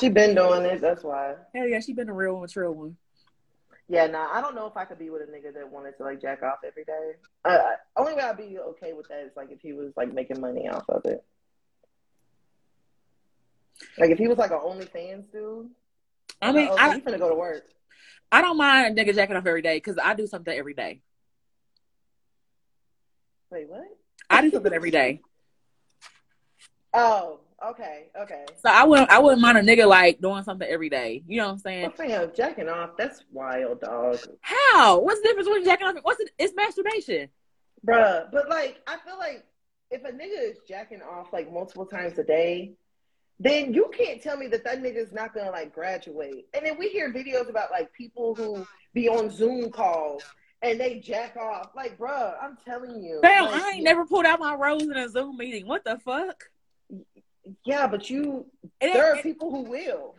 She 0.00 0.08
been 0.08 0.34
doing 0.34 0.64
it, 0.64 0.80
that's 0.80 1.02
why. 1.02 1.34
Hell 1.52 1.66
yeah, 1.66 1.80
she 1.80 1.92
been 1.92 2.08
a 2.08 2.12
real 2.12 2.38
one, 2.38 2.48
true 2.48 2.70
one. 2.70 2.96
Yeah, 3.88 4.06
nah, 4.06 4.28
I 4.30 4.40
don't 4.40 4.54
know 4.54 4.66
if 4.66 4.76
I 4.76 4.84
could 4.84 4.98
be 4.98 5.10
with 5.10 5.22
a 5.22 5.24
nigga 5.24 5.52
that 5.54 5.72
wanted 5.72 5.96
to 5.96 6.04
like 6.04 6.20
jack 6.20 6.42
off 6.42 6.58
every 6.64 6.84
day. 6.84 7.12
Uh, 7.44 7.58
only 7.96 8.14
way 8.14 8.22
I'd 8.22 8.36
be 8.36 8.58
okay 8.58 8.92
with 8.92 9.08
that 9.08 9.24
is 9.24 9.32
like 9.34 9.50
if 9.50 9.60
he 9.60 9.72
was 9.72 9.92
like 9.96 10.12
making 10.12 10.40
money 10.40 10.68
off 10.68 10.84
of 10.88 11.04
it. 11.06 11.24
Like 13.96 14.10
if 14.10 14.18
he 14.18 14.28
was 14.28 14.38
like 14.38 14.50
an 14.50 14.58
OnlyFans 14.58 15.32
dude. 15.32 15.70
I 16.40 16.52
mean, 16.52 16.68
oh, 16.70 16.76
I, 16.76 16.94
you 16.94 17.02
finna 17.02 17.18
go 17.18 17.28
to 17.28 17.34
work. 17.34 17.64
I 18.30 18.42
don't 18.42 18.56
mind 18.56 18.98
a 18.98 19.04
nigga 19.04 19.14
jacking 19.14 19.36
off 19.36 19.46
every 19.46 19.62
day 19.62 19.76
because 19.76 19.96
I 20.02 20.14
do 20.14 20.26
something 20.26 20.56
every 20.56 20.74
day. 20.74 21.00
Wait, 23.50 23.68
what? 23.68 23.84
I 24.28 24.42
do 24.42 24.50
something 24.50 24.72
every 24.72 24.90
day. 24.90 25.20
Oh, 26.94 27.40
okay, 27.64 28.06
okay. 28.18 28.46
So 28.56 28.70
I 28.70 28.82
wouldn't 28.84 29.10
I 29.10 29.18
wouldn't 29.18 29.42
mind 29.42 29.58
a 29.58 29.60
nigga 29.60 29.86
like 29.86 30.22
doing 30.22 30.42
something 30.42 30.66
every 30.66 30.88
day. 30.88 31.22
You 31.28 31.36
know 31.36 31.48
what 31.48 31.52
I'm 31.52 31.58
saying? 31.58 31.92
Well, 31.98 32.26
jacking 32.28 32.68
off, 32.68 32.96
that's 32.96 33.24
wild, 33.30 33.82
dog. 33.82 34.18
How? 34.40 34.98
What's 34.98 35.20
the 35.20 35.28
difference 35.28 35.48
between 35.48 35.66
jacking 35.66 35.86
off? 35.86 35.96
What's 36.02 36.20
it? 36.20 36.30
It's 36.38 36.54
masturbation. 36.56 37.28
Bruh, 37.86 38.30
but 38.32 38.48
like, 38.48 38.78
I 38.86 38.96
feel 39.06 39.18
like 39.18 39.44
if 39.90 40.02
a 40.04 40.10
nigga 40.10 40.50
is 40.50 40.58
jacking 40.66 41.02
off 41.02 41.32
like 41.32 41.52
multiple 41.52 41.86
times 41.86 42.18
a 42.18 42.24
day, 42.24 42.72
then 43.40 43.72
you 43.72 43.90
can't 43.96 44.22
tell 44.22 44.36
me 44.36 44.48
that 44.48 44.64
that 44.64 44.82
nigga's 44.82 45.12
not 45.12 45.34
gonna 45.34 45.50
like 45.50 45.74
graduate. 45.74 46.46
And 46.54 46.66
then 46.66 46.78
we 46.78 46.88
hear 46.88 47.12
videos 47.12 47.48
about 47.48 47.70
like 47.70 47.92
people 47.92 48.34
who 48.34 48.66
be 48.94 49.08
on 49.08 49.30
Zoom 49.30 49.70
calls 49.70 50.24
and 50.62 50.80
they 50.80 50.98
jack 50.98 51.36
off. 51.36 51.70
Like, 51.74 51.98
bruh, 51.98 52.34
I'm 52.42 52.56
telling 52.64 53.02
you. 53.02 53.20
Damn, 53.22 53.44
like, 53.44 53.62
I 53.62 53.70
ain't 53.74 53.84
never 53.84 54.04
pulled 54.04 54.26
out 54.26 54.40
my 54.40 54.54
rose 54.54 54.82
in 54.82 54.96
a 54.96 55.08
Zoom 55.08 55.36
meeting. 55.36 55.66
What 55.66 55.84
the 55.84 55.98
fuck? 56.04 56.50
Yeah, 57.64 57.86
but 57.86 58.10
you, 58.10 58.46
It, 58.80 58.92
there 58.92 59.14
are 59.14 59.22
people 59.22 59.50
who 59.50 59.62
will. 59.62 60.16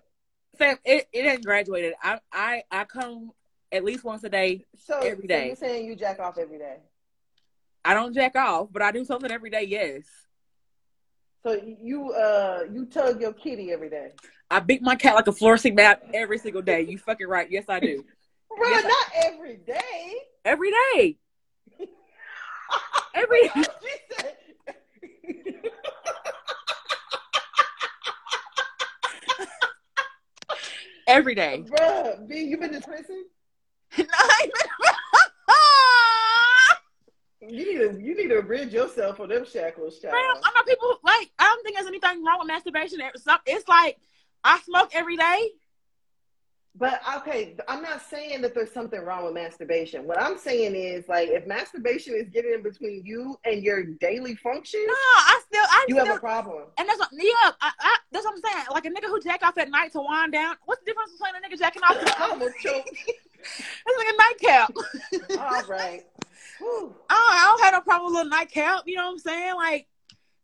Sam, 0.58 0.78
it, 0.84 1.08
it 1.14 1.26
ain't 1.26 1.46
graduated. 1.46 1.94
I, 2.02 2.20
I 2.32 2.64
I 2.72 2.86
come 2.86 3.32
at 3.72 3.84
least 3.84 4.04
once 4.04 4.24
a 4.24 4.30
day. 4.30 4.66
So, 4.76 5.00
every 5.00 5.28
day. 5.28 5.42
so 5.42 5.46
you're 5.46 5.56
saying 5.56 5.86
you 5.86 5.96
jack 5.96 6.20
off 6.20 6.38
every 6.38 6.58
day. 6.58 6.78
I 7.86 7.94
don't 7.94 8.14
jack 8.14 8.36
off, 8.36 8.70
but 8.72 8.82
I 8.82 8.92
do 8.92 9.06
something 9.06 9.32
every 9.32 9.50
day. 9.50 9.64
Yes, 9.64 10.04
So 11.44 11.60
you, 11.82 12.12
uh, 12.14 12.64
you 12.72 12.86
tug 12.86 13.22
your 13.22 13.34
kitty 13.34 13.72
every 13.72 13.90
day. 13.90 14.12
I 14.52 14.60
beat 14.60 14.82
my 14.82 14.96
cat 14.96 15.16
like 15.16 15.28
a 15.28 15.32
floor 15.32 15.58
seat 15.58 15.76
mat 15.76 16.02
every 16.14 16.38
single 16.38 16.62
day. 16.62 16.82
You 16.82 16.98
fucking 16.98 17.28
right. 17.28 17.50
Yes, 17.50 17.66
I 17.70 17.80
do. 17.80 18.04
Bruh, 18.52 18.70
Yes, 18.70 18.86
I- 18.86 18.88
not 18.88 19.34
every 19.34 19.58
day. 19.58 20.16
Every 20.44 20.72
day. 20.96 21.18
Every 23.16 23.52
every 31.08 31.36
day. 31.36 31.66
Bruh, 31.68 32.28
B, 32.28 32.42
you 32.44 32.58
been 32.58 32.72
to 32.74 32.82
prison? 32.82 33.26
You 37.42 37.50
need 37.50 37.78
to 37.78 38.02
you 38.02 38.16
need 38.16 38.30
to 38.30 38.40
rid 38.42 38.72
yourself 38.72 39.20
of 39.20 39.30
them 39.30 39.46
shackles, 39.46 40.00
child. 40.00 40.14
Fam, 40.14 40.44
I 40.44 40.52
know 40.56 40.64
people 40.68 41.00
like. 41.04 41.32
I 41.40 41.44
don't 41.46 41.64
think 41.64 41.78
there's 41.78 41.88
anything 41.88 42.24
wrong 42.26 42.40
with 42.40 42.48
masturbation. 42.48 43.00
It's 43.46 43.68
like 43.68 43.98
I 44.44 44.60
smoke 44.60 44.90
every 44.94 45.16
day. 45.16 45.50
But 46.76 47.02
okay, 47.18 47.56
I'm 47.68 47.82
not 47.82 48.02
saying 48.02 48.42
that 48.42 48.54
there's 48.54 48.72
something 48.72 49.02
wrong 49.02 49.26
with 49.26 49.34
masturbation. 49.34 50.06
What 50.06 50.22
I'm 50.22 50.38
saying 50.38 50.76
is 50.76 51.08
like 51.10 51.30
if 51.30 51.48
masturbation 51.48 52.14
is 52.14 52.30
getting 52.30 52.54
in 52.54 52.62
between 52.62 53.04
you 53.06 53.38
and 53.44 53.64
your 53.64 53.84
daily 53.84 54.36
function, 54.36 54.86
No, 54.88 54.94
I 54.94 55.42
still, 55.48 55.64
I 55.64 55.86
you 55.90 55.96
still, 55.96 56.06
have 56.06 56.18
a 56.18 56.20
problem. 56.20 56.64
and 56.78 56.88
that's 56.88 57.00
what, 57.00 57.10
yeah, 57.12 57.52
I, 57.60 57.72
I, 57.80 57.98
that's 58.12 58.24
what 58.24 58.36
I'm 58.36 58.42
saying. 58.42 58.66
Like 58.72 58.86
a 58.86 58.90
nigga 58.90 59.08
who 59.08 59.20
jack 59.20 59.44
off 59.44 59.58
at 59.58 59.70
night 59.70 59.92
to 59.94 60.00
wind 60.00 60.32
down. 60.34 60.56
What's 60.66 60.82
the 60.82 60.92
difference 60.92 61.14
between 61.14 61.34
a 61.36 61.40
nigga 61.46 61.60
jacking 61.60 61.82
off? 61.84 62.00
To, 62.00 62.24
almost 62.24 62.56
choked. 62.60 62.90
it's 63.08 63.98
like 63.98 64.08
a 64.08 64.18
nightcap. 64.18 64.72
All 65.40 65.64
right. 65.68 66.04
Whew. 66.60 66.96
I 67.10 67.56
don't, 67.58 67.64
have 67.64 67.74
no 67.74 67.82
problem 67.82 68.12
with 68.12 68.16
a 68.16 68.24
little 68.24 68.30
nightcap. 68.30 68.84
You 68.86 68.98
know 68.98 69.08
what 69.08 69.14
I'm 69.14 69.20
saying? 69.20 69.56
Like 69.56 69.88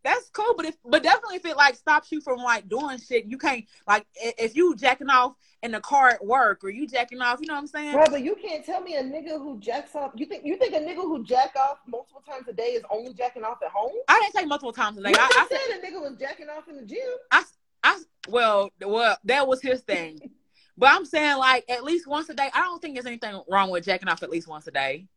that's 0.04 0.30
cool, 0.30 0.54
but 0.56 0.68
if 0.68 0.78
but 0.86 1.02
definitely 1.02 1.38
if 1.38 1.46
it 1.46 1.58
like 1.58 1.76
stops 1.76 2.12
you 2.12 2.22
from 2.22 2.38
like 2.38 2.70
doing 2.70 3.00
shit, 3.00 3.26
you 3.26 3.38
can't 3.38 3.66
like 3.88 4.06
if 4.16 4.56
you 4.56 4.76
jacking 4.76 5.10
off 5.10 5.34
in 5.64 5.72
the 5.72 5.80
car 5.80 6.10
at 6.10 6.24
work 6.24 6.64
or 6.64 6.70
you 6.70 6.88
jacking 6.88 7.22
off. 7.22 7.40
You 7.42 7.48
know 7.48 7.56
what 7.56 7.62
I'm 7.62 7.68
saying? 7.68 7.94
Bro, 7.94 8.06
but 8.12 8.24
you 8.24 8.36
can't 8.36 8.64
tell 8.64 8.82
me 8.82 8.96
a 8.96 9.04
nigga 9.04 9.32
who 9.32 9.60
jacks 9.60 9.96
off. 9.96 10.12
You 10.16 10.28
think 10.28 10.46
you 10.46 10.58
think 10.58 10.74
a 10.74 10.80
nigga 10.80 11.02
who 11.02 11.24
jack 11.24 11.56
off 11.56 11.80
multiple 11.88 12.22
times 12.28 12.48
a 12.48 12.54
day 12.54 12.74
is 12.74 12.84
only 12.92 13.14
jacking 13.14 13.44
off 13.44 13.58
at 13.64 13.72
home? 13.72 13.92
I 14.08 14.20
didn't 14.22 14.36
say 14.36 14.46
multiple 14.46 14.74
times 14.74 14.98
a 15.00 15.02
day. 15.02 15.10
you 15.10 15.16
I, 15.18 15.26
I 15.26 15.48
said 15.50 15.58
said 15.68 15.80
a 15.80 15.86
nigga 15.86 16.02
was 16.02 16.18
jacking 16.20 16.48
off 16.50 16.68
in 16.70 16.78
the 16.78 16.86
gym. 16.86 17.00
I 17.32 17.44
I 17.84 18.00
well 18.30 18.70
well 18.86 19.18
that 19.26 19.48
was 19.48 19.62
his 19.62 19.82
thing. 19.82 20.20
But 20.78 20.92
I'm 20.92 21.06
saying 21.06 21.38
like 21.38 21.64
at 21.70 21.86
least 21.86 22.06
once 22.06 22.28
a 22.28 22.34
day. 22.34 22.50
I 22.54 22.60
don't 22.60 22.82
think 22.82 22.96
there's 22.96 23.06
anything 23.06 23.42
wrong 23.50 23.70
with 23.70 23.86
jacking 23.86 24.10
off 24.10 24.24
at 24.24 24.30
least 24.30 24.50
once 24.50 24.68
a 24.68 24.72
day. 24.72 25.08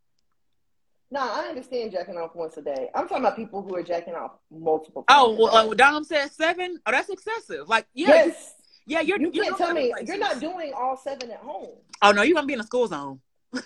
No, 1.10 1.20
I 1.20 1.46
understand 1.48 1.92
jacking 1.92 2.18
off 2.18 2.34
once 2.34 2.58
a 2.58 2.62
day. 2.62 2.90
I'm 2.94 3.08
talking 3.08 3.24
about 3.24 3.36
people 3.36 3.62
who 3.62 3.74
are 3.74 3.82
jacking 3.82 4.14
off 4.14 4.32
multiple 4.50 5.04
Oh, 5.08 5.34
well, 5.38 5.70
uh, 5.70 5.74
Dom 5.74 6.04
said 6.04 6.30
seven. 6.30 6.78
Oh, 6.84 6.90
that's 6.90 7.08
excessive. 7.08 7.66
Like, 7.66 7.86
yeah, 7.94 8.08
yes. 8.08 8.54
yeah, 8.86 9.00
you're. 9.00 9.18
You 9.18 9.30
you're 9.32 9.44
can't 9.44 9.56
doing 9.56 9.68
tell 9.68 9.74
me 9.74 9.92
other 9.92 10.04
you're 10.04 10.18
not 10.18 10.38
doing 10.38 10.72
all 10.76 10.98
seven 10.98 11.30
at 11.30 11.38
home. 11.38 11.70
Oh 12.02 12.12
no, 12.12 12.22
you're 12.22 12.34
gonna 12.34 12.46
be 12.46 12.52
in 12.52 12.60
a 12.60 12.64
school 12.64 12.86
zone. 12.86 13.20
you 13.54 13.62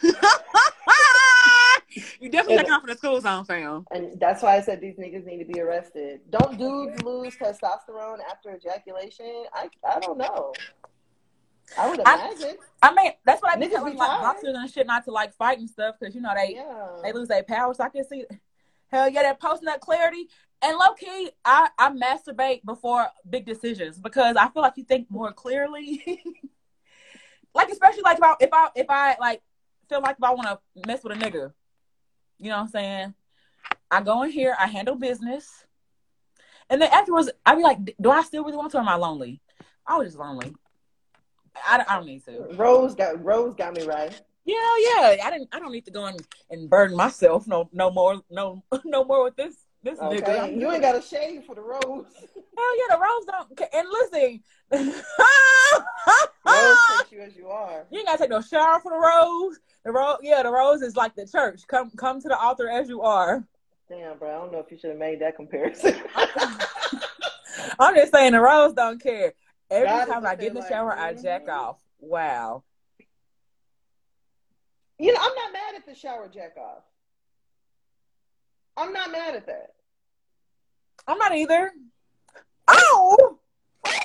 definitely 2.30 2.58
taking 2.58 2.72
off 2.72 2.84
in 2.84 2.90
the 2.90 2.96
school 2.96 3.20
zone, 3.20 3.44
fam. 3.44 3.84
And 3.90 4.20
that's 4.20 4.42
why 4.42 4.56
I 4.56 4.60
said 4.60 4.80
these 4.80 4.94
niggas 4.94 5.26
need 5.26 5.38
to 5.38 5.52
be 5.52 5.60
arrested. 5.60 6.20
Don't 6.30 6.56
dudes 6.56 7.02
lose 7.02 7.34
testosterone 7.34 8.18
after 8.30 8.54
ejaculation? 8.54 9.46
I 9.52 9.68
I 9.84 9.98
don't 9.98 10.18
know. 10.18 10.52
I 11.78 11.88
would 11.88 12.00
imagine. 12.00 12.56
I 12.82 12.94
mean, 12.94 13.12
that's 13.24 13.42
what 13.42 13.52
I 13.52 13.56
be 13.56 13.66
Niggas 13.66 13.72
telling 13.72 13.92
be 13.92 13.98
like 13.98 14.20
boxers 14.20 14.54
and 14.56 14.70
shit 14.70 14.86
not 14.86 15.04
to 15.04 15.10
like 15.10 15.32
fight 15.34 15.58
and 15.58 15.70
stuff 15.70 15.96
because 15.98 16.14
you 16.14 16.20
know 16.20 16.32
they 16.34 16.54
yeah. 16.56 16.88
they 17.02 17.12
lose 17.12 17.28
their 17.28 17.42
power. 17.42 17.72
So 17.74 17.84
I 17.84 17.88
can 17.88 18.04
see, 18.04 18.24
hell 18.88 19.08
yeah, 19.08 19.22
they're 19.22 19.34
posting 19.34 19.66
that 19.66 19.80
clarity. 19.80 20.28
And 20.60 20.76
low 20.76 20.94
key, 20.94 21.30
I 21.44 21.68
I 21.78 21.90
masturbate 21.90 22.64
before 22.64 23.06
big 23.28 23.46
decisions 23.46 23.98
because 23.98 24.36
I 24.36 24.48
feel 24.48 24.62
like 24.62 24.76
you 24.76 24.84
think 24.84 25.10
more 25.10 25.32
clearly. 25.32 26.02
like 27.54 27.70
especially 27.70 28.02
like 28.02 28.18
if 28.18 28.22
I 28.22 28.34
if 28.40 28.50
I 28.52 28.68
if 28.74 28.86
I 28.88 29.16
like 29.20 29.42
feel 29.88 30.00
like 30.00 30.16
if 30.18 30.24
I 30.24 30.32
want 30.32 30.48
to 30.48 30.86
mess 30.86 31.02
with 31.04 31.16
a 31.16 31.20
nigga, 31.20 31.52
you 32.38 32.50
know 32.50 32.56
what 32.56 32.62
I'm 32.62 32.68
saying? 32.68 33.14
I 33.90 34.02
go 34.02 34.22
in 34.22 34.30
here, 34.30 34.56
I 34.58 34.66
handle 34.66 34.96
business, 34.96 35.66
and 36.68 36.80
then 36.80 36.90
afterwards 36.92 37.30
I 37.44 37.54
be 37.54 37.62
like, 37.62 37.78
do 38.00 38.10
I 38.10 38.22
still 38.22 38.44
really 38.44 38.56
want 38.56 38.72
to? 38.72 38.78
Or 38.78 38.80
am 38.80 38.88
I 38.88 38.96
lonely? 38.96 39.40
I 39.86 39.98
was 39.98 40.08
just 40.08 40.18
lonely. 40.18 40.54
I, 41.56 41.84
I 41.88 41.96
don't 41.96 42.06
need 42.06 42.24
to. 42.26 42.46
Rose 42.56 42.94
got 42.94 43.22
Rose 43.24 43.54
got 43.54 43.74
me 43.74 43.82
right. 43.82 44.20
Yeah, 44.44 44.56
yeah. 44.78 45.16
I 45.24 45.30
didn't. 45.30 45.48
I 45.52 45.58
don't 45.60 45.72
need 45.72 45.84
to 45.84 45.90
go 45.90 46.06
and, 46.06 46.20
and 46.50 46.68
burden 46.68 46.96
myself 46.96 47.46
no 47.46 47.68
no 47.72 47.90
more 47.90 48.20
no 48.30 48.62
no 48.84 49.04
more 49.04 49.24
with 49.24 49.36
this 49.36 49.56
this 49.82 49.98
Okay, 49.98 50.20
nigga. 50.20 50.60
You 50.60 50.70
ain't 50.70 50.82
got 50.82 50.96
a 50.96 51.02
shade 51.02 51.44
for 51.44 51.54
the 51.54 51.60
rose. 51.60 52.06
Hell 52.14 52.78
yeah, 52.78 52.96
the 52.96 53.00
rose 53.00 53.24
don't. 53.26 53.60
And 53.72 53.88
listen, 53.88 54.42
Rose 56.44 56.78
takes 56.98 57.12
you 57.12 57.20
as 57.20 57.36
you 57.36 57.48
are. 57.48 57.86
you 57.90 57.98
ain't 57.98 58.06
gotta 58.06 58.18
take 58.18 58.30
no 58.30 58.40
shower 58.40 58.80
for 58.80 58.90
the 58.92 58.98
rose. 58.98 59.58
The 59.84 59.92
rose, 59.92 60.18
yeah, 60.22 60.42
the 60.42 60.50
rose 60.50 60.82
is 60.82 60.96
like 60.96 61.14
the 61.14 61.26
church. 61.26 61.62
Come 61.66 61.90
come 61.96 62.20
to 62.20 62.28
the 62.28 62.38
altar 62.38 62.68
as 62.68 62.88
you 62.88 63.02
are. 63.02 63.44
Damn, 63.88 64.18
bro. 64.18 64.30
I 64.30 64.34
don't 64.34 64.52
know 64.52 64.60
if 64.60 64.70
you 64.70 64.78
should 64.78 64.90
have 64.90 64.98
made 64.98 65.20
that 65.20 65.36
comparison. 65.36 65.94
I'm 67.78 67.94
just 67.94 68.12
saying 68.12 68.32
the 68.32 68.40
rose 68.40 68.72
don't 68.74 69.02
care. 69.02 69.34
Every 69.72 69.88
God 69.88 70.04
time 70.04 70.26
I 70.26 70.34
get 70.34 70.48
in 70.48 70.54
the 70.54 70.60
like, 70.60 70.68
shower, 70.68 70.92
I 70.92 71.14
jack 71.14 71.46
mhm. 71.46 71.54
off. 71.54 71.78
Wow. 71.98 72.62
you 74.98 75.12
know, 75.12 75.18
I'm 75.20 75.34
not 75.34 75.52
mad 75.52 75.74
at 75.76 75.86
the 75.86 75.94
shower 75.94 76.28
jack 76.28 76.56
off. 76.58 76.82
I'm 78.76 78.92
not 78.92 79.10
mad 79.10 79.34
at 79.34 79.46
that. 79.46 79.72
I'm 81.06 81.18
not 81.18 81.34
either. 81.34 81.72
Oh. 82.68 83.38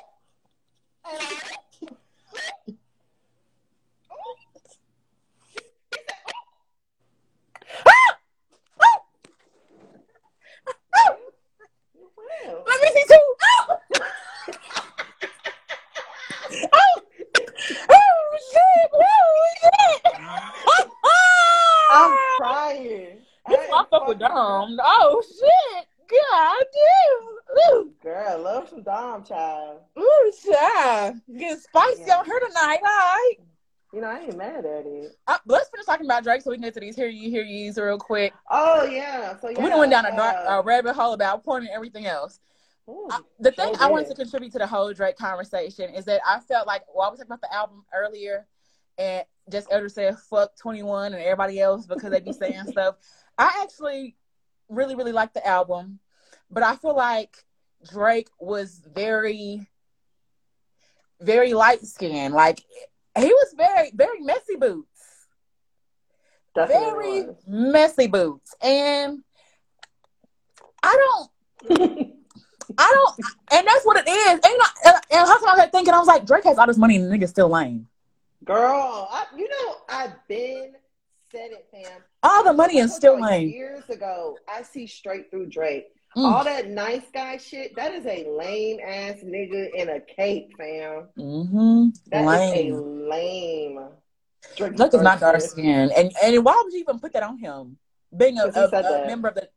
Wow. 12.47 12.63
Let 12.65 12.81
me 12.81 12.87
see 12.93 13.03
too. 13.07 13.25
Oh. 13.43 13.77
oh. 16.73 17.01
Oh 17.89 18.37
shit! 18.51 18.89
Oh 18.93 19.35
shit! 19.61 20.01
I'm 21.89 22.11
crying. 22.87 23.17
You 23.49 23.57
I 23.57 23.67
fucked 23.69 23.93
up 23.93 24.07
with 24.07 24.19
Dom. 24.19 24.77
Oh 24.83 25.23
shit! 25.27 25.85
God 26.09 26.65
damn! 26.73 27.77
Ooh, 27.77 27.91
Girl, 28.01 28.41
love 28.41 28.69
some 28.69 28.83
Dom 28.83 29.23
child. 29.23 29.81
ooh, 29.97 30.31
child. 30.45 31.15
Getting 31.37 31.57
spicy 31.57 32.03
Yeah. 32.07 32.19
on 32.19 32.25
her 32.25 32.39
tonight. 32.47 32.79
All 32.81 32.89
right. 32.89 33.35
You 33.93 34.01
know, 34.01 34.07
I 34.07 34.19
ain't 34.19 34.37
mad 34.37 34.65
at 34.65 34.85
it. 34.85 35.17
Uh, 35.27 35.37
let's 35.45 35.69
finish 35.69 35.85
talking 35.85 36.05
about 36.05 36.23
Drake 36.23 36.41
so 36.41 36.49
we 36.51 36.57
can 36.57 36.63
get 36.63 36.73
to 36.73 36.81
these 36.81 36.95
hear 36.95 37.07
you, 37.07 37.29
hear 37.29 37.43
yous 37.43 37.77
real 37.77 37.97
quick. 37.97 38.33
Oh 38.51 38.83
yeah. 38.83 39.37
So 39.39 39.49
yeah. 39.49 39.63
we 39.63 39.69
went 39.79 39.91
down 39.91 40.05
a, 40.05 40.15
dark, 40.15 40.35
uh, 40.35 40.51
a 40.59 40.61
rabbit 40.61 40.93
hole 40.93 41.13
about 41.13 41.43
porn 41.43 41.63
and 41.63 41.71
everything 41.71 42.05
else. 42.05 42.39
ooh, 42.89 43.07
Uh, 43.09 43.19
the 43.39 43.51
thing 43.51 43.73
I 43.79 43.89
wanted 43.89 44.09
to 44.09 44.15
contribute 44.15 44.51
to 44.53 44.59
the 44.59 44.67
whole 44.67 44.91
Drake 44.93 45.15
conversation 45.17 45.89
is 45.95 46.03
that 46.05 46.19
I 46.27 46.39
felt 46.41 46.67
like, 46.67 46.83
well, 46.93 47.07
I 47.07 47.09
was 47.11 47.19
talking 47.19 47.31
about 47.31 47.41
the 47.41 47.53
album 47.53 47.85
earlier, 47.95 48.45
and 48.97 49.23
just 49.49 49.67
Elder 49.71 49.89
said, 49.89 50.17
fuck 50.29 50.55
21 50.57 51.13
and 51.13 51.21
everybody 51.21 51.59
else 51.59 51.85
because 51.85 52.11
they 52.11 52.19
be 52.19 52.33
saying 52.33 52.65
stuff. 52.67 52.95
I 53.37 53.61
actually 53.63 54.15
really, 54.69 54.95
really 54.95 55.11
like 55.11 55.33
the 55.33 55.45
album, 55.45 55.99
but 56.49 56.63
I 56.63 56.75
feel 56.75 56.95
like 56.95 57.35
Drake 57.91 58.29
was 58.39 58.81
very, 58.93 59.67
very 61.21 61.53
light 61.53 61.81
skinned. 61.85 62.33
Like, 62.33 62.63
he 63.17 63.27
was 63.27 63.53
very, 63.55 63.91
very 63.93 64.19
messy 64.21 64.55
boots. 64.59 64.87
Definitely 66.55 66.85
very 66.85 67.27
was. 67.27 67.35
messy 67.47 68.07
boots. 68.07 68.55
And 68.61 69.23
I 70.83 71.27
don't 71.69 72.13
I 72.77 72.93
don't, 72.93 73.27
and 73.51 73.67
that's 73.67 73.85
what 73.85 73.97
it 73.97 74.09
is. 74.09 74.33
And, 74.33 74.45
you 74.45 74.57
know, 74.57 74.65
and, 74.85 74.95
and 75.11 75.21
I 75.21 75.23
was 75.23 75.69
thinking. 75.71 75.93
I 75.93 75.99
was 75.99 76.07
like, 76.07 76.25
Drake 76.25 76.43
has 76.43 76.57
all 76.57 76.67
this 76.67 76.77
money 76.77 76.97
and 76.97 77.11
the 77.11 77.17
nigga's 77.17 77.29
still 77.29 77.49
lame. 77.49 77.87
Girl, 78.47 79.07
I, 79.11 79.25
you 79.35 79.49
know, 79.49 79.75
I've 79.89 80.15
been 80.27 80.73
said 81.31 81.51
it, 81.51 81.67
fam. 81.71 82.01
All 82.23 82.43
the 82.43 82.53
money 82.53 82.77
is 82.77 82.95
still 82.95 83.19
lame. 83.19 83.49
Years 83.49 83.89
ago, 83.89 84.37
I 84.47 84.61
see 84.63 84.87
straight 84.87 85.29
through 85.29 85.47
Drake. 85.47 85.87
Mm. 86.15 86.23
All 86.23 86.43
that 86.45 86.69
nice 86.69 87.03
guy 87.13 87.37
shit, 87.37 87.75
that 87.75 87.93
is 87.93 88.05
a 88.05 88.25
lame 88.29 88.79
ass 88.79 89.17
nigga 89.23 89.69
in 89.75 89.89
a 89.89 89.99
cape, 89.99 90.55
fam. 90.57 91.09
Mm-hmm. 91.17 91.89
That 92.09 92.21
is 92.21 92.53
Lame. 92.53 92.73
a 92.73 92.81
lame. 92.81 93.79
Drake, 94.55 94.75
Drake 94.75 94.93
is 94.93 95.01
not 95.01 95.19
dark 95.19 95.41
skin. 95.41 95.91
And 95.95 96.11
and 96.23 96.45
why 96.45 96.59
would 96.63 96.73
you 96.73 96.79
even 96.79 96.99
put 96.99 97.13
that 97.13 97.23
on 97.23 97.37
him? 97.37 97.77
Being 98.15 98.37
a, 98.39 98.45
a, 98.45 98.69
a 98.69 99.07
member 99.07 99.27
of 99.27 99.35
the 99.35 99.49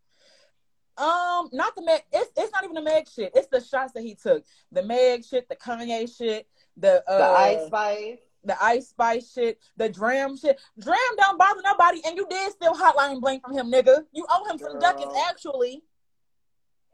um, 1.01 1.49
not 1.53 1.75
the 1.77 1.83
Meg. 1.83 2.03
It's 2.13 2.31
it's 2.37 2.53
not 2.53 2.65
even 2.65 2.75
the 2.75 2.83
Meg 2.83 3.09
shit. 3.09 3.33
It's 3.35 3.47
the 3.47 3.61
shots 3.61 3.93
that 3.93 4.03
he 4.03 4.17
took. 4.17 4.45
The 4.73 4.83
Meg 4.83 5.25
shit, 5.25 5.49
the 5.49 5.57
Kanye 5.57 6.15
shit, 6.15 6.47
the 6.77 7.03
uh, 7.09 7.19
The 7.19 7.25
Ice 7.25 7.67
Spice. 7.69 8.19
The 8.45 8.63
Ice 8.63 8.89
Spice 8.89 9.33
shit, 9.33 9.59
the 9.77 9.89
Dram 9.89 10.37
shit. 10.37 10.59
Dram 10.79 10.97
don't 11.19 11.39
bother 11.39 11.61
nobody, 11.65 12.01
and 12.07 12.17
you 12.17 12.27
did 12.29 12.53
steal 12.53 12.75
hotline 12.75 13.21
bling 13.21 13.41
from 13.41 13.53
him, 13.57 13.71
nigga. 13.71 14.05
You 14.13 14.27
owe 14.29 14.51
him 14.51 14.59
some 14.59 14.79
ducats, 14.79 15.15
actually. 15.29 15.83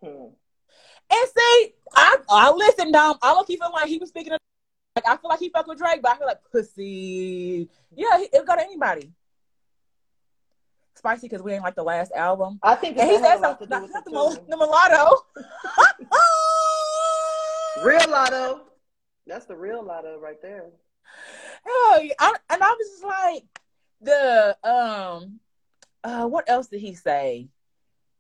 Hmm. 0.02 0.28
And 1.08 1.28
see, 1.36 1.74
I 1.94 2.16
I 2.28 2.50
listen, 2.50 2.90
Dom. 2.90 3.16
I 3.22 3.32
look 3.34 3.48
even 3.50 3.70
like 3.72 3.86
he 3.86 3.98
was 3.98 4.08
speaking 4.08 4.32
of 4.32 4.40
like 4.96 5.06
I 5.06 5.16
feel 5.16 5.30
like 5.30 5.38
he 5.38 5.50
fuck 5.50 5.66
with 5.66 5.78
Drake, 5.78 6.02
but 6.02 6.12
I 6.12 6.16
feel 6.16 6.26
like 6.26 6.40
pussy. 6.50 7.68
Yeah, 7.94 8.18
he- 8.18 8.28
it'll 8.32 8.44
go 8.44 8.56
to 8.56 8.62
anybody. 8.62 9.12
Spicy 10.96 11.28
because 11.28 11.42
we 11.42 11.52
ain't 11.52 11.62
like 11.62 11.74
the 11.74 11.82
last 11.82 12.10
album. 12.12 12.58
I 12.62 12.74
think 12.74 12.96
And 12.98 13.08
he 13.08 13.16
said 13.18 13.24
has 13.26 13.38
a 13.38 13.42
lot 13.42 13.58
to 13.60 13.66
something, 13.66 13.68
not, 13.68 13.90
not 13.90 14.34
it 14.34 14.46
the, 14.46 14.50
the 14.50 14.56
mulatto. 14.56 15.26
Real 17.84 18.10
lotto. 18.10 18.62
That's 19.26 19.44
the 19.46 19.56
real 19.56 19.84
lotto 19.84 20.18
right 20.18 20.40
there. 20.40 20.70
Oh, 21.66 22.00
yeah. 22.02 22.12
I, 22.18 22.34
and 22.50 22.62
I 22.62 22.68
was 22.68 22.88
just 22.90 23.04
like, 23.04 23.42
the 24.00 24.56
um, 24.62 25.40
uh, 26.04 26.26
what 26.26 26.48
else 26.48 26.68
did 26.68 26.80
he 26.80 26.94
say? 26.94 27.48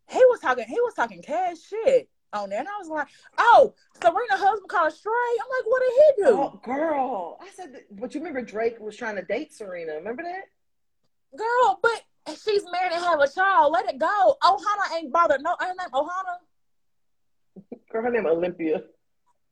He 0.08 0.18
was 0.18 0.40
talking. 0.40 0.64
He 0.68 0.80
was 0.80 0.94
talking 0.94 1.22
cash 1.22 1.58
shit 1.60 2.08
on 2.32 2.50
there, 2.50 2.60
and 2.60 2.68
I 2.68 2.78
was 2.78 2.88
like, 2.88 3.08
oh, 3.38 3.74
Serena 4.00 4.36
husband 4.36 4.68
called 4.68 4.92
Stray. 4.92 5.12
I'm 5.12 5.48
like, 5.50 5.66
what 5.66 5.82
did 5.82 5.92
he 5.92 6.22
do, 6.22 6.28
Oh, 6.38 6.60
girl. 6.64 7.38
I 7.40 7.48
said, 7.54 7.74
that, 7.74 7.82
but 8.00 8.14
you 8.14 8.20
remember 8.20 8.42
Drake 8.42 8.78
was 8.80 8.96
trying 8.96 9.16
to 9.16 9.22
date 9.22 9.52
Serena. 9.52 9.94
Remember 9.94 10.22
that? 10.22 10.44
girl? 11.36 11.78
But 11.82 12.02
she's 12.44 12.64
married 12.70 12.92
and 12.92 13.04
have 13.04 13.20
a 13.20 13.28
child. 13.28 13.72
Let 13.72 13.86
it 13.88 13.98
go. 13.98 14.36
Ohana 14.42 14.96
ain't 14.96 15.12
bothered. 15.12 15.42
No, 15.42 15.54
her 15.58 15.66
name 15.66 15.88
Ohana. 15.92 16.36
Girl, 17.90 18.02
her 18.02 18.10
name 18.10 18.26
Olympia. 18.26 18.82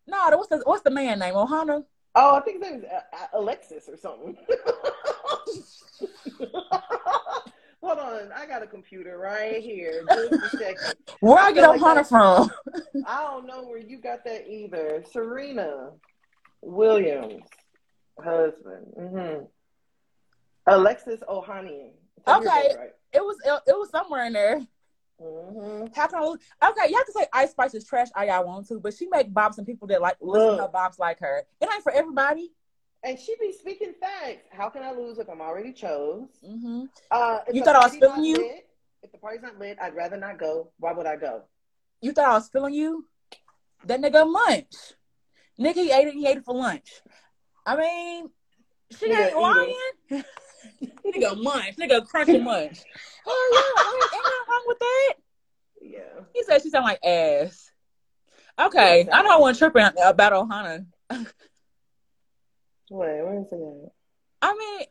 No, 0.06 0.18
what's 0.36 0.48
the 0.48 0.62
what's 0.64 0.82
the 0.82 0.90
man 0.90 1.18
name? 1.18 1.34
Ohana. 1.34 1.84
Oh, 2.16 2.36
I 2.36 2.40
think 2.40 2.62
his 2.62 2.70
name's 2.70 2.84
uh, 2.84 3.00
uh, 3.12 3.26
Alexis 3.38 3.88
or 3.88 3.96
something. 3.96 4.36
Hold 7.82 7.98
on, 7.98 8.32
I 8.34 8.46
got 8.46 8.62
a 8.62 8.66
computer 8.66 9.18
right 9.18 9.60
here. 9.60 10.04
Just 10.08 10.32
a 10.32 10.48
second. 10.56 10.94
Where 11.20 11.38
I 11.38 11.48
I 11.48 11.52
get 11.52 11.68
like 11.68 11.80
Ohana 11.80 12.08
from? 12.08 12.50
I 13.06 13.24
don't 13.24 13.46
know 13.46 13.64
where 13.64 13.78
you 13.78 13.98
got 13.98 14.24
that 14.24 14.48
either. 14.48 15.04
Serena 15.12 15.90
Williams, 16.62 17.42
husband. 18.22 18.86
hmm 18.96 19.44
Alexis 20.66 21.20
Ohanian. 21.28 21.90
Okay. 22.26 22.74
Right. 22.78 22.90
It 23.12 23.22
was 23.22 23.36
it, 23.44 23.60
it 23.66 23.76
was 23.76 23.90
somewhere 23.90 24.24
in 24.24 24.32
there. 24.32 24.60
Hmm 25.20 25.86
How 25.94 26.06
can 26.06 26.18
I 26.22 26.24
lose? 26.24 26.40
Okay, 26.62 26.90
y'all 26.90 27.04
can 27.04 27.12
say 27.14 27.26
Ice 27.32 27.50
Spice 27.52 27.74
is 27.74 27.86
trash. 27.86 28.08
I 28.14 28.26
y'all 28.26 28.46
want 28.46 28.66
to, 28.68 28.80
but 28.80 28.94
she 28.94 29.06
make 29.08 29.32
bops 29.32 29.58
and 29.58 29.66
people 29.66 29.86
that 29.88 30.02
like 30.02 30.16
listen 30.20 30.56
to 30.56 30.62
Look. 30.62 30.72
bops 30.72 30.98
like 30.98 31.20
her. 31.20 31.44
It 31.60 31.68
ain't 31.72 31.82
for 31.82 31.92
everybody. 31.92 32.52
And 33.02 33.18
she 33.18 33.34
be 33.38 33.52
speaking 33.52 33.92
facts. 34.00 34.48
How 34.50 34.70
can 34.70 34.82
I 34.82 34.92
lose 34.92 35.18
if 35.18 35.28
I'm 35.28 35.40
already 35.40 35.72
chose? 35.72 36.28
hmm 36.44 36.84
Uh, 37.10 37.40
You 37.52 37.62
thought 37.62 37.76
I 37.76 37.84
was 37.84 37.96
feeling 37.96 38.24
you? 38.24 38.38
lit- 38.38 38.68
if 39.02 39.12
the 39.12 39.18
party's 39.18 39.42
not 39.42 39.58
lit, 39.58 39.76
I'd 39.80 39.94
rather 39.94 40.16
not 40.16 40.38
go. 40.38 40.70
Why 40.78 40.92
would 40.92 41.06
I 41.06 41.16
go? 41.16 41.42
You 42.00 42.12
thought 42.12 42.30
I 42.30 42.34
was 42.34 42.48
feeling 42.48 42.72
you? 42.74 43.06
That 43.84 44.00
nigga 44.00 44.26
lunch. 44.26 44.74
Nigga, 45.60 45.74
he 45.74 45.90
ate 45.92 46.08
it. 46.08 46.14
He 46.14 46.26
ate 46.26 46.38
it 46.38 46.44
for 46.44 46.54
lunch. 46.54 46.90
I 47.66 47.76
mean, 47.76 48.30
she 48.98 49.06
ain't 49.12 49.36
lying. 49.38 49.74
nigga 51.06 51.42
munch. 51.42 51.76
Nigga 51.76 52.06
crunching 52.06 52.44
munch. 52.44 52.80
Oh 53.26 53.50
yeah, 53.54 53.82
oh, 53.82 53.94
ain't, 53.94 54.12
ain't 54.12 54.22
nothing 54.22 54.50
wrong 54.50 54.64
with 54.66 54.78
that. 54.80 55.14
Yeah. 55.80 56.24
He 56.34 56.42
said 56.42 56.60
she 56.60 56.68
sound 56.68 56.84
like 56.84 57.02
ass. 57.02 57.70
Okay, 58.60 59.08
I 59.10 59.22
know 59.22 59.36
I 59.36 59.38
wasn't 59.38 59.72
tripping 59.72 60.02
about 60.04 60.32
Ohana. 60.32 60.84
Wait, 62.90 63.22
where 63.22 63.40
is 63.40 63.46
it? 63.50 63.92
I 64.42 64.52
mean, 64.52 64.86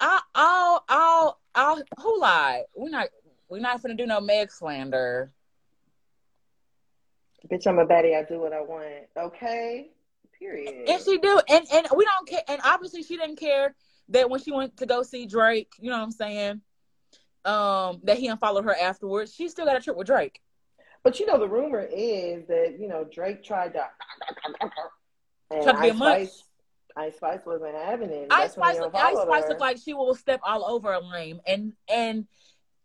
I, 0.00 0.20
I'll, 0.34 0.84
I'll, 0.88 1.38
I'll. 1.54 1.82
Who 2.00 2.20
lied? 2.20 2.64
We're 2.74 2.90
not, 2.90 3.08
we're 3.48 3.60
not 3.60 3.80
gonna 3.80 3.94
do 3.94 4.04
no 4.04 4.20
Meg 4.20 4.50
slander. 4.50 5.30
Bitch, 7.50 7.66
I'm 7.66 7.78
a 7.78 7.86
baddie. 7.86 8.18
I 8.18 8.24
do 8.24 8.40
what 8.40 8.52
I 8.52 8.60
want. 8.60 9.06
Okay. 9.16 9.90
Period. 10.38 10.88
And 10.88 11.00
she 11.02 11.18
do, 11.18 11.40
and 11.48 11.64
and 11.72 11.86
we 11.96 12.04
don't 12.04 12.28
care. 12.28 12.42
And 12.48 12.60
obviously, 12.64 13.04
she 13.04 13.16
didn't 13.16 13.36
care 13.36 13.76
that 14.08 14.28
when 14.28 14.40
she 14.40 14.52
went 14.52 14.76
to 14.78 14.86
go 14.86 15.02
see 15.02 15.26
Drake. 15.26 15.72
You 15.80 15.90
know 15.90 15.98
what 15.98 16.04
I'm 16.04 16.10
saying? 16.12 16.60
Um, 17.44 18.00
that 18.04 18.18
he 18.18 18.28
unfollowed 18.28 18.64
her 18.64 18.74
afterwards. 18.74 19.34
She 19.34 19.48
still 19.48 19.64
got 19.66 19.76
a 19.76 19.80
trip 19.80 19.96
with 19.96 20.06
Drake. 20.06 20.40
But 21.02 21.18
you 21.18 21.26
know, 21.26 21.38
the 21.38 21.48
rumor 21.48 21.80
is 21.80 22.46
that 22.46 22.76
you 22.78 22.88
know 22.88 23.04
Drake 23.04 23.42
tried 23.42 23.74
to. 23.74 23.86
And 25.50 25.64
Tried 25.64 25.72
to 25.74 25.80
be 25.82 25.88
a. 25.88 25.94
Spice, 25.94 26.44
Ice 26.96 27.16
Spice 27.16 27.40
wasn't 27.44 27.74
having 27.74 28.10
it. 28.10 28.28
Ice 28.30 28.52
Spice, 28.52 28.78
look, 28.78 28.94
Ice 28.94 29.16
Spice 29.18 29.42
her. 29.42 29.48
look 29.50 29.60
like 29.60 29.76
she 29.76 29.92
will 29.92 30.14
step 30.14 30.40
all 30.42 30.64
over 30.64 30.92
a 30.92 31.00
lame, 31.00 31.40
and 31.46 31.74
and 31.92 32.26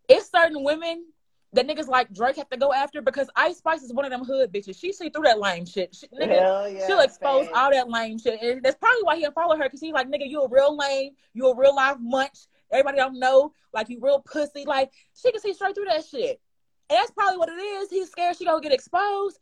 it's 0.08 0.30
certain 0.30 0.62
women 0.62 1.06
that 1.54 1.66
niggas 1.66 1.88
like 1.88 2.12
Drake 2.12 2.36
have 2.36 2.50
to 2.50 2.56
go 2.56 2.72
after 2.72 3.00
because 3.00 3.30
Ice 3.34 3.58
Spice 3.58 3.82
is 3.82 3.92
one 3.92 4.04
of 4.04 4.10
them 4.10 4.24
hood 4.24 4.52
bitches. 4.52 4.78
She 4.78 4.92
see 4.92 5.08
through 5.08 5.24
that 5.24 5.40
lame 5.40 5.64
shit. 5.64 5.94
She, 5.94 6.06
nigga, 6.08 6.38
Hell 6.40 6.68
yeah, 6.68 6.86
she'll 6.86 7.00
expose 7.00 7.46
facts. 7.46 7.58
all 7.58 7.70
that 7.70 7.88
lame 7.88 8.18
shit, 8.18 8.40
and 8.42 8.62
that's 8.62 8.76
probably 8.76 9.02
why 9.02 9.16
he 9.16 9.24
unfollowed 9.24 9.58
her 9.58 9.64
because 9.64 9.80
he's 9.80 9.92
like, 9.92 10.08
nigga, 10.08 10.28
you 10.28 10.42
a 10.42 10.48
real 10.48 10.76
lame, 10.76 11.12
you 11.32 11.46
a 11.46 11.56
real 11.56 11.74
life 11.74 11.96
munch. 12.00 12.38
Everybody 12.70 12.98
don't 12.98 13.18
know, 13.18 13.52
like 13.72 13.88
you 13.88 13.98
real 14.00 14.20
pussy. 14.20 14.64
Like 14.66 14.92
she 15.14 15.32
can 15.32 15.40
see 15.40 15.54
straight 15.54 15.74
through 15.74 15.86
that 15.86 16.04
shit, 16.04 16.40
and 16.90 16.98
that's 16.98 17.10
probably 17.12 17.38
what 17.38 17.48
it 17.48 17.52
is. 17.52 17.88
He's 17.90 18.10
scared 18.10 18.36
she 18.36 18.44
gonna 18.44 18.60
get 18.60 18.72
exposed. 18.72 19.38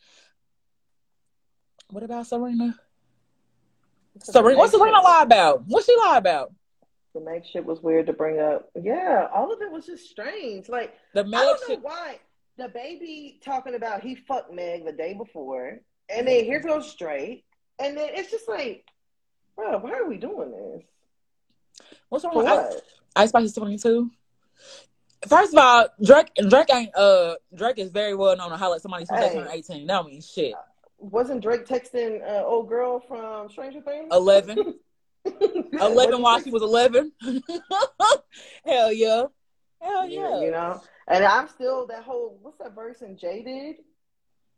What 1.90 2.04
about 2.04 2.26
Serena? 2.26 2.78
Serena, 4.22 4.58
what's 4.58 4.72
Serena 4.72 5.00
lie 5.00 5.22
about? 5.22 5.64
What's 5.66 5.86
she 5.86 5.96
lie 5.96 6.18
about? 6.18 6.52
The 7.16 7.22
Meg 7.22 7.46
shit 7.50 7.64
was 7.64 7.80
weird 7.80 8.06
to 8.08 8.12
bring 8.12 8.38
up. 8.40 8.68
Yeah, 8.78 9.26
all 9.34 9.50
of 9.50 9.62
it 9.62 9.70
was 9.72 9.86
just 9.86 10.10
strange. 10.10 10.68
Like 10.68 10.92
The 11.14 11.20
I 11.20 11.24
don't 11.24 11.32
know 11.32 11.56
shit. 11.66 11.80
why 11.82 12.18
the 12.58 12.68
baby 12.68 13.40
talking 13.42 13.74
about 13.74 14.02
he 14.02 14.14
fucked 14.16 14.52
Meg 14.52 14.84
the 14.84 14.92
day 14.92 15.14
before, 15.14 15.80
and 16.10 16.28
then 16.28 16.44
here 16.44 16.60
goes 16.60 16.90
straight, 16.90 17.44
and 17.78 17.96
then 17.96 18.10
it's 18.12 18.30
just 18.30 18.46
like, 18.50 18.84
bro, 19.56 19.78
why 19.78 19.92
are 19.92 20.06
we 20.06 20.18
doing 20.18 20.50
this? 20.50 21.86
What's 22.10 22.22
wrong 22.26 22.36
with 22.36 22.44
what? 22.44 22.82
Ice 23.16 23.30
Spice 23.30 23.44
is 23.44 23.54
22? 23.54 24.10
First 25.26 25.54
of 25.54 25.58
all, 25.58 25.86
Drake 26.04 26.32
Drake 26.50 26.68
ain't 26.74 26.94
uh 26.94 27.36
Drake 27.54 27.78
is 27.78 27.90
very 27.90 28.14
well 28.14 28.36
known 28.36 28.50
to 28.50 28.58
holler 28.58 28.76
at 28.76 28.82
somebody 28.82 29.06
since 29.06 29.18
Hey. 29.18 29.46
18. 29.52 29.86
That 29.86 29.94
don't 29.94 30.06
mean 30.10 30.20
shit. 30.20 30.52
Wasn't 30.98 31.40
Drake 31.40 31.64
texting 31.64 32.22
uh, 32.28 32.44
old 32.44 32.68
girl 32.68 33.00
from 33.00 33.48
Stranger 33.48 33.80
Things? 33.80 34.08
11. 34.12 34.74
11 35.80 36.22
while 36.22 36.40
she 36.40 36.50
was 36.50 36.62
11. 36.62 37.12
Hell 38.64 38.92
yeah. 38.92 39.24
Hell 39.80 40.08
yeah. 40.08 40.40
You 40.40 40.50
know, 40.50 40.80
and 41.08 41.24
I'm 41.24 41.48
still 41.48 41.86
that 41.88 42.02
whole 42.02 42.38
what's 42.42 42.58
that 42.58 42.74
verse 42.74 43.02
in 43.02 43.16
Jaded 43.16 43.76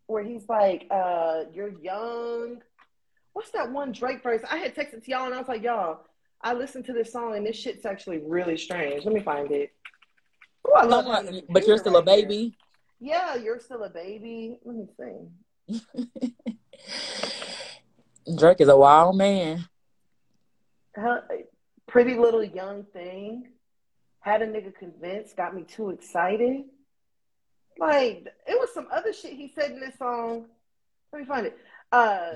where 0.06 0.22
he's 0.22 0.48
like, 0.48 0.86
uh, 0.90 1.44
"You're 1.52 1.72
young." 1.80 2.62
What's 3.32 3.50
that 3.50 3.70
one 3.70 3.92
Drake 3.92 4.22
verse? 4.22 4.42
I 4.50 4.56
had 4.56 4.74
texted 4.74 5.04
to 5.04 5.10
y'all 5.10 5.26
and 5.26 5.34
I 5.34 5.38
was 5.38 5.48
like, 5.48 5.62
"Y'all, 5.62 6.00
I 6.42 6.54
listened 6.54 6.86
to 6.86 6.92
this 6.92 7.12
song 7.12 7.36
and 7.36 7.46
this 7.46 7.56
shit's 7.56 7.84
actually 7.84 8.18
really 8.18 8.56
strange. 8.56 9.04
Let 9.04 9.14
me 9.14 9.20
find 9.20 9.50
it." 9.50 9.72
Ooh, 10.66 10.72
I 10.74 10.84
love 10.84 11.28
but 11.50 11.66
you're 11.66 11.78
still 11.78 11.96
a 11.96 12.02
right 12.02 12.18
here. 12.18 12.28
baby. 12.28 12.56
Yeah, 13.00 13.36
you're 13.36 13.60
still 13.60 13.84
a 13.84 13.90
baby. 13.90 14.58
Let 14.64 14.76
me 14.76 14.86
see. 14.98 16.34
Drake 18.36 18.60
is 18.60 18.68
a 18.68 18.76
wild 18.76 19.16
man. 19.16 19.68
Pretty 21.86 22.16
little 22.16 22.44
young 22.44 22.84
thing. 22.92 23.48
Had 24.20 24.42
a 24.42 24.46
nigga 24.46 24.74
convinced, 24.74 25.36
got 25.36 25.54
me 25.54 25.62
too 25.62 25.90
excited. 25.90 26.64
Like, 27.78 28.26
it 28.46 28.58
was 28.58 28.72
some 28.74 28.88
other 28.92 29.12
shit 29.12 29.32
he 29.32 29.48
said 29.54 29.70
in 29.72 29.80
this 29.80 29.96
song. 29.98 30.46
Let 31.12 31.20
me 31.20 31.24
find 31.26 31.46
it. 31.46 31.56
Uh, 31.92 32.32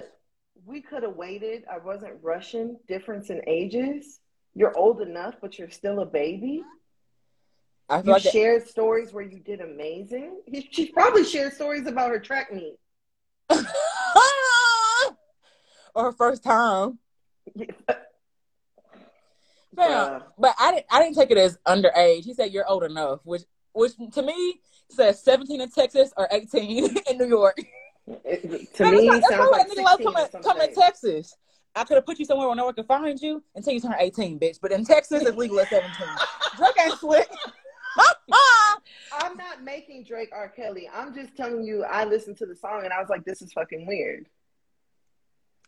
we 0.64 0.80
could 0.80 1.02
have 1.02 1.16
waited. 1.16 1.64
I 1.70 1.78
wasn't 1.78 2.14
rushing. 2.22 2.78
Difference 2.88 3.28
in 3.30 3.42
ages. 3.46 4.20
You're 4.54 4.76
old 4.76 5.00
enough, 5.02 5.34
but 5.40 5.58
you're 5.58 5.70
still 5.70 6.00
a 6.00 6.06
baby. 6.06 6.62
I 7.88 7.98
You 7.98 8.12
like 8.12 8.22
that- 8.22 8.32
shared 8.32 8.68
stories 8.68 9.12
where 9.12 9.24
you 9.24 9.40
did 9.40 9.60
amazing. 9.60 10.40
He, 10.46 10.68
she 10.72 10.86
probably 10.92 11.24
shared 11.24 11.52
stories 11.54 11.86
about 11.86 12.10
her 12.10 12.20
track 12.20 12.52
meet. 12.52 12.76
or 15.94 16.04
her 16.04 16.12
first 16.12 16.42
time. 16.44 16.98
Fam, 17.58 17.66
But 19.74 20.54
I 20.58 20.72
didn't 20.72 20.86
I 20.90 21.02
didn't 21.02 21.16
take 21.16 21.30
it 21.30 21.38
as 21.38 21.58
underage. 21.66 22.24
He 22.24 22.34
said 22.34 22.52
you're 22.52 22.68
old 22.68 22.84
enough, 22.84 23.20
which 23.24 23.42
which 23.72 23.92
to 24.14 24.22
me 24.22 24.60
says 24.90 25.22
17 25.22 25.60
in 25.60 25.70
Texas 25.70 26.12
or 26.16 26.28
18 26.30 26.96
in 27.10 27.18
New 27.18 27.26
York. 27.26 27.58
It- 28.24 28.74
to 28.74 28.90
me, 28.90 29.08
that's 29.08 29.22
why- 29.30 29.36
sounds 29.36 29.50
that's 29.50 29.50
like 29.52 29.68
nigga 29.68 29.82
love 29.84 29.98
16 29.98 30.06
or 30.08 30.12
coming, 30.12 30.42
coming 30.42 30.68
to. 30.68 30.74
Texas. 30.80 31.36
I 31.74 31.84
could 31.84 31.94
have 31.94 32.04
put 32.04 32.18
you 32.18 32.26
somewhere 32.26 32.48
where 32.48 32.56
no 32.56 32.66
one 32.66 32.74
could 32.74 32.86
find 32.86 33.18
you 33.18 33.42
until 33.54 33.72
you 33.72 33.80
turn 33.80 33.94
18, 33.98 34.38
bitch. 34.38 34.58
But 34.60 34.72
in 34.72 34.84
Texas, 34.84 35.22
it's 35.22 35.36
legal 35.38 35.58
at 35.58 35.68
17. 35.70 35.90
Drake 36.58 36.74
ain't 36.84 36.98
slick. 36.98 37.30
I'm 39.12 39.36
not 39.36 39.62
making 39.62 40.04
Drake 40.04 40.30
R. 40.32 40.48
Kelly. 40.48 40.88
I'm 40.92 41.14
just 41.14 41.34
telling 41.36 41.64
you, 41.64 41.84
I 41.84 42.04
listened 42.04 42.36
to 42.38 42.46
the 42.46 42.54
song 42.56 42.82
and 42.84 42.92
I 42.92 43.00
was 43.00 43.08
like, 43.08 43.24
this 43.24 43.40
is 43.42 43.52
fucking 43.52 43.86
weird. 43.86 44.26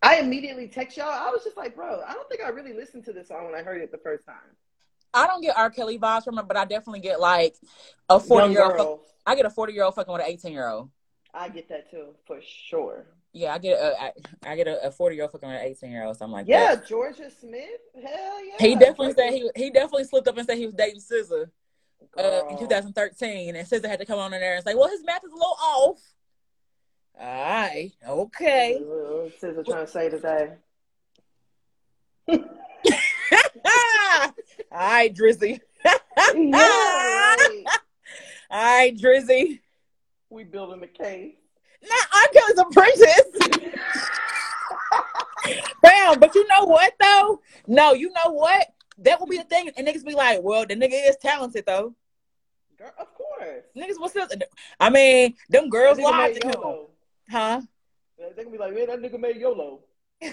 I 0.03 0.19
immediately 0.19 0.69
text 0.69 0.97
y'all. 0.97 1.09
I 1.09 1.31
was 1.31 1.43
just 1.45 1.57
like, 1.57 1.75
bro, 1.75 2.03
I 2.07 2.13
don't 2.13 2.29
think 2.29 2.43
I 2.43 2.49
really 2.49 2.75
listened 2.75 3.05
to 3.07 3.13
this 3.13 3.29
song 3.29 3.47
when 3.47 3.55
I 3.55 3.63
heard 3.63 3.81
it 3.81 3.91
the 3.91 3.99
first 3.99 4.27
time. 4.27 4.37
I 5.15 5.27
don't 5.27 5.41
get 5.41 5.57
R. 5.57 5.71
Kelly 5.71 5.99
vibes 5.99 6.25
from 6.25 6.39
it, 6.39 6.49
but 6.49 6.57
I 6.57 6.65
definitely 6.65 7.01
get 7.01 7.21
like 7.21 7.55
a 8.11 8.19
forty 8.21 8.53
year 8.53 8.77
old. 8.77 9.01
I 9.27 9.35
get 9.35 9.47
a 9.47 9.51
40 9.51 9.73
year 9.73 9.85
old 9.85 9.95
fucking 9.95 10.13
with 10.13 10.23
an 10.23 10.29
18 10.29 10.53
year 10.53 10.69
old. 10.69 10.91
I 11.33 11.49
get 11.49 11.69
that 11.69 11.91
too, 11.91 12.15
for 12.27 12.41
sure. 12.43 13.07
Yeah, 13.33 13.55
I 13.55 13.59
get 13.59 13.79
a 13.79 14.01
I, 14.01 14.13
I 14.47 14.57
get 14.57 14.69
a 14.69 14.91
40 14.91 15.17
year 15.17 15.25
old 15.25 15.33
fucking 15.33 15.49
with 15.49 15.59
an 15.59 15.67
18 15.67 15.91
year 15.91 16.05
old, 16.05 16.17
something 16.17 16.33
like 16.33 16.47
Yeah, 16.47 16.75
that. 16.75 16.87
Georgia 16.87 17.31
Smith. 17.31 17.81
Hell 17.95 18.45
yeah. 18.45 18.55
He 18.59 18.75
definitely 18.77 19.15
said 19.15 19.33
he 19.33 19.51
he 19.57 19.71
definitely 19.71 20.05
slipped 20.05 20.29
up 20.29 20.37
and 20.37 20.47
said 20.47 20.59
he 20.59 20.67
was 20.67 20.75
dating 20.75 21.01
SZA 21.01 21.47
uh, 22.19 22.41
in 22.51 22.59
2013, 22.59 23.57
and 23.57 23.67
SZA 23.67 23.87
had 23.87 23.99
to 23.99 24.07
come 24.07 24.19
on 24.19 24.33
in 24.35 24.41
there 24.41 24.57
and 24.57 24.65
say, 24.65 24.75
"Well, 24.75 24.89
his 24.89 25.03
math 25.05 25.25
is 25.25 25.33
a 25.33 25.35
little 25.35 25.57
off." 25.61 26.01
All 27.21 27.27
right, 27.27 27.93
okay. 28.09 28.79
Ooh, 28.81 29.31
SZA 29.41 29.65
trying 29.65 29.87
to 29.87 29.91
say 29.91 30.09
today. 30.09 30.51
All 32.29 32.39
right, 34.73 35.15
Drizzy. 35.15 35.61
yeah, 35.85 35.95
right. 36.35 37.65
All 38.51 38.79
right, 38.79 38.97
Drizzy. 38.97 39.61
We 40.31 40.45
building 40.45 40.81
the 40.81 40.87
case. 40.87 41.35
Not 41.83 42.09
R. 42.13 42.29
Kelly's 42.33 42.59
a 42.59 42.65
princess. 42.73 43.23
Bam, 45.83 46.19
but 46.19 46.35
you 46.35 46.47
know 46.49 46.65
what 46.65 46.95
though? 47.01 47.41
No, 47.67 47.93
you 47.93 48.11
know 48.11 48.33
what? 48.33 48.69
That 48.99 49.21
will 49.21 49.27
be 49.27 49.39
the 49.39 49.45
thing, 49.45 49.71
and 49.77 49.87
niggas 49.87 50.05
be 50.05 50.15
like, 50.15 50.41
"Well, 50.43 50.67
the 50.67 50.75
nigga 50.75 51.09
is 51.09 51.17
talented 51.17 51.67
though." 51.67 51.95
Girl, 52.79 52.91
of 52.99 53.15
course. 53.15 53.65
Niggas, 53.77 53.99
what's 53.99 54.15
this? 54.15 54.29
I 54.81 54.91
mean, 54.91 55.35
them 55.51 55.69
girls 55.69 55.99
lied 55.99 56.41
to 56.41 56.49
him. 56.49 56.87
Huh? 57.29 57.61
They 58.19 58.43
gonna 58.43 58.51
be 58.51 58.59
like, 58.59 58.75
man, 58.75 58.87
that 58.87 59.01
nigga 59.01 59.19
made 59.21 59.37
YOLO. 59.37 59.81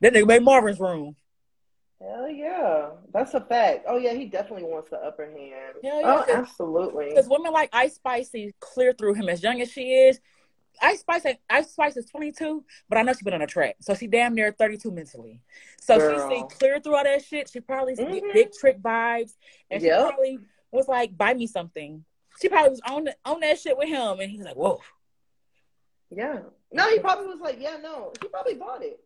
That 0.00 0.14
nigga 0.14 0.26
made 0.26 0.42
Marvin's 0.42 0.80
room. 0.80 1.14
Hell 2.00 2.30
yeah, 2.30 2.90
that's 3.12 3.34
a 3.34 3.40
fact. 3.40 3.84
Oh 3.86 3.98
yeah, 3.98 4.14
he 4.14 4.24
definitely 4.24 4.64
wants 4.64 4.88
the 4.88 4.96
upper 4.96 5.26
hand. 5.26 5.76
Hell 5.84 6.00
yeah, 6.00 6.24
oh, 6.28 6.32
absolutely. 6.32 7.10
Because 7.10 7.28
women 7.28 7.52
like 7.52 7.68
Ice 7.74 7.96
Spice 7.96 8.30
see 8.30 8.52
clear 8.58 8.94
through 8.94 9.14
him 9.14 9.28
as 9.28 9.42
young 9.42 9.60
as 9.60 9.70
she 9.70 9.92
is. 9.92 10.18
Ice 10.80 11.00
Spice, 11.00 11.26
Ice 11.50 11.70
Spice 11.72 11.96
is 11.98 12.06
22, 12.06 12.64
but 12.88 12.96
I 12.96 13.02
know 13.02 13.12
she's 13.12 13.22
been 13.22 13.34
on 13.34 13.42
a 13.42 13.46
track, 13.46 13.76
so 13.80 13.94
she 13.94 14.06
damn 14.06 14.34
near 14.34 14.50
32 14.50 14.90
mentally. 14.90 15.42
So 15.78 15.98
she 15.98 16.18
see 16.18 16.44
clear 16.58 16.80
through 16.80 16.96
all 16.96 17.04
that 17.04 17.22
shit. 17.22 17.50
She 17.50 17.60
probably 17.60 17.96
Mhm. 17.96 18.12
get 18.12 18.32
big 18.32 18.52
trick 18.52 18.78
vibes, 18.80 19.36
and 19.70 19.82
she 19.82 19.88
probably 19.90 20.38
was 20.72 20.88
like, 20.88 21.16
"Buy 21.16 21.34
me 21.34 21.46
something." 21.46 22.04
She 22.40 22.48
probably 22.48 22.70
was 22.70 22.80
on 22.88 23.04
the, 23.04 23.16
on 23.26 23.40
that 23.40 23.58
shit 23.58 23.76
with 23.76 23.88
him, 23.88 24.20
and 24.20 24.30
he's 24.30 24.40
like, 24.44 24.56
"Whoa." 24.56 24.80
Yeah. 26.10 26.40
No, 26.72 26.88
he 26.88 26.98
probably 26.98 27.26
was 27.26 27.40
like, 27.40 27.56
yeah, 27.60 27.76
no. 27.82 28.12
He 28.20 28.28
probably 28.28 28.54
bought 28.54 28.82
it. 28.82 29.00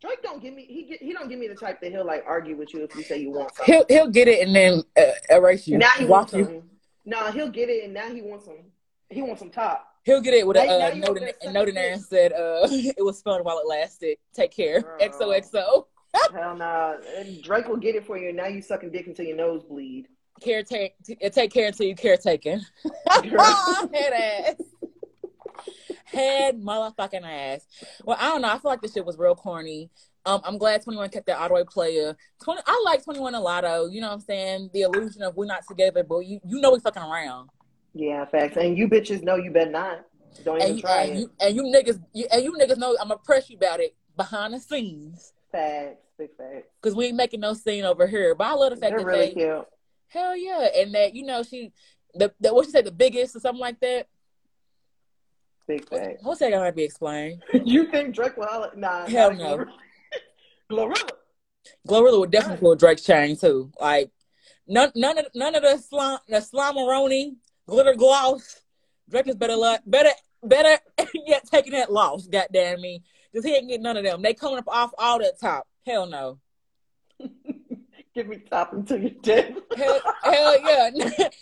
Drake 0.00 0.22
don't 0.22 0.42
give 0.42 0.52
me 0.54 0.66
he 0.68 0.82
get, 0.82 1.00
he 1.00 1.12
don't 1.12 1.28
give 1.28 1.38
me 1.38 1.46
the 1.46 1.54
type 1.54 1.80
that 1.80 1.92
he'll 1.92 2.04
like 2.04 2.24
argue 2.26 2.56
with 2.56 2.74
you 2.74 2.82
if 2.82 2.94
you 2.96 3.04
say 3.04 3.18
you 3.18 3.30
want 3.30 3.54
something. 3.54 3.72
He'll 3.72 3.84
he'll 3.88 4.08
get 4.10 4.26
it 4.26 4.44
and 4.44 4.54
then 4.54 4.82
uh, 4.98 5.12
erase 5.36 5.68
you, 5.68 5.78
now 5.78 5.90
he 5.90 6.04
walk 6.04 6.32
wants 6.32 6.34
you. 6.34 6.44
some. 6.44 6.62
No, 7.04 7.30
he'll 7.30 7.50
get 7.50 7.68
it 7.68 7.84
and 7.84 7.94
now 7.94 8.12
he 8.12 8.20
wants 8.20 8.46
some. 8.46 8.58
He 9.10 9.22
wants 9.22 9.38
some 9.40 9.50
top. 9.50 9.86
He'll 10.04 10.20
get 10.20 10.34
it 10.34 10.44
with 10.44 10.56
a 10.56 10.64
Now- 10.64 10.72
uh, 10.74 10.94
note, 10.94 11.08
over 11.08 11.18
in, 11.18 11.24
there 11.24 11.34
a 11.42 11.52
note 11.52 11.68
and 11.68 12.02
said, 12.02 12.32
uh, 12.32 12.66
"It 12.70 13.04
was 13.04 13.22
fun 13.22 13.44
while 13.44 13.58
it 13.60 13.68
lasted. 13.68 14.18
Take 14.34 14.50
care." 14.50 14.80
Girl. 14.80 14.98
XOXO. 15.00 15.84
Hell 16.34 16.56
nah. 16.56 16.94
And 17.16 17.40
Drake 17.42 17.68
will 17.68 17.76
get 17.76 17.94
it 17.94 18.04
for 18.04 18.18
you 18.18 18.28
and 18.28 18.36
now 18.36 18.46
you 18.46 18.60
sucking 18.60 18.90
dick 18.90 19.06
until 19.06 19.24
your 19.24 19.36
nose 19.36 19.62
bleed. 19.62 20.08
Caretake, 20.42 20.92
take 21.32 21.52
care 21.52 21.68
until 21.68 21.86
you 21.86 21.94
caretaken. 21.94 22.60
Head 23.12 24.12
ass. 24.12 24.54
Head 26.12 26.60
motherfucking 26.60 27.22
ass. 27.24 27.66
Well, 28.04 28.16
I 28.20 28.28
don't 28.28 28.42
know. 28.42 28.48
I 28.48 28.58
feel 28.58 28.70
like 28.70 28.82
this 28.82 28.92
shit 28.92 29.04
was 29.06 29.18
real 29.18 29.34
corny. 29.34 29.90
Um, 30.24 30.40
I'm 30.44 30.58
glad 30.58 30.82
21 30.82 31.08
kept 31.10 31.26
that 31.26 31.38
Ottaway 31.38 31.64
player. 31.64 32.16
20, 32.44 32.62
I 32.66 32.82
like 32.84 33.02
21 33.02 33.34
a 33.34 33.40
lot, 33.40 33.62
though. 33.62 33.86
You 33.86 34.00
know 34.00 34.08
what 34.08 34.14
I'm 34.14 34.20
saying? 34.20 34.70
The 34.72 34.82
illusion 34.82 35.22
of 35.22 35.34
we're 35.36 35.46
not 35.46 35.62
together, 35.66 36.04
but 36.04 36.20
you, 36.20 36.38
you 36.46 36.60
know 36.60 36.70
we 36.72 36.80
fucking 36.80 37.02
around. 37.02 37.48
Yeah, 37.94 38.24
facts. 38.26 38.56
And 38.56 38.78
you 38.78 38.88
bitches 38.88 39.22
know 39.22 39.36
you 39.36 39.50
better 39.50 39.70
not. 39.70 40.04
Don't 40.44 40.56
even 40.58 40.68
And 40.68 40.76
you, 40.76 40.82
try 40.82 41.02
and 41.02 41.12
it. 41.12 41.18
you 41.20 41.30
and 41.40 41.56
you 41.56 41.62
niggas 41.64 42.02
you, 42.14 42.26
and 42.32 42.42
you 42.42 42.52
niggas 42.52 42.78
know 42.78 42.96
I'm 43.00 43.08
gonna 43.08 43.20
press 43.22 43.50
you 43.50 43.56
about 43.58 43.80
it 43.80 43.94
behind 44.16 44.54
the 44.54 44.60
scenes 44.60 45.34
Facts, 45.50 45.96
big 46.16 46.30
facts. 46.38 46.68
because 46.80 46.96
we 46.96 47.06
ain't 47.06 47.16
making 47.16 47.40
no 47.40 47.52
scene 47.52 47.84
over 47.84 48.06
here. 48.06 48.34
But 48.34 48.46
I 48.46 48.52
love 48.54 48.70
the 48.70 48.76
fact 48.76 48.92
They're 48.92 49.00
that 49.00 49.06
really 49.06 49.26
they 49.26 49.32
cute. 49.34 49.66
hell 50.08 50.34
yeah, 50.34 50.68
and 50.78 50.94
that 50.94 51.14
you 51.14 51.24
know 51.26 51.42
she 51.42 51.72
the, 52.14 52.32
the 52.40 52.54
what 52.54 52.64
she 52.64 52.70
said 52.70 52.86
the 52.86 52.92
biggest 52.92 53.36
or 53.36 53.40
something 53.40 53.60
like 53.60 53.78
that. 53.80 54.06
Big 55.66 55.88
thing. 55.88 56.16
What's 56.22 56.40
that 56.40 56.50
gonna 56.50 56.72
be 56.72 56.82
explained? 56.84 57.42
you 57.64 57.90
think 57.90 58.14
Drake 58.14 58.36
will 58.36 58.46
holler? 58.46 58.72
Nah. 58.76 59.06
Hell 59.06 59.34
no. 59.34 59.64
Glorilla. 60.70 61.10
Glorilla. 61.86 62.20
Would 62.20 62.30
definitely 62.30 62.58
pull 62.58 62.74
Drake's 62.74 63.02
chain 63.02 63.36
too. 63.36 63.70
Like 63.80 64.10
none 64.66 64.90
none 64.94 65.18
of 65.18 65.26
none 65.34 65.54
of 65.54 65.62
the 65.62 65.78
slime 65.78 66.18
the 66.28 66.38
slimeroni 66.38 67.36
glitter 67.66 67.94
gloss. 67.94 68.60
Drake 69.08 69.28
is 69.28 69.36
better 69.36 69.56
luck 69.56 69.82
better 69.86 70.10
better 70.42 70.78
yet 71.26 71.46
taking 71.50 71.72
that 71.72 71.92
loss. 71.92 72.26
Goddamn 72.26 72.80
me, 72.80 73.02
because 73.30 73.44
he 73.44 73.54
ain't 73.54 73.68
getting 73.68 73.82
none 73.82 73.96
of 73.96 74.04
them. 74.04 74.22
They 74.22 74.34
coming 74.34 74.58
up 74.58 74.68
off 74.68 74.92
all 74.98 75.18
that 75.20 75.38
top. 75.40 75.66
Hell 75.86 76.06
no. 76.06 76.38
Give 78.14 78.28
me 78.28 78.38
top 78.50 78.72
until 78.74 79.00
you're 79.00 79.10
dead. 79.22 79.56
Hell, 79.76 80.00
hell 80.22 80.60
yeah. 80.60 80.90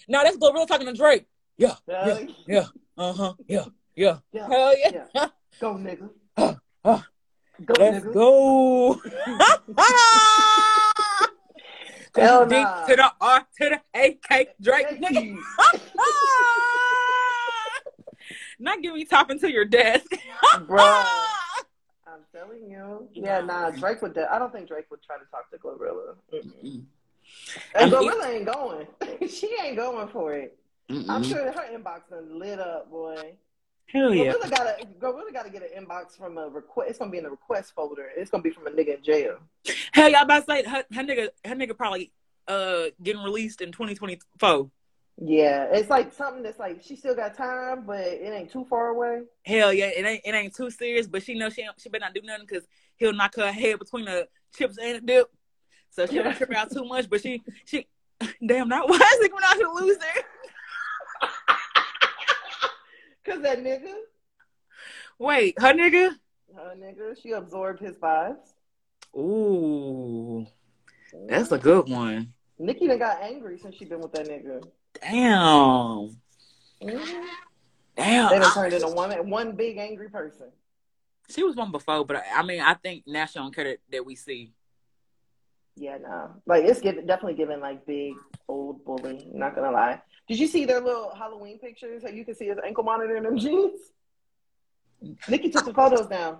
now 0.08 0.22
that's 0.22 0.36
Glorilla 0.36 0.66
talking 0.66 0.86
to 0.86 0.92
Drake. 0.92 1.26
Yeah, 1.56 1.74
Uh, 1.92 2.20
yeah, 2.46 2.66
uh 2.96 3.12
huh, 3.12 3.34
yeah, 3.46 3.66
yeah. 4.00 4.18
yeah. 4.32 4.48
Hell 4.48 4.74
yeah. 4.78 5.04
yeah. 5.14 5.26
Go, 5.60 5.74
nigga. 5.74 6.08
Uh, 6.36 6.54
uh, 6.84 7.02
Go, 7.66 7.74
Let's 7.78 8.06
nigga. 8.06 8.14
go. 8.14 9.00
Hell 12.16 12.46
D 12.46 12.62
nah. 12.62 12.86
to 12.86 12.96
the 12.96 13.12
R 13.20 13.40
to 13.60 13.68
the 13.68 13.80
A 13.94 14.18
K 14.26 14.46
Drake 14.60 14.86
nigga. 15.00 15.36
Not 18.58 18.80
give 18.82 18.94
me 18.94 19.04
top 19.04 19.30
into 19.30 19.50
your 19.52 19.64
desk. 19.66 20.06
Bruh. 20.54 21.04
I'm 22.06 22.20
telling 22.34 22.70
you. 22.70 23.08
Yeah, 23.12 23.40
nah, 23.42 23.70
Drake 23.70 24.00
would. 24.02 24.14
De- 24.14 24.32
I 24.32 24.38
don't 24.38 24.52
think 24.52 24.66
Drake 24.68 24.86
would 24.90 25.02
try 25.02 25.16
to 25.18 25.24
talk 25.30 25.50
to 25.50 25.58
Glorilla. 25.58 26.14
Mm-mm. 26.32 26.84
And 27.74 27.94
I 27.94 28.00
mean- 28.00 28.10
Glorilla 28.10 28.26
ain't 28.34 28.46
going. 28.46 28.86
she 29.28 29.54
ain't 29.62 29.76
going 29.76 30.08
for 30.08 30.32
it. 30.34 30.56
I'm 31.08 31.22
sure 31.22 31.52
her 31.52 31.66
inbox 31.76 32.08
done 32.10 32.38
lit 32.38 32.58
up, 32.58 32.90
boy. 32.90 33.34
Hell 33.92 34.14
yeah. 34.14 34.32
Glorilla 34.32 34.50
gotta, 34.50 34.86
Glorilla 35.00 35.32
gotta 35.32 35.50
get 35.50 35.62
an 35.62 35.84
inbox 35.84 36.16
from 36.16 36.38
a 36.38 36.48
request. 36.48 36.90
It's 36.90 36.98
gonna 36.98 37.10
be 37.10 37.18
in 37.18 37.24
the 37.24 37.30
request 37.30 37.74
folder. 37.74 38.08
It's 38.16 38.30
gonna 38.30 38.42
be 38.42 38.50
from 38.50 38.66
a 38.66 38.70
nigga 38.70 38.98
in 38.98 39.02
jail. 39.02 39.38
Hell 39.92 40.10
y'all 40.10 40.22
about 40.22 40.46
to 40.46 40.52
say 40.52 40.62
her, 40.64 40.84
her 40.92 41.02
nigga 41.02 41.28
her 41.44 41.54
nigga 41.54 41.76
probably 41.76 42.12
uh 42.46 42.84
getting 43.02 43.22
released 43.22 43.60
in 43.60 43.72
2024. 43.72 44.70
Yeah, 45.22 45.66
it's 45.70 45.90
like 45.90 46.12
something 46.12 46.42
that's 46.42 46.58
like 46.58 46.82
she 46.82 46.96
still 46.96 47.14
got 47.14 47.34
time, 47.34 47.84
but 47.84 48.00
it 48.00 48.32
ain't 48.32 48.50
too 48.50 48.64
far 48.64 48.88
away. 48.88 49.22
Hell 49.44 49.72
yeah, 49.72 49.90
it 49.94 50.04
ain't 50.06 50.22
it 50.24 50.34
ain't 50.34 50.54
too 50.54 50.70
serious, 50.70 51.06
but 51.06 51.22
she 51.22 51.34
knows 51.34 51.54
she 51.54 51.66
she 51.78 51.88
better 51.88 52.04
not 52.04 52.14
do 52.14 52.22
nothing 52.22 52.46
because 52.48 52.66
he'll 52.96 53.12
knock 53.12 53.34
her 53.36 53.52
head 53.52 53.78
between 53.78 54.06
the 54.06 54.28
chips 54.56 54.78
and 54.78 54.96
the 54.96 55.00
dip. 55.00 55.30
So 55.90 56.06
she 56.06 56.16
don't 56.16 56.34
trip 56.36 56.54
out 56.54 56.72
too 56.72 56.84
much, 56.84 57.10
but 57.10 57.20
she 57.20 57.42
she 57.64 57.86
damn 58.46 58.68
not 58.68 58.88
why 58.88 58.96
is 58.96 59.20
it 59.20 59.30
coming 59.30 59.44
out 59.46 59.58
to 59.58 59.84
loser? 59.84 59.98
Cause 63.30 63.42
that 63.42 63.62
nigga, 63.62 63.92
Wait, 65.18 65.54
her 65.60 65.72
nigga? 65.72 66.16
her 66.56 66.74
nigga, 66.76 67.22
she 67.22 67.30
absorbed 67.30 67.78
his 67.80 67.96
vibes. 67.96 68.54
Ooh, 69.16 70.46
that's 71.28 71.52
a 71.52 71.58
good 71.58 71.88
one. 71.88 72.32
Nicki 72.58 72.88
done 72.88 72.98
got 72.98 73.22
angry 73.22 73.58
since 73.58 73.76
she 73.76 73.84
been 73.84 74.00
with 74.00 74.12
that 74.12 74.26
nigga. 74.26 74.62
Damn, 75.00 76.16
Mhm. 76.82 77.26
damn. 77.96 78.30
They 78.30 78.38
done 78.40 78.52
turned 78.52 78.72
into 78.72 78.88
one 78.88 79.30
one 79.30 79.52
big 79.56 79.78
angry 79.78 80.08
person. 80.08 80.50
she 81.28 81.44
was 81.44 81.54
one 81.54 81.70
before, 81.70 82.04
but 82.04 82.24
I, 82.34 82.42
mean, 82.42 82.60
I 82.60 82.74
think 82.74 83.04
now 83.06 83.24
she 83.26 83.38
don't 83.38 83.54
care 83.54 83.64
that, 83.64 83.78
that 83.92 84.04
we 84.04 84.16
see. 84.16 84.52
Yeah, 85.76 85.98
no. 85.98 86.34
Like 86.46 86.64
it's 86.64 86.80
given 86.80 87.06
definitely 87.06 87.34
given 87.34 87.60
like 87.60 87.86
big 87.86 88.14
old 88.48 88.84
bully. 88.84 89.28
Not 89.32 89.54
gonna 89.54 89.70
lie. 89.70 90.02
Did 90.30 90.38
you 90.38 90.46
see 90.46 90.64
their 90.64 90.80
little 90.80 91.12
Halloween 91.12 91.58
pictures? 91.58 92.04
How 92.04 92.08
you 92.08 92.24
can 92.24 92.36
see 92.36 92.46
his 92.46 92.58
ankle 92.64 92.84
monitor 92.84 93.16
in 93.16 93.24
them 93.24 93.36
jeans? 93.36 93.80
Nicki 95.26 95.50
took 95.50 95.64
the 95.64 95.74
photos 95.74 96.06
down. 96.06 96.38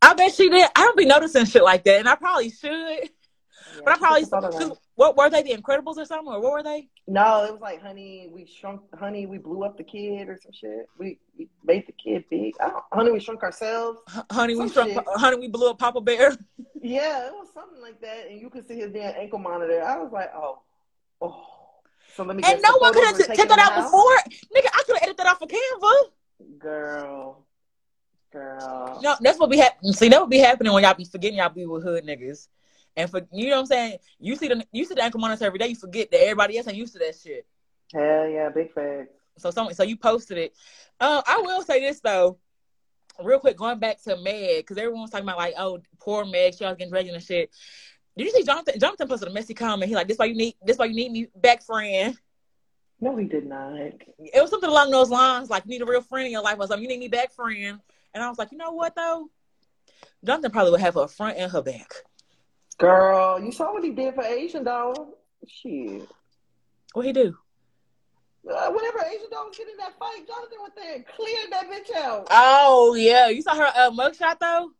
I 0.00 0.14
bet 0.14 0.32
she 0.32 0.48
did. 0.48 0.66
I 0.74 0.80
don't 0.84 0.96
be 0.96 1.04
noticing 1.04 1.44
shit 1.44 1.62
like 1.62 1.84
that, 1.84 1.98
and 1.98 2.08
I 2.08 2.14
probably 2.14 2.48
should. 2.48 2.70
Yeah, 2.70 3.80
But 3.84 3.96
I 3.96 3.98
probably 3.98 4.20
took 4.22 4.30
the 4.30 4.40
photos 4.40 4.58
down. 4.60 4.72
what 4.94 5.14
were 5.18 5.28
they? 5.28 5.42
The 5.42 5.52
Incredibles 5.54 5.98
or 5.98 6.06
something, 6.06 6.32
or 6.32 6.40
what 6.40 6.52
were 6.52 6.62
they? 6.62 6.88
No, 7.06 7.44
it 7.44 7.52
was 7.52 7.60
like, 7.60 7.82
honey, 7.82 8.30
we 8.32 8.46
shrunk. 8.46 8.80
Honey, 8.98 9.26
we 9.26 9.36
blew 9.36 9.62
up 9.62 9.76
the 9.76 9.84
kid 9.84 10.30
or 10.30 10.38
some 10.42 10.52
shit. 10.52 10.86
We, 10.96 11.18
we 11.38 11.48
made 11.66 11.86
the 11.86 11.92
kid 11.92 12.24
big. 12.30 12.54
I 12.62 12.70
don't, 12.70 12.84
honey, 12.94 13.10
we 13.12 13.20
shrunk 13.20 13.42
ourselves. 13.42 13.98
H- 14.16 14.22
honey, 14.32 14.56
we 14.56 14.70
shrunk, 14.70 14.92
shit. 14.92 15.04
honey, 15.06 15.36
we 15.36 15.48
blew 15.48 15.68
up 15.68 15.78
Papa 15.78 16.00
Bear. 16.00 16.34
Yeah, 16.80 17.26
it 17.26 17.32
was 17.34 17.48
something 17.52 17.82
like 17.82 18.00
that, 18.00 18.28
and 18.30 18.40
you 18.40 18.48
could 18.48 18.66
see 18.66 18.76
his 18.76 18.90
damn 18.92 19.12
ankle 19.16 19.38
monitor. 19.40 19.82
I 19.84 19.98
was 19.98 20.12
like, 20.12 20.30
oh, 20.34 20.60
oh. 21.20 21.44
So 22.18 22.24
let 22.24 22.36
me. 22.36 22.42
And 22.44 22.60
no 22.60 22.76
one 22.78 22.92
could 22.92 23.04
have 23.04 23.16
taken 23.16 23.46
that 23.46 23.60
out 23.60 23.74
house? 23.74 23.84
before. 23.84 24.16
Nigga, 24.52 24.66
I 24.74 24.82
could 24.84 24.96
have 24.96 25.02
edited 25.02 25.16
that 25.18 25.26
off 25.28 25.40
of 25.40 25.48
Canva. 25.48 26.58
Girl, 26.58 27.44
girl. 28.32 29.00
No, 29.00 29.14
that's 29.20 29.38
what 29.38 29.50
be 29.50 29.56
happening. 29.56 29.92
See, 29.92 30.08
that 30.08 30.20
would 30.20 30.28
be 30.28 30.38
happening 30.38 30.72
when 30.72 30.82
y'all 30.82 30.94
be 30.94 31.04
forgetting 31.04 31.38
y'all 31.38 31.48
be 31.48 31.64
with 31.64 31.84
hood 31.84 32.04
niggas. 32.04 32.48
And 32.96 33.08
for 33.08 33.20
you 33.30 33.50
know 33.50 33.54
what 33.54 33.60
I'm 33.60 33.66
saying, 33.66 33.98
you 34.18 34.34
see 34.34 34.48
the 34.48 34.66
you 34.72 34.84
see 34.84 34.94
the 34.94 35.04
ankle 35.04 35.20
monitor 35.20 35.44
every 35.44 35.60
day. 35.60 35.68
You 35.68 35.76
forget 35.76 36.10
that 36.10 36.20
everybody 36.20 36.58
else 36.58 36.66
ain't 36.66 36.76
used 36.76 36.92
to 36.94 36.98
that 36.98 37.14
shit. 37.14 37.46
Hell 37.94 38.28
yeah, 38.28 38.48
big 38.48 38.72
facts. 38.72 39.12
So 39.36 39.52
some, 39.52 39.72
so 39.72 39.84
you 39.84 39.96
posted 39.96 40.38
it. 40.38 40.54
Um, 40.98 41.22
I 41.24 41.40
will 41.44 41.62
say 41.62 41.78
this 41.80 42.00
though, 42.00 42.38
real 43.22 43.38
quick, 43.38 43.56
going 43.56 43.78
back 43.78 44.02
to 44.02 44.16
Meg, 44.16 44.56
because 44.56 44.76
everyone 44.76 45.02
was 45.02 45.10
talking 45.10 45.24
about 45.24 45.38
like, 45.38 45.54
oh, 45.56 45.78
poor 46.00 46.24
Meg, 46.24 46.56
she 46.56 46.64
always 46.64 46.78
getting 46.78 46.90
pregnant 46.90 47.14
and 47.14 47.24
shit. 47.24 47.50
Did 48.18 48.26
you 48.26 48.32
see 48.32 48.42
Jonathan? 48.42 48.80
Jonathan 48.80 49.06
posted 49.06 49.28
a 49.28 49.32
messy 49.32 49.54
comment. 49.54 49.88
He 49.88 49.94
like, 49.94 50.08
this 50.08 50.18
why 50.18 50.24
you 50.24 50.34
need, 50.34 50.56
this 50.64 50.76
why 50.76 50.86
you 50.86 50.94
need 50.94 51.12
me 51.12 51.28
back, 51.36 51.62
friend. 51.62 52.18
No, 53.00 53.16
he 53.16 53.26
did 53.26 53.46
not. 53.46 53.76
It 53.76 54.42
was 54.42 54.50
something 54.50 54.68
along 54.68 54.90
those 54.90 55.08
lines, 55.08 55.50
like 55.50 55.62
you 55.64 55.70
need 55.70 55.82
a 55.82 55.86
real 55.86 56.02
friend 56.02 56.26
in 56.26 56.32
your 56.32 56.42
life 56.42 56.56
or 56.58 56.66
something. 56.66 56.82
You 56.82 56.88
need 56.88 56.98
me 56.98 57.06
back, 57.06 57.32
friend. 57.32 57.78
And 58.12 58.24
I 58.24 58.28
was 58.28 58.36
like, 58.36 58.50
you 58.50 58.58
know 58.58 58.72
what 58.72 58.96
though? 58.96 59.30
Jonathan 60.24 60.50
probably 60.50 60.72
would 60.72 60.80
have 60.80 60.94
her 60.94 61.06
front 61.06 61.38
and 61.38 61.52
her 61.52 61.62
back. 61.62 61.92
Girl, 62.78 63.40
you 63.40 63.52
saw 63.52 63.72
what 63.72 63.84
he 63.84 63.90
did 63.90 64.16
for 64.16 64.24
Asian 64.24 64.64
doll. 64.64 65.14
Shit. 65.46 66.08
What 66.94 67.06
he 67.06 67.12
do? 67.12 67.36
Uh, 68.50 68.70
whenever 68.72 68.98
Asian 68.98 69.28
was 69.30 69.56
getting 69.56 69.74
in 69.74 69.78
that 69.78 69.96
fight, 69.96 70.26
Jonathan 70.26 70.58
went 70.60 70.74
there 70.74 70.96
and 70.96 71.06
cleared 71.06 71.52
that 71.52 71.70
bitch 71.70 71.96
out. 71.96 72.26
Oh 72.32 72.94
yeah, 72.94 73.28
you 73.28 73.42
saw 73.42 73.54
her 73.54 73.72
uh, 73.76 73.90
mugshot 73.92 74.40
though. 74.40 74.72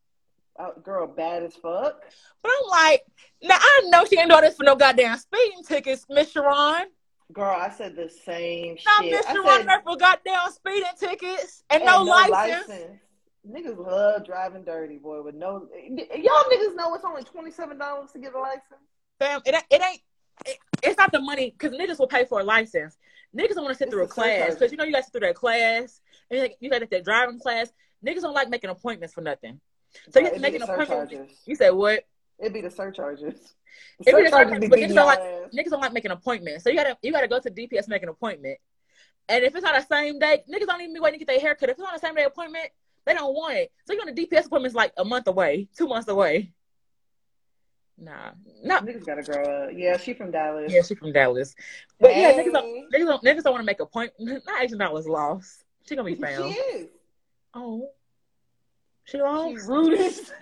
Uh, 0.58 0.72
girl, 0.82 1.06
bad 1.06 1.44
as 1.44 1.54
fuck. 1.54 2.02
But 2.42 2.50
I'm 2.52 2.68
like, 2.70 3.02
now 3.42 3.56
I 3.60 3.82
know 3.86 4.04
she 4.04 4.18
ain't 4.18 4.28
doing 4.28 4.42
this 4.42 4.56
for 4.56 4.64
no 4.64 4.74
goddamn 4.74 5.16
speeding 5.18 5.62
tickets, 5.62 6.04
Miss 6.10 6.32
Sharon. 6.32 6.88
Girl, 7.32 7.54
I 7.56 7.70
said 7.70 7.94
the 7.94 8.08
same 8.08 8.76
Not 8.84 9.04
shit. 9.04 9.12
Miss 9.12 9.26
Sharon 9.26 9.66
said, 9.68 9.82
for 9.84 9.96
goddamn 9.96 10.50
speeding 10.50 10.82
tickets 10.98 11.62
and, 11.70 11.82
and 11.82 11.86
no, 11.86 12.02
license. 12.02 12.70
Niggas 13.48 13.78
love 13.78 14.26
driving 14.26 14.64
dirty, 14.64 14.98
boy. 14.98 15.22
With 15.22 15.36
no, 15.36 15.68
y'all 15.88 16.44
niggas 16.50 16.74
know 16.74 16.94
it's 16.94 17.04
only 17.04 17.22
twenty 17.22 17.50
seven 17.52 17.78
dollars 17.78 18.10
to 18.12 18.18
get 18.18 18.34
a 18.34 18.38
license. 18.38 18.64
Fam, 19.20 19.40
it, 19.46 19.54
ain't- 19.54 19.64
it 19.70 19.82
ain't. 19.82 20.00
It, 20.46 20.58
it's 20.82 20.98
not 20.98 21.12
the 21.12 21.20
money 21.20 21.50
because 21.56 21.76
niggas 21.76 21.98
will 21.98 22.06
pay 22.08 22.24
for 22.24 22.40
a 22.40 22.44
license. 22.44 22.96
Niggas 23.36 23.54
don't 23.54 23.64
want 23.64 23.74
to 23.74 23.78
sit 23.78 23.88
It's 23.88 23.94
through 23.94 24.04
a 24.04 24.08
class 24.08 24.54
because 24.54 24.70
you 24.72 24.76
know 24.76 24.84
you 24.84 24.92
got 24.92 24.98
to 24.98 25.04
sit 25.04 25.12
through 25.12 25.20
that 25.28 25.34
class 25.34 26.00
and 26.30 26.40
you- 26.40 26.54
you 26.60 26.70
got 26.70 26.80
to 26.80 26.86
that 26.90 27.04
driving 27.04 27.38
class. 27.38 27.70
Niggas 28.04 28.22
don't 28.22 28.34
like 28.34 28.48
making 28.48 28.70
appointments 28.70 29.14
for 29.14 29.20
nothing. 29.20 29.60
So 30.10 30.20
you 30.20 30.26
have 30.26 30.34
to 30.34 30.46
It'd 30.46 30.62
an 30.62 30.70
appointment. 30.70 31.30
You 31.46 31.54
said 31.54 31.70
what? 31.70 32.04
It'd 32.38 32.52
be 32.52 32.60
the 32.60 32.70
surcharges. 32.70 33.54
It'd 34.06 34.16
be 34.16 34.24
the 34.24 34.30
Surcharges 34.30 34.60
surcharges, 34.60 34.70
but 34.70 34.78
niggas 34.78 34.94
don't 34.94 35.06
like-. 35.06 35.52
Niggas 35.52 35.70
don't 35.70 35.80
like 35.80 35.92
making 35.92 36.10
appointments. 36.10 36.64
So 36.64 36.70
you 36.70 36.76
gotta 36.76 36.96
you 37.02 37.12
gotta 37.12 37.28
go 37.28 37.40
to 37.40 37.50
DPS 37.50 37.80
and 37.80 37.88
make 37.88 38.02
an 38.02 38.08
appointment. 38.08 38.58
And 39.28 39.44
if 39.44 39.54
it's 39.54 39.64
on 39.64 39.74
the 39.74 39.82
same 39.82 40.18
day, 40.18 40.42
niggas 40.50 40.66
don't 40.66 40.80
even 40.80 40.94
be 40.94 41.00
waiting 41.00 41.18
to 41.18 41.24
get 41.24 41.32
their 41.32 41.40
haircut. 41.40 41.68
If 41.68 41.78
it's 41.78 41.86
on 41.86 41.92
the 41.92 41.98
same 41.98 42.14
day 42.14 42.24
appointment, 42.24 42.66
they 43.04 43.14
don't 43.14 43.34
want 43.34 43.56
it. 43.56 43.72
So 43.86 43.92
you're 43.92 44.02
on 44.02 44.14
the 44.14 44.26
DPS 44.26 44.46
appointment's 44.46 44.74
like 44.74 44.92
a 44.96 45.04
month 45.04 45.26
away, 45.26 45.68
two 45.76 45.86
months 45.86 46.08
away. 46.08 46.52
Nah, 48.00 48.30
not 48.62 48.86
Niggas 48.86 49.04
gotta 49.04 49.22
grow 49.22 49.42
up. 49.42 49.70
Yeah, 49.74 49.96
she 49.96 50.14
from 50.14 50.30
Dallas. 50.30 50.72
yeah, 50.72 50.82
she 50.82 50.94
from 50.94 51.12
Dallas. 51.12 51.54
But 51.98 52.16
yeah, 52.16 52.32
niggas 52.32 52.52
don't 52.52 52.92
niggas 52.92 53.06
don't, 53.06 53.24
niggas 53.24 53.42
don't 53.42 53.52
want 53.52 53.62
to 53.62 53.66
make 53.66 53.80
a 53.80 53.86
point. 53.86 54.12
Not 54.18 54.62
Asian 54.62 54.78
dollars 54.78 55.06
lost. 55.06 55.64
She 55.88 55.96
gonna 55.96 56.06
be 56.06 56.14
She 56.14 56.22
found. 56.22 56.54
is. 56.74 56.86
Oh, 57.54 57.90
she 59.10 59.16
She 59.16 59.22
lost. 59.22 59.68
rudest. 59.68 60.32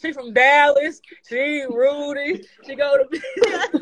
she 0.00 0.12
from 0.12 0.32
Dallas. 0.32 1.00
She 1.28 1.64
Rudy. 1.68 2.44
She 2.66 2.74
go 2.74 2.98
to 2.98 3.20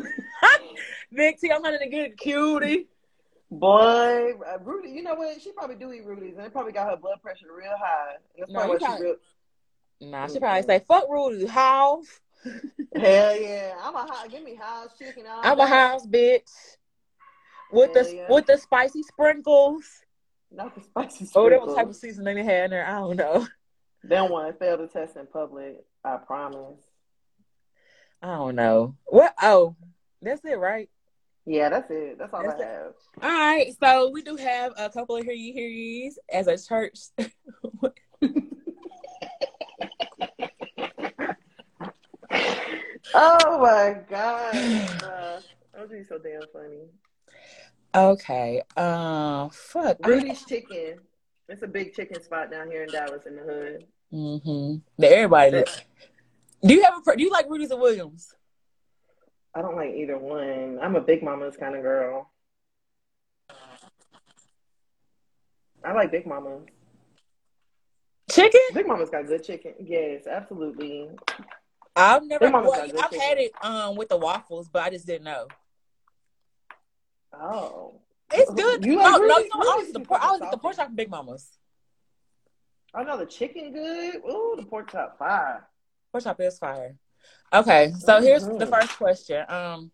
Big 1.13 1.39
T. 1.39 1.51
I'm 1.51 1.63
hunting 1.63 1.81
to 1.81 1.89
get 1.97 2.13
a 2.13 2.15
cutie. 2.15 2.89
Boy, 3.51 4.35
uh, 4.47 4.59
Rudy, 4.63 4.91
you 4.91 5.03
know 5.03 5.15
what? 5.15 5.41
She 5.41 5.53
probably 5.53 5.77
do 5.77 5.91
eat 5.93 6.05
Rudy's, 6.05 6.37
and 6.37 6.45
it 6.45 6.53
probably 6.53 6.73
got 6.73 6.91
her 6.91 6.97
blood 6.99 7.23
pressure 7.23 7.47
real 7.57 7.73
high. 7.79 8.17
And 8.37 8.43
that's 8.43 8.53
No, 8.53 8.59
probably 8.61 8.69
you 8.69 8.73
why 8.73 8.79
she 8.79 8.85
probably- 8.85 9.07
real. 9.07 9.17
Nah, 10.11 10.27
she 10.29 10.39
probably 10.39 10.63
say, 10.63 10.79
fuck 10.87 11.09
Rudy, 11.09 11.47
house. 11.47 12.21
Hell 12.95 13.41
yeah. 13.41 13.75
I'm 13.83 13.95
a 13.97 13.99
house. 14.01 14.27
Give 14.31 14.45
me 14.45 14.55
house 14.55 14.91
chicken. 14.99 15.25
all 15.27 15.41
I'm 15.43 15.59
a 15.59 15.67
house 15.67 16.07
bitch. 16.07 16.77
With 17.73 17.93
the 17.95 18.15
yeah. 18.15 18.27
with 18.31 18.47
the 18.47 18.57
spicy 18.59 19.03
sprinkles. 19.03 19.85
Not 20.51 20.75
the 20.75 20.81
spicy 20.81 21.29
Oh, 21.35 21.49
that 21.51 21.61
was 21.61 21.75
type 21.75 21.89
of 21.89 21.97
seasoning 21.97 22.37
they 22.37 22.45
had 22.45 22.65
in 22.67 22.71
there. 22.71 22.87
I 22.87 22.99
don't 22.99 23.17
know. 23.17 23.47
They 24.05 24.15
don't 24.15 24.31
want 24.31 24.47
to 24.47 24.53
fail 24.57 24.79
the 24.79 24.87
test 24.87 25.17
in 25.17 25.27
public. 25.27 25.85
I 26.05 26.19
promise. 26.19 26.79
I 28.23 28.29
don't 28.37 28.55
know. 28.55 28.95
What? 29.07 29.35
Oh, 29.43 29.75
that's 30.23 30.45
it, 30.45 30.57
right? 30.57 30.89
Yeah, 31.45 31.69
that's 31.69 31.91
it. 31.91 32.17
That's 32.17 32.33
all 32.33 32.45
That's 32.45 32.61
I 32.61 32.65
it. 32.65 32.69
have. 32.69 32.93
All 33.23 33.29
right. 33.29 33.75
So 33.83 34.11
we 34.11 34.23
do 34.23 34.37
have 34.37 34.73
a 34.77 34.89
couple 34.89 35.17
of 35.17 35.25
hear 35.25 35.35
you 35.35 35.53
hear 35.53 35.67
ye's 35.67 36.17
as 36.33 36.47
a 36.47 36.57
church. 36.57 36.99
Oh 43.15 43.59
my 43.61 44.01
god. 44.09 44.55
Uh, 44.55 45.41
that 45.73 45.81
would 45.81 45.91
be 45.91 46.05
so 46.05 46.19
damn 46.19 46.43
funny. 46.53 46.87
Okay. 47.95 48.63
Uh, 48.77 49.49
Fuck. 49.51 49.99
Rudy's 50.07 50.45
Chicken. 50.45 50.99
It's 51.49 51.63
a 51.63 51.67
big 51.67 51.95
chicken 51.95 52.23
spot 52.23 52.51
down 52.51 52.71
here 52.71 52.83
in 52.83 52.91
Dallas 52.91 53.25
in 53.25 53.37
the 53.37 53.43
hood. 53.43 53.87
Mm-hmm. 54.13 55.03
Everybody. 55.03 55.65
Do 56.63 56.75
you 56.75 56.83
have 56.83 56.95
a? 56.95 57.17
Do 57.17 57.23
you 57.23 57.31
like 57.31 57.49
Rudy's 57.49 57.73
or 57.73 57.81
Williams? 57.81 58.35
I 59.55 59.63
don't 59.63 59.77
like 59.77 59.95
either 59.95 60.19
one. 60.19 60.79
I'm 60.83 60.95
a 60.97 61.01
Big 61.01 61.23
Mama's 61.23 61.57
kind 61.57 61.75
of 61.75 61.83
girl. 61.83 62.31
I 65.85 65.93
like 65.93 66.11
Big 66.11 66.27
Mama. 66.27 66.61
Chicken? 68.31 68.61
Big 68.75 68.87
Mama's 68.87 69.09
got 69.09 69.27
good 69.27 69.43
chicken. 69.43 69.73
Yes, 69.81 70.27
absolutely. 70.27 71.09
I've 71.97 72.25
never. 72.25 72.51
Well, 72.51 72.73
I've 72.75 72.93
chicken. 72.93 73.21
had 73.21 73.39
it 73.39 73.53
um 73.63 73.97
with 73.97 74.11
the 74.11 74.19
waffles, 74.19 74.69
but 74.69 74.83
I 74.83 74.91
just 74.91 75.07
didn't 75.07 75.25
know. 75.25 75.49
Oh. 77.35 78.01
It's 78.33 78.53
good. 78.53 78.85
You 78.85 78.97
no, 78.97 79.03
like 79.03 79.13
no, 79.13 79.21
Rudy's? 79.21 79.51
you 79.55 79.61
know, 79.61 79.71
I 79.71 79.75
Rudy's 79.75 79.87
get 79.87 79.95
the 79.95 80.01
pork. 80.01 80.21
I 80.21 80.27
fucking 80.27 80.41
get 80.41 80.51
the 80.51 80.59
pork 80.59 80.77
chop 80.77 80.95
Big 80.95 81.11
Mama's. 81.11 81.47
I 82.95 83.05
know 83.05 83.17
the 83.17 83.27
chicken 83.27 83.73
good. 83.73 84.17
Ooh, 84.17 84.55
the 84.57 84.65
pork 84.65 84.91
chop 84.91 85.19
fire. 85.19 85.69
Pork 86.13 86.25
chop 86.25 86.41
is 86.41 86.59
fire. 86.59 86.97
Okay, 87.53 87.93
so 87.99 88.21
here's 88.21 88.47
the 88.47 88.67
first 88.67 88.97
question. 88.97 89.45
Um, 89.49 89.91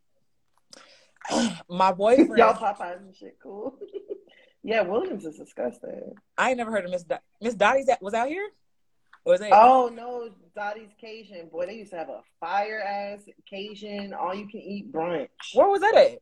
my 1.69 1.93
boyfriend. 1.93 2.37
Y'all 2.37 2.55
Popeyes 2.55 2.99
and 2.99 3.15
shit 3.15 3.39
cool. 3.43 3.79
yeah, 4.63 4.83
Williams 4.83 5.25
is 5.25 5.37
disgusting. 5.37 6.15
I 6.37 6.51
ain't 6.51 6.59
never 6.59 6.71
heard 6.71 6.85
of 6.85 6.91
Miss 6.91 7.05
Do- 7.05 7.17
Miss 7.41 7.55
Dodie's. 7.55 7.87
That 7.87 8.03
was 8.03 8.15
out 8.15 8.29
here. 8.29 8.49
Or 9.25 9.33
was 9.33 9.41
it? 9.41 9.51
Oh 9.53 9.91
no, 9.95 10.31
Dodie's 10.57 10.93
Cajun. 11.01 11.49
Boy, 11.51 11.67
they 11.67 11.77
used 11.77 11.93
to 11.93 11.99
have 11.99 12.09
a 12.09 12.21
fire 12.41 12.81
ass 12.81 13.21
Cajun, 13.49 14.13
all 14.13 14.35
you 14.35 14.49
can 14.49 14.61
eat 14.61 14.93
brunch. 14.93 15.29
Where 15.55 15.69
was 15.69 15.81
that 15.81 15.95
at? 15.95 16.19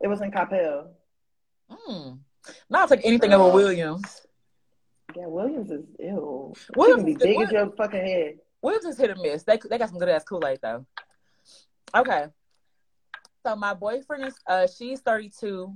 It 0.00 0.08
was 0.08 0.20
in 0.20 0.30
Coppell. 0.30 0.88
Hmm. 1.68 2.12
Not 2.68 2.88
take 2.88 3.04
anything 3.04 3.32
over 3.32 3.44
Girl. 3.44 3.52
Williams. 3.54 4.26
Yeah, 5.16 5.26
Williams 5.26 5.70
is 5.70 5.84
ew. 5.98 6.54
Williams 6.76 7.04
be 7.04 7.12
is- 7.12 7.18
big 7.18 7.40
as 7.40 7.50
your 7.50 7.70
fucking 7.72 8.00
head. 8.00 8.38
Williams 8.62 8.84
is 8.84 8.98
hit 8.98 9.10
or 9.10 9.16
miss. 9.16 9.42
They 9.42 9.58
they 9.68 9.78
got 9.78 9.88
some 9.88 9.98
good 9.98 10.08
ass 10.08 10.24
Kool 10.24 10.46
Aid 10.46 10.60
though. 10.62 10.86
Okay. 11.94 12.26
So 13.44 13.56
my 13.56 13.74
boyfriend 13.74 14.24
is 14.24 14.34
uh 14.46 14.66
she's 14.66 15.00
32, 15.00 15.74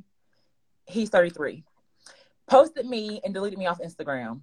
he's 0.86 1.08
33. 1.08 1.64
Posted 2.46 2.86
me 2.86 3.20
and 3.24 3.32
deleted 3.32 3.58
me 3.58 3.66
off 3.66 3.80
Instagram. 3.80 4.42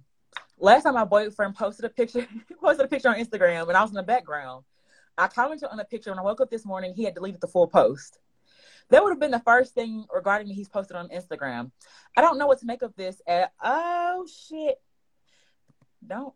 Last 0.58 0.82
time 0.82 0.94
my 0.94 1.04
boyfriend 1.04 1.54
posted 1.54 1.84
a 1.84 1.88
picture, 1.88 2.26
he 2.48 2.54
posted 2.54 2.84
a 2.84 2.88
picture 2.88 3.08
on 3.08 3.16
Instagram 3.16 3.68
and 3.68 3.76
I 3.76 3.82
was 3.82 3.90
in 3.90 3.96
the 3.96 4.02
background. 4.02 4.64
I 5.16 5.28
commented 5.28 5.68
on 5.70 5.76
the 5.76 5.84
picture 5.84 6.10
when 6.10 6.18
I 6.18 6.22
woke 6.22 6.40
up 6.40 6.50
this 6.50 6.64
morning, 6.64 6.94
he 6.94 7.04
had 7.04 7.14
deleted 7.14 7.40
the 7.40 7.46
full 7.46 7.68
post. 7.68 8.18
That 8.92 9.02
would 9.02 9.10
have 9.10 9.20
been 9.20 9.30
the 9.30 9.40
first 9.40 9.72
thing 9.72 10.04
regarding 10.14 10.48
me 10.48 10.54
he's 10.54 10.68
posted 10.68 10.96
on 10.96 11.08
Instagram. 11.08 11.70
I 12.14 12.20
don't 12.20 12.36
know 12.36 12.46
what 12.46 12.58
to 12.58 12.66
make 12.66 12.82
of 12.82 12.94
this 12.94 13.20
at 13.26 13.50
oh 13.64 14.26
shit. 14.26 14.76
Don't 16.06 16.34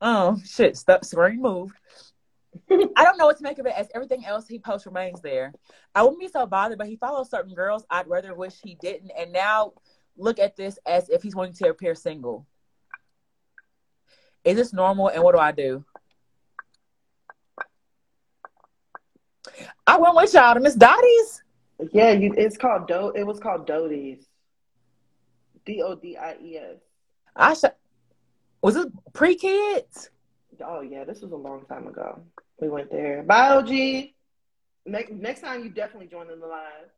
Oh 0.00 0.40
shit! 0.44 0.76
Stop 0.76 1.04
screen 1.04 1.40
moved. 1.40 1.76
I 2.70 3.04
don't 3.04 3.18
know 3.18 3.26
what 3.26 3.36
to 3.38 3.44
make 3.44 3.60
of 3.60 3.66
it 3.66 3.74
as 3.76 3.86
everything 3.94 4.26
else 4.26 4.48
he 4.48 4.58
posts 4.58 4.84
remains 4.84 5.20
there. 5.20 5.54
I 5.94 6.02
wouldn't 6.02 6.20
be 6.20 6.26
so 6.26 6.44
bothered, 6.44 6.78
but 6.78 6.88
he 6.88 6.96
follows 6.96 7.30
certain 7.30 7.54
girls 7.54 7.86
I'd 7.88 8.08
rather 8.08 8.34
wish 8.34 8.54
he 8.60 8.76
didn't, 8.80 9.12
and 9.16 9.32
now 9.32 9.74
look 10.16 10.40
at 10.40 10.56
this 10.56 10.76
as 10.84 11.08
if 11.08 11.22
he's 11.22 11.36
wanting 11.36 11.54
to 11.54 11.68
appear 11.68 11.94
single. 11.94 12.48
Is 14.44 14.56
this 14.56 14.72
normal? 14.72 15.06
And 15.06 15.22
what 15.22 15.36
do 15.36 15.40
I 15.40 15.52
do? 15.52 15.84
I 19.86 19.98
went 19.98 20.14
with 20.14 20.32
y'all 20.34 20.54
to 20.54 20.60
Miss 20.60 20.76
Dodie's. 20.76 21.42
Yeah, 21.92 22.12
you, 22.12 22.32
it's 22.36 22.56
called 22.56 22.86
Do. 22.86 23.10
It 23.16 23.24
was 23.24 23.40
called 23.40 23.66
Dodie's. 23.66 24.26
D 25.64 25.82
O 25.82 25.94
D 25.94 26.16
I 26.16 26.36
E 26.42 26.56
S. 26.58 26.76
I 27.36 27.54
sh- 27.54 27.64
was 28.62 28.76
it 28.76 28.88
pre 29.12 29.34
kids? 29.34 30.10
Oh 30.64 30.80
yeah, 30.80 31.04
this 31.04 31.20
was 31.20 31.32
a 31.32 31.36
long 31.36 31.64
time 31.66 31.86
ago. 31.88 32.20
We 32.60 32.68
went 32.68 32.90
there. 32.90 33.22
Bye, 33.22 33.48
OG. 33.48 33.70
Next 34.86 35.12
next 35.12 35.40
time 35.40 35.62
you 35.64 35.70
definitely 35.70 36.08
join 36.08 36.30
in 36.30 36.40
the 36.40 36.46
live. 36.46 36.88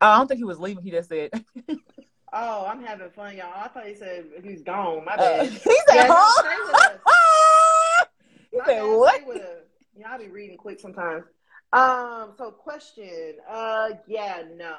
I 0.00 0.16
don't 0.16 0.26
think 0.28 0.38
he 0.38 0.44
was 0.44 0.58
leaving. 0.58 0.84
He 0.84 0.90
just 0.90 1.08
said. 1.08 1.30
Oh, 2.30 2.66
I'm 2.66 2.84
having 2.84 3.08
fun, 3.08 3.38
y'all. 3.38 3.50
I 3.56 3.68
thought 3.68 3.86
he 3.86 3.94
said 3.94 4.26
he's 4.44 4.60
gone. 4.60 5.02
My 5.06 5.14
Uh, 5.14 5.16
bad. 5.16 5.48
he 5.48 5.58
said, 5.58 5.94
Yeah, 5.94 6.08
huh? 6.10 6.42
stay 6.42 6.56
with 6.66 6.74
us. 6.74 8.06
he 8.50 8.58
My 8.58 8.64
said, 8.66 8.80
bad, 8.82 8.96
what? 8.98 9.14
stay 9.14 9.24
with 9.26 9.42
us. 9.42 9.64
Yeah, 9.98 10.10
I 10.12 10.18
be 10.18 10.28
reading 10.28 10.58
quick 10.58 10.78
sometimes. 10.78 11.24
Um, 11.72 12.32
so 12.38 12.50
question. 12.50 13.34
Uh 13.48 13.90
yeah, 14.06 14.42
no. 14.56 14.74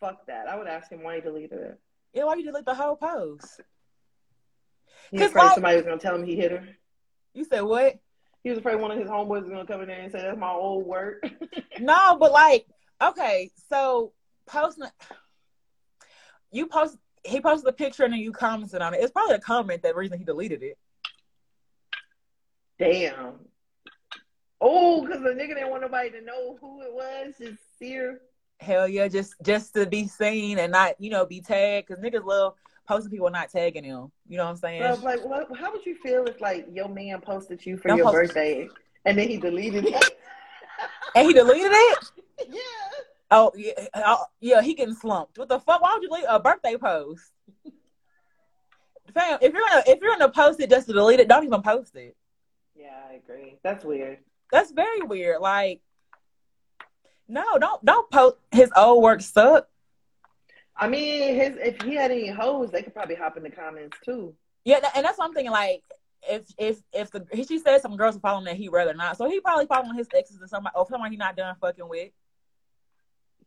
Fuck 0.00 0.26
that. 0.26 0.48
I 0.48 0.56
would 0.56 0.66
ask 0.66 0.90
him 0.90 1.02
why 1.02 1.16
he 1.16 1.20
deleted 1.20 1.58
it. 1.58 1.80
Yeah, 2.12 2.24
why 2.24 2.34
you 2.36 2.44
delete 2.44 2.64
the 2.64 2.74
whole 2.74 2.96
post? 2.96 3.60
He 5.10 5.18
was 5.18 5.28
afraid 5.28 5.44
like- 5.44 5.54
somebody 5.54 5.76
was 5.76 5.84
gonna 5.84 5.98
tell 5.98 6.14
him 6.14 6.24
he 6.24 6.36
hit 6.36 6.52
her. 6.52 6.66
You 7.34 7.44
said 7.44 7.62
what? 7.62 7.98
He 8.42 8.50
was 8.50 8.58
afraid 8.58 8.76
one 8.76 8.90
of 8.90 8.98
his 8.98 9.08
homeboys 9.08 9.42
was 9.42 9.48
gonna 9.50 9.66
come 9.66 9.80
in 9.82 9.88
there 9.88 10.00
and 10.00 10.12
say 10.12 10.20
that's 10.22 10.38
my 10.38 10.50
old 10.52 10.86
work. 10.86 11.24
No, 11.80 12.16
but 12.20 12.30
like, 12.30 12.66
okay, 13.02 13.50
so 13.68 14.12
posting, 14.46 14.84
you 16.52 16.66
post, 16.68 16.96
he 17.24 17.40
posted 17.40 17.66
the 17.66 17.72
picture 17.72 18.04
and 18.04 18.12
then 18.12 18.20
you 18.20 18.30
commented 18.30 18.80
on 18.80 18.94
it. 18.94 19.00
It's 19.02 19.10
probably 19.10 19.34
a 19.34 19.40
comment 19.40 19.82
that 19.82 19.96
reason 19.96 20.18
he 20.20 20.24
deleted 20.24 20.62
it. 20.62 20.78
Damn. 22.78 23.40
Oh, 24.66 25.02
because 25.04 25.22
the 25.22 25.28
nigga 25.28 25.48
didn't 25.48 25.68
want 25.68 25.82
nobody 25.82 26.10
to 26.10 26.22
know 26.22 26.56
who 26.58 26.80
it 26.80 26.92
was. 26.92 27.34
Just 27.38 27.58
see. 27.78 28.00
Hell 28.60 28.88
yeah, 28.88 29.08
just 29.08 29.34
just 29.42 29.74
to 29.74 29.84
be 29.84 30.08
seen 30.08 30.58
and 30.58 30.72
not, 30.72 30.98
you 30.98 31.10
know, 31.10 31.26
be 31.26 31.42
tagged 31.42 31.88
because 31.88 32.02
niggas 32.02 32.24
love 32.24 32.54
posting 32.88 33.10
people 33.10 33.28
not 33.28 33.50
tagging 33.50 33.86
them. 33.86 34.10
You 34.26 34.38
know 34.38 34.44
what 34.44 34.50
I'm 34.50 34.56
saying? 34.56 34.94
So, 34.94 35.04
like, 35.04 35.22
what, 35.24 35.48
how 35.58 35.70
would 35.70 35.84
you 35.84 35.96
feel 35.96 36.24
if 36.24 36.40
like 36.40 36.66
your 36.72 36.88
man 36.88 37.20
posted 37.20 37.64
you 37.66 37.76
for 37.76 37.88
Don't 37.88 37.98
your 37.98 38.06
post- 38.06 38.28
birthday 38.28 38.68
and 39.04 39.18
then 39.18 39.28
he 39.28 39.36
deleted 39.36 39.84
it? 39.86 40.18
and 41.14 41.26
he 41.26 41.34
deleted 41.34 41.70
it. 41.70 41.98
yeah. 42.48 42.60
Oh 43.30 43.52
yeah, 43.54 43.72
oh, 43.96 44.24
yeah, 44.40 44.62
he 44.62 44.72
getting 44.72 44.94
slumped. 44.94 45.36
What 45.36 45.48
the 45.48 45.60
fuck? 45.60 45.82
Why 45.82 45.92
would 45.92 46.02
you 46.02 46.08
delete 46.08 46.24
a 46.26 46.40
birthday 46.40 46.76
post? 46.78 47.32
Fam, 49.12 49.38
if 49.42 49.52
you're 49.52 49.62
gonna 49.68 49.82
if 49.86 50.00
you're 50.00 50.16
gonna 50.16 50.30
post 50.32 50.58
it 50.60 50.70
just 50.70 50.86
to 50.86 50.94
delete 50.94 51.20
it, 51.20 51.28
don't 51.28 51.44
even 51.44 51.60
post 51.60 51.96
it. 51.96 52.16
Yeah, 52.74 52.94
I 53.10 53.14
agree. 53.14 53.58
That's 53.62 53.84
weird. 53.84 54.18
That's 54.54 54.70
very 54.70 55.02
weird. 55.02 55.40
Like, 55.40 55.80
no, 57.26 57.42
don't 57.58 57.84
don't 57.84 58.08
post 58.08 58.36
his 58.52 58.70
old 58.76 59.02
work 59.02 59.20
suck. 59.20 59.68
I 60.76 60.86
mean, 60.88 61.34
his 61.34 61.56
if 61.60 61.82
he 61.82 61.96
had 61.96 62.12
any 62.12 62.28
hoes, 62.28 62.70
they 62.70 62.82
could 62.82 62.94
probably 62.94 63.16
hop 63.16 63.36
in 63.36 63.42
the 63.42 63.50
comments 63.50 63.96
too. 64.04 64.32
Yeah, 64.64 64.78
and 64.94 65.04
that's 65.04 65.18
what 65.18 65.24
I'm 65.26 65.34
thinking. 65.34 65.50
Like, 65.50 65.82
if 66.28 66.44
if 66.56 66.78
if 66.92 67.10
the 67.10 67.26
she 67.48 67.58
said 67.58 67.80
some 67.80 67.96
girls 67.96 68.16
are 68.16 68.20
following 68.20 68.44
that 68.44 68.54
he 68.56 68.68
rather 68.68 68.94
not, 68.94 69.16
so 69.16 69.28
he 69.28 69.40
probably 69.40 69.66
following 69.66 69.96
his 69.96 70.06
exes 70.14 70.38
or 70.40 70.46
somebody 70.46 70.72
or 70.76 70.86
someone 70.88 71.10
he 71.10 71.16
not 71.16 71.36
done 71.36 71.56
fucking 71.60 71.88
with, 71.88 72.10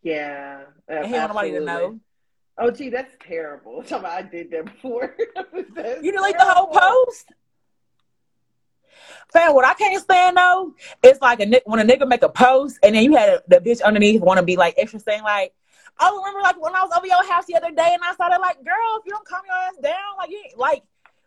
Yeah. 0.03 0.63
and 0.89 1.05
he 1.05 1.13
want 1.13 1.29
nobody 1.29 1.51
to 1.51 1.61
know. 1.61 1.99
Oh, 2.57 2.69
gee, 2.69 2.89
that's 2.89 3.15
terrible. 3.21 3.83
Somebody 3.85 4.13
I 4.13 4.21
did 4.23 4.51
that 4.51 4.65
before. 4.65 5.15
You 6.01 6.11
delete 6.11 6.37
the 6.37 6.43
whole 6.45 6.67
post. 6.67 7.27
Fam, 9.31 9.53
what 9.53 9.65
I 9.65 9.73
can't 9.73 10.01
stand 10.01 10.37
though, 10.37 10.73
it's 11.03 11.21
like 11.21 11.39
a 11.39 11.61
when 11.65 11.79
a 11.79 11.83
nigga 11.83 12.07
make 12.07 12.23
a 12.23 12.29
post 12.29 12.79
and 12.83 12.95
then 12.95 13.03
you 13.03 13.15
had 13.15 13.29
a, 13.29 13.43
the 13.47 13.57
bitch 13.57 13.81
underneath 13.83 14.21
want 14.21 14.39
to 14.39 14.45
be 14.45 14.55
like 14.55 14.75
extra 14.77 14.99
saying 14.99 15.23
like, 15.23 15.53
I 15.99 16.09
remember 16.09 16.41
like 16.41 16.61
when 16.61 16.75
I 16.75 16.83
was 16.83 16.91
over 16.95 17.07
your 17.07 17.25
house 17.31 17.45
the 17.45 17.55
other 17.55 17.71
day 17.71 17.91
and 17.93 18.01
I 18.03 18.13
started 18.13 18.39
like, 18.39 18.63
girl, 18.63 18.99
if 18.99 19.05
you 19.05 19.11
don't 19.11 19.25
calm 19.25 19.41
your 19.45 19.55
ass 19.55 19.77
down, 19.81 20.17
like 20.17 20.29
you 20.29 20.43
like 20.55 20.83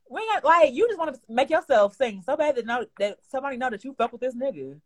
we 0.08 0.20
ain't 0.34 0.44
like 0.44 0.72
you 0.74 0.86
just 0.88 0.98
want 0.98 1.14
to 1.14 1.20
make 1.28 1.50
yourself 1.50 1.96
sing 1.96 2.22
so 2.24 2.36
bad 2.36 2.56
that 2.56 2.66
know 2.66 2.84
that 2.98 3.18
somebody 3.28 3.56
know 3.56 3.70
that 3.70 3.84
you 3.84 3.94
fuck 3.94 4.12
with 4.12 4.20
this 4.20 4.34
nigga. 4.34 4.80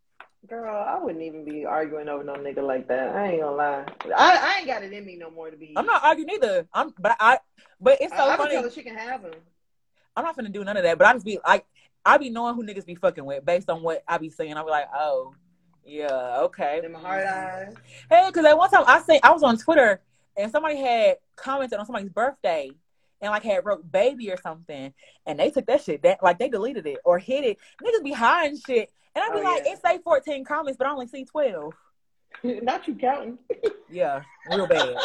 Girl, 0.47 0.77
I 0.77 1.03
wouldn't 1.03 1.23
even 1.23 1.45
be 1.45 1.65
arguing 1.65 2.09
over 2.09 2.23
no 2.23 2.35
nigga 2.35 2.63
like 2.67 2.87
that. 2.89 3.17
I 3.17 3.29
ain't 3.29 3.41
gonna 3.41 3.57
lie. 3.57 3.85
I, 4.15 4.37
I 4.37 4.59
ain't 4.59 4.67
got 4.67 4.83
it 4.83 4.93
in 4.93 5.07
me 5.07 5.17
no 5.17 5.31
more 5.31 5.51
to 5.51 5.57
be. 5.57 5.73
I'm 5.75 5.87
not 5.87 6.05
arguing 6.05 6.29
either. 6.35 6.67
I'm 6.75 6.93
but 6.99 7.17
I 7.19 7.39
but 7.81 7.99
it's 8.03 8.15
so 8.15 8.25
I, 8.25 8.35
I 8.35 8.37
funny. 8.37 8.55
tell 8.55 8.65
her 8.65 8.71
she 8.71 8.83
can 8.83 8.95
have 8.95 9.23
him. 9.23 9.33
I'm 10.15 10.25
not 10.25 10.37
gonna 10.37 10.51
do 10.51 10.63
none 10.63 10.77
of 10.77 10.83
that, 10.83 10.99
but 10.99 11.07
I 11.07 11.13
just 11.15 11.25
be 11.25 11.39
like, 11.47 11.65
I 12.05 12.19
be 12.19 12.31
knowing 12.31 12.55
who 12.55 12.65
niggas 12.65 12.87
be 12.87 12.95
fucking 12.95 13.25
with 13.25 13.45
based 13.45 13.71
on 13.71 13.83
what 13.83 14.03
I 14.07 14.19
be 14.19 14.29
saying. 14.31 14.55
I 14.55 14.63
be 14.63 14.71
like, 14.71 14.89
oh, 14.95 15.35
yeah, 15.87 16.39
okay. 16.43 16.81
Them 16.81 16.95
hard 16.95 17.27
eyes. 17.27 17.75
Hey, 18.11 18.25
because 18.27 18.45
at 18.45 18.57
one 18.57 18.71
time 18.71 18.85
I 18.87 19.01
say 19.03 19.21
I 19.23 19.33
was 19.33 19.43
on 19.43 19.57
Twitter 19.59 20.01
and 20.37 20.51
somebody 20.51 20.77
had 20.77 21.17
commented 21.37 21.79
on 21.79 21.87
somebody's 21.87 22.11
birthday 22.11 22.71
and 23.21 23.31
like 23.31 23.43
had 23.43 23.65
wrote 23.65 23.91
baby 23.91 24.31
or 24.31 24.37
something, 24.37 24.93
and 25.27 25.39
they 25.39 25.51
took 25.51 25.67
that 25.67 25.83
shit 25.83 26.03
that 26.03 26.23
like 26.23 26.39
they 26.39 26.49
deleted 26.49 26.87
it 26.87 26.99
or 27.05 27.19
hid 27.19 27.45
it. 27.45 27.59
Niggas 27.83 28.03
be 28.05 28.13
hiding 28.13 28.59
shit, 28.59 28.91
and 29.15 29.23
I 29.25 29.31
be 29.35 29.41
Oh, 29.41 29.43
like, 29.43 29.63
yeah. 29.65 29.73
it 29.73 29.81
say 29.83 29.99
fourteen 30.03 30.45
comments, 30.45 30.77
but 30.77 30.87
I 30.87 30.91
only 30.91 31.07
see 31.07 31.25
twelve. 31.25 31.73
Not 32.43 32.87
you 32.89 32.95
counting. 32.97 33.39
Yeah, 33.91 34.23
real 34.51 34.67
bad, 34.67 34.97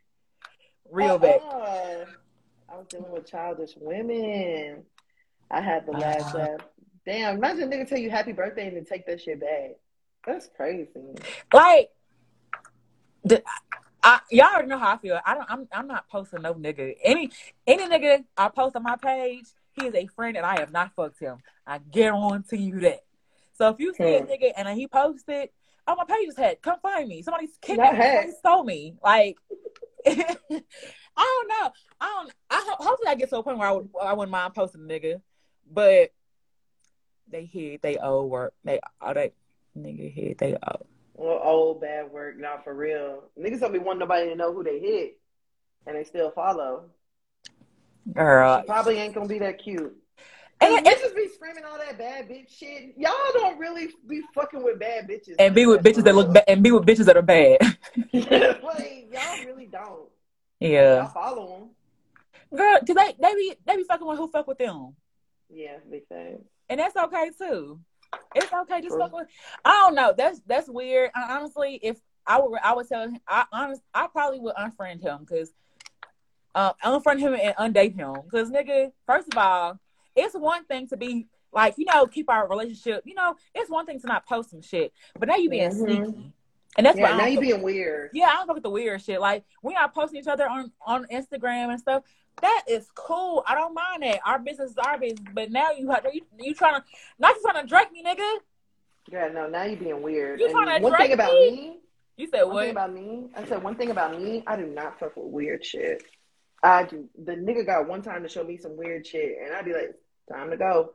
real 0.90 1.18
bad. 1.18 1.40
Uh-uh. 1.42 2.04
I 2.72 2.76
was 2.76 2.86
dealing 2.88 3.12
with 3.12 3.30
childish 3.30 3.72
women. 3.76 4.82
I 5.50 5.60
had 5.60 5.86
the 5.86 5.92
last 5.92 6.34
Uh. 6.34 6.38
laugh. 6.38 6.60
Damn, 7.04 7.36
imagine 7.36 7.72
a 7.72 7.76
nigga 7.76 7.88
tell 7.88 7.98
you 7.98 8.10
happy 8.10 8.32
birthday 8.32 8.66
and 8.66 8.76
then 8.76 8.84
take 8.84 9.06
that 9.06 9.20
shit 9.20 9.40
back. 9.40 9.76
That's 10.26 10.48
crazy. 10.56 10.88
Like, 11.52 11.90
the, 13.22 13.42
I, 14.02 14.20
y'all 14.30 14.46
already 14.52 14.66
know 14.68 14.78
how 14.78 14.94
I 14.94 14.98
feel. 14.98 15.20
I 15.24 15.34
don't. 15.34 15.48
I'm. 15.48 15.68
I'm 15.72 15.86
not 15.86 16.08
posting 16.08 16.42
no 16.42 16.54
nigga. 16.54 16.96
Any 17.02 17.30
any 17.66 17.84
nigga 17.88 18.24
I 18.36 18.48
post 18.48 18.74
on 18.74 18.82
my 18.82 18.96
page, 18.96 19.44
he 19.72 19.86
is 19.86 19.94
a 19.94 20.06
friend, 20.08 20.36
and 20.36 20.44
I 20.44 20.58
have 20.58 20.72
not 20.72 20.94
fucked 20.96 21.20
him. 21.20 21.38
I 21.64 21.78
guarantee 21.78 22.56
you 22.56 22.80
that. 22.80 23.04
So 23.52 23.68
if 23.68 23.78
you 23.78 23.94
see 23.94 24.14
a 24.16 24.22
Hmm. 24.22 24.30
nigga 24.30 24.52
and 24.56 24.68
he 24.78 24.88
posted, 24.88 25.50
oh 25.86 25.94
my 25.96 26.04
page 26.04 26.28
is 26.28 26.36
hacked. 26.36 26.62
Come 26.62 26.80
find 26.80 27.08
me. 27.08 27.22
Somebody's 27.22 27.56
kidnapped. 27.60 27.98
me. 27.98 28.04
Somebody 28.04 28.32
stole 28.32 28.64
me. 28.64 28.94
Like. 29.02 29.36
I 30.06 30.44
don't 31.16 31.48
know. 31.48 31.72
I 32.00 32.06
don't. 32.06 32.32
I 32.50 32.64
ho- 32.68 32.84
hopefully 32.84 33.08
I 33.08 33.14
get 33.14 33.30
to 33.30 33.38
a 33.38 33.42
point 33.42 33.58
where 33.58 33.68
I 33.68 33.72
would. 33.72 33.88
I 34.02 34.12
wouldn't 34.12 34.30
mind 34.30 34.54
posting 34.54 34.82
a 34.82 34.84
nigga, 34.84 35.20
but 35.70 36.10
they 37.30 37.44
hid 37.44 37.82
they 37.82 37.96
old 37.96 38.30
work. 38.30 38.54
They 38.64 38.80
all 39.00 39.14
they 39.14 39.32
nigga 39.76 40.12
hid 40.12 40.38
they 40.38 40.56
old. 40.66 40.86
Well, 41.14 41.40
old 41.42 41.80
bad 41.80 42.10
work, 42.10 42.38
not 42.38 42.62
for 42.64 42.74
real. 42.74 43.24
Niggas 43.38 43.60
don't 43.60 43.72
be 43.72 43.78
wanting 43.78 44.00
nobody 44.00 44.28
to 44.28 44.36
know 44.36 44.52
who 44.52 44.62
they 44.62 44.78
hit, 44.78 45.18
and 45.86 45.96
they 45.96 46.04
still 46.04 46.30
follow. 46.30 46.84
Girl, 48.12 48.60
She 48.60 48.66
probably 48.66 48.98
ain't 48.98 49.14
gonna 49.14 49.26
be 49.26 49.38
that 49.40 49.58
cute. 49.58 49.96
And 50.60 50.72
And 50.74 50.86
bitches 50.86 51.14
be 51.14 51.28
screaming 51.28 51.64
all 51.64 51.76
that 51.76 51.98
bad 51.98 52.28
bitch 52.28 52.48
shit. 52.48 52.94
Y'all 52.96 53.12
don't 53.34 53.58
really 53.58 53.88
be 54.08 54.22
fucking 54.34 54.62
with 54.62 54.78
bad 54.78 55.08
bitches. 55.08 55.34
and 55.38 55.54
be 55.54 55.66
with 55.66 55.82
bitches 55.82 56.04
that 56.04 56.14
look 56.14 56.32
bad. 56.32 56.44
and 56.48 56.62
be 56.62 56.70
with 56.70 56.84
bitches 56.84 57.04
that 57.06 57.16
are 57.16 57.22
bad. 57.22 57.58
like 58.12 59.08
y'all 59.12 59.44
really 59.44 59.66
don't. 59.66 60.08
Y'all 60.60 60.70
yeah, 60.70 61.06
follow 61.08 61.70
them. 62.50 62.58
girl, 62.58 62.78
cause 62.86 62.96
they 62.96 63.14
they 63.20 63.34
be 63.34 63.54
they 63.66 63.76
be 63.76 63.84
fucking 63.84 64.06
with 64.06 64.16
who 64.18 64.28
fuck 64.28 64.46
with 64.46 64.56
them, 64.58 64.94
Yeah, 65.48 65.76
big 65.90 66.06
thing. 66.08 66.44
and 66.68 66.80
that's 66.80 66.96
okay 66.96 67.30
too. 67.38 67.80
It's 68.34 68.52
okay, 68.52 68.80
just 68.80 68.96
fuck 68.98 69.12
with. 69.12 69.28
I 69.64 69.70
don't 69.72 69.94
know. 69.94 70.14
That's 70.16 70.40
that's 70.46 70.68
weird. 70.68 71.10
I, 71.14 71.36
honestly, 71.36 71.78
if 71.82 71.98
I 72.26 72.40
would, 72.40 72.58
I 72.62 72.74
would 72.74 72.88
tell 72.88 73.02
him. 73.08 73.18
I 73.26 73.44
honest, 73.52 73.82
I 73.94 74.06
probably 74.08 74.40
would 74.40 74.54
unfriend 74.56 75.02
him 75.02 75.18
because, 75.20 75.52
uh, 76.54 76.72
unfriend 76.84 77.20
him 77.20 77.34
and 77.34 77.54
undate 77.58 77.94
him. 77.94 78.14
Because 78.24 78.50
nigga, 78.50 78.92
first 79.06 79.28
of 79.32 79.38
all, 79.38 79.78
it's 80.14 80.34
one 80.34 80.64
thing 80.64 80.88
to 80.88 80.96
be 80.96 81.26
like 81.52 81.74
you 81.78 81.84
know 81.86 82.06
keep 82.06 82.28
our 82.28 82.48
relationship. 82.48 83.02
You 83.04 83.14
know, 83.14 83.36
it's 83.54 83.70
one 83.70 83.86
thing 83.86 84.00
to 84.00 84.06
not 84.06 84.26
post 84.26 84.50
some 84.50 84.62
shit, 84.62 84.92
but 85.18 85.28
now 85.28 85.36
you 85.36 85.48
being 85.50 85.70
Mhm. 85.70 85.74
sneaky, 86.06 86.32
and 86.76 86.86
that's 86.86 86.98
yeah, 86.98 87.10
why 87.10 87.18
now 87.18 87.24
I 87.24 87.28
you 87.28 87.40
being 87.40 87.62
weird. 87.62 88.10
Yeah, 88.12 88.26
I 88.26 88.34
don't 88.34 88.46
fuck 88.46 88.56
with 88.56 88.62
the 88.62 88.70
weird 88.70 89.02
shit. 89.02 89.20
Like 89.20 89.44
we 89.62 89.74
are 89.74 89.88
posting 89.90 90.20
each 90.20 90.26
other 90.26 90.48
on 90.48 90.72
on 90.86 91.06
Instagram 91.06 91.70
and 91.70 91.80
stuff. 91.80 92.04
That 92.42 92.64
is 92.68 92.88
cool. 92.94 93.42
I 93.46 93.54
don't 93.54 93.74
mind 93.74 94.02
that. 94.02 94.20
Our 94.26 94.38
business 94.38 94.72
is 94.72 94.78
our 94.78 94.98
business. 94.98 95.24
But 95.34 95.50
now 95.50 95.70
you 95.70 95.90
have 95.90 96.06
you, 96.12 96.22
you 96.38 96.54
trying 96.54 96.80
to 96.80 96.86
not 97.18 97.34
you 97.36 97.42
trying 97.42 97.62
to 97.62 97.68
drink 97.68 97.92
me, 97.92 98.04
nigga. 98.04 98.38
Yeah, 99.10 99.28
no, 99.28 99.48
now 99.48 99.62
you 99.64 99.76
being 99.76 100.02
weird. 100.02 100.40
You 100.40 100.46
And 100.46 100.54
tryna 100.54 100.80
one 100.80 100.96
thing 100.96 101.12
about 101.12 101.32
me? 101.32 101.50
me, 101.50 101.78
You 102.16 102.28
said 102.28 102.42
one 102.42 102.64
thing 102.64 102.70
about 102.70 102.92
me, 102.92 103.28
I 103.36 103.44
said 103.46 103.62
one 103.62 103.76
thing 103.76 103.90
about 103.90 104.20
me, 104.20 104.42
I 104.46 104.56
do 104.56 104.66
not 104.66 104.98
fuck 104.98 105.16
with 105.16 105.26
weird 105.26 105.64
shit. 105.64 106.02
I 106.62 106.84
do. 106.84 107.08
The 107.24 107.32
nigga 107.32 107.64
got 107.64 107.88
one 107.88 108.02
time 108.02 108.22
to 108.22 108.28
show 108.28 108.42
me 108.42 108.56
some 108.56 108.76
weird 108.76 109.06
shit, 109.06 109.38
and 109.42 109.54
I'd 109.54 109.64
be 109.64 109.72
like, 109.72 109.94
time 110.28 110.50
to 110.50 110.56
go. 110.56 110.94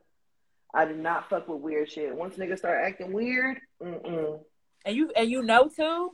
I 0.74 0.86
do 0.86 0.95
not 0.95 1.30
fuck 1.30 1.48
with 1.48 1.62
weird 1.62 1.90
shit. 1.90 2.16
Once 2.16 2.36
niggas 2.36 2.60
start 2.60 2.84
acting 2.84 3.14
weird, 3.14 3.60
mm-mm. 3.82 4.40
And 4.86 4.95
you 4.95 5.12
and 5.16 5.30
you 5.30 5.41
know 5.41 5.70
too. 5.70 6.12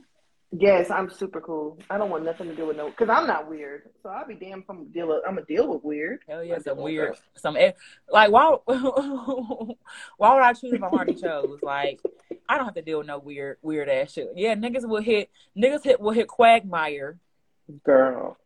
Yes, 0.51 0.89
I'm 0.89 1.09
super 1.09 1.41
cool. 1.41 1.77
I 1.89 1.97
don't 1.97 2.09
want 2.09 2.23
nothing 2.23 2.47
to 2.47 2.55
do 2.55 2.67
with 2.67 2.77
no, 2.77 2.89
because 2.89 3.09
I'm 3.09 3.27
not 3.27 3.49
weird. 3.49 3.89
So 4.01 4.09
I'll 4.09 4.25
be 4.25 4.35
damned 4.35 4.63
if 4.63 4.69
I'm 4.69 4.85
deal 4.91 5.09
with, 5.09 5.23
I'm 5.27 5.35
gonna 5.35 5.45
deal 5.45 5.67
with 5.67 5.83
weird. 5.83 6.19
Hell 6.27 6.41
yeah, 6.41 6.59
some 6.59 6.77
weird, 6.77 7.11
know. 7.11 7.19
some 7.35 7.57
eh, 7.57 7.73
like 8.09 8.31
why? 8.31 8.55
why 8.65 10.33
would 10.33 10.43
I 10.43 10.53
choose 10.53 10.71
if 10.71 10.81
I'm 10.81 10.93
already 10.93 11.15
chose? 11.15 11.59
Like 11.61 11.99
I 12.47 12.55
don't 12.55 12.65
have 12.65 12.75
to 12.75 12.81
deal 12.81 12.99
with 12.99 13.07
no 13.07 13.19
weird, 13.19 13.57
weird 13.61 13.89
ass 13.89 14.13
shit. 14.13 14.29
Yeah, 14.35 14.55
niggas 14.55 14.87
will 14.87 15.01
hit, 15.01 15.29
niggas 15.57 15.83
hit 15.83 15.99
will 15.99 16.11
hit 16.11 16.27
Quagmire 16.27 17.17
Girl. 17.83 18.37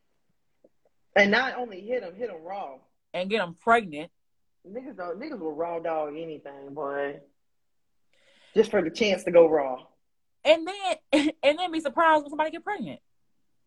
And 1.15 1.29
not 1.29 1.57
only 1.57 1.81
hit 1.81 2.01
them, 2.01 2.15
hit 2.15 2.29
them 2.29 2.41
raw. 2.43 2.77
and 3.13 3.29
get 3.29 3.39
them 3.39 3.55
pregnant. 3.61 4.09
Niggas 4.67 4.97
don't, 4.97 5.19
niggas 5.19 5.39
will 5.39 5.53
raw 5.53 5.79
dog 5.79 6.13
anything, 6.17 6.73
boy. 6.73 7.19
Just 8.55 8.71
for 8.71 8.81
the 8.81 8.89
chance 8.89 9.23
to 9.25 9.31
go 9.31 9.47
raw. 9.47 9.83
And 10.43 10.67
then 10.67 11.31
and 11.43 11.59
then 11.59 11.71
be 11.71 11.79
surprised 11.79 12.23
when 12.23 12.29
somebody 12.29 12.51
get 12.51 12.63
pregnant. 12.63 12.99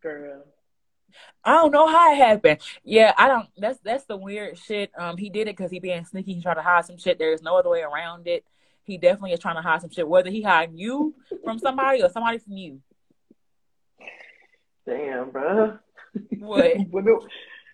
Girl. 0.03 0.45
I 1.45 1.53
don't 1.53 1.71
know 1.71 1.87
how 1.87 2.13
it 2.13 2.17
happened. 2.17 2.61
Yeah, 2.83 3.13
I 3.17 3.29
don't. 3.29 3.49
That's 3.57 3.79
that's 3.81 4.05
the 4.05 4.17
weird 4.17 4.59
shit. 4.59 4.91
Um, 4.99 5.17
he 5.17 5.31
did 5.31 5.43
it 5.43 5.57
because 5.57 5.71
he 5.71 5.79
being 5.79 6.05
sneaky. 6.05 6.35
He 6.35 6.43
tried 6.43 6.55
to 6.55 6.63
hide 6.63 6.87
some 6.87 6.99
shit. 6.99 7.19
There's 7.19 7.43
no 7.43 7.57
other 7.57 7.71
way 7.71 7.83
around 7.83 8.27
it. 8.27 8.45
He 8.85 8.99
definitely 8.99 9.33
is 9.33 9.41
trying 9.41 9.57
to 9.57 9.63
hide 9.63 9.81
some 9.81 9.91
shit. 9.91 10.09
Whether 10.09 10.31
he 10.31 10.43
hiding 10.43 10.77
you 10.77 11.15
from 11.45 11.59
somebody 11.59 12.03
or 12.03 12.11
somebody 12.11 12.39
from 12.39 12.57
you. 12.57 12.81
Damn, 14.87 15.31
bro. 15.31 15.79
What 16.39 16.77
women, 16.91 17.19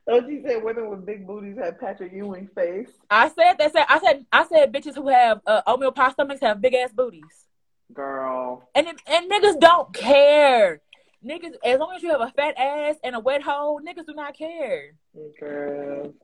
oh, 0.06 0.28
she 0.28 0.42
said 0.46 0.62
women 0.62 0.90
with 0.90 1.04
big 1.04 1.26
booties 1.26 1.58
have 1.58 1.80
Patrick 1.80 2.12
Ewing 2.12 2.48
face. 2.54 2.90
I 3.10 3.28
said 3.28 3.54
that 3.58 3.72
said 3.72 3.86
I 3.88 3.98
said 3.98 4.26
I 4.32 4.46
said 4.46 4.72
bitches 4.72 4.94
who 4.94 5.08
have 5.08 5.40
uh, 5.46 5.62
oatmeal 5.66 5.92
pie 5.92 6.12
stomachs 6.12 6.40
have 6.40 6.60
big 6.60 6.74
ass 6.74 6.92
booties. 6.92 7.49
Girl. 7.92 8.68
And 8.74 8.86
it, 8.86 9.00
and 9.06 9.30
niggas 9.30 9.58
don't 9.60 9.92
care. 9.92 10.80
Niggas, 11.24 11.54
as 11.64 11.78
long 11.78 11.94
as 11.96 12.02
you 12.02 12.10
have 12.10 12.20
a 12.20 12.30
fat 12.34 12.54
ass 12.58 12.96
and 13.04 13.14
a 13.14 13.20
wet 13.20 13.42
hole, 13.42 13.80
niggas 13.80 14.06
do 14.06 14.14
not 14.14 14.36
care. 14.36 14.92
Girl. 15.38 16.14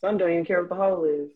Some 0.00 0.18
don't 0.18 0.30
even 0.30 0.44
care 0.44 0.60
what 0.60 0.68
the 0.68 0.76
hole 0.76 1.04
is. 1.04 1.30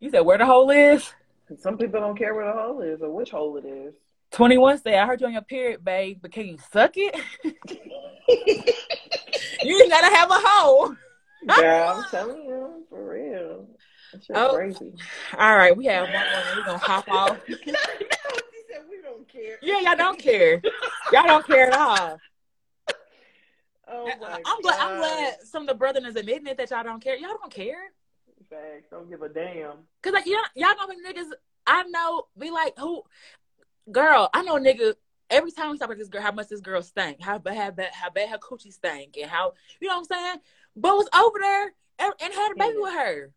You 0.00 0.10
said 0.10 0.20
where 0.20 0.38
the 0.38 0.46
hole 0.46 0.70
is? 0.70 1.12
Some 1.58 1.78
people 1.78 2.00
don't 2.00 2.16
care 2.18 2.34
where 2.34 2.46
the 2.46 2.52
hole 2.60 2.80
is 2.80 3.00
or 3.02 3.10
which 3.10 3.30
hole 3.30 3.56
it 3.58 3.64
is. 3.66 3.94
21 4.32 4.78
said, 4.82 4.94
I 4.94 5.06
heard 5.06 5.20
you 5.20 5.26
on 5.28 5.32
your 5.34 5.42
period, 5.42 5.84
babe, 5.84 6.18
but 6.20 6.32
can 6.32 6.46
you 6.46 6.58
suck 6.72 6.92
it? 6.96 7.14
you 9.62 9.88
gotta 9.88 10.14
have 10.16 10.30
a 10.30 10.38
hole. 10.38 10.96
Girl, 11.56 11.88
I'm 11.90 12.04
telling 12.10 12.42
you, 12.44 12.84
for 12.88 13.10
real. 13.12 13.68
That 14.12 14.24
shit 14.24 14.36
Oh. 14.36 14.54
crazy. 14.54 14.92
All 15.38 15.56
right, 15.56 15.76
we 15.76 15.84
have 15.86 16.04
one 16.04 16.12
more. 16.12 16.42
We're 16.56 16.64
gonna 16.64 16.78
hop 16.78 17.08
off. 17.10 17.38
she 17.46 17.54
said 17.56 18.82
we 18.90 19.00
don't 19.02 19.28
care. 19.44 19.58
Yeah, 19.62 19.80
y'all 19.80 19.96
don't 19.96 20.18
care. 20.18 20.62
Y'all 21.12 21.26
don't 21.26 21.46
care 21.46 21.68
at 21.68 21.76
all. 21.76 22.18
Oh 23.86 24.10
uh, 24.10 24.14
my 24.18 24.40
I'm 24.46 24.62
glad. 24.62 24.80
I'm 24.80 24.96
glad 24.96 25.34
some 25.44 25.64
of 25.64 25.68
the 25.68 25.74
brethren 25.74 26.06
is 26.06 26.16
admitting 26.16 26.46
it 26.46 26.56
that 26.56 26.70
y'all 26.70 26.82
don't 26.82 27.04
care. 27.04 27.16
Y'all 27.16 27.36
don't 27.38 27.52
care. 27.52 27.92
Facts. 28.48 28.86
Don't 28.90 29.10
give 29.10 29.20
a 29.20 29.28
damn. 29.28 29.72
Cause 30.02 30.14
like 30.14 30.24
y'all, 30.24 30.38
y'all 30.54 30.70
know 30.70 30.94
niggas 31.06 31.30
I 31.66 31.82
know 31.84 32.26
be 32.38 32.50
like 32.50 32.78
who, 32.78 33.02
girl. 33.92 34.30
I 34.32 34.42
know 34.42 34.56
a 34.56 34.60
nigga. 34.60 34.94
Every 35.28 35.50
time 35.50 35.70
we 35.70 35.78
talk 35.78 35.88
about 35.88 35.98
this 35.98 36.08
girl, 36.08 36.22
how 36.22 36.32
much 36.32 36.48
this 36.48 36.62
girl 36.62 36.80
stank, 36.80 37.20
how 37.20 37.38
bad, 37.38 37.56
how 37.56 37.70
bad, 37.72 37.90
how 37.92 38.08
bad 38.08 38.30
her 38.30 38.38
coochie 38.38 38.72
stank, 38.72 39.18
and 39.20 39.30
how 39.30 39.52
you 39.80 39.88
know 39.88 39.98
what 39.98 40.06
I'm 40.10 40.16
saying. 40.16 40.36
But 40.76 40.96
was 40.96 41.08
over 41.14 41.38
there 41.38 41.72
and, 41.98 42.14
and 42.22 42.32
had 42.32 42.52
a 42.52 42.58
baby 42.58 42.78
with 42.78 42.94
her. 42.94 43.32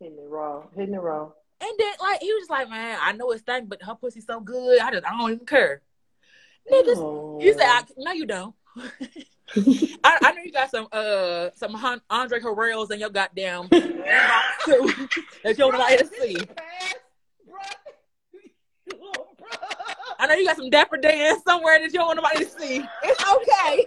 Hitting 0.00 0.18
it 0.18 0.28
raw. 0.28 0.64
Hitting 0.76 0.94
it 0.94 1.00
raw. 1.00 1.30
And 1.60 1.70
then 1.78 1.92
like 2.00 2.20
he 2.20 2.32
was 2.32 2.42
just 2.42 2.50
like, 2.50 2.68
man, 2.70 2.98
I 3.02 3.12
know 3.12 3.30
it 3.32 3.38
stank, 3.40 3.68
but 3.68 3.82
her 3.82 3.94
pussy 3.94 4.20
so 4.20 4.40
good, 4.40 4.80
I 4.80 4.90
just 4.92 5.04
I 5.06 5.10
don't 5.16 5.32
even 5.32 5.46
care. 5.46 5.82
Niggas, 6.70 6.96
Oh. 6.98 7.38
you 7.40 7.52
said 7.52 7.62
I, 7.66 7.82
no, 7.96 8.12
you 8.12 8.26
don't. 8.26 8.54
I, 10.04 10.18
I 10.22 10.32
know 10.32 10.42
you 10.44 10.52
got 10.52 10.70
some 10.70 10.86
uh 10.92 11.48
some 11.56 11.72
Hon- 11.74 12.02
Andre 12.10 12.38
Harrells 12.40 12.90
in 12.92 13.00
your 13.00 13.10
goddamn 13.10 13.66
that 13.70 15.08
you 15.46 15.54
don't 15.54 15.78
like 15.78 15.98
to 15.98 16.06
see. 16.06 16.36
I 20.20 20.26
know 20.26 20.34
you 20.34 20.44
got 20.46 20.56
some 20.56 20.68
Dapper 20.70 20.96
Dan 20.96 21.40
somewhere 21.42 21.78
that 21.78 21.86
you 21.92 21.98
don't 21.98 22.06
want 22.06 22.16
nobody 22.16 22.44
to 22.44 22.50
see. 22.50 22.84
It's 23.04 23.24
okay. 23.34 23.86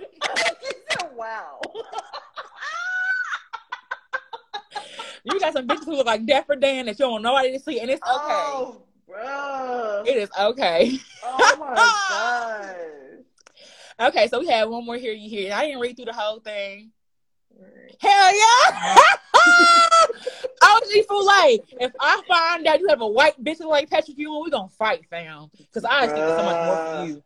wow. 1.15 1.59
You 5.23 5.39
got 5.39 5.53
some 5.53 5.67
bitches 5.67 5.85
who 5.85 5.95
look 5.95 6.07
like 6.07 6.25
Dapper 6.25 6.55
Dan 6.55 6.85
that 6.85 6.97
you 6.97 7.05
don't 7.05 7.11
want 7.11 7.23
nobody 7.23 7.51
to 7.51 7.59
see, 7.59 7.79
and 7.79 7.89
it's 7.89 8.01
okay. 8.01 8.17
Oh, 8.17 8.81
bro. 9.07 10.03
It 10.05 10.17
is 10.17 10.29
okay. 10.39 10.97
Oh 11.23 11.55
my 11.59 11.75
gosh. 13.99 14.09
Okay, 14.09 14.27
so 14.27 14.39
we 14.39 14.47
have 14.47 14.69
one 14.69 14.85
more 14.85 14.97
here. 14.97 15.13
You 15.13 15.29
hear? 15.29 15.53
I 15.53 15.67
didn't 15.67 15.79
read 15.79 15.95
through 15.95 16.05
the 16.05 16.13
whole 16.13 16.39
thing. 16.39 16.91
Hell 17.99 18.35
yeah! 18.35 18.95
OG 20.63 21.05
Foulet, 21.07 21.59
if 21.79 21.91
I 21.99 22.21
find 22.27 22.65
out 22.65 22.79
you 22.79 22.87
have 22.89 23.01
a 23.01 23.07
white 23.07 23.41
bitch 23.43 23.59
like 23.59 23.89
Patrick 23.89 24.17
Ewing, 24.17 24.41
we 24.43 24.49
gonna 24.49 24.69
fight, 24.69 25.05
fam. 25.09 25.51
Because 25.57 25.85
I 25.85 26.05
expect 26.05 26.29
so 26.29 26.43
much 26.43 26.65
more 26.65 26.77
from 26.77 27.07
you. 27.07 27.23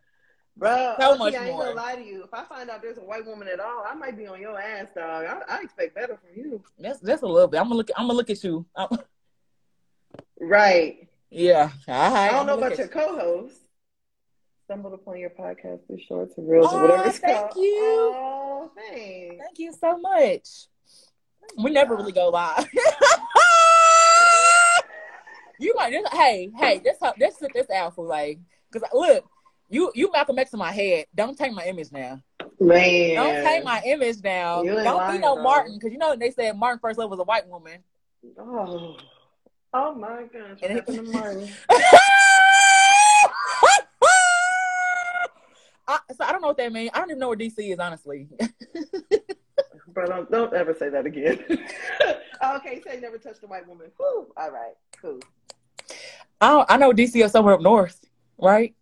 Bro, 0.57 0.95
So 0.99 1.17
much 1.17 1.33
I 1.33 1.45
ain't 1.47 1.53
more. 1.53 1.63
gonna 1.65 1.75
lie 1.75 1.95
to 1.95 2.03
you. 2.03 2.23
If 2.23 2.33
I 2.33 2.43
find 2.45 2.69
out 2.69 2.81
there's 2.81 2.97
a 2.97 3.01
white 3.03 3.25
woman 3.25 3.47
at 3.49 3.59
all, 3.59 3.83
I 3.85 3.93
might 3.93 4.15
be 4.17 4.25
on 4.27 4.39
your 4.39 4.57
ass, 4.59 4.87
dog. 4.95 5.25
I, 5.25 5.41
I 5.49 5.61
expect 5.63 5.93
better 5.95 6.17
from 6.17 6.29
you. 6.41 6.63
That's 6.79 6.99
that's 6.99 7.23
a 7.23 7.27
little 7.27 7.47
bit. 7.49 7.59
I'm 7.59 7.65
gonna 7.65 7.75
look. 7.75 7.89
I'm 7.97 8.05
gonna 8.07 8.17
look 8.17 8.29
at 8.29 8.43
you. 8.43 8.65
I'm- 8.75 8.97
Right. 10.39 11.07
yeah. 11.29 11.71
Right. 11.87 12.29
I 12.29 12.31
don't 12.31 12.45
know 12.45 12.57
about 12.57 12.77
your 12.77 12.87
co-host. 12.87 13.55
Stumbled 14.65 14.93
upon 14.93 15.19
your 15.19 15.29
podcast, 15.29 15.81
the 15.89 15.99
shorts 16.07 16.37
and 16.37 16.49
reels, 16.49 16.73
or 16.73 16.81
whatever 16.83 17.07
it's 17.09 17.19
thank 17.19 17.51
called. 17.51 17.55
you. 17.63 17.79
Oh, 18.15 18.71
thanks. 18.75 19.35
Thank 19.43 19.59
you 19.59 19.73
so 19.73 19.97
much. 19.99 20.67
We 21.61 21.69
never 21.71 21.95
really 21.95 22.11
go 22.13 22.29
live. 22.29 22.65
you 25.59 25.73
might 25.75 25.91
just 25.93 26.13
hey 26.13 26.51
hey 26.57 26.79
this 26.79 26.97
this 27.17 27.35
this 27.53 27.69
out 27.69 27.95
for 27.95 28.05
like 28.05 28.39
because 28.71 28.87
look 28.93 29.25
you 29.69 29.91
you 29.95 30.11
Malcolm 30.11 30.39
X 30.39 30.53
in 30.53 30.59
my 30.59 30.71
head. 30.71 31.05
Don't 31.13 31.37
take 31.37 31.53
my 31.53 31.65
image 31.65 31.91
now. 31.91 32.21
Man. 32.59 33.15
Don't 33.15 33.43
take 33.43 33.63
my 33.63 33.81
image 33.85 34.17
now. 34.23 34.63
Don't 34.63 34.85
lying, 34.85 35.17
be 35.17 35.21
no 35.21 35.35
bro. 35.35 35.43
Martin 35.43 35.75
because 35.75 35.91
you 35.91 35.97
know 35.97 36.15
they 36.15 36.31
said 36.31 36.57
Martin 36.57 36.79
first 36.79 36.97
love 36.97 37.09
was 37.09 37.19
a 37.19 37.23
white 37.23 37.47
woman. 37.47 37.79
Oh. 38.39 38.97
Oh 39.73 39.93
my 39.93 40.23
gosh. 40.31 40.61
What 40.61 40.71
happened 40.71 40.97
to 40.97 41.03
Martin? 41.11 41.49
I, 45.87 45.99
so 46.17 46.23
I 46.23 46.31
don't 46.31 46.41
know 46.41 46.47
what 46.47 46.57
that 46.57 46.71
means. 46.71 46.91
I 46.93 46.99
don't 46.99 47.11
even 47.11 47.19
know 47.19 47.27
where 47.27 47.37
DC 47.37 47.59
is, 47.59 47.77
honestly. 47.77 48.27
Bro, 49.89 50.07
don't, 50.07 50.31
don't 50.31 50.53
ever 50.53 50.73
say 50.73 50.89
that 50.89 51.05
again. 51.05 51.43
Oh, 52.41 52.57
okay, 52.57 52.81
say 52.81 52.99
never 52.99 53.17
touched 53.17 53.43
a 53.43 53.47
white 53.47 53.67
woman. 53.67 53.91
Whew. 53.97 54.33
All 54.35 54.51
right, 54.51 54.73
cool. 54.99 55.19
I 56.41 56.49
don't, 56.49 56.71
I 56.71 56.77
know 56.77 56.91
DC 56.91 57.23
is 57.23 57.31
somewhere 57.31 57.53
up 57.53 57.61
north, 57.61 58.03
right? 58.37 58.73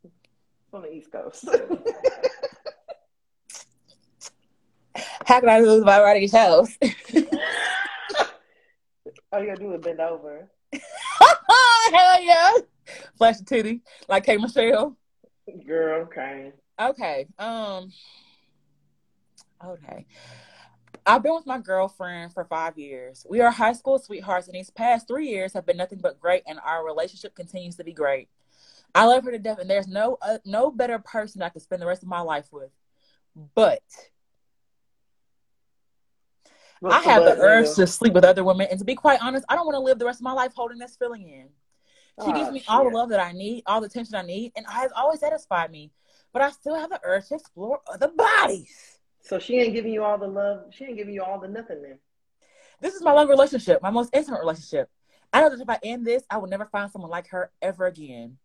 On 0.73 0.81
the 0.81 0.91
East 0.91 1.11
Coast. 1.11 1.47
How 5.25 5.39
can 5.39 5.49
I 5.49 5.59
lose 5.59 5.85
my 5.85 6.01
writing 6.01 6.27
house? 6.29 6.75
All 9.31 9.39
you 9.39 9.47
gotta 9.47 9.59
do 9.59 9.73
is 9.73 9.81
bend 9.81 9.99
over. 9.99 10.49
Hell 11.91 12.23
yeah! 12.23 12.53
Flash 13.17 13.37
the 13.37 13.45
titty 13.45 13.81
like 14.09 14.25
K 14.25 14.37
Michelle. 14.37 14.97
Girl, 15.65 16.01
okay. 16.03 16.53
Okay. 16.81 17.27
Um. 17.37 17.91
Okay. 19.63 20.07
I've 21.05 21.21
been 21.21 21.35
with 21.35 21.45
my 21.45 21.59
girlfriend 21.59 22.33
for 22.33 22.45
five 22.45 22.79
years. 22.79 23.27
We 23.29 23.41
are 23.41 23.51
high 23.51 23.73
school 23.73 23.99
sweethearts, 23.99 24.47
and 24.47 24.55
these 24.55 24.71
past 24.71 25.07
three 25.07 25.27
years 25.27 25.53
have 25.53 25.67
been 25.67 25.77
nothing 25.77 25.99
but 26.01 26.19
great, 26.19 26.43
and 26.47 26.59
our 26.65 26.83
relationship 26.83 27.35
continues 27.35 27.75
to 27.75 27.83
be 27.83 27.93
great. 27.93 28.29
I 28.95 29.05
love 29.05 29.23
her 29.23 29.31
to 29.31 29.39
death, 29.39 29.59
and 29.59 29.69
there's 29.69 29.87
no 29.87 30.17
uh, 30.21 30.37
no 30.45 30.71
better 30.71 30.99
person 30.99 31.41
I 31.41 31.49
could 31.49 31.61
spend 31.61 31.81
the 31.81 31.87
rest 31.87 32.03
of 32.03 32.09
my 32.09 32.21
life 32.21 32.47
with. 32.51 32.69
But 33.55 33.81
I 36.83 36.99
have 37.01 37.23
the 37.23 37.37
urge 37.39 37.73
to 37.75 37.87
sleep 37.87 38.13
with 38.13 38.25
other 38.25 38.43
women, 38.43 38.67
and 38.69 38.79
to 38.79 38.85
be 38.85 38.95
quite 38.95 39.21
honest, 39.21 39.45
I 39.49 39.55
don't 39.55 39.65
want 39.65 39.75
to 39.75 39.79
live 39.79 39.99
the 39.99 40.05
rest 40.05 40.19
of 40.19 40.23
my 40.23 40.33
life 40.33 40.51
holding 40.55 40.77
this 40.77 40.95
feeling 40.95 41.23
in. 41.23 41.49
She 42.23 42.29
Aw, 42.29 42.33
gives 42.33 42.51
me 42.51 42.63
all 42.67 42.83
the 42.83 42.95
love 42.95 43.09
that 43.09 43.19
I 43.19 43.31
need, 43.31 43.63
all 43.65 43.81
the 43.81 43.87
attention 43.87 44.15
I 44.15 44.21
need, 44.21 44.51
and 44.55 44.65
has 44.67 44.91
always 44.95 45.19
satisfied 45.19 45.71
me. 45.71 45.91
But 46.31 46.43
I 46.43 46.51
still 46.51 46.75
have 46.75 46.89
the 46.89 46.99
urge 47.03 47.27
to 47.29 47.35
explore 47.35 47.79
other 47.91 48.09
bodies. 48.09 48.99
So 49.21 49.39
she 49.39 49.57
ain't 49.59 49.73
giving 49.73 49.93
you 49.93 50.03
all 50.03 50.17
the 50.17 50.27
love. 50.27 50.65
She 50.71 50.85
ain't 50.85 50.97
giving 50.97 51.13
you 51.13 51.23
all 51.23 51.39
the 51.39 51.47
nothing 51.47 51.81
then. 51.81 51.97
This 52.81 52.93
is 52.93 53.01
my 53.01 53.13
long 53.13 53.29
relationship, 53.29 53.81
my 53.81 53.89
most 53.89 54.09
intimate 54.13 54.41
relationship. 54.41 54.89
I 55.31 55.41
know 55.41 55.49
that 55.49 55.61
if 55.61 55.69
I 55.69 55.79
end 55.81 56.05
this, 56.05 56.23
I 56.29 56.37
will 56.37 56.49
never 56.49 56.65
find 56.65 56.91
someone 56.91 57.09
like 57.09 57.29
her 57.29 57.49
ever 57.61 57.85
again. 57.85 58.37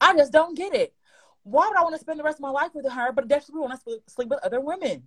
I 0.00 0.16
just 0.16 0.32
don't 0.32 0.56
get 0.56 0.74
it. 0.74 0.94
Why 1.42 1.68
would 1.68 1.76
I 1.76 1.82
want 1.82 1.94
to 1.94 2.00
spend 2.00 2.18
the 2.18 2.24
rest 2.24 2.38
of 2.38 2.42
my 2.42 2.50
life 2.50 2.74
with 2.74 2.90
her, 2.90 3.12
but 3.12 3.28
desperately 3.28 3.62
want 3.62 3.72
to 3.72 3.80
sleep, 3.80 4.02
sleep 4.06 4.28
with 4.28 4.40
other 4.44 4.60
women? 4.60 5.04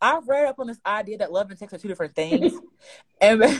I've 0.00 0.26
read 0.28 0.46
up 0.46 0.58
on 0.58 0.66
this 0.66 0.80
idea 0.84 1.18
that 1.18 1.32
love 1.32 1.50
and 1.50 1.58
sex 1.58 1.72
are 1.72 1.78
two 1.78 1.88
different 1.88 2.14
things. 2.14 2.52
and, 3.20 3.42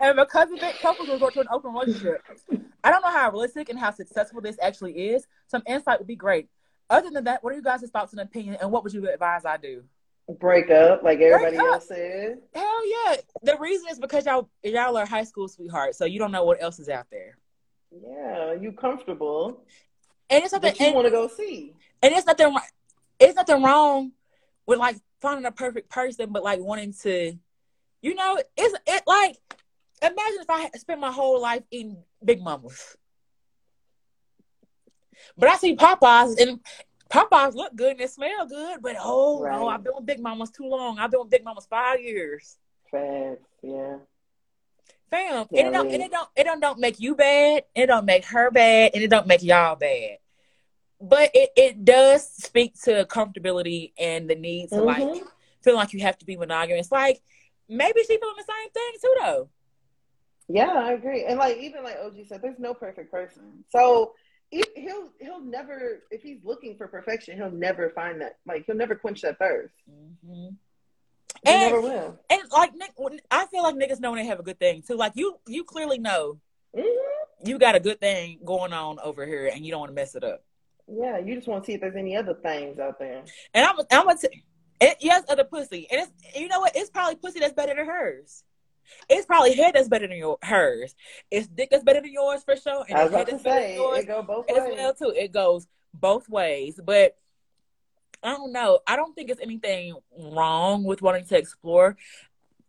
and 0.00 0.16
because 0.16 0.50
of 0.50 0.62
it, 0.62 0.80
couples 0.80 1.08
resort 1.08 1.34
to 1.34 1.40
an 1.40 1.46
open 1.50 1.72
relationship. 1.72 2.22
I 2.82 2.90
don't 2.90 3.02
know 3.02 3.10
how 3.10 3.30
realistic 3.30 3.68
and 3.68 3.78
how 3.78 3.92
successful 3.92 4.40
this 4.40 4.56
actually 4.60 5.10
is. 5.10 5.26
Some 5.46 5.62
insight 5.66 5.98
would 5.98 6.08
be 6.08 6.16
great. 6.16 6.48
Other 6.90 7.10
than 7.10 7.24
that, 7.24 7.42
what 7.42 7.52
are 7.52 7.56
you 7.56 7.62
guys' 7.62 7.88
thoughts 7.90 8.12
and 8.12 8.20
opinion, 8.20 8.58
and 8.60 8.70
what 8.70 8.84
would 8.84 8.92
you 8.92 9.08
advise 9.10 9.44
I 9.44 9.56
do? 9.56 9.82
Break 10.28 10.70
up 10.70 11.02
like 11.04 11.20
everybody 11.20 11.56
up. 11.56 11.64
else 11.74 11.88
said. 11.88 12.38
Hell 12.52 12.88
yeah! 12.88 13.16
The 13.44 13.56
reason 13.58 13.86
is 13.90 13.98
because 14.00 14.26
y'all 14.26 14.48
y'all 14.64 14.96
are 14.96 15.06
high 15.06 15.22
school 15.22 15.46
sweethearts, 15.46 15.98
so 15.98 16.04
you 16.04 16.18
don't 16.18 16.32
know 16.32 16.44
what 16.44 16.60
else 16.60 16.80
is 16.80 16.88
out 16.88 17.06
there. 17.12 17.38
Yeah, 17.92 18.54
you 18.54 18.72
comfortable, 18.72 19.62
And 20.28 20.42
it's 20.42 20.52
nothing. 20.52 20.72
but 20.72 20.80
you 20.80 20.92
want 20.94 21.06
to 21.06 21.10
go 21.12 21.28
see. 21.28 21.74
and 22.02 22.12
it's 22.12 22.26
nothing. 22.26 22.56
It's 23.20 23.36
nothing 23.36 23.62
wrong 23.62 24.12
with 24.66 24.80
like 24.80 24.96
finding 25.20 25.46
a 25.46 25.52
perfect 25.52 25.88
person, 25.90 26.32
but 26.32 26.42
like 26.42 26.58
wanting 26.60 26.92
to, 27.02 27.38
you 28.02 28.14
know, 28.16 28.42
it's 28.56 28.76
it 28.86 29.02
like 29.06 29.36
imagine 30.02 30.40
if 30.40 30.50
I 30.50 30.70
spent 30.76 30.98
my 31.00 31.12
whole 31.12 31.40
life 31.40 31.62
eating 31.70 31.98
Big 32.24 32.42
Mamas, 32.42 32.96
but 35.38 35.48
I 35.48 35.56
see 35.56 35.76
Popeyes 35.76 36.40
and 36.40 36.60
Popeyes 37.10 37.54
look 37.54 37.74
good 37.76 37.92
and 37.92 38.00
they 38.00 38.06
smell 38.06 38.46
good, 38.46 38.80
but 38.82 38.96
oh 39.00 39.44
no, 39.48 39.68
I've 39.68 39.84
been 39.84 39.92
with 39.96 40.06
Big 40.06 40.20
Mamas 40.20 40.50
too 40.50 40.64
long. 40.66 40.98
I've 40.98 41.10
been 41.10 41.20
with 41.20 41.30
Big 41.30 41.44
Mamas 41.44 41.66
five 41.66 42.00
years. 42.00 42.58
Facts, 42.90 43.48
yeah. 43.62 43.98
Fam, 45.10 45.46
Yeah, 45.52 45.60
and 45.60 45.68
it 45.68 45.72
don't, 45.72 45.92
and 45.92 46.02
it 46.02 46.10
don't, 46.10 46.28
it 46.36 46.44
don't, 46.44 46.60
don't 46.60 46.78
make 46.80 46.98
you 46.98 47.14
bad. 47.14 47.64
It 47.76 47.86
don't 47.86 48.06
make 48.06 48.24
her 48.26 48.50
bad, 48.50 48.90
and 48.94 49.04
it 49.04 49.08
don't 49.08 49.26
make 49.28 49.42
y'all 49.42 49.76
bad. 49.76 50.18
But 51.00 51.30
it, 51.34 51.50
it 51.56 51.84
does 51.84 52.28
speak 52.28 52.74
to 52.84 53.04
comfortability 53.04 53.92
and 53.98 54.28
the 54.28 54.34
need 54.34 54.70
to 54.70 54.82
like 54.82 55.04
Mhm. 55.04 55.22
feel 55.62 55.74
like 55.76 55.92
you 55.92 56.00
have 56.00 56.18
to 56.18 56.26
be 56.26 56.36
monogamous. 56.36 56.90
Like 56.90 57.20
maybe 57.68 58.00
she 58.00 58.18
feeling 58.18 58.34
the 58.36 58.44
same 58.52 58.70
thing 58.70 58.92
too, 59.00 59.14
though. 59.20 59.48
Yeah, 60.48 60.72
I 60.72 60.92
agree. 60.92 61.24
And 61.24 61.38
like 61.38 61.58
even 61.58 61.84
like 61.84 61.98
OG 62.02 62.26
said, 62.28 62.40
there's 62.42 62.58
no 62.58 62.72
perfect 62.74 63.10
person. 63.10 63.64
So 63.68 64.14
he'll 64.50 65.10
he'll 65.20 65.40
never 65.40 66.02
if 66.10 66.22
he's 66.22 66.38
looking 66.44 66.76
for 66.76 66.86
perfection, 66.88 67.36
he'll 67.36 67.50
never 67.50 67.90
find 67.90 68.20
that. 68.20 68.36
Like 68.46 68.64
he'll 68.66 68.76
never 68.76 68.94
quench 68.94 69.22
that 69.22 69.38
thirst. 69.38 69.74
hmm 69.88 70.48
He 71.44 71.50
And- 71.52 71.60
never 71.72 71.80
will. 71.80 72.18
And 72.30 72.42
like, 72.50 72.74
Nick, 72.74 72.92
I 73.30 73.46
feel 73.46 73.62
like 73.62 73.74
niggas 73.74 74.00
know 74.00 74.10
when 74.12 74.20
they 74.20 74.26
have 74.26 74.40
a 74.40 74.44
good 74.44 74.58
thing 74.58 74.82
too. 74.86 74.96
Like 74.96 75.12
you, 75.14 75.36
you 75.46 75.64
clearly 75.64 75.98
know 75.98 76.38
hmm 76.74 76.82
you 77.44 77.58
got 77.58 77.74
a 77.76 77.80
good 77.80 78.00
thing 78.00 78.38
going 78.44 78.72
on 78.72 78.98
over 79.00 79.26
here, 79.26 79.50
and 79.54 79.64
you 79.64 79.70
don't 79.70 79.80
want 79.80 79.90
to 79.90 79.94
mess 79.94 80.14
it 80.14 80.24
up. 80.24 80.42
Yeah, 80.88 81.18
you 81.18 81.34
just 81.34 81.46
want 81.46 81.62
to 81.62 81.66
see 81.66 81.74
if 81.74 81.80
there's 81.82 81.94
any 81.94 82.16
other 82.16 82.32
things 82.34 82.78
out 82.78 82.98
there. 82.98 83.24
And 83.52 83.64
I'm, 83.66 83.76
I'm 83.92 84.06
gonna 84.06 84.18
t- 84.18 84.42
it, 84.80 84.96
yes, 85.00 85.22
other 85.28 85.44
pussy, 85.44 85.86
and 85.90 86.00
it's 86.00 86.36
you 86.38 86.48
know 86.48 86.60
what? 86.60 86.74
It's 86.74 86.88
probably 86.90 87.16
pussy 87.16 87.40
that's 87.40 87.52
better 87.52 87.74
than 87.74 87.84
hers. 87.86 88.42
It's 89.08 89.26
probably 89.26 89.54
head 89.54 89.74
that's 89.74 89.88
better 89.88 90.06
than 90.06 90.16
your 90.18 90.38
hers. 90.42 90.94
It's 91.30 91.46
dick 91.48 91.70
that's 91.70 91.84
better 91.84 92.00
than 92.00 92.12
yours 92.12 92.42
for 92.44 92.56
sure, 92.56 92.84
and 92.88 92.96
I 92.98 93.04
was 93.04 93.12
about 93.12 93.28
to 93.28 93.38
say 93.38 93.76
it 93.76 94.06
go 94.06 94.22
both 94.22 94.50
as 94.50 94.56
ways. 94.62 94.72
well 94.76 94.94
too. 94.94 95.10
It 95.16 95.32
goes 95.32 95.66
both 95.94 96.28
ways, 96.28 96.78
but 96.84 97.16
I 98.22 98.30
don't 98.30 98.52
know. 98.52 98.80
I 98.86 98.96
don't 98.96 99.14
think 99.14 99.30
it's 99.30 99.40
anything 99.40 99.94
wrong 100.18 100.84
with 100.84 101.02
wanting 101.02 101.26
to 101.26 101.38
explore. 101.38 101.96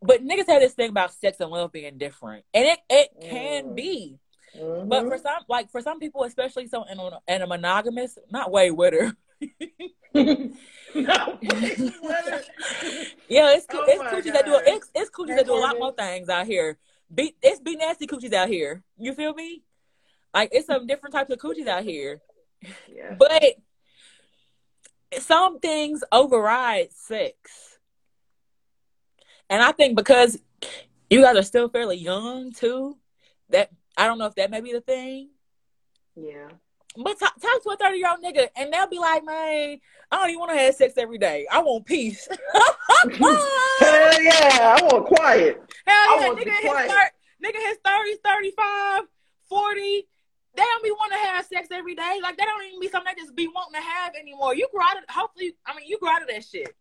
But 0.02 0.23
niggas 0.23 0.48
have 0.48 0.61
this 0.61 0.73
thing 0.73 0.89
about 0.91 1.11
sex 1.14 1.39
and 1.39 1.49
love 1.49 1.72
being 1.72 1.98
different, 1.98 2.45
and 2.53 2.65
it 2.65 2.80
it 2.89 3.10
can 3.22 3.69
Mm. 3.69 3.76
be. 3.76 4.19
Mhm. 4.56 4.88
But 4.89 5.07
for 5.07 5.18
some, 5.18 5.44
like 5.49 5.72
for 5.72 5.81
some 5.81 5.99
people, 5.99 6.23
especially 6.23 6.68
so 6.68 6.84
in 6.84 6.99
a, 6.99 7.19
in 7.27 7.41
a 7.41 7.48
monogamous, 7.48 8.18
not 8.31 8.52
way 8.52 8.69
with 8.72 8.94
her. 8.94 9.15
no. 10.95 11.39
Yeah, 13.29 13.53
it's 13.55 13.65
coo- 13.65 13.79
Oh 13.79 13.85
it's 13.88 13.99
my 13.99 14.09
coochies 14.11 14.34
that 14.34 14.45
do 14.45 14.51
God. 14.53 14.63
it's, 14.65 14.89
it's 14.95 15.09
coochies 15.11 15.35
that 15.35 15.45
do 15.45 15.53
a 15.53 15.59
lot 15.59 15.77
more 15.77 15.91
things 15.93 16.29
out 16.29 16.45
here. 16.47 16.77
Be 17.13 17.35
it's 17.41 17.59
be 17.59 17.75
nasty 17.75 18.07
coochies 18.07 18.34
out 18.34 18.47
here. 18.47 18.84
You 18.97 19.13
feel 19.13 19.34
me? 19.34 19.63
Like 20.34 20.49
it's 20.53 20.67
some 20.67 20.88
different 20.88 21.13
types 21.13 21.29
of 21.29 21.39
coochies 21.39 21.67
out 21.67 21.84
here. 21.84 22.21
yeah. 22.93 23.15
But 23.17 23.55
some 25.19 25.59
things 25.59 26.03
override 26.11 26.91
sex. 26.93 27.77
And 29.49 29.61
I 29.61 29.71
think 29.71 29.95
because 29.95 30.39
you 31.09 31.21
guys 31.21 31.35
are 31.38 31.43
still 31.43 31.69
fairly 31.69 31.97
young 31.97 32.51
too, 32.51 32.97
that 33.49 33.69
I 33.97 34.05
don't 34.07 34.17
know 34.19 34.25
if 34.25 34.35
that 34.35 34.51
may 34.51 34.61
be 34.61 34.73
the 34.73 34.81
thing. 34.81 35.29
Yeah. 36.15 36.49
But 37.03 37.19
talk, 37.19 37.39
talk 37.39 37.63
to 37.63 37.69
a 37.69 37.77
30 37.77 37.97
year 37.97 38.09
old 38.09 38.23
nigga 38.23 38.47
and 38.55 38.73
they'll 38.73 38.87
be 38.87 38.99
like, 38.99 39.23
man, 39.23 39.79
I 40.11 40.17
don't 40.17 40.29
even 40.29 40.39
want 40.39 40.51
to 40.51 40.57
have 40.57 40.75
sex 40.75 40.95
every 40.97 41.17
day. 41.17 41.45
I 41.51 41.59
want 41.59 41.85
peace. 41.85 42.27
Hell 43.03 44.21
yeah, 44.21 44.75
I 44.75 44.79
want 44.81 45.05
quiet. 45.05 45.61
Hell 45.85 46.19
yeah, 46.19 46.27
want 46.27 46.39
nigga 46.39 46.51
his 46.51 46.91
nigga 47.43 47.67
his 47.67 47.77
30s, 47.85 48.17
35, 48.23 49.03
40. 49.47 49.79
They 50.55 50.63
don't 50.63 50.83
be 50.83 50.91
want 50.91 51.11
to 51.11 51.19
have 51.19 51.45
sex 51.45 51.67
every 51.71 51.93
day. 51.93 52.19
Like, 52.23 52.35
they 52.35 52.45
don't 52.45 52.65
even 52.65 52.79
be 52.79 52.89
something 52.89 53.13
they 53.15 53.21
just 53.21 53.35
be 53.35 53.47
wanting 53.47 53.79
to 53.79 53.87
have 53.87 54.15
anymore. 54.15 54.55
You 54.55 54.67
grow 54.73 54.81
out 54.83 54.97
of, 54.97 55.03
hopefully, 55.07 55.55
I 55.67 55.75
mean, 55.75 55.85
you 55.87 55.99
grew 55.99 56.09
out 56.09 56.23
of 56.23 56.29
that 56.29 56.43
shit. 56.43 56.75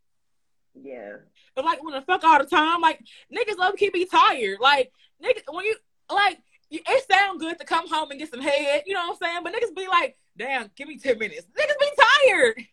Yeah. 0.83 1.17
But 1.55 1.65
like 1.65 1.83
when 1.83 1.95
the 1.95 2.03
fuck 2.03 2.25
all 2.25 2.39
the 2.39 2.45
time, 2.45 2.81
like 2.81 3.01
niggas 3.33 3.59
love 3.59 3.77
keep 3.77 3.95
me 3.95 4.05
tired. 4.05 4.61
Like 4.61 4.93
niggas 5.23 5.43
when 5.51 5.65
you 5.65 5.77
like 6.11 6.39
it 6.71 7.05
sound 7.11 7.41
good 7.41 7.59
to 7.59 7.65
come 7.65 7.89
home 7.89 8.11
and 8.11 8.19
get 8.19 8.31
some 8.31 8.41
head, 8.41 8.83
you 8.87 8.95
know 8.95 9.07
what 9.09 9.19
I'm 9.23 9.29
saying? 9.29 9.41
But 9.45 9.55
niggas 9.55 9.75
be 9.77 9.87
like, 9.89 10.17
damn, 10.37 10.71
give 10.77 10.89
me 10.89 10.99
ten 10.99 11.19
minutes. 11.19 11.47
Niggas 11.57 11.79
be 11.81 11.91
tired. 12.27 12.65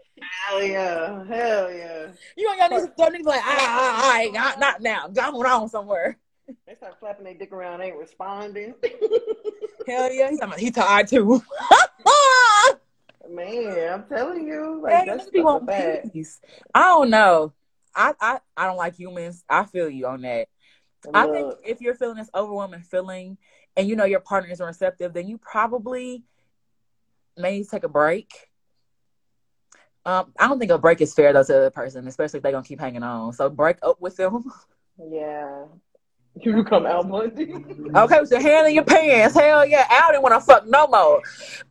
Hell 0.47 0.63
yeah. 0.63 1.25
Hell 1.25 1.71
yeah. 1.73 2.07
You 2.37 2.47
know, 2.47 2.53
y'all 2.53 2.69
niggas, 2.69 2.91
y'all 2.97 3.09
niggas 3.09 3.25
like, 3.25 3.41
ah, 3.43 3.57
ah, 3.59 4.25
ah, 4.27 4.31
not, 4.31 4.59
not 4.59 4.81
now. 4.81 5.09
I'm 5.21 5.35
on 5.35 5.69
somewhere. 5.69 6.17
They 6.67 6.75
start 6.75 6.99
flapping 6.99 7.25
their 7.25 7.33
dick 7.33 7.51
around, 7.51 7.81
ain't 7.81 7.97
responding. 7.97 8.73
Hell 9.87 10.11
yeah, 10.11 10.29
he's 10.29 10.39
talking 10.39 10.53
about 10.53 10.59
he 10.59 10.71
tired 10.71 11.07
too. 11.07 11.41
Man, 13.29 13.93
I'm 13.93 14.03
telling 14.05 14.45
you, 14.47 14.81
like 14.81 14.93
Hey, 14.93 15.05
that's 15.05 15.23
niggas 15.23 15.31
be 15.31 15.39
stuff 15.39 15.45
wanting 15.45 15.65
bad. 15.67 16.13
peace. 16.13 16.39
I 16.73 16.81
don't 16.81 17.09
know. 17.09 17.53
I, 17.95 18.13
I 18.19 18.39
I 18.57 18.65
don't 18.65 18.77
like 18.77 18.95
humans. 18.95 19.43
I 19.49 19.65
feel 19.65 19.89
you 19.89 20.07
on 20.07 20.21
that. 20.21 20.47
I 21.13 21.25
think 21.27 21.55
if 21.65 21.81
you're 21.81 21.95
feeling 21.95 22.17
this 22.17 22.29
overwhelming 22.33 22.81
feeling 22.81 23.37
and 23.75 23.87
you 23.87 23.95
know 23.95 24.05
your 24.05 24.19
partner 24.19 24.51
is 24.51 24.59
receptive, 24.59 25.13
then 25.13 25.27
you 25.27 25.37
probably 25.37 26.23
may 27.37 27.57
need 27.57 27.63
to 27.63 27.69
take 27.69 27.83
a 27.83 27.89
break. 27.89 28.31
Um, 30.05 30.33
I 30.37 30.47
don't 30.47 30.59
think 30.59 30.71
a 30.71 30.77
break 30.77 30.99
is 31.01 31.13
fair 31.13 31.31
though 31.33 31.43
to 31.43 31.51
the 31.51 31.57
other 31.57 31.69
person, 31.69 32.07
especially 32.07 32.37
if 32.37 32.43
they're 32.43 32.51
gonna 32.51 32.63
keep 32.63 32.79
hanging 32.79 33.03
on. 33.03 33.33
So 33.33 33.49
break 33.49 33.77
up 33.81 34.01
with 34.01 34.17
them. 34.17 34.51
yeah. 35.11 35.65
You 36.41 36.55
become 36.55 36.87
Al 36.87 37.03
Bundy. 37.03 37.53
Okay, 37.95 38.19
with 38.19 38.31
your 38.31 38.41
hand 38.41 38.67
in 38.67 38.73
your 38.73 38.83
pants. 38.83 39.35
Hell 39.35 39.65
yeah. 39.67 39.85
Al 39.89 40.11
didn't 40.11 40.23
want 40.23 40.33
to 40.33 40.41
fuck 40.41 40.65
no 40.65 40.87
more. 40.87 41.21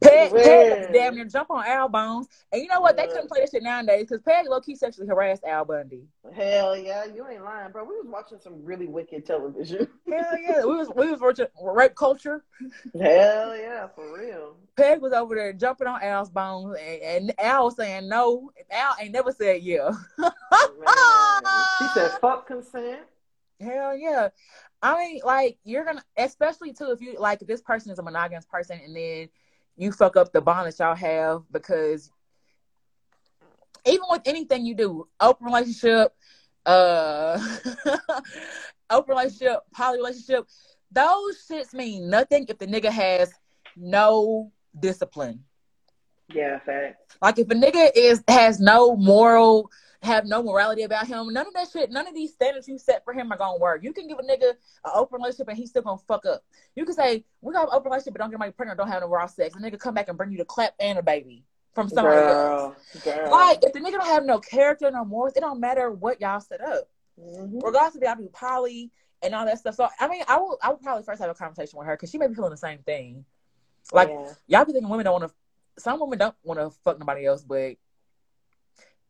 Peg, 0.00 0.32
Peg 0.32 0.92
damn 0.92 1.16
near 1.16 1.24
jump 1.24 1.50
on 1.50 1.64
Al 1.66 1.88
Bones. 1.88 2.28
And 2.52 2.62
you 2.62 2.68
know 2.68 2.80
what? 2.80 2.96
They 2.96 3.08
couldn't 3.08 3.28
play 3.28 3.40
this 3.40 3.50
shit 3.50 3.64
nowadays 3.64 4.06
because 4.08 4.22
Peg 4.22 4.46
low 4.48 4.60
key 4.60 4.76
sexually 4.76 5.08
harassed 5.08 5.42
Al 5.44 5.64
Bundy. 5.64 6.04
Hell 6.32 6.76
yeah, 6.76 7.04
you 7.06 7.26
ain't 7.26 7.44
lying, 7.44 7.72
bro. 7.72 7.82
We 7.82 7.96
was 7.96 8.06
watching 8.06 8.38
some 8.38 8.64
really 8.64 8.86
wicked 8.86 9.26
television. 9.26 9.88
Hell 10.08 10.38
yeah. 10.40 10.64
We 10.64 10.76
was 10.76 10.88
we 10.94 11.10
was 11.10 11.20
watching 11.20 11.46
rape 11.60 11.96
culture. 11.96 12.44
Hell 12.94 13.56
yeah, 13.56 13.88
for 13.88 14.16
real. 14.16 14.56
Peg 14.76 15.00
was 15.00 15.12
over 15.12 15.34
there 15.34 15.52
jumping 15.52 15.88
on 15.88 16.02
Al's 16.02 16.30
bones, 16.30 16.76
and, 16.80 17.02
and 17.02 17.34
Al 17.40 17.64
was 17.64 17.76
saying 17.76 18.08
no. 18.08 18.52
Al 18.70 18.94
ain't 19.00 19.12
never 19.12 19.32
said 19.32 19.62
yeah. 19.62 19.90
She 21.78 21.88
said 21.88 22.12
fuck 22.20 22.46
consent. 22.46 23.00
Hell 23.62 23.96
yeah. 23.96 24.28
I 24.82 24.98
mean, 24.98 25.20
like 25.24 25.58
you're 25.64 25.84
gonna, 25.84 26.04
especially 26.16 26.72
too, 26.72 26.90
if 26.90 27.00
you 27.00 27.18
like, 27.18 27.42
if 27.42 27.48
this 27.48 27.62
person 27.62 27.92
is 27.92 27.98
a 27.98 28.02
monogamous 28.02 28.44
person, 28.44 28.80
and 28.84 28.96
then 28.96 29.28
you 29.76 29.92
fuck 29.92 30.16
up 30.16 30.32
the 30.32 30.40
bond 30.40 30.66
that 30.66 30.78
y'all 30.78 30.94
have 30.94 31.42
because 31.50 32.10
even 33.86 34.06
with 34.10 34.22
anything 34.26 34.66
you 34.66 34.74
do, 34.74 35.08
open 35.20 35.46
relationship, 35.46 36.14
uh, 36.66 37.38
open 38.90 39.16
relationship, 39.16 39.60
poly 39.72 39.98
relationship, 39.98 40.46
those 40.90 41.46
shits 41.48 41.72
mean 41.72 42.10
nothing 42.10 42.46
if 42.48 42.58
the 42.58 42.66
nigga 42.66 42.90
has 42.90 43.32
no 43.76 44.52
discipline. 44.78 45.44
Yeah, 46.28 46.58
fact. 46.60 47.16
Like 47.20 47.38
if 47.38 47.50
a 47.50 47.54
nigga 47.54 47.90
is 47.94 48.22
has 48.28 48.60
no 48.60 48.96
moral, 48.96 49.70
have 50.02 50.26
no 50.26 50.42
morality 50.42 50.82
about 50.82 51.06
him, 51.06 51.32
none 51.32 51.46
of 51.46 51.54
that 51.54 51.68
shit, 51.72 51.90
none 51.90 52.08
of 52.08 52.14
these 52.14 52.32
standards 52.32 52.66
you 52.66 52.76
set 52.76 53.04
for 53.04 53.12
him 53.14 53.32
are 53.32 53.38
gonna 53.38 53.58
work. 53.58 53.82
You 53.84 53.92
can 53.92 54.08
give 54.08 54.18
a 54.18 54.22
nigga 54.22 54.50
an 54.50 54.92
open 54.94 55.20
relationship 55.20 55.48
and 55.48 55.56
he's 55.56 55.70
still 55.70 55.82
gonna 55.82 55.98
fuck 56.08 56.26
up. 56.26 56.42
You 56.74 56.84
can 56.84 56.94
say 56.94 57.24
we 57.40 57.52
got 57.52 57.64
an 57.64 57.68
open 57.72 57.90
relationship, 57.90 58.14
but 58.14 58.20
don't 58.20 58.30
get 58.30 58.40
my 58.40 58.50
pregnant, 58.50 58.78
don't 58.78 58.88
have 58.88 59.02
no 59.02 59.08
raw 59.08 59.26
sex. 59.26 59.54
The 59.54 59.60
nigga 59.60 59.78
come 59.78 59.94
back 59.94 60.08
and 60.08 60.18
bring 60.18 60.32
you 60.32 60.38
the 60.38 60.44
clap 60.44 60.74
and 60.80 60.98
a 60.98 61.02
baby 61.02 61.44
from 61.72 61.88
somebody 61.88 62.16
else. 62.16 62.74
Girl, 63.04 63.16
girl. 63.16 63.30
Like 63.30 63.58
if 63.62 63.72
the 63.72 63.80
nigga 63.80 63.92
don't 63.92 64.06
have 64.06 64.24
no 64.24 64.40
character, 64.40 64.90
no 64.90 65.04
morals, 65.04 65.36
it 65.36 65.40
don't 65.40 65.60
matter 65.60 65.90
what 65.92 66.20
y'all 66.20 66.40
set 66.40 66.60
up. 66.60 66.88
Mhm. 67.20 67.62
Regardless 67.62 67.94
if 67.94 68.02
y'all 68.02 68.16
do 68.16 68.28
poly 68.32 68.90
and 69.22 69.34
all 69.34 69.46
that 69.46 69.58
stuff. 69.58 69.76
So 69.76 69.88
I 70.00 70.08
mean, 70.08 70.24
I 70.26 70.36
will 70.36 70.58
I 70.62 70.70
would 70.70 70.82
probably 70.82 71.04
first 71.04 71.20
have 71.20 71.30
a 71.30 71.34
conversation 71.34 71.78
with 71.78 71.86
her 71.86 71.94
because 71.94 72.10
she 72.10 72.18
may 72.18 72.26
be 72.26 72.34
feeling 72.34 72.50
the 72.50 72.56
same 72.56 72.78
thing. 72.80 73.24
Like 73.92 74.08
yeah. 74.08 74.32
y'all 74.48 74.64
be 74.64 74.72
thinking 74.72 74.88
women 74.88 75.04
don't 75.04 75.20
want 75.20 75.30
to. 75.30 75.34
Some 75.80 76.00
women 76.00 76.18
don't 76.18 76.34
want 76.42 76.60
to 76.60 76.70
fuck 76.84 76.98
nobody 76.98 77.24
else, 77.24 77.42
but 77.42 77.76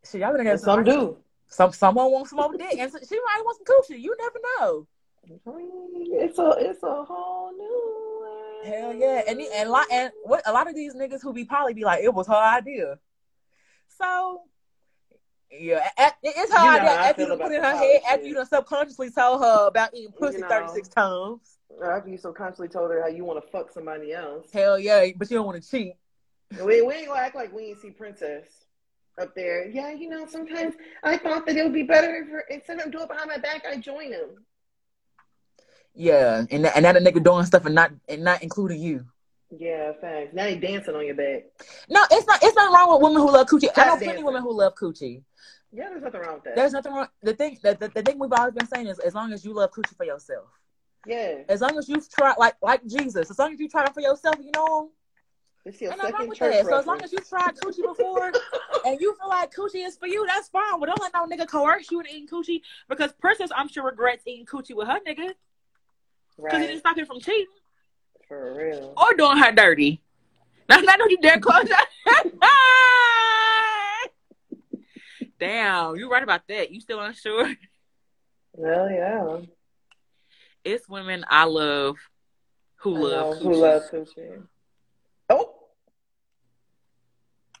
shit, 0.03 0.21
y'all 0.21 0.35
gonna 0.35 0.51
And 0.51 0.59
some 0.59 0.83
do. 0.83 1.17
Some 1.47 1.71
someone 1.71 2.11
wants 2.11 2.31
some 2.31 2.37
more 2.37 2.51
dick, 2.57 2.77
and 2.79 2.91
so- 2.91 2.99
she 3.07 3.15
might 3.19 3.41
want 3.45 3.57
some 3.57 3.65
coochie. 3.95 4.01
You 4.01 4.15
never 4.17 4.39
know. 4.59 4.87
It's 5.25 6.37
a 6.39 6.55
it's 6.59 6.83
a 6.83 7.03
whole 7.03 7.51
new 7.53 8.19
world. 8.19 8.65
Hell 8.65 8.93
yeah, 8.93 9.21
and 9.27 9.39
the- 9.39 9.49
and 9.55 9.69
lot 9.69 9.85
and 9.91 10.11
what 10.23 10.41
a 10.45 10.51
lot 10.51 10.67
of 10.67 10.75
these 10.75 10.95
niggas 10.95 11.21
who 11.21 11.31
be 11.33 11.45
poly 11.45 11.73
be 11.73 11.83
like, 11.83 12.03
it 12.03 12.13
was 12.13 12.27
her 12.27 12.33
idea. 12.33 12.97
So 13.87 14.41
yeah, 15.51 15.87
a- 15.97 16.11
it's 16.23 16.51
her 16.51 16.59
You 16.59 16.71
know 16.71 16.77
idea 16.79 16.89
after 16.91 17.21
you 17.21 17.37
put 17.37 17.51
in 17.51 17.63
her 17.63 17.71
poly 17.73 17.87
head, 17.93 18.01
after 18.09 18.25
you 18.25 18.33
done 18.33 18.45
subconsciously 18.47 19.11
told 19.11 19.41
her 19.43 19.67
about 19.67 19.93
eating 19.93 20.11
pussy 20.13 20.39
know. 20.39 20.49
thirty 20.49 20.73
six 20.73 20.87
times. 20.87 21.57
After 21.83 22.09
you 22.09 22.17
so 22.17 22.33
constantly 22.33 22.69
told 22.71 22.91
her 22.91 23.01
how 23.01 23.07
you 23.07 23.23
want 23.25 23.43
to 23.43 23.51
fuck 23.51 23.71
somebody 23.71 24.13
else. 24.13 24.47
Hell 24.51 24.77
yeah, 24.79 25.05
but 25.15 25.29
you 25.29 25.37
don't 25.37 25.45
want 25.45 25.61
to 25.63 25.69
cheat. 25.69 25.93
We, 26.63 26.81
we 26.81 26.93
ain't 26.93 27.07
gonna 27.07 27.19
act 27.19 27.35
like 27.35 27.53
we 27.53 27.63
ain't 27.65 27.79
see 27.79 27.89
Princess 27.91 28.62
up 29.19 29.35
there. 29.35 29.67
Yeah, 29.67 29.91
you 29.91 30.09
know, 30.09 30.25
sometimes 30.27 30.75
I 31.03 31.17
thought 31.17 31.45
that 31.45 31.55
it 31.55 31.63
would 31.63 31.73
be 31.73 31.83
better 31.83 32.43
if 32.49 32.57
instead 32.57 32.79
of 32.79 32.91
doing 32.91 33.03
it 33.03 33.09
behind 33.09 33.29
my 33.29 33.37
back, 33.37 33.63
I 33.69 33.77
join 33.77 34.11
him. 34.11 34.45
Yeah, 35.95 36.45
and 36.49 36.65
and 36.65 36.85
that 36.85 36.97
a 36.97 36.99
nigga 36.99 37.23
doing 37.23 37.45
stuff 37.45 37.65
and 37.65 37.75
not 37.75 37.91
and 38.09 38.23
not 38.23 38.41
including 38.41 38.81
you. 38.81 39.05
Yeah, 39.57 39.91
thanks. 40.01 40.33
Now 40.33 40.47
he 40.47 40.55
dancing 40.55 40.95
on 40.95 41.05
your 41.05 41.15
back. 41.15 41.43
No, 41.89 42.01
it's 42.11 42.25
not. 42.25 42.39
It's 42.41 42.55
not 42.55 42.73
wrong 42.73 42.93
with 42.93 43.03
women 43.03 43.21
who 43.21 43.31
love 43.31 43.47
coochie. 43.47 43.69
I 43.75 43.85
know 43.85 43.97
plenty 43.97 44.23
women 44.23 44.41
who 44.41 44.51
love 44.51 44.73
coochie. 44.75 45.21
Yeah, 45.71 45.89
there's 45.89 46.03
nothing 46.03 46.21
wrong 46.21 46.35
with 46.35 46.43
that. 46.43 46.55
There's 46.55 46.73
nothing 46.73 46.93
wrong. 46.93 47.07
The 47.21 47.33
thing, 47.33 47.57
the, 47.63 47.75
the, 47.75 47.87
the 47.89 48.03
thing 48.03 48.19
we've 48.19 48.31
always 48.31 48.53
been 48.53 48.67
saying 48.67 48.87
is, 48.87 48.99
as 48.99 49.15
long 49.15 49.33
as 49.33 49.43
you 49.43 49.53
love 49.53 49.71
coochie 49.71 49.95
for 49.95 50.05
yourself, 50.05 50.45
yeah. 51.05 51.39
as 51.49 51.61
long 51.61 51.77
as 51.77 51.89
you've 51.89 52.07
tried, 52.09 52.35
like 52.37 52.55
like 52.61 52.85
Jesus, 52.85 53.29
as 53.29 53.37
long 53.37 53.53
as 53.53 53.59
you 53.59 53.67
tried 53.69 53.87
it 53.87 53.93
for 53.93 54.01
yourself, 54.01 54.35
you 54.41 54.51
know, 54.55 54.91
This 55.65 55.79
your 55.79 55.91
wrong 55.91 55.99
second 56.01 56.35
church 56.35 56.53
that. 56.53 56.65
So 56.65 56.77
as 56.77 56.85
long 56.85 57.01
as 57.01 57.13
you've 57.13 57.27
tried 57.27 57.55
coochie 57.55 57.83
before 57.83 58.33
and 58.85 58.99
you 58.99 59.15
feel 59.17 59.29
like 59.29 59.53
coochie 59.53 59.85
is 59.85 59.95
for 59.95 60.07
you, 60.07 60.25
that's 60.27 60.49
fine. 60.49 60.79
But 60.79 60.87
don't 60.87 60.99
let 60.99 61.13
no 61.13 61.25
nigga 61.25 61.47
coerce 61.47 61.89
you 61.89 62.01
into 62.01 62.11
eating 62.11 62.27
coochie 62.27 62.61
because 62.89 63.13
Princess, 63.13 63.49
I'm 63.55 63.69
sure, 63.69 63.85
regrets 63.85 64.27
eating 64.27 64.45
coochie 64.45 64.75
with 64.75 64.87
her 64.87 64.99
nigga 65.07 65.33
because 66.35 66.59
he 66.59 66.67
didn't 66.67 66.79
stop 66.79 66.97
him 66.97 67.05
from 67.05 67.21
cheating 67.21 67.45
for 68.27 68.55
real. 68.55 68.93
or 68.97 69.13
doing 69.15 69.37
her 69.37 69.53
dirty. 69.53 70.01
Now, 70.67 70.77
I 70.79 70.97
know 70.97 71.05
you 71.07 71.17
dare 71.21 71.39
close 71.39 71.67
your 71.69 71.77
Damn, 75.39 75.95
you 75.95 76.09
right 76.09 76.23
about 76.23 76.47
that. 76.47 76.71
You 76.71 76.79
still 76.81 76.99
unsure? 76.99 77.53
Well, 78.53 78.89
yeah. 78.89 79.39
It's 80.63 80.87
women 80.87 81.25
I 81.27 81.45
love 81.45 81.97
who 82.75 82.95
I 82.95 82.99
love 82.99 83.41
know, 83.41 83.49
who 83.49 83.55
loves 83.55 83.89
coochie. 83.89 84.43
Oh, 85.35 85.53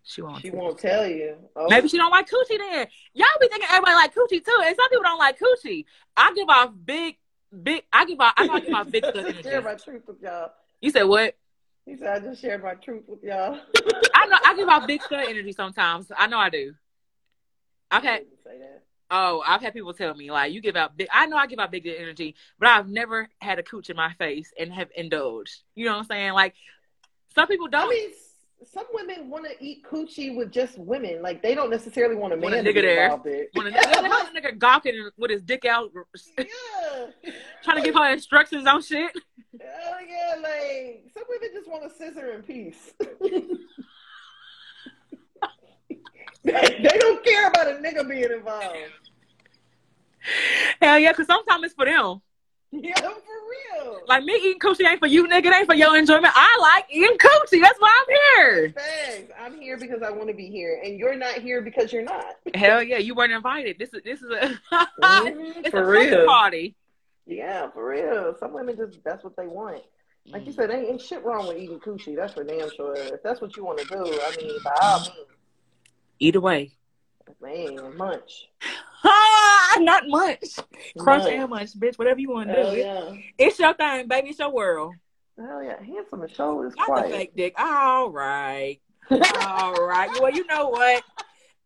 She 0.03 0.21
won't. 0.21 0.41
she 0.41 0.49
tell. 0.51 0.59
won't 0.59 0.77
tell 0.79 1.07
you. 1.07 1.37
Oh, 1.55 1.67
Maybe 1.69 1.87
she 1.87 1.97
don't 1.97 2.11
like 2.11 2.29
coochie 2.29 2.57
then. 2.57 2.87
Y'all 3.13 3.25
be 3.39 3.47
thinking 3.47 3.67
everybody 3.71 3.95
like 3.95 4.13
coochie 4.13 4.43
too, 4.43 4.61
and 4.65 4.75
some 4.75 4.89
people 4.89 5.03
don't 5.03 5.17
like 5.19 5.39
coochie. 5.39 5.85
I 6.17 6.33
give 6.33 6.49
off 6.49 6.71
big, 6.85 7.17
big. 7.63 7.83
I 7.91 8.05
give 8.05 8.19
off. 8.19 8.33
I 8.37 8.45
know 8.45 8.53
I 8.53 8.59
give 8.59 8.73
off 8.73 8.91
big 8.91 9.03
good 9.13 9.43
share 9.43 9.61
my 9.61 9.75
truth 9.75 10.03
with 10.07 10.21
y'all. 10.21 10.51
You 10.81 10.89
said 10.91 11.03
what? 11.03 11.35
He 11.85 11.97
said, 11.97 12.07
I 12.09 12.19
just 12.25 12.41
shared 12.41 12.63
my 12.63 12.75
truth 12.75 13.03
with 13.07 13.23
y'all. 13.23 13.59
I 14.15 14.25
know 14.27 14.37
I 14.45 14.55
give 14.55 14.67
off 14.69 14.87
big 14.87 15.01
stud 15.01 15.25
energy 15.27 15.51
sometimes. 15.51 16.11
I 16.17 16.27
know 16.27 16.37
I 16.39 16.49
do. 16.49 16.73
I've 17.91 18.03
had 18.03 18.19
didn't 18.19 18.43
say 18.43 18.57
that. 18.59 18.83
oh, 19.11 19.43
I've 19.45 19.61
had 19.61 19.73
people 19.73 19.93
tell 19.93 20.13
me 20.15 20.31
like 20.31 20.51
you 20.53 20.61
give 20.61 20.75
out 20.75 20.95
big. 20.97 21.07
I 21.11 21.25
know 21.27 21.37
I 21.37 21.47
give 21.47 21.59
out 21.59 21.71
big 21.71 21.85
energy, 21.87 22.35
but 22.59 22.69
I've 22.69 22.87
never 22.89 23.27
had 23.39 23.59
a 23.59 23.63
cooch 23.63 23.89
in 23.89 23.95
my 23.97 24.13
face 24.13 24.51
and 24.59 24.71
have 24.73 24.89
indulged. 24.95 25.61
You 25.75 25.85
know 25.85 25.91
what 25.93 25.99
I'm 25.99 26.05
saying? 26.05 26.33
Like 26.33 26.55
some 27.35 27.47
people 27.47 27.67
don't. 27.67 27.87
I 27.87 27.89
mean, 27.89 28.09
some 28.71 28.85
women 28.93 29.29
want 29.29 29.45
to 29.45 29.51
eat 29.63 29.83
coochie 29.83 30.35
with 30.35 30.51
just 30.51 30.77
women. 30.77 31.21
Like 31.21 31.41
they 31.41 31.55
don't 31.55 31.69
necessarily 31.69 32.15
want 32.15 32.33
a 32.33 32.37
Want 32.37 32.53
a 32.53 32.63
man 32.63 32.65
to 32.65 32.73
there. 32.73 33.09
when 33.53 33.67
a 33.67 33.71
nigga, 33.71 33.99
a 33.99 34.41
nigga 34.41 34.57
gawking 34.57 35.09
with 35.17 35.31
his 35.31 35.41
dick 35.41 35.65
out, 35.65 35.91
yeah. 36.37 36.45
trying 37.63 37.77
to 37.77 37.83
give 37.83 37.95
her 37.95 38.11
instructions 38.11 38.67
on 38.67 38.81
shit. 38.81 39.11
Hell 39.59 39.97
yeah, 40.07 40.35
like 40.41 41.11
some 41.13 41.23
women 41.29 41.49
just 41.53 41.69
want 41.69 41.83
to 41.83 41.89
scissor 41.97 42.31
in 42.33 42.43
peace. 42.43 42.93
they, 46.43 46.51
they 46.51 46.97
don't 46.99 47.23
care 47.23 47.47
about 47.49 47.67
a 47.67 47.75
nigga 47.75 48.07
being 48.09 48.31
involved. 48.31 48.75
Hell 50.81 50.99
yeah, 50.99 51.11
because 51.11 51.27
sometimes 51.27 51.65
it's 51.65 51.73
for 51.73 51.85
them. 51.85 52.21
Yeah, 52.81 52.95
for 53.01 53.83
real. 53.83 53.99
Like 54.07 54.23
me 54.23 54.33
eating 54.35 54.59
coochie 54.59 54.87
ain't 54.89 54.99
for 54.99 55.05
you, 55.07 55.27
nigga. 55.27 55.45
It 55.45 55.53
ain't 55.55 55.67
for 55.67 55.75
your 55.75 55.95
enjoyment. 55.95 56.33
I 56.35 56.57
like 56.75 56.85
eating 56.89 57.17
coochie. 57.17 57.61
That's 57.61 57.79
why 57.79 57.91
I'm 58.01 58.15
here. 58.47 58.73
Thanks. 58.75 59.31
I'm 59.39 59.61
here 59.61 59.77
because 59.77 60.01
I 60.01 60.09
want 60.09 60.29
to 60.29 60.33
be 60.33 60.47
here, 60.47 60.81
and 60.83 60.97
you're 60.97 61.15
not 61.15 61.35
here 61.35 61.61
because 61.61 61.93
you're 61.93 62.03
not. 62.03 62.35
Hell 62.55 62.81
yeah, 62.81 62.97
you 62.97 63.13
weren't 63.13 63.31
invited. 63.31 63.77
This 63.77 63.93
is 63.93 64.01
this 64.03 64.21
is 64.23 64.29
a 64.31 64.57
Mhm, 64.71 64.87
it's 65.57 65.69
for 65.69 65.83
a 65.83 65.87
real. 65.87 66.25
party. 66.25 66.75
Yeah, 67.27 67.69
for 67.71 67.87
real. 67.87 68.35
Some 68.39 68.53
women 68.53 68.75
just 68.75 69.03
that's 69.03 69.23
what 69.23 69.35
they 69.37 69.47
want. 69.47 69.83
Like 70.25 70.47
you 70.47 70.53
said, 70.53 70.71
ain't, 70.71 70.87
ain't 70.89 71.01
shit 71.01 71.23
wrong 71.23 71.45
with 71.47 71.57
eating 71.57 71.79
coochie. 71.79 72.15
That's 72.15 72.33
for 72.33 72.43
damn 72.43 72.71
sure. 72.71 72.95
If 73.13 73.21
that's 73.23 73.39
what 73.41 73.55
you 73.55 73.63
want 73.65 73.79
to 73.79 73.85
do, 73.85 74.19
I 74.25 74.35
mean, 74.35 74.57
by 74.63 74.71
all 74.81 74.99
means, 75.01 75.27
Either 76.19 76.41
way. 76.41 76.71
man, 77.41 77.95
munch. 77.97 78.47
Not 79.79 80.03
much. 80.07 80.55
Crunch 80.97 81.23
Munch. 81.23 81.33
and 81.33 81.49
munch, 81.49 81.79
bitch. 81.79 81.97
Whatever 81.97 82.19
you 82.19 82.29
want 82.31 82.49
to 82.49 82.71
do. 82.71 82.77
Yeah. 82.77 83.13
It's 83.37 83.59
your 83.59 83.73
thing, 83.73 84.07
baby. 84.07 84.29
It's 84.29 84.39
your 84.39 84.51
world. 84.51 84.93
Hell 85.37 85.63
yeah. 85.63 85.81
Handsome 85.83 86.21
and 86.21 86.31
show 86.31 86.61
is 86.63 86.75
Not 86.75 86.87
the 86.87 86.91
quiet. 86.93 87.11
fake 87.11 87.35
dick. 87.35 87.53
All 87.57 88.09
right. 88.11 88.79
All 89.11 89.73
right. 89.85 90.09
Well, 90.21 90.31
you 90.31 90.45
know 90.47 90.69
what? 90.69 91.03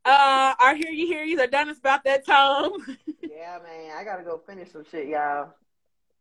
Uh, 0.05 0.53
our 0.59 0.75
hear 0.75 0.89
you 0.89 1.05
hear 1.07 1.23
yous 1.23 1.39
are 1.41 1.47
done. 1.47 1.67
It's 1.69 1.79
about 1.79 2.03
that 2.05 2.25
time. 2.25 2.71
yeah, 3.21 3.59
man. 3.61 3.91
I 3.97 4.03
gotta 4.05 4.23
go 4.23 4.41
finish 4.47 4.71
some 4.71 4.85
shit, 4.89 5.07
y'all. 5.09 5.53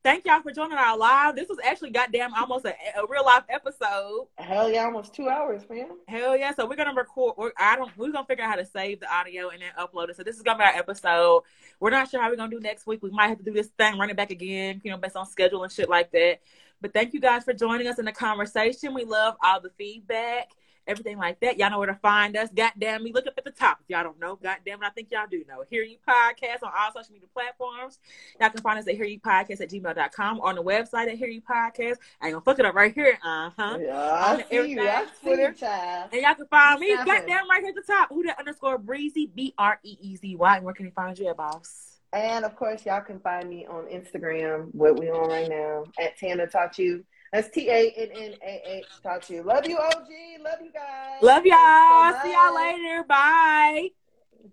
Thank 0.06 0.24
y'all 0.24 0.40
for 0.40 0.52
joining 0.52 0.78
our 0.78 0.96
live. 0.96 1.34
This 1.34 1.48
was 1.48 1.58
actually 1.64 1.90
goddamn 1.90 2.32
almost 2.32 2.64
a, 2.64 2.68
a 2.96 3.04
real 3.10 3.24
life 3.24 3.42
episode. 3.48 4.28
Hell 4.38 4.70
yeah, 4.70 4.84
almost 4.84 5.12
two 5.12 5.28
hours, 5.28 5.68
man. 5.68 5.88
Hell 6.06 6.36
yeah! 6.36 6.54
So 6.54 6.64
we're 6.64 6.76
gonna 6.76 6.94
record. 6.94 7.34
We're, 7.36 7.50
I 7.58 7.74
don't. 7.74 7.90
We're 7.98 8.12
gonna 8.12 8.24
figure 8.24 8.44
out 8.44 8.50
how 8.50 8.54
to 8.54 8.64
save 8.64 9.00
the 9.00 9.12
audio 9.12 9.48
and 9.48 9.60
then 9.60 9.70
upload 9.76 10.10
it. 10.10 10.16
So 10.16 10.22
this 10.22 10.36
is 10.36 10.42
gonna 10.42 10.58
be 10.58 10.64
our 10.64 10.76
episode. 10.76 11.42
We're 11.80 11.90
not 11.90 12.08
sure 12.08 12.22
how 12.22 12.30
we're 12.30 12.36
gonna 12.36 12.52
do 12.52 12.60
next 12.60 12.86
week. 12.86 13.02
We 13.02 13.10
might 13.10 13.26
have 13.26 13.38
to 13.38 13.44
do 13.44 13.52
this 13.52 13.66
thing, 13.66 13.98
run 13.98 14.08
it 14.08 14.16
back 14.16 14.30
again. 14.30 14.80
You 14.84 14.92
know, 14.92 14.96
based 14.96 15.16
on 15.16 15.26
schedule 15.26 15.64
and 15.64 15.72
shit 15.72 15.88
like 15.88 16.12
that. 16.12 16.38
But 16.80 16.92
thank 16.92 17.12
you 17.12 17.18
guys 17.18 17.42
for 17.42 17.52
joining 17.52 17.88
us 17.88 17.98
in 17.98 18.04
the 18.04 18.12
conversation. 18.12 18.94
We 18.94 19.02
love 19.02 19.34
all 19.42 19.60
the 19.60 19.70
feedback, 19.70 20.50
everything 20.86 21.18
like 21.18 21.40
that. 21.40 21.58
Y'all 21.58 21.70
know 21.70 21.78
where 21.78 21.86
to 21.88 21.94
find 21.94 22.36
us. 22.36 22.48
Goddamn 22.54 23.02
me, 23.04 23.12
look 23.12 23.26
up 23.26 23.34
at 23.36 23.44
the 23.44 23.50
top 23.50 23.78
if 23.82 23.90
y'all 23.90 24.02
don't 24.04 24.18
know. 24.20 24.36
Goddamn 24.36 24.82
it, 24.82 24.86
I 24.86 24.90
think 24.90 25.08
y'all 25.10 25.26
do 25.30 25.44
know. 25.48 25.64
Hear 25.68 25.82
You 25.82 25.96
Podcast 26.08 26.62
on 26.62 26.70
all 26.76 26.92
social 26.92 27.12
media 27.12 27.28
platforms. 27.32 27.98
Y'all 28.40 28.50
can 28.50 28.60
find 28.60 28.78
us 28.78 28.86
at 28.88 28.94
Hear 28.94 29.04
You 29.04 29.20
Podcast 29.20 29.60
at 29.60 29.70
gmail.com 29.70 30.40
or 30.40 30.48
on 30.48 30.54
the 30.56 30.62
website 30.62 31.08
at 31.10 31.16
Hear 31.18 31.28
You 31.28 31.42
Podcast. 31.42 31.96
I 32.20 32.26
ain't 32.28 32.32
gonna 32.34 32.40
fuck 32.40 32.58
it 32.58 32.64
up 32.66 32.74
right 32.74 32.94
here. 32.94 33.18
Uh 33.24 33.50
huh. 33.56 33.78
Yeah, 33.80 33.94
On 33.96 34.40
I 34.40 34.44
see 34.50 34.70
you. 34.70 34.78
see 34.78 35.06
Twitter. 35.22 35.52
child. 35.52 36.10
And 36.12 36.22
y'all 36.22 36.34
can 36.34 36.46
find 36.46 36.80
me, 36.80 36.90
happening? 36.90 37.14
goddamn, 37.20 37.48
right 37.50 37.60
here 37.60 37.70
at 37.70 37.74
the 37.74 37.92
top. 37.92 38.08
Who 38.10 38.22
that 38.24 38.38
underscore 38.38 38.78
breezy, 38.78 39.30
B 39.34 39.54
R 39.58 39.78
E 39.82 39.96
E 40.00 40.16
Z 40.16 40.36
Y. 40.36 40.56
And 40.56 40.64
where 40.64 40.74
can 40.74 40.86
he 40.86 40.90
find 40.92 41.18
you 41.18 41.28
at, 41.28 41.36
boss? 41.36 41.98
And 42.12 42.44
of 42.44 42.54
course, 42.56 42.86
y'all 42.86 43.00
can 43.02 43.18
find 43.20 43.50
me 43.50 43.66
on 43.66 43.84
Instagram, 43.86 44.68
what 44.72 44.98
we 44.98 45.10
on 45.10 45.28
right 45.28 45.48
now, 45.48 45.84
at 46.00 46.16
Tannah 46.16 46.46
Taught 46.46 46.78
You. 46.78 47.04
That's 47.32 47.48
T 47.50 47.68
A 47.68 47.90
N 47.90 48.08
N 48.14 48.34
A 48.42 48.62
H 48.66 48.86
to 49.26 49.34
You. 49.34 49.42
Love 49.42 49.66
you, 49.66 49.76
OG. 49.76 50.08
Love 50.42 50.58
you 50.62 50.72
guys. 50.72 51.22
Love 51.22 51.44
y'all. 51.44 52.12
So 52.12 52.18
See 52.22 52.32
y'all 52.32 52.54
later. 52.54 53.04
Bye. 53.04 53.90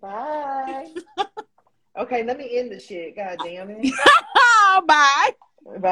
Bye. 0.00 0.86
okay, 1.98 2.24
let 2.24 2.38
me 2.38 2.58
end 2.58 2.72
the 2.72 2.80
shit. 2.80 3.16
God 3.16 3.38
damn 3.42 3.70
it. 3.70 3.92
Bye. 4.86 5.30
Bye. 5.66 5.78